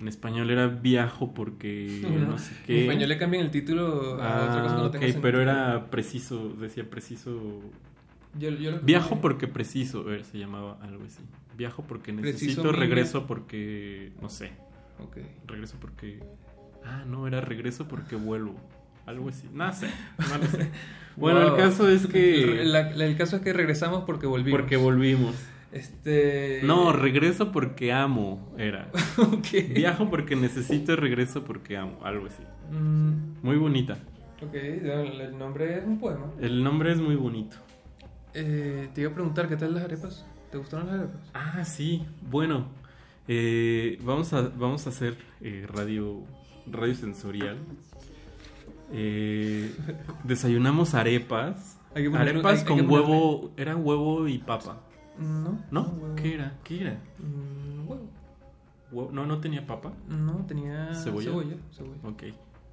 En 0.00 0.08
español 0.08 0.50
era 0.50 0.66
Viajo 0.68 1.32
porque 1.32 2.00
No, 2.02 2.10
no 2.32 2.38
sé 2.38 2.52
qué. 2.66 2.76
En 2.84 2.90
español 2.90 3.08
le 3.08 3.18
cambian 3.18 3.44
el 3.44 3.50
título 3.50 4.22
a 4.22 4.44
otra 4.44 4.62
cosa 4.62 4.62
que 4.62 4.68
Ah, 4.72 4.76
no 4.76 4.86
ok, 4.86 4.92
tenga 4.92 5.20
pero 5.22 5.40
era 5.40 5.90
preciso, 5.90 6.50
decía 6.60 6.88
preciso. 6.88 7.60
Yo- 8.38 8.50
yo 8.50 8.72
lo- 8.72 8.80
Viajo 8.80 9.20
porque 9.22 9.48
preciso, 9.48 10.04
se 10.22 10.38
llamaba 10.38 10.78
algo 10.82 11.04
así. 11.04 11.22
Viajo 11.56 11.82
porque 11.84 12.12
necesito, 12.12 12.70
regreso 12.72 13.26
porque. 13.26 14.12
No 14.20 14.28
sé. 14.28 14.52
Ok. 15.02 15.16
Regreso 15.46 15.76
porque. 15.80 16.20
Ah, 16.84 17.04
no, 17.06 17.26
era 17.26 17.40
regreso 17.40 17.88
porque 17.88 18.14
vuelvo. 18.16 18.54
Algo 19.06 19.28
así. 19.28 19.48
No 19.52 19.72
sé. 19.72 19.88
No 20.30 20.38
lo 20.38 20.46
sé. 20.46 20.70
Bueno, 21.16 21.40
Wow. 21.40 21.48
el 21.48 21.56
caso 21.56 21.88
es 21.88 22.06
que. 22.06 22.42
El, 22.62 22.72
la- 22.72 22.90
el 22.90 23.16
caso 23.16 23.36
es 23.36 23.42
que 23.42 23.54
regresamos 23.54 24.04
porque 24.04 24.26
volvimos. 24.26 24.60
Porque 24.60 24.76
volvimos. 24.76 25.34
Este. 25.72 26.60
No, 26.62 26.92
regreso 26.92 27.52
porque 27.52 27.90
amo, 27.92 28.52
era. 28.58 28.90
Viajo 29.74 30.10
porque 30.10 30.36
necesito 30.36 30.92
y 30.92 30.96
regreso 30.96 31.42
porque 31.44 31.78
amo, 31.78 31.98
algo 32.04 32.26
así. 32.26 32.42
Mm, 32.70 33.42
Muy 33.42 33.56
bonita. 33.56 33.96
ok, 34.42 34.54
el 34.54 35.20
el 35.22 35.38
nombre 35.38 35.78
es 35.78 35.84
un 35.86 35.98
poema. 35.98 36.26
El 36.40 36.62
nombre 36.62 36.92
es 36.92 37.00
muy 37.00 37.16
bonito. 37.16 37.56
Eh, 38.34 38.88
te 38.94 39.00
iba 39.00 39.10
a 39.10 39.14
preguntar, 39.14 39.48
¿qué 39.48 39.56
tal 39.56 39.72
las 39.74 39.84
arepas? 39.84 40.26
¿Te 40.50 40.58
gustaron 40.58 40.86
las 40.88 40.96
arepas? 41.00 41.20
Ah, 41.32 41.64
sí. 41.64 42.04
Bueno, 42.30 42.66
eh, 43.26 43.98
vamos, 44.02 44.34
a, 44.34 44.42
vamos 44.42 44.86
a 44.86 44.90
hacer 44.90 45.16
eh, 45.40 45.66
radio, 45.72 46.20
radio 46.66 46.94
sensorial. 46.94 47.56
Eh, 48.92 49.74
desayunamos 50.24 50.94
arepas. 50.94 51.78
Hay 51.94 52.04
que 52.04 52.10
ponerle- 52.10 52.30
arepas 52.30 52.52
hay- 52.52 52.58
hay 52.60 52.64
con 52.78 52.90
huevo. 52.90 53.50
Era 53.56 53.76
huevo 53.76 54.28
y 54.28 54.38
papa. 54.38 54.80
No. 55.18 55.58
¿No? 55.70 55.82
huevo. 56.00 56.14
¿Qué 56.16 56.34
era? 56.34 56.58
¿Qué 56.62 56.80
era? 56.82 56.92
Mm, 57.18 57.88
huevo. 57.88 58.02
Huevo- 58.92 59.10
No, 59.12 59.26
no 59.26 59.38
tenía 59.40 59.66
papa. 59.66 59.92
No, 60.08 60.44
tenía 60.46 60.94
¿Cebolla? 60.94 61.30
cebolla. 61.30 61.56
cebolla. 61.72 61.98
Ok. 62.04 62.22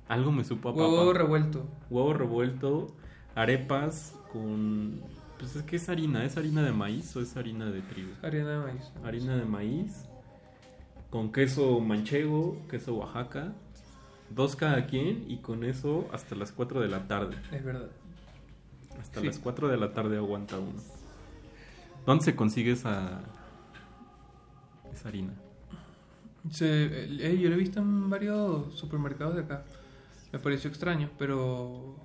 Algo 0.09 0.31
me 0.31 0.43
supo 0.43 0.69
a 0.69 0.73
Huevo 0.73 1.07
papa. 1.07 1.17
revuelto. 1.19 1.65
Huevo 1.89 2.13
revuelto, 2.13 2.87
arepas 3.35 4.13
con... 4.31 5.01
Pues 5.39 5.55
es 5.55 5.63
que 5.63 5.77
es 5.77 5.89
harina, 5.89 6.23
¿es 6.23 6.37
harina 6.37 6.61
de 6.61 6.71
maíz 6.71 7.15
o 7.15 7.21
es 7.21 7.35
harina 7.35 7.65
de 7.65 7.81
trigo? 7.81 8.11
Harina 8.21 8.49
de 8.49 8.59
maíz. 8.59 8.91
Harina 9.03 9.35
de 9.35 9.45
maíz, 9.45 10.05
con 11.09 11.31
queso 11.31 11.79
manchego, 11.79 12.57
queso 12.69 12.95
Oaxaca, 12.95 13.53
dos 14.35 14.55
cada 14.55 14.85
quien 14.87 15.29
y 15.29 15.37
con 15.37 15.63
eso 15.63 16.07
hasta 16.11 16.35
las 16.35 16.51
4 16.51 16.81
de 16.81 16.87
la 16.87 17.07
tarde. 17.07 17.37
Es 17.51 17.63
verdad. 17.63 17.89
Hasta 18.99 19.19
Sí. 19.21 19.27
las 19.27 19.39
4 19.39 19.67
de 19.67 19.77
la 19.77 19.93
tarde 19.93 20.17
aguanta 20.17 20.57
uno. 20.59 20.79
¿Dónde 22.05 22.25
se 22.25 22.35
consigue 22.35 22.71
esa, 22.71 23.21
esa 24.93 25.07
harina? 25.09 25.33
Se, 26.51 26.67
eh, 26.85 27.39
yo 27.39 27.49
lo 27.49 27.55
he 27.55 27.57
visto 27.57 27.79
en 27.79 28.09
varios 28.09 28.73
supermercados 28.77 29.35
de 29.35 29.41
acá. 29.41 29.63
Me 30.31 30.39
pareció 30.39 30.69
extraño, 30.69 31.09
pero 31.17 31.95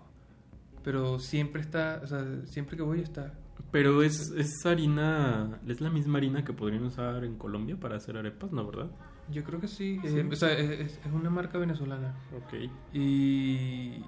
pero 0.84 1.18
siempre 1.18 1.60
está, 1.60 2.00
o 2.02 2.06
sea, 2.06 2.24
siempre 2.46 2.76
que 2.76 2.82
voy 2.82 3.00
está. 3.00 3.34
Pero 3.72 4.02
es, 4.02 4.30
es 4.30 4.64
harina, 4.64 5.60
es 5.66 5.80
la 5.80 5.90
misma 5.90 6.18
harina 6.18 6.44
que 6.44 6.52
podrían 6.54 6.84
usar 6.84 7.24
en 7.24 7.36
Colombia 7.36 7.76
para 7.78 7.96
hacer 7.96 8.16
arepas, 8.16 8.52
¿no, 8.52 8.64
verdad? 8.64 8.90
Yo 9.30 9.44
creo 9.44 9.60
que 9.60 9.68
sí, 9.68 10.00
Sí. 10.04 10.18
eh, 10.18 10.28
o 10.30 10.36
sea, 10.36 10.52
es, 10.52 10.70
es- 10.80 11.00
una 11.12 11.30
marca 11.30 11.58
venezolana. 11.58 12.14
Ok. 12.36 12.54
Y, 12.94 14.02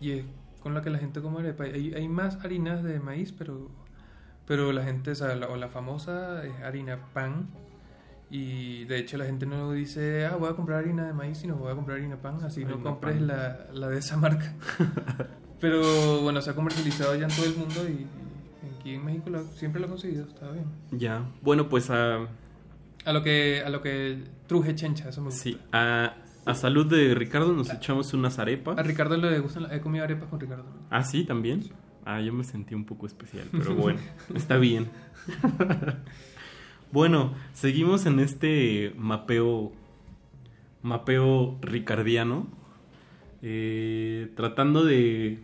y 0.00 0.10
es 0.10 0.24
con 0.62 0.74
la 0.74 0.80
que 0.82 0.90
la 0.90 0.98
gente 0.98 1.20
come 1.20 1.40
arepa. 1.40 1.64
Hay, 1.64 1.92
hay 1.94 2.08
más 2.08 2.42
harinas 2.44 2.82
de 2.82 3.00
maíz, 3.00 3.32
pero 3.32 3.70
pero 4.46 4.72
la 4.72 4.82
gente, 4.84 5.12
o 5.12 5.14
sea, 5.14 5.34
la, 5.36 5.48
o 5.48 5.56
la 5.56 5.68
famosa 5.68 6.44
es 6.44 6.52
harina 6.62 6.98
pan. 7.14 7.48
Y 8.30 8.84
de 8.86 8.98
hecho 8.98 9.16
la 9.18 9.26
gente 9.26 9.44
no 9.46 9.72
dice, 9.72 10.24
ah, 10.26 10.36
voy 10.36 10.48
a 10.50 10.54
comprar 10.56 10.78
harina 10.78 11.06
de 11.06 11.12
maíz, 11.12 11.38
sino 11.38 11.56
voy 11.56 11.70
a 11.70 11.74
comprar 11.74 11.98
harina 11.98 12.16
pan, 12.16 12.38
así 12.42 12.62
no 12.64 12.70
Harina 12.70 12.82
compres 12.82 13.16
pan. 13.18 13.26
la, 13.26 13.66
la 13.72 13.88
de 13.88 13.98
esa 13.98 14.16
marca. 14.16 14.54
pero 15.60 16.22
bueno, 16.22 16.40
se 16.40 16.50
ha 16.50 16.54
comercializado 16.54 17.14
ya 17.14 17.24
en 17.26 17.30
todo 17.30 17.44
el 17.46 17.56
mundo 17.56 17.74
y, 17.88 18.06
y 18.66 18.74
aquí 18.80 18.94
en 18.94 19.04
México 19.04 19.30
lo- 19.30 19.44
siempre 19.44 19.80
lo 19.80 19.86
he 19.86 19.90
conseguido, 19.90 20.26
está 20.26 20.50
bien. 20.50 20.64
Ya. 20.92 21.24
Bueno, 21.42 21.68
pues 21.68 21.90
a, 21.90 22.26
A 23.04 23.12
lo 23.12 23.22
que, 23.22 23.62
a 23.64 23.70
lo 23.70 23.80
que 23.82 24.18
truje 24.46 24.74
chencha, 24.74 25.08
eso 25.08 25.20
me 25.20 25.26
gusta. 25.26 25.42
sí, 25.42 25.58
a, 25.72 26.14
a 26.44 26.54
salud 26.54 26.86
de 26.86 27.14
Ricardo 27.14 27.52
nos 27.52 27.70
echamos 27.72 28.12
unas 28.14 28.38
arepas. 28.38 28.78
A 28.78 28.82
Ricardo 28.82 29.16
le 29.16 29.38
gustan, 29.40 29.66
he 29.72 29.80
comido 29.80 30.04
arepas 30.04 30.28
con 30.28 30.38
Ricardo. 30.40 30.64
Ah, 30.90 31.02
sí, 31.04 31.24
también. 31.24 31.64
Ah, 32.04 32.20
yo 32.20 32.32
me 32.32 32.44
sentí 32.44 32.74
un 32.74 32.84
poco 32.84 33.06
especial, 33.06 33.46
pero 33.52 33.74
bueno, 33.74 34.00
está 34.34 34.56
bien. 34.56 34.88
bueno, 36.92 37.34
seguimos 37.54 38.06
en 38.06 38.20
este 38.20 38.92
mapeo, 38.96 39.72
mapeo 40.82 41.58
ricardiano, 41.62 42.48
eh, 43.42 44.30
tratando 44.36 44.84
de, 44.84 45.38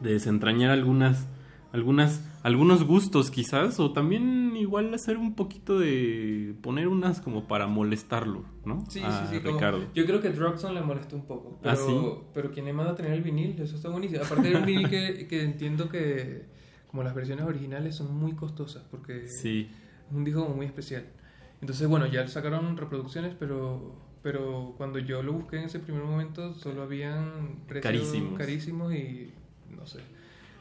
de 0.00 0.12
desentrañar 0.12 0.70
algunas, 0.70 1.26
algunas, 1.74 2.22
algunos 2.42 2.84
gustos 2.84 3.30
quizás, 3.30 3.78
o 3.80 3.92
también 3.92 4.56
igual 4.56 4.94
hacer 4.94 5.16
un 5.18 5.34
poquito 5.34 5.78
de 5.78 6.54
poner 6.62 6.88
unas 6.88 7.20
como 7.20 7.46
para 7.48 7.66
molestarlo, 7.66 8.44
¿no? 8.64 8.84
Sí, 8.88 9.00
a 9.02 9.26
sí, 9.28 9.34
sí. 9.36 9.42
como- 9.42 9.56
Ricardo. 9.56 9.86
yo 9.92 10.06
creo 10.06 10.20
que 10.22 10.30
Druxon 10.30 10.72
le 10.74 10.80
molestó 10.82 11.16
un 11.16 11.26
poco. 11.26 11.58
Pero, 11.62 11.74
¿Ah, 11.74 11.76
sí? 11.76 12.26
pero 12.32 12.50
quien 12.52 12.66
le 12.66 12.72
manda 12.72 12.92
a 12.92 12.94
tener 12.96 13.12
el 13.12 13.22
vinil, 13.22 13.56
eso 13.60 13.74
está 13.76 13.88
buenísimo. 13.88 14.22
Aparte 14.24 14.48
del 14.50 14.64
vinil 14.64 14.88
que, 14.88 15.26
que 15.28 15.42
entiendo 15.42 15.88
que, 15.88 16.46
como 16.86 17.02
las 17.02 17.14
versiones 17.14 17.44
originales, 17.44 17.96
son 17.96 18.16
muy 18.16 18.32
costosas 18.34 18.84
porque 18.90 19.26
Sí. 19.28 19.68
es 20.08 20.14
un 20.16 20.24
disco 20.24 20.42
como 20.44 20.54
muy 20.54 20.66
especial. 20.66 21.04
Entonces, 21.60 21.88
bueno, 21.88 22.06
ya 22.06 22.26
sacaron 22.28 22.76
reproducciones, 22.76 23.34
pero 23.38 24.00
pero 24.22 24.72
cuando 24.78 24.98
yo 24.98 25.22
lo 25.22 25.34
busqué 25.34 25.58
en 25.58 25.64
ese 25.64 25.80
primer 25.80 26.02
momento, 26.02 26.54
solo 26.54 26.82
habían 26.82 27.58
precios 27.68 27.82
Carísimos. 27.82 28.38
carísimos 28.38 28.94
y 28.94 29.32
no 29.76 29.86
sé. 29.86 29.98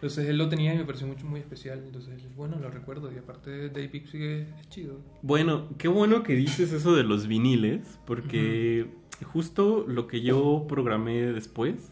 Entonces 0.04 0.28
él 0.28 0.38
lo 0.38 0.50
tenía 0.50 0.74
y 0.74 0.78
me 0.78 0.84
pareció 0.84 1.08
mucho, 1.08 1.26
muy 1.26 1.40
especial. 1.40 1.82
Entonces, 1.86 2.28
bueno, 2.36 2.58
lo 2.60 2.70
recuerdo. 2.70 3.10
Y 3.10 3.18
aparte, 3.18 3.70
Dave 3.70 3.88
Pixie 3.88 4.42
es, 4.42 4.48
es 4.60 4.68
chido. 4.68 5.00
Bueno, 5.22 5.70
qué 5.78 5.88
bueno 5.88 6.24
que 6.24 6.36
dices 6.36 6.74
eso 6.74 6.94
de 6.94 7.04
los 7.04 7.26
viniles, 7.28 8.02
porque 8.06 8.88
justo 9.32 9.86
lo 9.88 10.08
que 10.08 10.20
yo 10.20 10.66
programé 10.68 11.32
después 11.32 11.90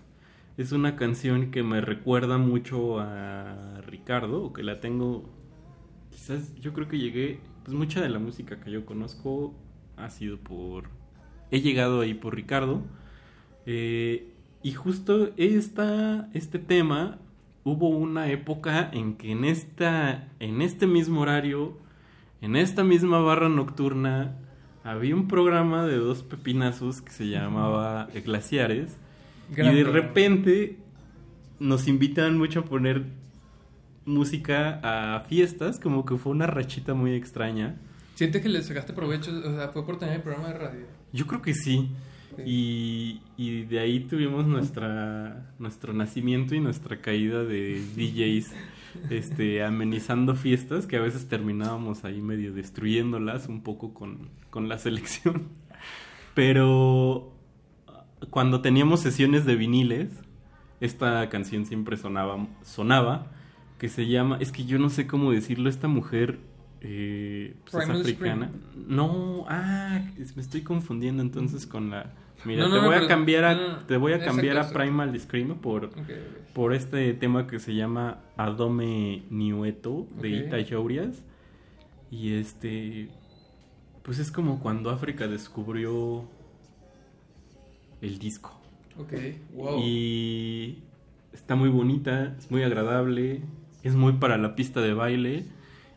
es 0.58 0.74
una 0.74 0.98
canción 0.98 1.52
que 1.52 1.64
me 1.64 1.80
recuerda 1.80 2.38
mucho 2.38 3.00
a 3.00 3.80
Ricardo, 3.88 4.44
o 4.44 4.52
que 4.52 4.64
la 4.64 4.82
tengo, 4.82 5.30
quizás 6.10 6.54
yo 6.56 6.74
creo 6.74 6.90
que 6.90 6.98
llegué, 6.98 7.40
pues 7.64 7.78
mucha 7.78 8.02
de 8.02 8.10
la 8.10 8.20
música 8.20 8.60
que 8.60 8.72
yo 8.72 8.86
conozco 8.86 9.56
ha 9.96 10.10
sido 10.10 10.38
por, 10.38 10.90
he 11.50 11.62
llegado 11.62 12.02
ahí 12.02 12.14
por 12.14 12.36
Ricardo, 12.36 12.84
eh, 13.66 14.34
y 14.64 14.74
justo 14.74 15.32
esta, 15.38 16.30
este 16.34 16.60
tema, 16.60 17.18
hubo 17.64 17.90
una 17.90 18.30
época 18.32 18.90
en 18.92 19.16
que 19.16 19.32
en, 19.32 19.46
esta, 19.46 20.28
en 20.40 20.62
este 20.62 20.88
mismo 20.88 21.22
horario, 21.22 21.78
en 22.42 22.56
esta 22.56 22.84
misma 22.84 23.20
barra 23.20 23.50
nocturna, 23.50 24.38
había 24.84 25.16
un 25.16 25.28
programa 25.28 25.86
de 25.86 25.98
dos 25.98 26.24
pepinazos 26.24 27.02
que 27.02 27.12
se 27.12 27.28
llamaba 27.30 28.08
Glaciares. 28.26 28.98
Gran 29.52 29.74
y 29.74 29.78
de 29.78 29.84
programa. 29.84 30.08
repente 30.08 30.78
nos 31.60 31.88
invitan 31.88 32.38
mucho 32.38 32.62
a 32.62 32.66
poner 32.66 33.06
música 34.06 34.80
a 34.84 35.20
fiestas, 35.22 35.80
como 35.80 36.06
que 36.06 36.18
fue 36.18 36.32
una 36.32 36.48
rachita 36.48 36.94
muy 36.94 37.14
extraña. 37.14 37.76
¿Sientes 38.16 38.42
que 38.42 38.50
le 38.50 38.64
sacaste 38.64 38.94
provecho? 38.94 39.32
O 39.32 39.56
sea, 39.56 39.70
fue 39.70 39.86
por 39.86 40.00
tener 40.00 40.16
el 40.16 40.22
programa 40.22 40.50
de 40.50 40.58
radio. 40.58 40.86
Yo 41.14 41.28
creo 41.28 41.42
que 41.42 41.54
sí. 41.54 41.92
Y, 42.46 43.22
y 43.38 43.64
de 43.64 43.80
ahí 43.80 44.02
tuvimos 44.02 44.48
nuestra 44.48 45.54
nuestro 45.60 45.94
nacimiento 45.94 46.56
y 46.56 46.60
nuestra 46.60 47.02
caída 47.02 47.44
de 47.44 47.82
DJs 47.96 48.54
este, 49.10 49.64
amenizando 49.64 50.36
fiestas 50.36 50.88
que 50.88 50.98
a 50.98 51.02
veces 51.02 51.28
terminábamos 51.28 52.04
ahí 52.04 52.22
medio 52.22 52.54
destruyéndolas 52.54 53.48
un 53.48 53.62
poco 53.62 53.94
con, 53.94 54.30
con 54.50 54.70
la 54.70 54.78
selección. 54.78 55.50
Pero 56.34 57.34
cuando 58.30 58.62
teníamos 58.62 59.02
sesiones 59.02 59.46
de 59.46 59.56
viniles, 59.56 60.10
esta 60.80 61.28
canción 61.30 61.66
siempre 61.66 61.98
sonaba, 61.98 62.48
sonaba 62.64 63.28
que 63.78 63.90
se 63.90 64.08
llama, 64.08 64.38
es 64.40 64.52
que 64.52 64.66
yo 64.66 64.78
no 64.78 64.90
sé 64.90 65.08
cómo 65.08 65.32
decirlo, 65.32 65.70
esta 65.70 65.88
mujer 65.88 66.40
eh, 66.82 67.56
pues, 67.70 67.88
es 67.88 67.90
africana. 67.90 68.52
No, 68.88 69.46
ah, 69.48 70.02
me 70.36 70.42
estoy 70.42 70.62
confundiendo 70.62 71.22
entonces 71.22 71.68
con 71.68 71.92
la... 71.92 72.12
Mira, 72.44 72.64
No, 72.64 72.74
te 72.74 72.82
no, 72.82 72.88
voy 72.88 72.96
a 72.96 73.08
cambiar 73.08 73.44
a, 73.44 73.86
te 73.86 73.98
voy 73.98 74.14
a 74.14 74.26
cambiar 74.26 74.58
a. 74.58 74.68
Primal 74.72 75.18
Scream 75.20 75.60
por, 75.60 75.92
por 76.54 76.74
este 76.74 77.14
tema 77.14 77.46
que 77.46 77.60
se 77.60 77.76
llama 77.76 78.18
Adome 78.36 79.22
Niueto 79.30 80.08
de. 80.20 80.30
Ita 80.30 80.60
Yaurias. 80.60 81.22
Y 82.10 82.34
este, 82.34 83.10
pues 84.02 84.18
es 84.18 84.32
como 84.32 84.60
cuando 84.60 84.90
África 84.90 85.28
descubrió 85.28 86.26
el 88.02 88.18
disco. 88.18 88.60
Ok, 88.98 89.14
wow. 89.54 89.80
Y 89.80 90.80
está 91.34 91.56
muy 91.56 91.70
bonita, 91.70 92.36
es 92.40 92.50
muy 92.50 92.64
agradable, 92.64 93.42
es 93.84 93.94
muy 93.94 94.14
para 94.14 94.40
la 94.40 94.56
pista 94.56 94.82
de 94.82 94.96
baile 94.96 95.46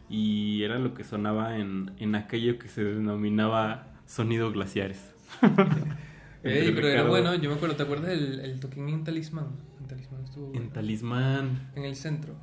y 0.09 0.63
era 0.63 0.79
lo 0.79 0.95
que 0.95 1.05
sonaba 1.05 1.59
en, 1.59 1.93
en 1.99 2.15
aquello 2.15 2.59
que 2.59 2.69
se 2.69 2.85
denominaba 2.85 3.95
sonido 4.07 4.53
glaciares. 4.53 5.15
Ey, 6.43 6.73
pero 6.75 6.89
era 6.89 7.05
bueno, 7.05 7.35
yo 7.37 7.49
me 7.49 7.57
acuerdo, 7.57 7.75
¿te 7.75 7.85
acuerdas 7.85 8.09
del 8.09 8.41
el 8.41 8.61
toquín 8.61 8.89
en 8.91 9.03
Talismán? 9.03 9.47
En 9.81 9.87
Talismán 9.87 10.25
estuvo 10.25 10.49
bueno. 10.49 10.61
En 10.61 10.71
Talismán. 10.71 11.71
En 11.75 11.85
el 11.85 11.97
centro. 11.97 12.35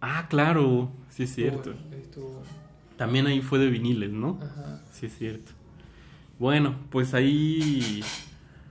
Ah, 0.00 0.26
claro, 0.30 0.92
sí 1.10 1.24
es 1.24 1.34
cierto. 1.34 1.74
estuvo. 1.90 2.42
También 2.96 3.26
ahí 3.26 3.40
fue 3.40 3.58
de 3.58 3.68
viniles, 3.68 4.12
¿no? 4.12 4.38
Ajá. 4.40 4.80
Sí 4.92 5.06
es 5.06 5.18
cierto. 5.18 5.50
Bueno, 6.38 6.76
pues 6.90 7.14
ahí 7.14 8.00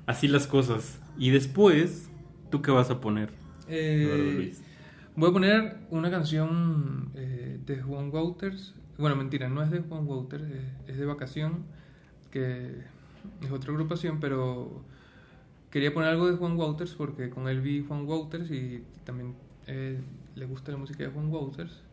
así 0.06 0.30
las 0.30 0.48
cosas. 0.48 1.00
Y 1.18 1.32
después, 1.32 2.10
¿tú 2.50 2.62
qué 2.62 2.72
vas 2.72 2.90
a 2.90 3.02
poner? 3.02 3.32
Eh, 3.68 4.34
Luis? 4.36 4.62
Voy 5.18 5.32
a 5.32 5.34
poner 5.34 5.78
una 5.90 6.10
canción 6.10 7.12
eh, 7.16 7.60
de 7.66 7.82
Juan 7.82 8.10
Wouters. 8.12 8.74
Bueno, 8.98 9.18
mentira, 9.18 9.50
no 9.50 9.62
es 9.62 9.70
de 9.70 9.80
Juan 9.80 10.08
Wouters, 10.08 10.44
es, 10.44 10.90
es 10.92 10.98
de 10.98 11.06
Vacación, 11.06 11.66
que 12.32 12.72
es 13.42 13.52
otra 13.52 13.72
agrupación, 13.72 14.20
pero 14.22 14.84
quería 15.72 15.94
poner 15.94 16.12
algo 16.12 16.32
de 16.32 16.38
Juan 16.38 16.56
Wouters 16.56 16.94
porque 16.94 17.30
con 17.30 17.50
él 17.50 17.60
vi 17.60 17.84
Juan 17.86 18.08
Wouters 18.08 18.50
y 18.52 18.84
también 19.04 19.36
eh, 19.68 20.00
le 20.36 20.46
gusta 20.46 20.72
la 20.72 20.78
música 20.78 21.04
de 21.04 21.10
Juan 21.10 21.30
Wouters. 21.30 21.84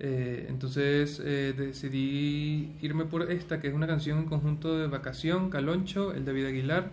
Eh, 0.00 0.46
entonces 0.48 1.20
eh, 1.24 1.54
decidí 1.56 2.72
irme 2.80 3.04
por 3.04 3.30
esta, 3.30 3.60
que 3.60 3.68
es 3.68 3.74
una 3.74 3.86
canción 3.86 4.18
en 4.18 4.24
conjunto 4.26 4.76
de 4.78 4.86
Vacación, 4.88 5.50
Caloncho, 5.50 6.12
el 6.12 6.24
David 6.24 6.46
Aguilar 6.46 6.90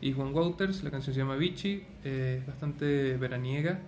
y 0.00 0.12
Juan 0.12 0.34
Wouters. 0.34 0.82
La 0.82 0.90
canción 0.90 1.14
se 1.14 1.20
llama 1.20 1.36
Vichy, 1.36 1.84
eh, 2.04 2.38
es 2.40 2.46
bastante 2.46 3.16
veraniega. 3.16 3.80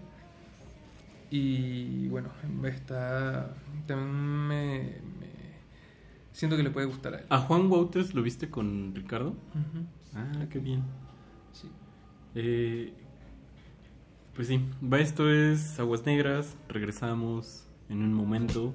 Y 1.30 2.08
bueno, 2.08 2.30
está. 2.64 3.54
También 3.86 4.10
me, 4.48 4.78
me- 5.20 5.58
siento 6.32 6.56
que 6.56 6.62
le 6.62 6.70
puede 6.70 6.86
gustar 6.86 7.14
a 7.14 7.18
él. 7.18 7.26
¿A 7.28 7.38
Juan 7.38 7.70
Wouters 7.70 8.14
lo 8.14 8.22
viste 8.22 8.48
con 8.50 8.94
Ricardo? 8.94 9.34
Ah, 10.14 10.46
qué 10.50 10.58
bien. 10.58 10.82
Sí. 11.52 11.68
Eh, 12.34 12.92
pues 14.34 14.48
sí, 14.48 14.64
va 14.82 15.00
esto 15.00 15.30
es 15.30 15.78
Aguas 15.80 16.06
Negras, 16.06 16.56
regresamos 16.68 17.66
en 17.88 18.02
un 18.02 18.12
momento. 18.14 18.72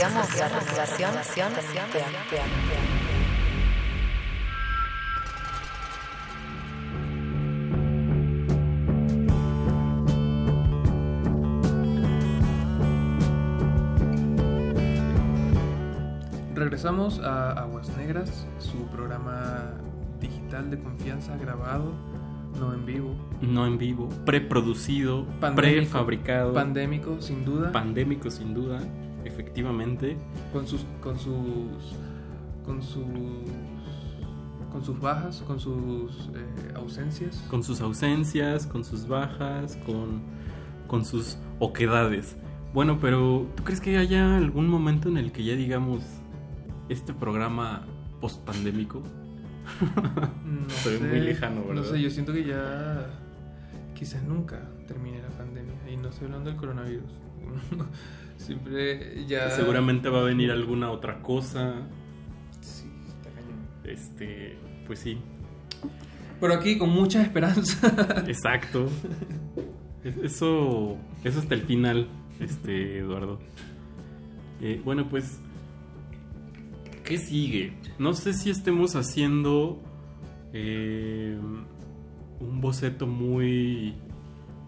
La 0.00 0.08
Regresamos 16.54 17.20
a 17.20 17.52
Aguas 17.60 17.94
Negras, 17.98 18.46
su 18.58 18.86
programa 18.86 19.74
digital 20.18 20.70
de 20.70 20.78
confianza 20.78 21.36
grabado, 21.36 21.92
no 22.58 22.72
en 22.72 22.86
vivo. 22.86 23.14
No 23.42 23.66
en 23.66 23.76
vivo, 23.76 24.08
preproducido, 24.24 25.26
Pandémico. 25.40 25.76
prefabricado. 25.76 26.54
Pandémico, 26.54 27.20
sin 27.20 27.44
duda. 27.44 27.70
Pandémico, 27.70 28.30
sin 28.30 28.54
duda, 28.54 28.80
efectivamente. 29.24 30.16
con 30.52 30.66
sus 30.66 30.84
con 31.00 31.18
sus 31.18 31.96
con 32.64 32.82
sus 32.82 33.04
con 34.70 34.84
sus 34.84 35.00
bajas, 35.00 35.42
con 35.46 35.58
sus 35.58 36.30
eh, 36.34 36.72
ausencias. 36.74 37.44
Con 37.50 37.62
sus 37.62 37.80
ausencias, 37.80 38.66
con 38.66 38.84
sus 38.84 39.06
bajas, 39.06 39.76
con, 39.84 40.22
con 40.86 41.04
sus 41.04 41.38
oquedades. 41.58 42.36
Bueno, 42.72 42.98
pero 43.00 43.46
¿tú 43.56 43.64
crees 43.64 43.80
que 43.80 43.98
haya 43.98 44.36
algún 44.36 44.68
momento 44.68 45.08
en 45.08 45.16
el 45.16 45.32
que 45.32 45.44
ya 45.44 45.54
digamos 45.54 46.02
este 46.88 47.12
programa 47.12 47.84
post-pandémico? 48.20 49.02
No 50.44 50.70
Se 50.82 50.90
ve 50.90 50.98
sé, 50.98 51.04
muy 51.04 51.20
lejano, 51.20 51.62
¿verdad? 51.62 51.82
No 51.82 51.84
sé, 51.84 52.00
yo 52.00 52.10
siento 52.10 52.32
que 52.32 52.44
ya 52.44 53.06
quizás 53.94 54.22
nunca 54.22 54.68
termine 54.86 55.20
la 55.20 55.28
pandemia 55.30 55.74
y 55.90 55.96
no 55.96 56.08
estoy 56.08 56.26
hablando 56.26 56.50
del 56.50 56.58
coronavirus. 56.58 57.10
Siempre 58.44 59.24
ya 59.26 59.50
Seguramente 59.50 60.08
va 60.08 60.20
a 60.20 60.24
venir 60.24 60.50
alguna 60.50 60.90
otra 60.90 61.20
cosa. 61.22 61.74
Sí, 62.60 62.86
está 63.08 63.30
cañón. 63.30 63.66
Este, 63.84 64.56
pues 64.86 64.98
sí. 65.00 65.18
Pero 66.40 66.54
aquí 66.54 66.78
con 66.78 66.90
mucha 66.90 67.22
esperanza. 67.22 68.24
Exacto. 68.26 68.88
Es- 70.04 70.16
Eso, 70.16 70.96
eso 71.22 71.38
hasta 71.40 71.54
el 71.54 71.62
final, 71.62 72.08
este, 72.40 72.98
Eduardo. 72.98 73.38
Eh, 74.62 74.80
bueno, 74.84 75.08
pues, 75.10 75.38
¿qué 77.04 77.18
sigue? 77.18 77.74
No 77.98 78.14
sé 78.14 78.32
si 78.32 78.48
estemos 78.50 78.96
haciendo 78.96 79.78
eh, 80.54 81.38
un 82.40 82.60
boceto 82.62 83.06
muy, 83.06 83.94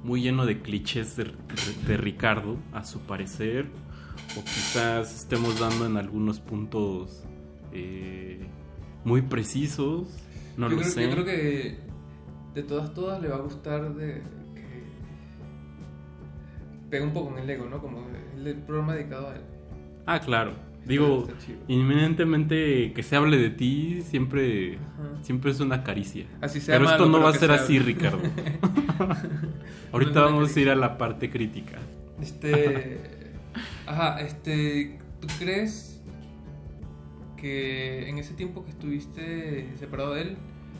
muy 0.02 0.22
lleno 0.22 0.46
de 0.46 0.60
clichés 0.60 1.16
de, 1.16 1.32
de 1.86 1.96
Ricardo, 1.96 2.56
a 2.72 2.84
su 2.84 3.00
parecer, 3.00 3.66
o 4.36 4.42
quizás 4.42 5.14
estemos 5.14 5.60
dando 5.60 5.86
en 5.86 5.96
algunos 5.96 6.40
puntos 6.40 7.24
eh, 7.72 8.46
muy 9.04 9.22
precisos. 9.22 10.08
No 10.56 10.68
yo 10.68 10.76
lo 10.76 10.82
creo, 10.82 10.92
sé. 10.92 11.02
Yo 11.04 11.10
creo 11.12 11.24
que 11.24 11.78
de 12.54 12.62
todas, 12.62 12.92
todas 12.94 13.20
le 13.20 13.28
va 13.28 13.36
a 13.36 13.40
gustar 13.40 13.94
de 13.94 14.22
que 14.54 14.82
pega 16.90 17.04
un 17.04 17.12
poco 17.12 17.36
en 17.36 17.44
el 17.44 17.50
ego, 17.50 17.66
¿no? 17.66 17.80
Como 17.80 18.06
el, 18.36 18.46
el 18.46 18.56
programa 18.58 18.94
dedicado 18.94 19.30
a 19.30 19.36
él. 19.36 19.42
Ah, 20.06 20.20
claro. 20.20 20.71
Digo, 20.86 21.28
inminentemente 21.68 22.92
que 22.92 23.02
se 23.02 23.14
hable 23.14 23.36
de 23.36 23.50
ti 23.50 24.02
siempre, 24.02 24.76
Ajá. 24.76 25.22
siempre 25.22 25.50
es 25.52 25.60
una 25.60 25.84
caricia. 25.84 26.26
Así 26.40 26.60
sea 26.60 26.76
pero 26.78 26.90
esto 26.90 27.06
no 27.06 27.12
pero 27.12 27.24
va 27.24 27.30
a 27.30 27.34
ser 27.34 27.50
se 27.50 27.54
así. 27.54 27.78
Ricardo. 27.78 28.20
Ahorita 29.92 30.22
vamos 30.22 30.56
a 30.56 30.60
ir 30.60 30.70
a 30.70 30.74
la 30.74 30.98
parte 30.98 31.30
crítica. 31.30 31.78
Este. 32.20 33.30
Ajá, 33.86 34.20
este. 34.20 34.98
¿Tú 35.20 35.28
crees 35.38 36.00
que 37.36 38.08
en 38.08 38.18
ese 38.18 38.34
tiempo 38.34 38.64
que 38.64 38.70
estuviste 38.70 39.68
separado 39.78 40.14
de 40.14 40.22
él, 40.22 40.36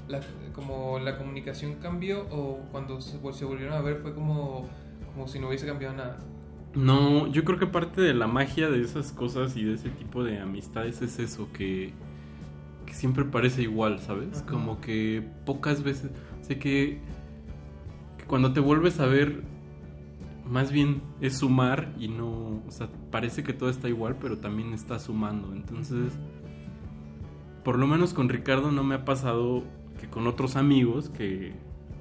la, 0.08 0.20
como 0.52 0.98
la 0.98 1.16
comunicación 1.16 1.74
cambió 1.76 2.26
o 2.30 2.58
cuando 2.72 3.00
se, 3.00 3.18
se 3.32 3.44
volvieron 3.44 3.74
a 3.74 3.80
ver 3.80 3.98
fue 3.98 4.14
como, 4.14 4.68
como 5.12 5.28
si 5.28 5.38
no 5.38 5.48
hubiese 5.48 5.66
cambiado 5.66 5.94
nada? 5.94 6.18
No, 6.74 7.26
yo 7.26 7.44
creo 7.44 7.58
que 7.58 7.66
parte 7.66 8.00
de 8.00 8.14
la 8.14 8.26
magia 8.26 8.70
de 8.70 8.80
esas 8.80 9.12
cosas 9.12 9.56
y 9.56 9.64
de 9.64 9.74
ese 9.74 9.90
tipo 9.90 10.24
de 10.24 10.38
amistades 10.38 11.02
es 11.02 11.18
eso, 11.18 11.48
que, 11.52 11.92
que 12.86 12.94
siempre 12.94 13.24
parece 13.24 13.62
igual, 13.62 14.00
¿sabes? 14.00 14.38
Ajá. 14.38 14.46
Como 14.46 14.80
que 14.80 15.22
pocas 15.44 15.82
veces, 15.82 16.10
sé 16.40 16.58
que, 16.58 16.98
que 18.16 18.24
cuando 18.24 18.54
te 18.54 18.60
vuelves 18.60 19.00
a 19.00 19.06
ver, 19.06 19.42
más 20.46 20.72
bien 20.72 21.02
es 21.20 21.38
sumar 21.38 21.92
y 21.98 22.08
no, 22.08 22.62
o 22.66 22.70
sea, 22.70 22.88
parece 23.10 23.42
que 23.42 23.52
todo 23.52 23.68
está 23.68 23.88
igual, 23.88 24.16
pero 24.20 24.38
también 24.38 24.72
está 24.72 24.98
sumando. 24.98 25.52
Entonces, 25.52 26.14
por 27.64 27.78
lo 27.78 27.86
menos 27.86 28.14
con 28.14 28.28
Ricardo 28.28 28.72
no 28.72 28.82
me 28.82 28.94
ha 28.94 29.04
pasado 29.04 29.62
que 30.00 30.08
con 30.08 30.26
otros 30.26 30.56
amigos 30.56 31.10
que, 31.10 31.52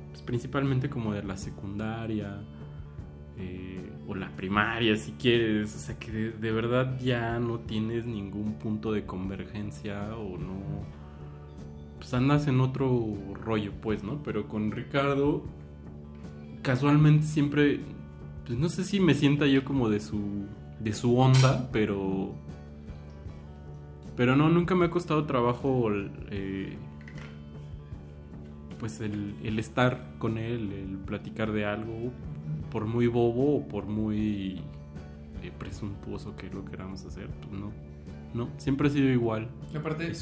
pues, 0.09 0.21
principalmente 0.21 0.89
como 0.89 1.13
de 1.13 1.23
la 1.23 1.37
secundaria, 1.37 2.41
eh, 3.37 3.90
o 4.07 4.15
la 4.15 4.29
primaria 4.29 4.95
si 4.97 5.11
quieres, 5.13 5.75
o 5.75 5.79
sea 5.79 5.97
que 5.99 6.11
de, 6.11 6.51
verdad 6.51 6.99
ya 6.99 7.39
no 7.39 7.59
tienes 7.59 8.05
ningún 8.05 8.53
punto 8.53 8.91
de 8.91 9.05
convergencia 9.05 10.15
o 10.15 10.37
no, 10.37 10.61
pues 11.97 12.13
andas 12.13 12.47
en 12.47 12.61
otro 12.61 13.15
rollo 13.43 13.71
pues, 13.81 14.03
¿no? 14.03 14.21
Pero 14.23 14.47
con 14.47 14.71
Ricardo 14.71 15.43
casualmente 16.61 17.25
siempre, 17.25 17.79
pues 18.45 18.57
no 18.57 18.69
sé 18.69 18.83
si 18.83 18.99
me 18.99 19.13
sienta 19.13 19.45
yo 19.47 19.63
como 19.63 19.89
de 19.89 19.99
su, 19.99 20.45
de 20.79 20.93
su 20.93 21.17
onda, 21.17 21.69
pero... 21.71 22.35
Pero 24.17 24.35
no, 24.35 24.49
nunca 24.49 24.75
me 24.75 24.85
ha 24.85 24.89
costado 24.89 25.25
trabajo 25.25 25.89
eh, 26.29 26.77
pues 28.77 28.99
el, 28.99 29.35
el 29.41 29.57
estar 29.57 30.15
con 30.19 30.37
él, 30.37 30.71
el 30.73 30.97
platicar 30.97 31.53
de 31.53 31.65
algo, 31.65 32.11
por 32.71 32.85
muy 32.85 33.07
bobo 33.07 33.57
o 33.57 33.67
por 33.67 33.85
muy 33.85 34.61
eh, 35.43 35.51
presuntuoso 35.59 36.35
que 36.35 36.49
lo 36.49 36.65
queramos 36.65 37.05
hacer, 37.05 37.27
pues 37.27 37.51
no. 37.51 37.71
No, 38.33 38.47
siempre 38.57 38.87
ha 38.87 38.89
sido 38.89 39.09
igual. 39.09 39.49
Y 39.73 39.77
aparte, 39.77 40.13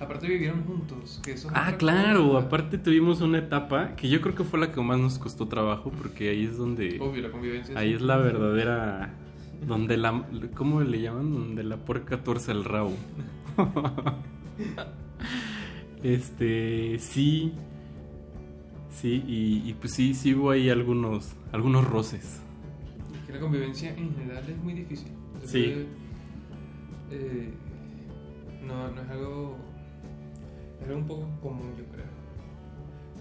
aparte 0.00 0.26
vivieron 0.26 0.64
juntos. 0.64 1.20
Que 1.22 1.32
eso 1.34 1.48
es 1.48 1.54
Ah, 1.56 1.76
claro, 1.78 2.32
cosa. 2.32 2.46
aparte 2.46 2.78
tuvimos 2.78 3.20
una 3.20 3.38
etapa 3.38 3.94
que 3.94 4.08
yo 4.08 4.20
creo 4.20 4.34
que 4.34 4.42
fue 4.42 4.58
la 4.58 4.72
que 4.72 4.80
más 4.80 4.98
nos 4.98 5.20
costó 5.20 5.46
trabajo 5.46 5.92
porque 5.96 6.30
ahí 6.30 6.44
es 6.46 6.56
donde... 6.58 6.98
Obvio, 7.00 7.22
la 7.22 7.30
convivencia. 7.30 7.78
Ahí 7.78 7.92
es 7.92 8.00
la 8.00 8.16
verdadera... 8.16 9.14
Donde 9.68 9.96
la... 9.96 10.26
¿Cómo 10.56 10.80
le 10.80 11.00
llaman? 11.00 11.32
Donde 11.32 11.62
la 11.62 11.76
puerca 11.76 12.24
tuerce 12.24 12.50
el 12.50 12.64
rabo. 12.64 12.92
este... 16.02 16.98
Sí. 16.98 17.52
Sí, 18.94 19.22
y, 19.26 19.68
y 19.68 19.74
pues 19.74 19.92
sí, 19.92 20.14
sí 20.14 20.34
hubo 20.34 20.50
ahí 20.50 20.70
algunos, 20.70 21.32
algunos 21.52 21.84
roces. 21.86 22.40
Es 23.20 23.26
que 23.26 23.32
la 23.32 23.40
convivencia 23.40 23.90
en 23.94 24.14
general 24.14 24.44
es 24.48 24.56
muy 24.62 24.72
difícil. 24.74 25.08
Sí. 25.44 25.64
Entonces, 25.64 25.86
eh, 27.10 27.50
no, 28.66 28.90
no 28.92 29.02
es 29.02 29.08
algo. 29.10 29.56
Es 30.80 30.86
algo 30.88 30.98
un 31.00 31.06
poco 31.06 31.28
común, 31.42 31.72
yo 31.76 31.84
creo. 31.92 32.04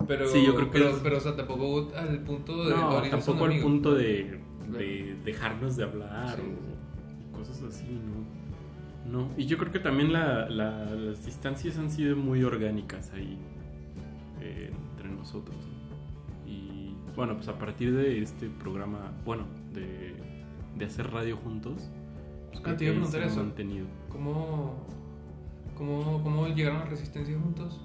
Pero, 0.07 0.27
Sí, 0.27 0.43
yo 0.45 0.55
creo 0.55 0.71
que 0.71 0.79
pero, 0.79 0.89
es- 0.91 0.99
pero, 1.03 1.17
o 1.17 1.21
sea, 1.21 1.35
tampoco 1.35 1.91
al 1.95 2.19
punto 2.19 2.65
de. 2.65 2.75
No, 2.75 3.01
tampoco 3.09 3.45
al 3.45 3.59
punto 3.61 3.93
de, 3.95 4.39
de 4.77 5.15
dejarnos 5.25 5.75
de 5.75 5.83
hablar 5.83 6.35
Sí. 6.37 6.41
o 7.33 7.37
cosas 7.37 7.61
así, 7.63 7.87
¿no? 7.87 8.23
No, 9.11 9.29
y 9.37 9.45
yo 9.45 9.57
creo 9.57 9.71
que 9.71 9.79
también 9.79 10.13
la- 10.13 10.49
la- 10.49 10.85
las 10.95 11.25
distancias 11.25 11.77
han 11.77 11.89
sido 11.91 12.15
muy 12.15 12.43
orgánicas 12.43 13.11
ahí 13.13 13.37
eh, 14.41 14.71
nosotros. 15.23 15.55
¿no? 15.57 16.49
Y 16.51 16.95
bueno, 17.15 17.35
pues 17.35 17.47
a 17.47 17.57
partir 17.57 17.93
de 17.95 18.21
este 18.21 18.49
programa, 18.49 19.11
bueno, 19.25 19.45
de, 19.73 20.15
de 20.77 20.85
hacer 20.85 21.09
radio 21.11 21.37
juntos, 21.37 21.89
pues 22.51 22.63
Ah, 22.65 22.75
te 22.77 22.83
iba 22.85 22.93
a 22.93 22.95
preguntar 22.97 23.21
eso. 23.23 23.45
¿Cómo, 24.09 24.75
cómo, 25.75 26.21
¿Cómo 26.23 26.47
llegaron 26.47 26.81
a 26.81 26.85
Resistencia 26.85 27.37
juntos? 27.39 27.79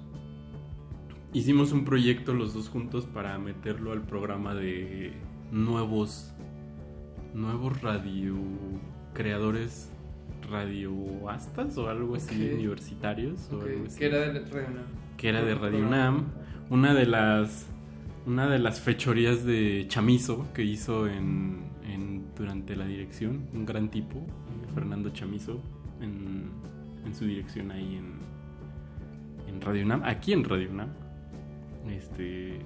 hicimos 1.31 1.71
un 1.71 1.85
proyecto 1.85 2.33
los 2.33 2.55
dos 2.55 2.69
juntos 2.69 3.05
para 3.05 3.37
meterlo 3.37 3.91
al 3.91 4.01
programa 4.01 4.55
de 4.55 5.13
nuevos 5.51 6.33
nuevos 7.35 7.79
radio 7.83 8.35
creadores 9.13 9.91
radioastas 10.49 11.77
o 11.77 11.87
algo 11.87 12.15
así 12.15 12.49
universitarios 12.53 13.47
o 13.51 13.61
algo 13.61 13.85
así 13.85 13.99
Que 13.99 14.05
era 14.07 14.19
de 14.31 14.39
Radio 14.39 14.67
UNAM. 14.69 14.85
que 15.17 15.29
era 15.29 15.41
de 15.43 15.53
Radio. 15.55 15.85
UNAM, 15.85 16.25
una 16.69 16.93
de 16.93 17.05
las 17.05 17.65
una 18.25 18.47
de 18.47 18.59
las 18.59 18.79
fechorías 18.81 19.43
de 19.45 19.85
Chamizo 19.87 20.45
que 20.53 20.63
hizo 20.63 21.07
en, 21.07 21.63
en- 21.83 22.25
durante 22.37 22.75
la 22.75 22.85
dirección, 22.85 23.47
un 23.53 23.65
gran 23.65 23.89
tipo, 23.89 24.25
Fernando 24.75 25.09
Chamizo, 25.09 25.59
en, 26.01 26.43
en 27.05 27.15
su 27.15 27.25
dirección 27.25 27.71
ahí 27.71 27.95
en, 27.97 28.13
en 29.53 29.61
Radio 29.61 29.83
UNAM, 29.85 30.03
aquí 30.05 30.33
en 30.33 30.43
Radio 30.43 30.69
UNAM. 30.69 30.89
Este 31.89 32.59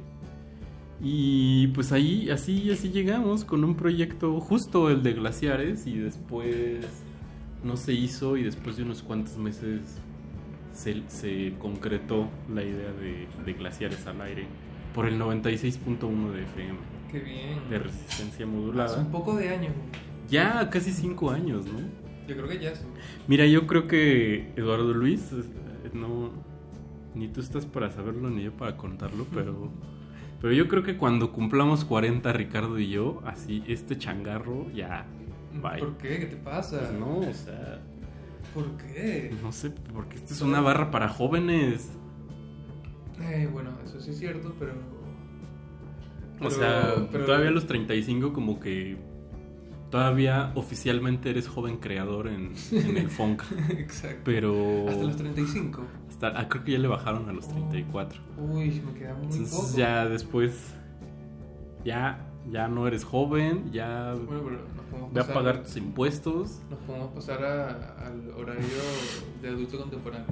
y 1.01 1.67
pues 1.67 1.91
ahí 1.91 2.29
así 2.29 2.69
así 2.71 2.89
llegamos 2.89 3.45
con 3.45 3.63
un 3.63 3.75
proyecto 3.75 4.39
justo 4.39 4.89
el 4.89 5.01
de 5.03 5.13
glaciares 5.13 5.87
y 5.87 5.97
después 5.97 6.85
no 7.63 7.77
se 7.77 7.93
hizo 7.93 8.37
y 8.37 8.43
después 8.43 8.77
de 8.77 8.83
unos 8.83 9.01
cuantos 9.01 9.37
meses 9.37 9.81
se, 10.73 11.03
se 11.07 11.53
concretó 11.59 12.29
la 12.53 12.63
idea 12.63 12.91
de, 12.91 13.27
de 13.45 13.53
glaciares 13.53 14.05
al 14.07 14.19
aire 14.21 14.45
por 14.93 15.07
el 15.07 15.19
96.1 15.19 16.31
de 16.31 16.43
FM 16.43 16.77
Qué 17.11 17.19
bien. 17.19 17.69
de 17.69 17.79
resistencia 17.79 18.45
Hace 18.45 18.45
modulada. 18.45 18.99
un 18.99 19.11
poco 19.11 19.35
de 19.35 19.49
años. 19.49 19.73
Ya 20.29 20.69
casi 20.69 20.91
cinco 20.91 21.29
años, 21.31 21.65
¿no? 21.65 21.79
Yo 22.27 22.35
creo 22.35 22.47
que 22.47 22.59
ya 22.59 22.73
sí. 22.75 22.83
Mira, 23.27 23.45
yo 23.45 23.67
creo 23.67 23.87
que 23.87 24.51
Eduardo 24.55 24.93
Luis, 24.93 25.31
eh, 25.33 25.89
no, 25.93 26.31
ni 27.13 27.27
tú 27.27 27.41
estás 27.41 27.65
para 27.65 27.91
saberlo 27.91 28.29
ni 28.29 28.43
yo 28.43 28.53
para 28.53 28.77
contarlo, 28.77 29.27
pero, 29.33 29.69
pero 30.41 30.53
yo 30.53 30.67
creo 30.67 30.83
que 30.83 30.95
cuando 30.97 31.31
cumplamos 31.33 31.85
40, 31.85 32.31
Ricardo 32.33 32.79
y 32.79 32.89
yo, 32.89 33.21
así, 33.25 33.63
este 33.67 33.97
changarro 33.97 34.71
ya, 34.71 35.05
bye. 35.61 35.79
¿Por 35.79 35.97
qué? 35.97 36.19
¿Qué 36.19 36.25
te 36.27 36.37
pasa? 36.37 36.79
Pues 36.79 36.93
no, 36.93 37.17
o 37.19 37.33
sea, 37.33 37.81
¿Por 38.53 38.65
qué? 38.77 39.33
no 39.41 39.51
sé, 39.51 39.71
porque 39.93 40.15
esta 40.17 40.33
es 40.33 40.41
una 40.41 40.61
barra 40.61 40.91
para 40.91 41.09
jóvenes. 41.09 41.91
Eh, 43.21 43.47
bueno, 43.51 43.71
eso 43.83 43.99
sí 43.99 44.11
es 44.11 44.19
cierto, 44.19 44.53
pero. 44.59 44.73
O 46.41 46.49
sea, 46.49 46.95
pero- 47.11 47.25
todavía 47.25 47.49
a 47.49 47.51
los 47.51 47.67
35 47.67 48.33
como 48.33 48.59
que 48.59 48.97
todavía 49.89 50.51
oficialmente 50.55 51.29
eres 51.29 51.47
joven 51.47 51.77
creador 51.77 52.27
en, 52.27 52.53
en 52.71 52.97
el 52.97 53.09
funk. 53.09 53.43
Exacto. 53.77 54.21
Pero... 54.25 54.89
Hasta 54.89 55.03
los 55.03 55.15
35. 55.17 55.83
hasta- 56.09 56.33
ah, 56.39 56.49
creo 56.49 56.63
que 56.63 56.71
ya 56.71 56.79
le 56.79 56.87
bajaron 56.87 57.29
a 57.29 57.33
los 57.33 57.47
34. 57.47 58.19
Uy, 58.39 58.81
me 58.81 58.93
queda 58.99 59.13
muy 59.13 59.25
Entonces 59.25 59.51
poco. 59.55 59.77
ya 59.77 60.09
después... 60.09 60.73
Ya, 61.85 62.25
ya 62.51 62.67
no 62.67 62.87
eres 62.87 63.03
joven, 63.03 63.71
ya... 63.71 64.13
Bueno, 64.13 64.59
Ve 65.11 65.19
a 65.19 65.23
pasar- 65.23 65.33
pagar 65.33 65.63
tus 65.63 65.77
impuestos. 65.77 66.61
Nos 66.69 66.79
podemos 66.79 67.11
pasar 67.13 67.43
a- 67.43 68.05
al 68.07 68.29
horario 68.37 68.63
de 69.41 69.49
adulto 69.49 69.77
contemporáneo. 69.79 70.27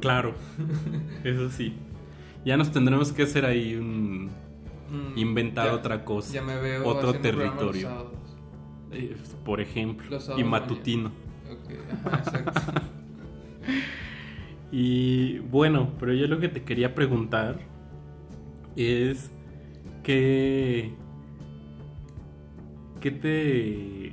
Claro, 0.00 0.34
eso 1.24 1.50
sí. 1.50 1.74
Ya 2.44 2.56
nos 2.56 2.70
tendremos 2.70 3.12
que 3.12 3.22
hacer 3.24 3.44
ahí 3.44 3.74
un... 3.74 4.30
Mm, 4.88 5.18
inventar 5.18 5.66
ya- 5.66 5.74
otra 5.74 6.04
cosa. 6.04 6.32
ya 6.32 6.42
me 6.42 6.56
veo 6.60 6.86
Otro 6.86 7.12
los 7.12 7.20
territorio. 7.22 7.88
sábados. 7.88 8.12
Eh, 8.92 9.16
por 9.44 9.60
ejemplo. 9.60 10.06
Los 10.10 10.30
Y 10.38 10.44
matutino. 10.44 11.08
Ok, 11.50 12.06
ajá, 12.06 12.18
exacto. 12.18 12.60
Y 14.72 15.38
bueno, 15.38 15.90
pero 15.98 16.12
yo 16.12 16.26
lo 16.26 16.40
que 16.40 16.48
te 16.48 16.62
quería 16.62 16.94
preguntar 16.94 17.58
es 18.74 19.30
que 20.02 20.92
¿qué 23.06 23.12
te 23.12 24.12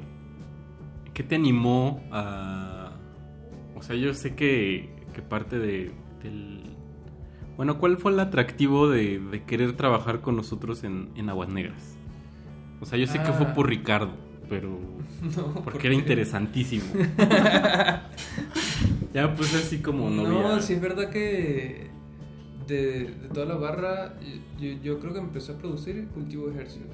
qué 1.15 1.23
te 1.23 1.33
animó 1.35 2.03
a 2.11 2.91
o 3.75 3.81
sea, 3.81 3.95
yo 3.95 4.13
sé 4.13 4.35
que, 4.35 4.91
que 5.15 5.23
parte 5.23 5.57
de 5.57 5.91
del 6.21 6.61
bueno, 7.57 7.79
¿cuál 7.79 7.97
fue 7.97 8.11
el 8.11 8.19
atractivo 8.19 8.87
de, 8.87 9.19
de 9.19 9.43
querer 9.45 9.73
trabajar 9.73 10.21
con 10.21 10.35
nosotros 10.35 10.83
en, 10.83 11.09
en 11.15 11.27
Aguas 11.29 11.49
Negras? 11.49 11.97
O 12.81 12.85
sea, 12.85 12.99
yo 12.99 13.07
sé 13.07 13.17
que 13.19 13.31
fue 13.31 13.47
Ah. 13.47 13.53
por 13.55 13.67
Ricardo, 13.67 14.11
pero 14.49 14.79
No, 15.37 15.53
porque 15.63 15.79
¿por 15.79 15.85
era 15.87 15.95
interesantísimo. 15.95 16.83
ya 19.13 19.33
pues 19.35 19.53
así 19.55 19.79
como 19.79 20.09
No, 20.09 20.23
novia. 20.23 20.61
sí 20.61 20.73
es 20.73 20.81
verdad 20.81 21.09
que 21.09 21.87
de, 22.67 23.05
de 23.21 23.29
toda 23.33 23.45
la 23.47 23.55
barra, 23.55 24.13
yo, 24.59 24.69
yo 24.83 24.99
creo 24.99 25.13
que 25.13 25.19
empecé 25.19 25.53
a 25.53 25.57
producir 25.57 26.07
cultivo 26.13 26.47
de 26.47 26.53
ejercicio. 26.53 26.85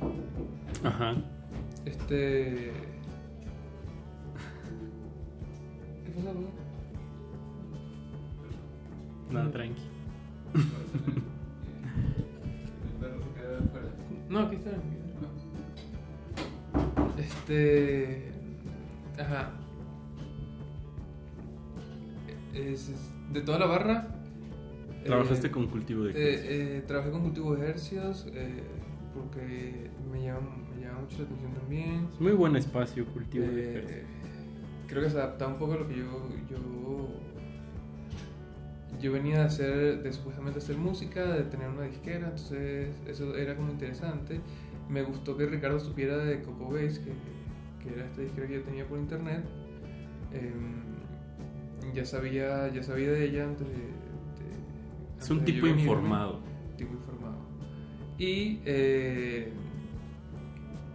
Ajá. 0.84 1.16
Este. 1.90 2.72
¿Qué 6.06 6.12
pasa, 6.16 6.32
bro? 6.32 6.50
Nada, 9.32 9.52
tranqui. 9.52 9.82
No, 14.30 14.40
aquí 14.42 14.58
está. 14.58 14.70
Este. 17.18 18.32
Ajá. 19.20 19.52
Es- 22.54 22.90
es- 22.90 23.12
de 23.34 23.42
toda 23.42 23.58
la 23.58 23.66
barra. 23.66 24.08
Trabajaste 25.04 25.48
eh, 25.48 25.52
con 25.52 25.66
cultivo 25.68 26.04
de 26.04 26.12
eh, 26.12 26.14
ejercicios. 26.34 26.54
eh, 26.54 26.84
trabajé 26.88 27.10
con 27.12 27.22
cultivo 27.24 27.56
de 27.56 27.64
ejercicios 27.64 28.28
eh, 28.34 28.62
porque 29.16 29.90
me 30.12 30.22
llama, 30.24 30.56
me 30.69 30.69
llama 31.00 31.08
mucho 31.10 31.18
la 31.20 31.24
atención 31.26 31.54
también. 31.54 32.08
Es 32.14 32.20
muy 32.22 32.32
buen 32.34 32.56
espacio 32.56 33.06
cultivo 33.08 33.46
de 33.46 33.80
Eh, 33.80 34.04
creo 34.88 35.04
que 35.04 35.10
se 35.10 35.18
adaptaba 35.18 35.54
un 35.54 35.60
poco 35.60 35.74
a 35.74 35.78
lo 35.78 35.88
que 35.88 35.96
yo, 35.98 36.30
yo 36.50 37.10
yo 39.00 39.12
venía 39.14 39.40
de 39.40 39.46
hacer 39.46 40.04
de 40.04 40.12
supuestamente 40.12 40.60
hacer 40.60 40.76
música 40.78 41.24
de 41.26 41.44
tener 41.44 41.70
una 41.70 41.84
disquera 41.84 42.26
entonces 42.28 42.90
eso 43.08 43.36
era 43.36 43.56
como 43.56 43.72
interesante. 43.72 44.42
Me 44.90 45.04
gustó 45.04 45.38
que 45.38 45.46
Ricardo 45.46 45.80
supiera 45.80 46.18
de 46.18 46.42
Coco 46.42 46.72
Base 46.74 47.00
que, 47.04 47.12
que 47.84 47.94
era 47.96 48.06
esta 48.06 48.22
disquera 48.22 48.48
que 48.48 48.56
yo 48.56 48.64
tenía 48.64 48.86
por 48.88 48.98
internet. 49.00 49.46
Em, 50.34 51.94
ya 51.94 52.04
sabía 52.06 52.68
ya 52.74 52.84
sabía 52.84 53.12
de 53.12 53.26
ella 53.26 53.46
antes 53.46 53.68
de, 53.68 53.74
de- 53.74 55.20
Es 55.20 55.30
un 55.30 55.40
de 55.40 55.46
tipo 55.46 55.68
informado. 55.68 56.40
tipo 56.76 56.92
informado. 56.94 57.38
Y 58.18 58.60
eh, 58.66 59.54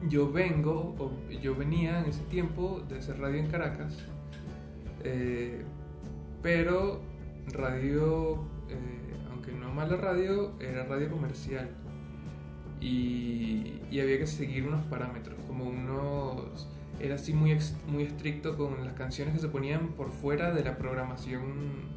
yo 0.08 0.30
vengo, 0.30 0.94
o 0.98 1.30
yo 1.30 1.54
venía 1.54 2.00
en 2.00 2.06
ese 2.06 2.22
tiempo 2.24 2.82
de 2.88 2.98
hacer 2.98 3.18
radio 3.18 3.38
en 3.38 3.46
Caracas, 3.48 3.96
eh, 5.02 5.62
pero 6.42 7.00
radio, 7.52 8.44
eh, 8.68 9.16
aunque 9.30 9.52
no 9.52 9.72
mala 9.72 9.96
radio, 9.96 10.52
era 10.60 10.84
radio 10.84 11.10
comercial. 11.10 11.70
Y, 12.80 13.80
y 13.90 14.00
había 14.00 14.18
que 14.18 14.26
seguir 14.26 14.66
unos 14.66 14.84
parámetros, 14.86 15.38
como 15.46 15.64
unos... 15.64 16.68
Era 17.00 17.16
así 17.16 17.32
muy, 17.32 17.56
muy 17.88 18.04
estricto 18.04 18.56
con 18.56 18.84
las 18.84 18.94
canciones 18.94 19.34
que 19.34 19.40
se 19.40 19.48
ponían 19.48 19.88
por 19.88 20.12
fuera 20.12 20.52
de 20.52 20.62
la 20.62 20.76
programación 20.76 21.94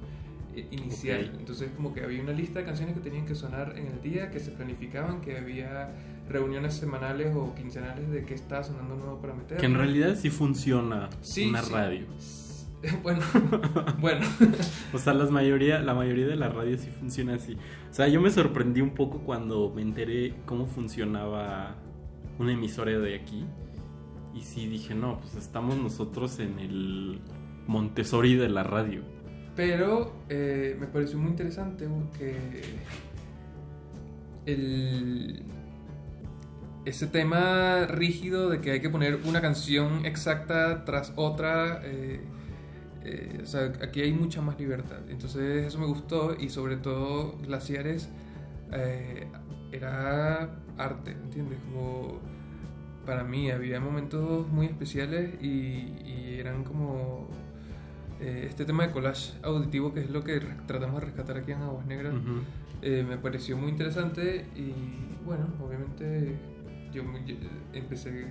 eh, 0.55 0.67
inicial. 0.71 1.35
Entonces 1.39 1.69
como 1.75 1.93
que 1.93 2.03
había 2.03 2.21
una 2.21 2.31
lista 2.31 2.59
de 2.59 2.65
canciones 2.65 2.95
que 2.95 3.01
tenían 3.01 3.25
que 3.25 3.35
sonar 3.35 3.77
en 3.77 3.87
el 3.87 4.01
día, 4.01 4.31
que 4.31 4.39
se 4.39 4.51
planificaban, 4.51 5.21
que 5.21 5.37
había 5.37 5.91
reuniones 6.29 6.73
semanales 6.75 7.35
o 7.35 7.53
quincenales 7.55 8.09
de 8.09 8.25
qué 8.25 8.33
estaba 8.33 8.63
sonando 8.63 8.95
nuevo 8.95 9.21
para 9.21 9.33
meter. 9.33 9.57
Que 9.57 9.65
en 9.65 9.75
realidad 9.75 10.15
sí 10.15 10.29
funciona 10.29 11.09
Sí, 11.21 11.47
una 11.49 11.61
sí. 11.61 11.73
radio. 11.73 12.05
bueno, 13.03 13.21
bueno. 13.99 14.25
O 14.93 14.97
sea, 14.97 15.13
las 15.13 15.31
mayoría, 15.31 15.79
la 15.79 15.93
mayoría 15.93 16.27
de 16.27 16.35
las 16.35 16.53
radios 16.53 16.81
sí 16.81 16.89
funciona 16.89 17.35
así. 17.35 17.57
O 17.89 17.93
sea, 17.93 18.07
yo 18.07 18.21
me 18.21 18.29
sorprendí 18.29 18.81
un 18.81 18.91
poco 18.91 19.19
cuando 19.19 19.71
me 19.75 19.81
enteré 19.81 20.33
cómo 20.45 20.65
funcionaba 20.67 21.75
una 22.39 22.53
emisora 22.53 22.91
de 22.97 23.15
aquí. 23.15 23.45
Y 24.33 24.41
sí 24.41 24.67
dije, 24.67 24.93
no, 24.93 25.19
pues 25.19 25.35
estamos 25.35 25.77
nosotros 25.77 26.39
en 26.39 26.59
el 26.59 27.19
Montessori 27.65 28.35
de 28.35 28.49
la 28.49 28.63
radio. 28.63 29.01
Pero 29.55 30.13
eh, 30.29 30.77
me 30.79 30.85
pareció 30.85 31.17
muy 31.17 31.31
interesante 31.31 31.87
que 32.17 32.35
el, 34.45 35.43
ese 36.87 37.05
tema 37.07 37.85
rígido 37.85 38.49
de 38.49 38.61
que 38.61 38.71
hay 38.71 38.79
que 38.79 38.89
poner 38.89 39.19
una 39.25 39.41
canción 39.41 40.05
exacta 40.05 40.85
tras 40.85 41.11
otra, 41.17 41.81
eh, 41.83 42.21
eh, 43.03 43.39
o 43.43 43.45
sea, 43.45 43.73
aquí 43.81 43.99
hay 43.99 44.13
mucha 44.13 44.41
más 44.41 44.57
libertad. 44.57 44.99
Entonces 45.09 45.65
eso 45.65 45.79
me 45.79 45.85
gustó 45.85 46.35
y 46.39 46.47
sobre 46.47 46.77
todo 46.77 47.37
Glaciares 47.39 48.07
eh, 48.71 49.27
era 49.73 50.49
arte, 50.77 51.11
¿entiendes? 51.11 51.59
Como 51.65 52.21
para 53.05 53.25
mí 53.25 53.51
había 53.51 53.81
momentos 53.81 54.47
muy 54.47 54.67
especiales 54.67 55.41
y, 55.41 55.93
y 56.05 56.37
eran 56.39 56.63
como 56.63 57.27
este 58.19 58.65
tema 58.65 58.87
de 58.87 58.93
collage 58.93 59.33
auditivo, 59.43 59.93
que 59.93 59.99
es 59.99 60.09
lo 60.09 60.23
que 60.23 60.39
tratamos 60.65 61.01
de 61.01 61.05
rescatar 61.05 61.37
aquí 61.37 61.51
en 61.51 61.61
Aguas 61.61 61.85
Negras, 61.85 62.15
me 62.81 63.17
pareció 63.17 63.55
muy 63.57 63.69
interesante 63.69 64.47
y 64.55 64.73
bueno, 65.23 65.45
obviamente 65.63 66.35
yo, 67.03 67.35
empecé 67.73 68.27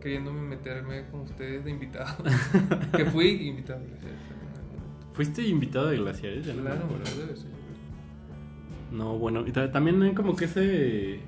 queriéndome 0.00 0.40
meterme 0.40 1.06
con 1.10 1.20
ustedes 1.20 1.64
de 1.64 1.70
invitado, 1.70 2.22
que 2.96 3.04
fui 3.06 3.28
invitado. 3.48 3.80
gracias. 3.88 4.12
¿Fuiste 5.12 5.46
invitado 5.46 5.88
de 5.88 5.96
Glaciares? 5.98 6.46
Ya 6.46 6.54
no 6.54 6.62
Claro, 6.62 6.84
acuerdo. 6.84 7.04
claro, 7.04 7.18
debe 7.26 7.36
ser. 7.36 7.50
No, 8.92 9.18
bueno, 9.18 9.46
y 9.46 9.52
ta- 9.52 9.70
también 9.70 10.02
hay 10.02 10.14
como 10.14 10.34
que 10.36 10.46
ese. 10.46 11.20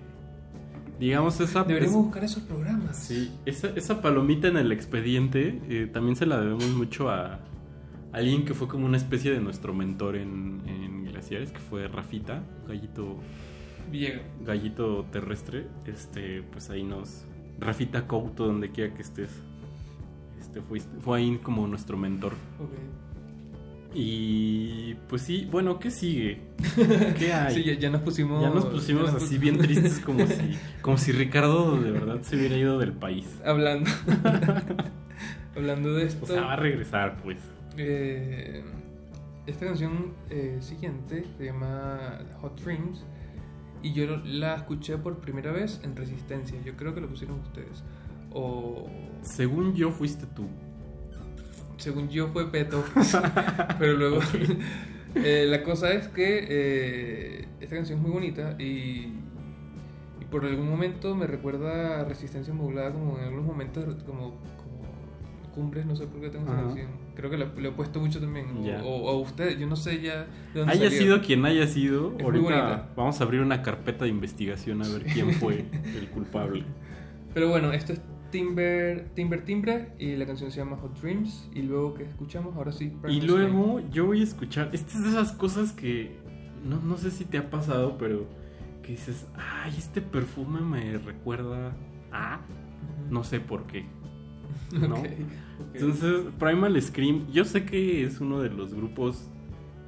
Digamos, 0.98 1.38
esa. 1.40 1.64
Deberíamos 1.64 1.96
es- 1.98 2.04
buscar 2.04 2.24
esos 2.24 2.42
programas. 2.44 2.96
Sí, 2.96 3.32
esa, 3.44 3.68
esa 3.70 4.00
palomita 4.00 4.48
en 4.48 4.56
el 4.56 4.72
expediente 4.72 5.60
eh, 5.68 5.88
también 5.92 6.16
se 6.16 6.26
la 6.26 6.40
debemos 6.40 6.68
mucho 6.70 7.10
a 7.10 7.40
alguien 8.12 8.44
que 8.44 8.54
fue 8.54 8.68
como 8.68 8.86
una 8.86 8.96
especie 8.96 9.30
de 9.32 9.40
nuestro 9.40 9.74
mentor 9.74 10.16
en, 10.16 10.62
en 10.66 11.04
Glaciares, 11.06 11.50
que 11.52 11.58
fue 11.60 11.88
Rafita, 11.88 12.42
gallito. 12.68 13.16
Villegas. 13.92 14.22
Gallito 14.44 15.04
terrestre. 15.12 15.66
Este, 15.86 16.42
pues 16.42 16.68
ahí 16.70 16.82
nos. 16.82 17.24
Rafita 17.60 18.06
Couto, 18.08 18.46
donde 18.46 18.70
quiera 18.72 18.92
que 18.94 19.02
estés. 19.02 19.30
Este, 20.40 20.60
fuiste- 20.62 20.98
fue 21.00 21.18
ahí 21.18 21.38
como 21.42 21.66
nuestro 21.68 21.96
mentor. 21.96 22.32
Ok. 22.58 22.70
Y 23.94 24.94
pues 25.08 25.20
sí, 25.22 25.46
bueno, 25.50 25.78
¿qué 25.78 25.90
sigue? 25.90 26.40
¿Qué 27.18 27.32
hay? 27.32 27.54
Sí, 27.54 27.62
ya, 27.64 27.74
ya 27.74 27.90
nos 27.90 28.00
pusimos. 28.00 28.40
Ya 28.42 28.48
nos 28.48 28.64
pusimos 28.64 29.04
ya 29.06 29.12
nos 29.12 29.22
así 29.22 29.34
pus- 29.34 29.40
bien 29.40 29.58
tristes 29.58 30.00
como 30.00 30.26
si, 30.26 30.58
como 30.80 30.96
si 30.96 31.12
Ricardo 31.12 31.78
de 31.80 31.90
verdad 31.90 32.22
se 32.22 32.36
hubiera 32.36 32.56
ido 32.56 32.78
del 32.78 32.92
país. 32.94 33.26
Hablando. 33.44 33.90
Hablando 35.56 35.92
de 35.94 36.04
esto. 36.06 36.24
O 36.24 36.26
sea, 36.26 36.40
va 36.40 36.54
a 36.54 36.56
regresar, 36.56 37.18
pues. 37.22 37.38
eh, 37.76 38.64
esta 39.46 39.66
canción 39.66 40.14
eh, 40.30 40.56
siguiente 40.60 41.24
se 41.36 41.44
llama 41.44 42.20
Hot 42.40 42.58
Dreams. 42.62 43.04
Y 43.82 43.92
yo 43.92 44.16
la 44.24 44.54
escuché 44.54 44.96
por 44.96 45.18
primera 45.18 45.50
vez 45.50 45.80
en 45.82 45.96
Resistencia. 45.96 46.60
Yo 46.64 46.76
creo 46.76 46.94
que 46.94 47.00
lo 47.00 47.08
pusieron 47.08 47.40
ustedes. 47.40 47.82
O. 48.32 48.88
Según 49.22 49.74
yo, 49.74 49.90
fuiste 49.90 50.26
tú. 50.26 50.46
Según 51.78 52.08
yo 52.08 52.28
fue 52.28 52.50
Peto. 52.50 52.84
pero 53.78 53.94
luego. 53.94 54.20
eh, 55.16 55.46
la 55.48 55.64
cosa 55.64 55.92
es 55.92 56.08
que 56.08 56.46
eh, 56.48 57.48
esta 57.60 57.76
canción 57.76 57.98
es 57.98 58.02
muy 58.02 58.12
bonita 58.12 58.56
y. 58.58 59.14
Y 60.20 60.24
por 60.30 60.44
algún 60.44 60.70
momento 60.70 61.16
me 61.16 61.26
recuerda 61.26 62.00
a 62.00 62.04
Resistencia 62.04 62.54
Modulada, 62.54 62.92
como 62.92 63.18
en 63.18 63.24
algunos 63.24 63.44
momentos, 63.44 63.84
como, 64.04 64.36
como 64.56 65.52
cumbres, 65.52 65.84
no 65.84 65.96
sé 65.96 66.06
por 66.06 66.20
qué 66.20 66.30
tengo 66.30 66.46
esa 66.46 66.54
canción. 66.54 67.01
Creo 67.15 67.31
que 67.31 67.36
la- 67.36 67.52
le 67.57 67.68
he 67.68 67.73
puesto 67.73 68.00
mucho 68.00 68.20
también. 68.20 68.47
O, 68.57 68.65
Ya. 68.65 68.82
o, 68.82 68.89
o 69.10 69.18
usted, 69.20 69.58
yo 69.58 69.66
no 69.66 69.76
sé 69.76 70.00
ya 70.00 70.26
de 70.55 70.60
dónde 70.60 70.73
Haya 70.73 70.84
salió. 70.86 70.99
sido 71.02 71.20
quien 71.23 71.44
haya 71.44 71.66
sido, 71.66 72.15
Es 72.18 72.24
ahorita 72.24 72.89
vamos 72.97 73.20
a 73.20 73.24
abrir 73.24 73.41
una 73.41 73.62
carpeta 73.62 74.05
de 74.05 74.10
investigación 74.10 74.82
a 74.82 74.89
ver 74.89 75.05
quién 75.05 75.32
fue 75.32 75.65
el 75.99 76.08
culpable. 76.08 76.65
Pero 77.34 77.49
bueno, 77.50 77.73
esto 77.73 77.92
es 77.92 78.00
Timber, 78.31 79.10
Timber 79.15 79.44
Timbre 79.44 79.89
y 79.99 80.16
la 80.16 80.24
canción 80.26 80.50
se 80.50 80.58
llama 80.58 80.76
Hot 80.78 80.99
Dreams. 81.00 81.50
Y 81.55 81.62
luego 81.62 81.92
que 81.94 82.05
escuchamos, 82.05 82.57
ahora 82.57 82.73
sí. 82.73 82.92
Y 83.08 83.20
luego 83.20 83.81
yo 83.91 84.07
voy 84.07 84.20
a 84.20 84.24
escuchar. 84.24 84.70
Estas 84.73 84.97
es 84.97 85.02
de 85.05 85.08
esas 85.10 85.32
cosas 85.32 85.73
que 85.73 86.16
no, 86.65 86.81
no 86.81 86.97
sé 86.97 87.10
si 87.10 87.24
te 87.26 87.36
ha 87.39 87.50
pasado, 87.50 87.99
pero 87.99 88.26
que 88.82 88.92
dices, 88.92 89.26
ay, 89.36 89.74
este 89.76 90.00
perfume 90.00 90.60
me 90.60 90.97
recuerda 90.99 91.76
a. 92.10 92.41
No 93.10 93.23
sé 93.23 93.39
por 93.41 93.65
qué. 93.66 93.84
¿no? 94.72 95.02
Entonces, 95.74 96.26
Primal 96.39 96.81
Scream, 96.81 97.31
yo 97.32 97.44
sé 97.44 97.64
que 97.64 98.05
es 98.05 98.20
uno 98.20 98.40
de 98.40 98.50
los 98.50 98.74
grupos 98.74 99.28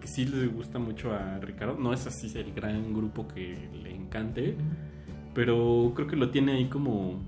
que 0.01 0.09
sí 0.09 0.27
les 0.27 0.53
gusta 0.53 0.79
mucho 0.79 1.13
a 1.13 1.39
Ricardo. 1.39 1.77
No 1.79 1.93
es 1.93 2.07
así 2.07 2.31
el 2.39 2.53
gran 2.53 2.93
grupo 2.93 3.27
que 3.27 3.69
le 3.83 3.95
encante, 3.95 4.57
pero 5.35 5.93
creo 5.95 6.07
que 6.07 6.17
lo 6.17 6.31
tiene 6.31 6.53
ahí 6.53 6.67
como 6.67 7.21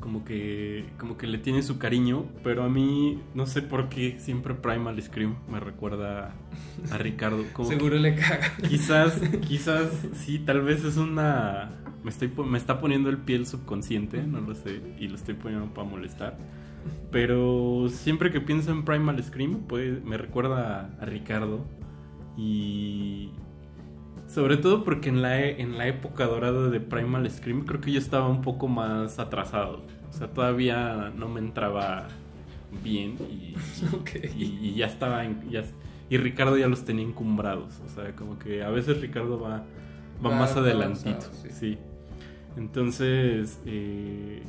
como 0.00 0.24
que 0.24 0.86
como 0.98 1.18
que 1.18 1.26
le 1.26 1.38
tiene 1.38 1.62
su 1.62 1.78
cariño, 1.78 2.26
pero 2.42 2.62
a 2.62 2.68
mí 2.68 3.20
no 3.34 3.46
sé 3.46 3.62
por 3.62 3.88
qué 3.88 4.18
siempre 4.18 4.54
Primal 4.54 5.00
Scream 5.02 5.36
me 5.50 5.60
recuerda 5.60 6.34
a 6.90 6.98
Ricardo. 6.98 7.44
Como 7.52 7.68
Seguro 7.70 7.96
le 7.96 8.14
caga. 8.14 8.52
Quizás, 8.68 9.20
quizás 9.46 9.90
sí, 10.14 10.38
tal 10.38 10.62
vez 10.62 10.84
es 10.84 10.96
una 10.96 11.70
me 12.02 12.10
estoy 12.10 12.30
me 12.46 12.58
está 12.58 12.80
poniendo 12.80 13.10
el 13.10 13.18
piel 13.18 13.46
subconsciente, 13.46 14.22
no 14.22 14.40
lo 14.40 14.54
sé, 14.54 14.80
y 14.98 15.08
lo 15.08 15.16
estoy 15.16 15.34
poniendo 15.34 15.72
para 15.74 15.88
molestar. 15.88 16.38
Pero 17.10 17.88
siempre 17.90 18.30
que 18.30 18.40
pienso 18.40 18.70
en 18.70 18.84
Primal 18.84 19.22
Scream, 19.22 19.60
pues 19.66 20.02
me 20.04 20.16
recuerda 20.16 20.90
a, 20.98 21.02
a 21.02 21.06
Ricardo 21.06 21.64
y 22.36 23.30
sobre 24.26 24.56
todo 24.58 24.84
porque 24.84 25.08
en 25.08 25.22
la 25.22 25.40
e- 25.40 25.60
en 25.60 25.78
la 25.78 25.86
época 25.86 26.26
dorada 26.26 26.68
de 26.68 26.80
Primal 26.80 27.28
Scream 27.30 27.64
creo 27.64 27.80
que 27.80 27.92
yo 27.92 27.98
estaba 27.98 28.28
un 28.28 28.42
poco 28.42 28.68
más 28.68 29.18
atrasado. 29.18 29.82
O 30.08 30.12
sea, 30.12 30.28
todavía 30.28 31.12
no 31.16 31.28
me 31.28 31.40
entraba 31.40 32.08
bien 32.84 33.16
y, 33.30 33.54
Ok. 33.96 34.10
y, 34.36 34.44
y 34.62 34.74
ya 34.74 34.86
estaba 34.86 35.24
en- 35.24 35.48
ya, 35.50 35.64
y 36.10 36.16
Ricardo 36.18 36.56
ya 36.56 36.68
los 36.68 36.84
tenía 36.84 37.04
encumbrados. 37.04 37.80
O 37.84 37.88
sea, 37.88 38.14
como 38.14 38.38
que 38.38 38.62
a 38.62 38.70
veces 38.70 39.00
Ricardo 39.00 39.40
va, 39.40 39.64
va, 40.24 40.30
más 40.30 40.52
avanzado, 40.56 40.66
adelantito. 40.66 41.26
sí. 41.42 41.48
sí. 41.50 41.78
Entonces, 42.58 43.60
eh, 43.66 44.42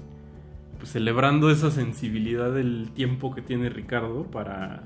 pues 0.80 0.92
celebrando 0.92 1.52
esa 1.52 1.70
sensibilidad 1.70 2.52
del 2.52 2.90
tiempo 2.96 3.34
que 3.34 3.42
tiene 3.44 3.70
Ricardo 3.70 4.24
para, 4.24 4.84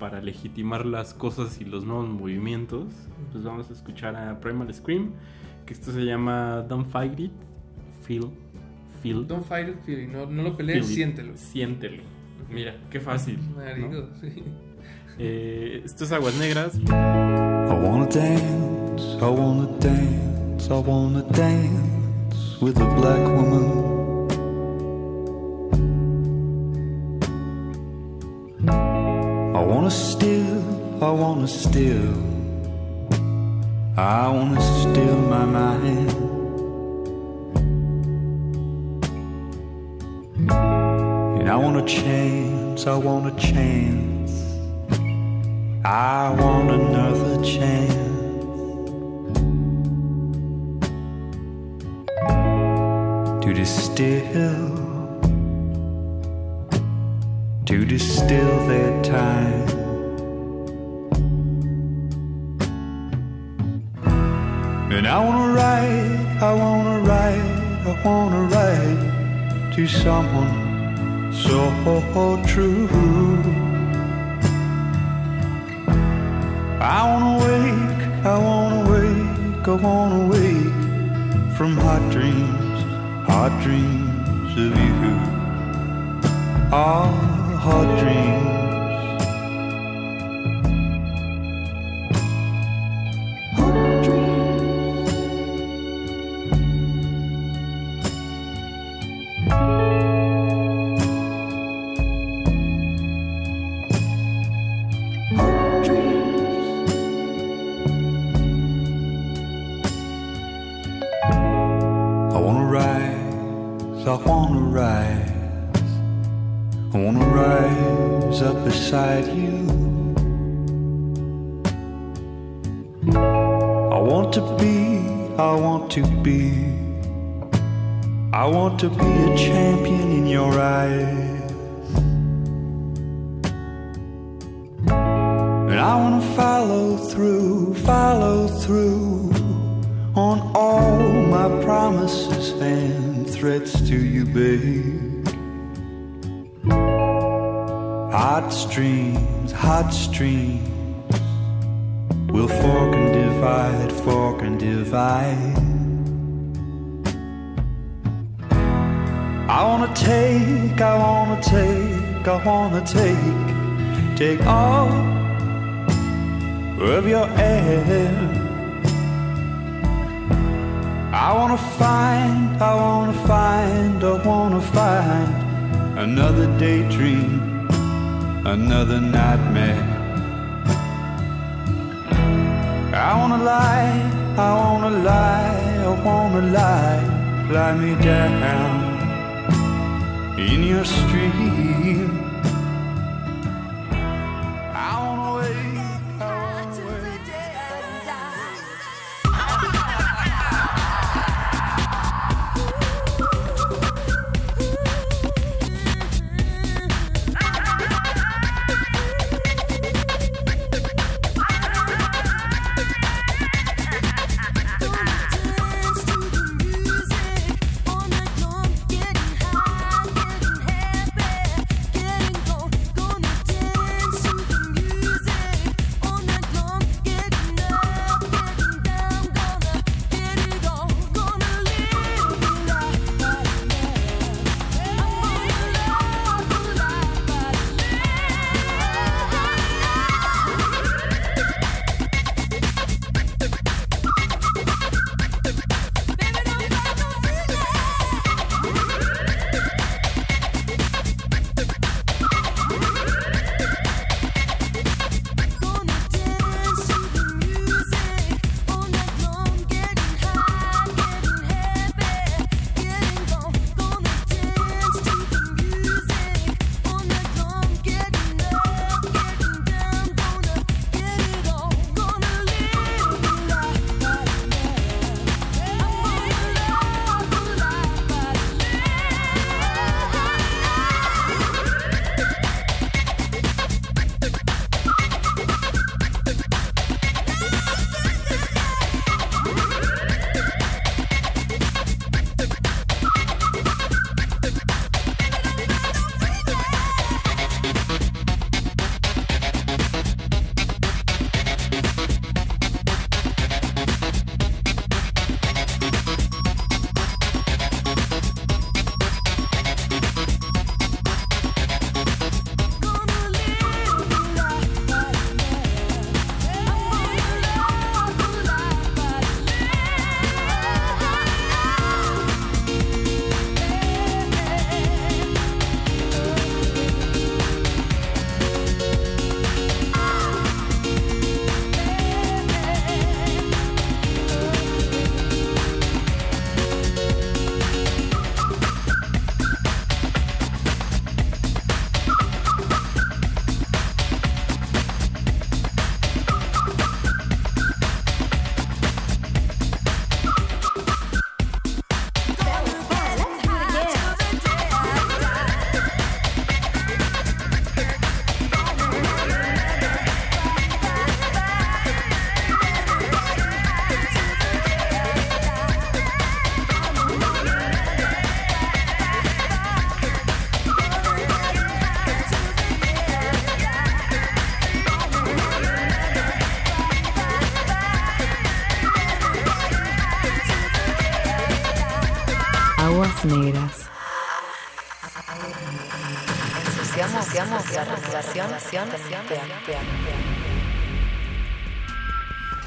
para 0.00 0.20
legitimar 0.20 0.84
las 0.84 1.14
cosas 1.14 1.60
y 1.60 1.64
los 1.64 1.84
nuevos 1.84 2.08
movimientos, 2.08 2.86
pues 3.30 3.44
vamos 3.44 3.70
a 3.70 3.72
escuchar 3.72 4.16
a 4.16 4.40
Primal 4.40 4.72
Scream, 4.74 5.12
que 5.64 5.74
esto 5.74 5.92
se 5.92 6.04
llama 6.04 6.64
Don't 6.68 6.90
Fight 6.90 7.18
It, 7.20 7.32
Feel, 8.04 8.30
Feel. 9.02 9.26
Don't 9.26 9.44
fight 9.44 9.68
it, 9.68 9.76
feel 9.84 10.00
it. 10.00 10.08
No, 10.08 10.26
no 10.26 10.42
lo 10.42 10.56
pelees, 10.56 10.78
Feel 10.86 10.90
it. 10.90 10.96
siéntelo. 10.96 11.32
Siéntelo. 11.36 12.02
Mira, 12.50 12.74
qué 12.90 12.98
fácil. 12.98 13.38
¿no? 13.50 13.56
Marico, 13.56 14.08
sí. 14.20 14.42
Eh, 15.18 15.82
esto 15.84 16.04
es 16.04 16.12
Aguas 16.12 16.34
Negras. 16.36 16.76
I 16.76 16.82
wanna 16.90 18.06
dance, 18.06 19.16
I 19.20 19.24
wanna 19.24 19.68
dance, 19.80 20.68
I 20.68 20.82
wanna 20.84 21.22
dance 21.22 22.05
with 22.60 22.80
a 22.80 22.86
black 22.94 23.20
woman. 23.36 23.66
I 29.54 29.62
wanna 29.62 29.90
steal, 29.90 30.62
I 31.02 31.10
wanna 31.10 31.48
steal, 31.48 32.14
I 33.96 34.28
wanna 34.28 34.60
steal 34.60 35.18
my 35.34 35.44
mind. 35.44 36.10
And 41.38 41.50
I 41.50 41.56
want 41.56 41.76
a 41.76 41.84
chance, 41.84 42.86
I 42.86 42.96
want 42.96 43.26
a 43.26 43.36
chance. 43.38 44.32
I 45.84 46.34
want 46.40 46.70
another 46.70 47.44
chance 47.44 47.95
to 53.46 53.54
distill, 53.54 54.74
to 57.64 57.84
distill 57.84 58.66
their 58.66 59.02
time. 59.04 59.68
And 64.90 65.06
I 65.06 65.18
wanna 65.24 65.52
write, 65.52 66.42
I 66.42 66.52
wanna 66.54 66.98
write, 67.08 67.86
I 67.86 68.02
wanna 68.04 68.42
write 68.52 69.72
to 69.76 69.86
someone 69.86 71.32
so 71.32 71.70
true. 72.48 72.88
I 76.80 77.00
wanna 77.10 77.34
wake, 77.46 78.02
I 78.26 78.36
wanna 78.46 78.90
wake, 78.90 79.68
I 79.68 79.74
wanna 79.86 80.22
wake 80.34 80.74
from 81.56 81.76
hot 81.76 82.02
dreams, 82.10 82.65
hot 83.36 83.52
dreams 83.62 84.52
of 84.64 84.72
you. 84.82 85.14
Ah, 86.72 87.04
hot 87.64 87.88
dreams. 88.00 88.65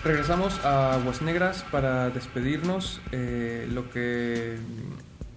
Regresamos 0.09 0.65
a 0.65 0.95
Aguas 0.95 1.21
Negras 1.21 1.63
para 1.71 2.09
despedirnos. 2.09 2.99
Eh, 3.11 3.69
lo 3.71 3.91
que 3.91 4.57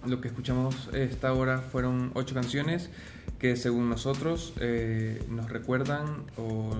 lo 0.03 0.19
que 0.19 0.29
escuchamos 0.29 0.89
esta 0.93 1.31
hora 1.31 1.59
fueron 1.59 2.09
ocho 2.15 2.33
canciones 2.33 2.89
que 3.37 3.55
según 3.55 3.87
nosotros 3.87 4.51
eh, 4.59 5.23
nos 5.29 5.47
recuerdan 5.51 6.23
o, 6.37 6.71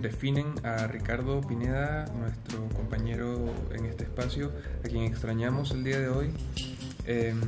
definen 0.00 0.46
a 0.62 0.86
Ricardo 0.86 1.40
Pineda, 1.40 2.04
nuestro 2.16 2.68
compañero 2.68 3.52
en 3.74 3.86
este 3.86 4.04
espacio, 4.04 4.52
a 4.84 4.88
quien 4.88 5.02
extrañamos 5.02 5.72
el 5.72 5.82
día 5.82 5.98
de 5.98 6.08
hoy. 6.08 6.30
Em, 7.04 7.40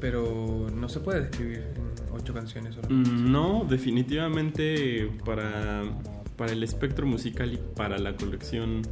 pero 0.00 0.70
no 0.74 0.88
se 0.88 1.00
puede 1.00 1.22
describir 1.22 1.66
en 1.76 2.14
ocho 2.14 2.34
canciones 2.34 2.74
solamente. 2.74 3.10
Mm, 3.10 3.32
No, 3.32 3.66
definitivamente 3.68 5.10
para, 5.24 5.82
para 6.38 6.52
el 6.52 6.62
espectro 6.62 7.06
musical 7.06 7.52
y 7.52 7.58
para 7.76 7.98
la 7.98 8.16
colección 8.16 8.82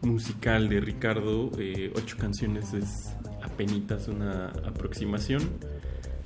musical 0.00 0.68
de 0.68 0.80
Ricardo, 0.80 1.52
eh, 1.58 1.92
ocho 1.94 2.16
canciones 2.18 2.72
es 2.72 3.14
apenas 3.42 4.08
una 4.08 4.48
aproximación. 4.66 5.42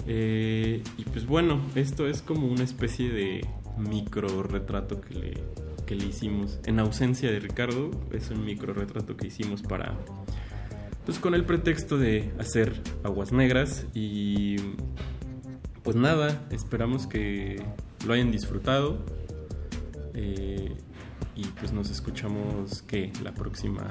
Eh, 0.07 0.83
y 0.97 1.03
pues 1.05 1.27
bueno, 1.27 1.61
esto 1.75 2.07
es 2.07 2.23
como 2.23 2.47
una 2.47 2.63
especie 2.63 3.11
de 3.11 3.47
micro 3.77 4.45
retrato 4.45 5.01
que 5.01 5.15
le, 5.15 5.35
que 5.85 5.97
le 5.97 6.07
hicimos. 6.07 6.61
En 6.65 6.79
ausencia 6.79 7.31
de 7.31 7.41
Ricardo, 7.41 7.91
es 8.13 8.31
un 8.31 8.45
micro 8.45 8.73
retrato 8.73 9.17
que 9.17 9.27
hicimos 9.27 9.63
para... 9.63 9.99
Pues 11.05 11.19
con 11.19 11.35
el 11.35 11.45
pretexto 11.45 11.99
de 11.99 12.33
hacer 12.39 12.73
aguas 13.05 13.31
negras 13.31 13.87
y 13.95 14.57
pues 15.85 15.95
nada, 15.95 16.45
esperamos 16.51 17.07
que 17.07 17.63
lo 18.07 18.13
hayan 18.13 18.33
disfrutado. 18.33 18.99
Eh, 20.19 20.75
y 21.35 21.45
pues 21.61 21.73
nos 21.73 21.91
escuchamos 21.91 22.81
que 22.83 23.13
la 23.23 23.33
próxima 23.35 23.83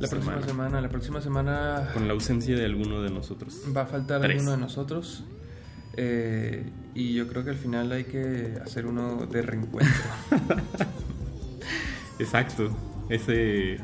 La 0.00 0.08
próxima 0.08 0.42
semana, 0.42 0.80
la 0.80 0.88
próxima 0.88 1.20
semana 1.20 1.90
Con 1.94 2.08
la 2.08 2.14
ausencia 2.14 2.56
de 2.56 2.64
alguno 2.64 3.00
de 3.02 3.10
nosotros. 3.10 3.62
va 3.76 3.82
a 3.82 3.86
faltar 3.86 4.20
Tres. 4.20 4.32
alguno 4.38 4.50
de 4.52 4.56
nosotros. 4.58 5.24
eh, 5.96 6.68
y 6.94 7.14
yo 7.14 7.28
creo 7.28 7.44
que 7.44 7.50
al 7.50 7.56
final 7.56 7.92
hay 7.92 8.04
que 8.04 8.58
hacer 8.64 8.86
uno 8.86 9.26
de 9.26 9.40
reencuentro. 9.42 9.94
Exacto. 12.18 12.70
Ese, 13.08 13.76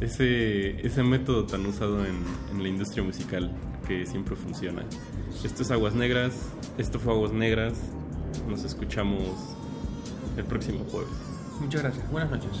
ese, 0.00 0.86
ese 0.86 1.02
método 1.02 1.44
tan 1.46 1.66
usado 1.66 2.04
en, 2.06 2.16
en 2.52 2.62
la 2.62 2.68
industria 2.68 3.02
musical 3.02 3.50
que 3.88 4.06
siempre 4.06 4.36
funciona. 4.36 4.84
Esto 5.44 5.62
es 5.62 5.70
Aguas 5.70 5.94
Negras. 5.94 6.34
Esto 6.78 6.98
fue 6.98 7.12
Aguas 7.12 7.32
Negras. 7.32 7.74
Nos 8.48 8.64
escuchamos 8.64 9.56
el 10.36 10.44
próximo 10.44 10.84
jueves. 10.90 11.10
Muchas 11.60 11.82
gracias. 11.82 12.10
Buenas 12.10 12.30
noches. 12.30 12.60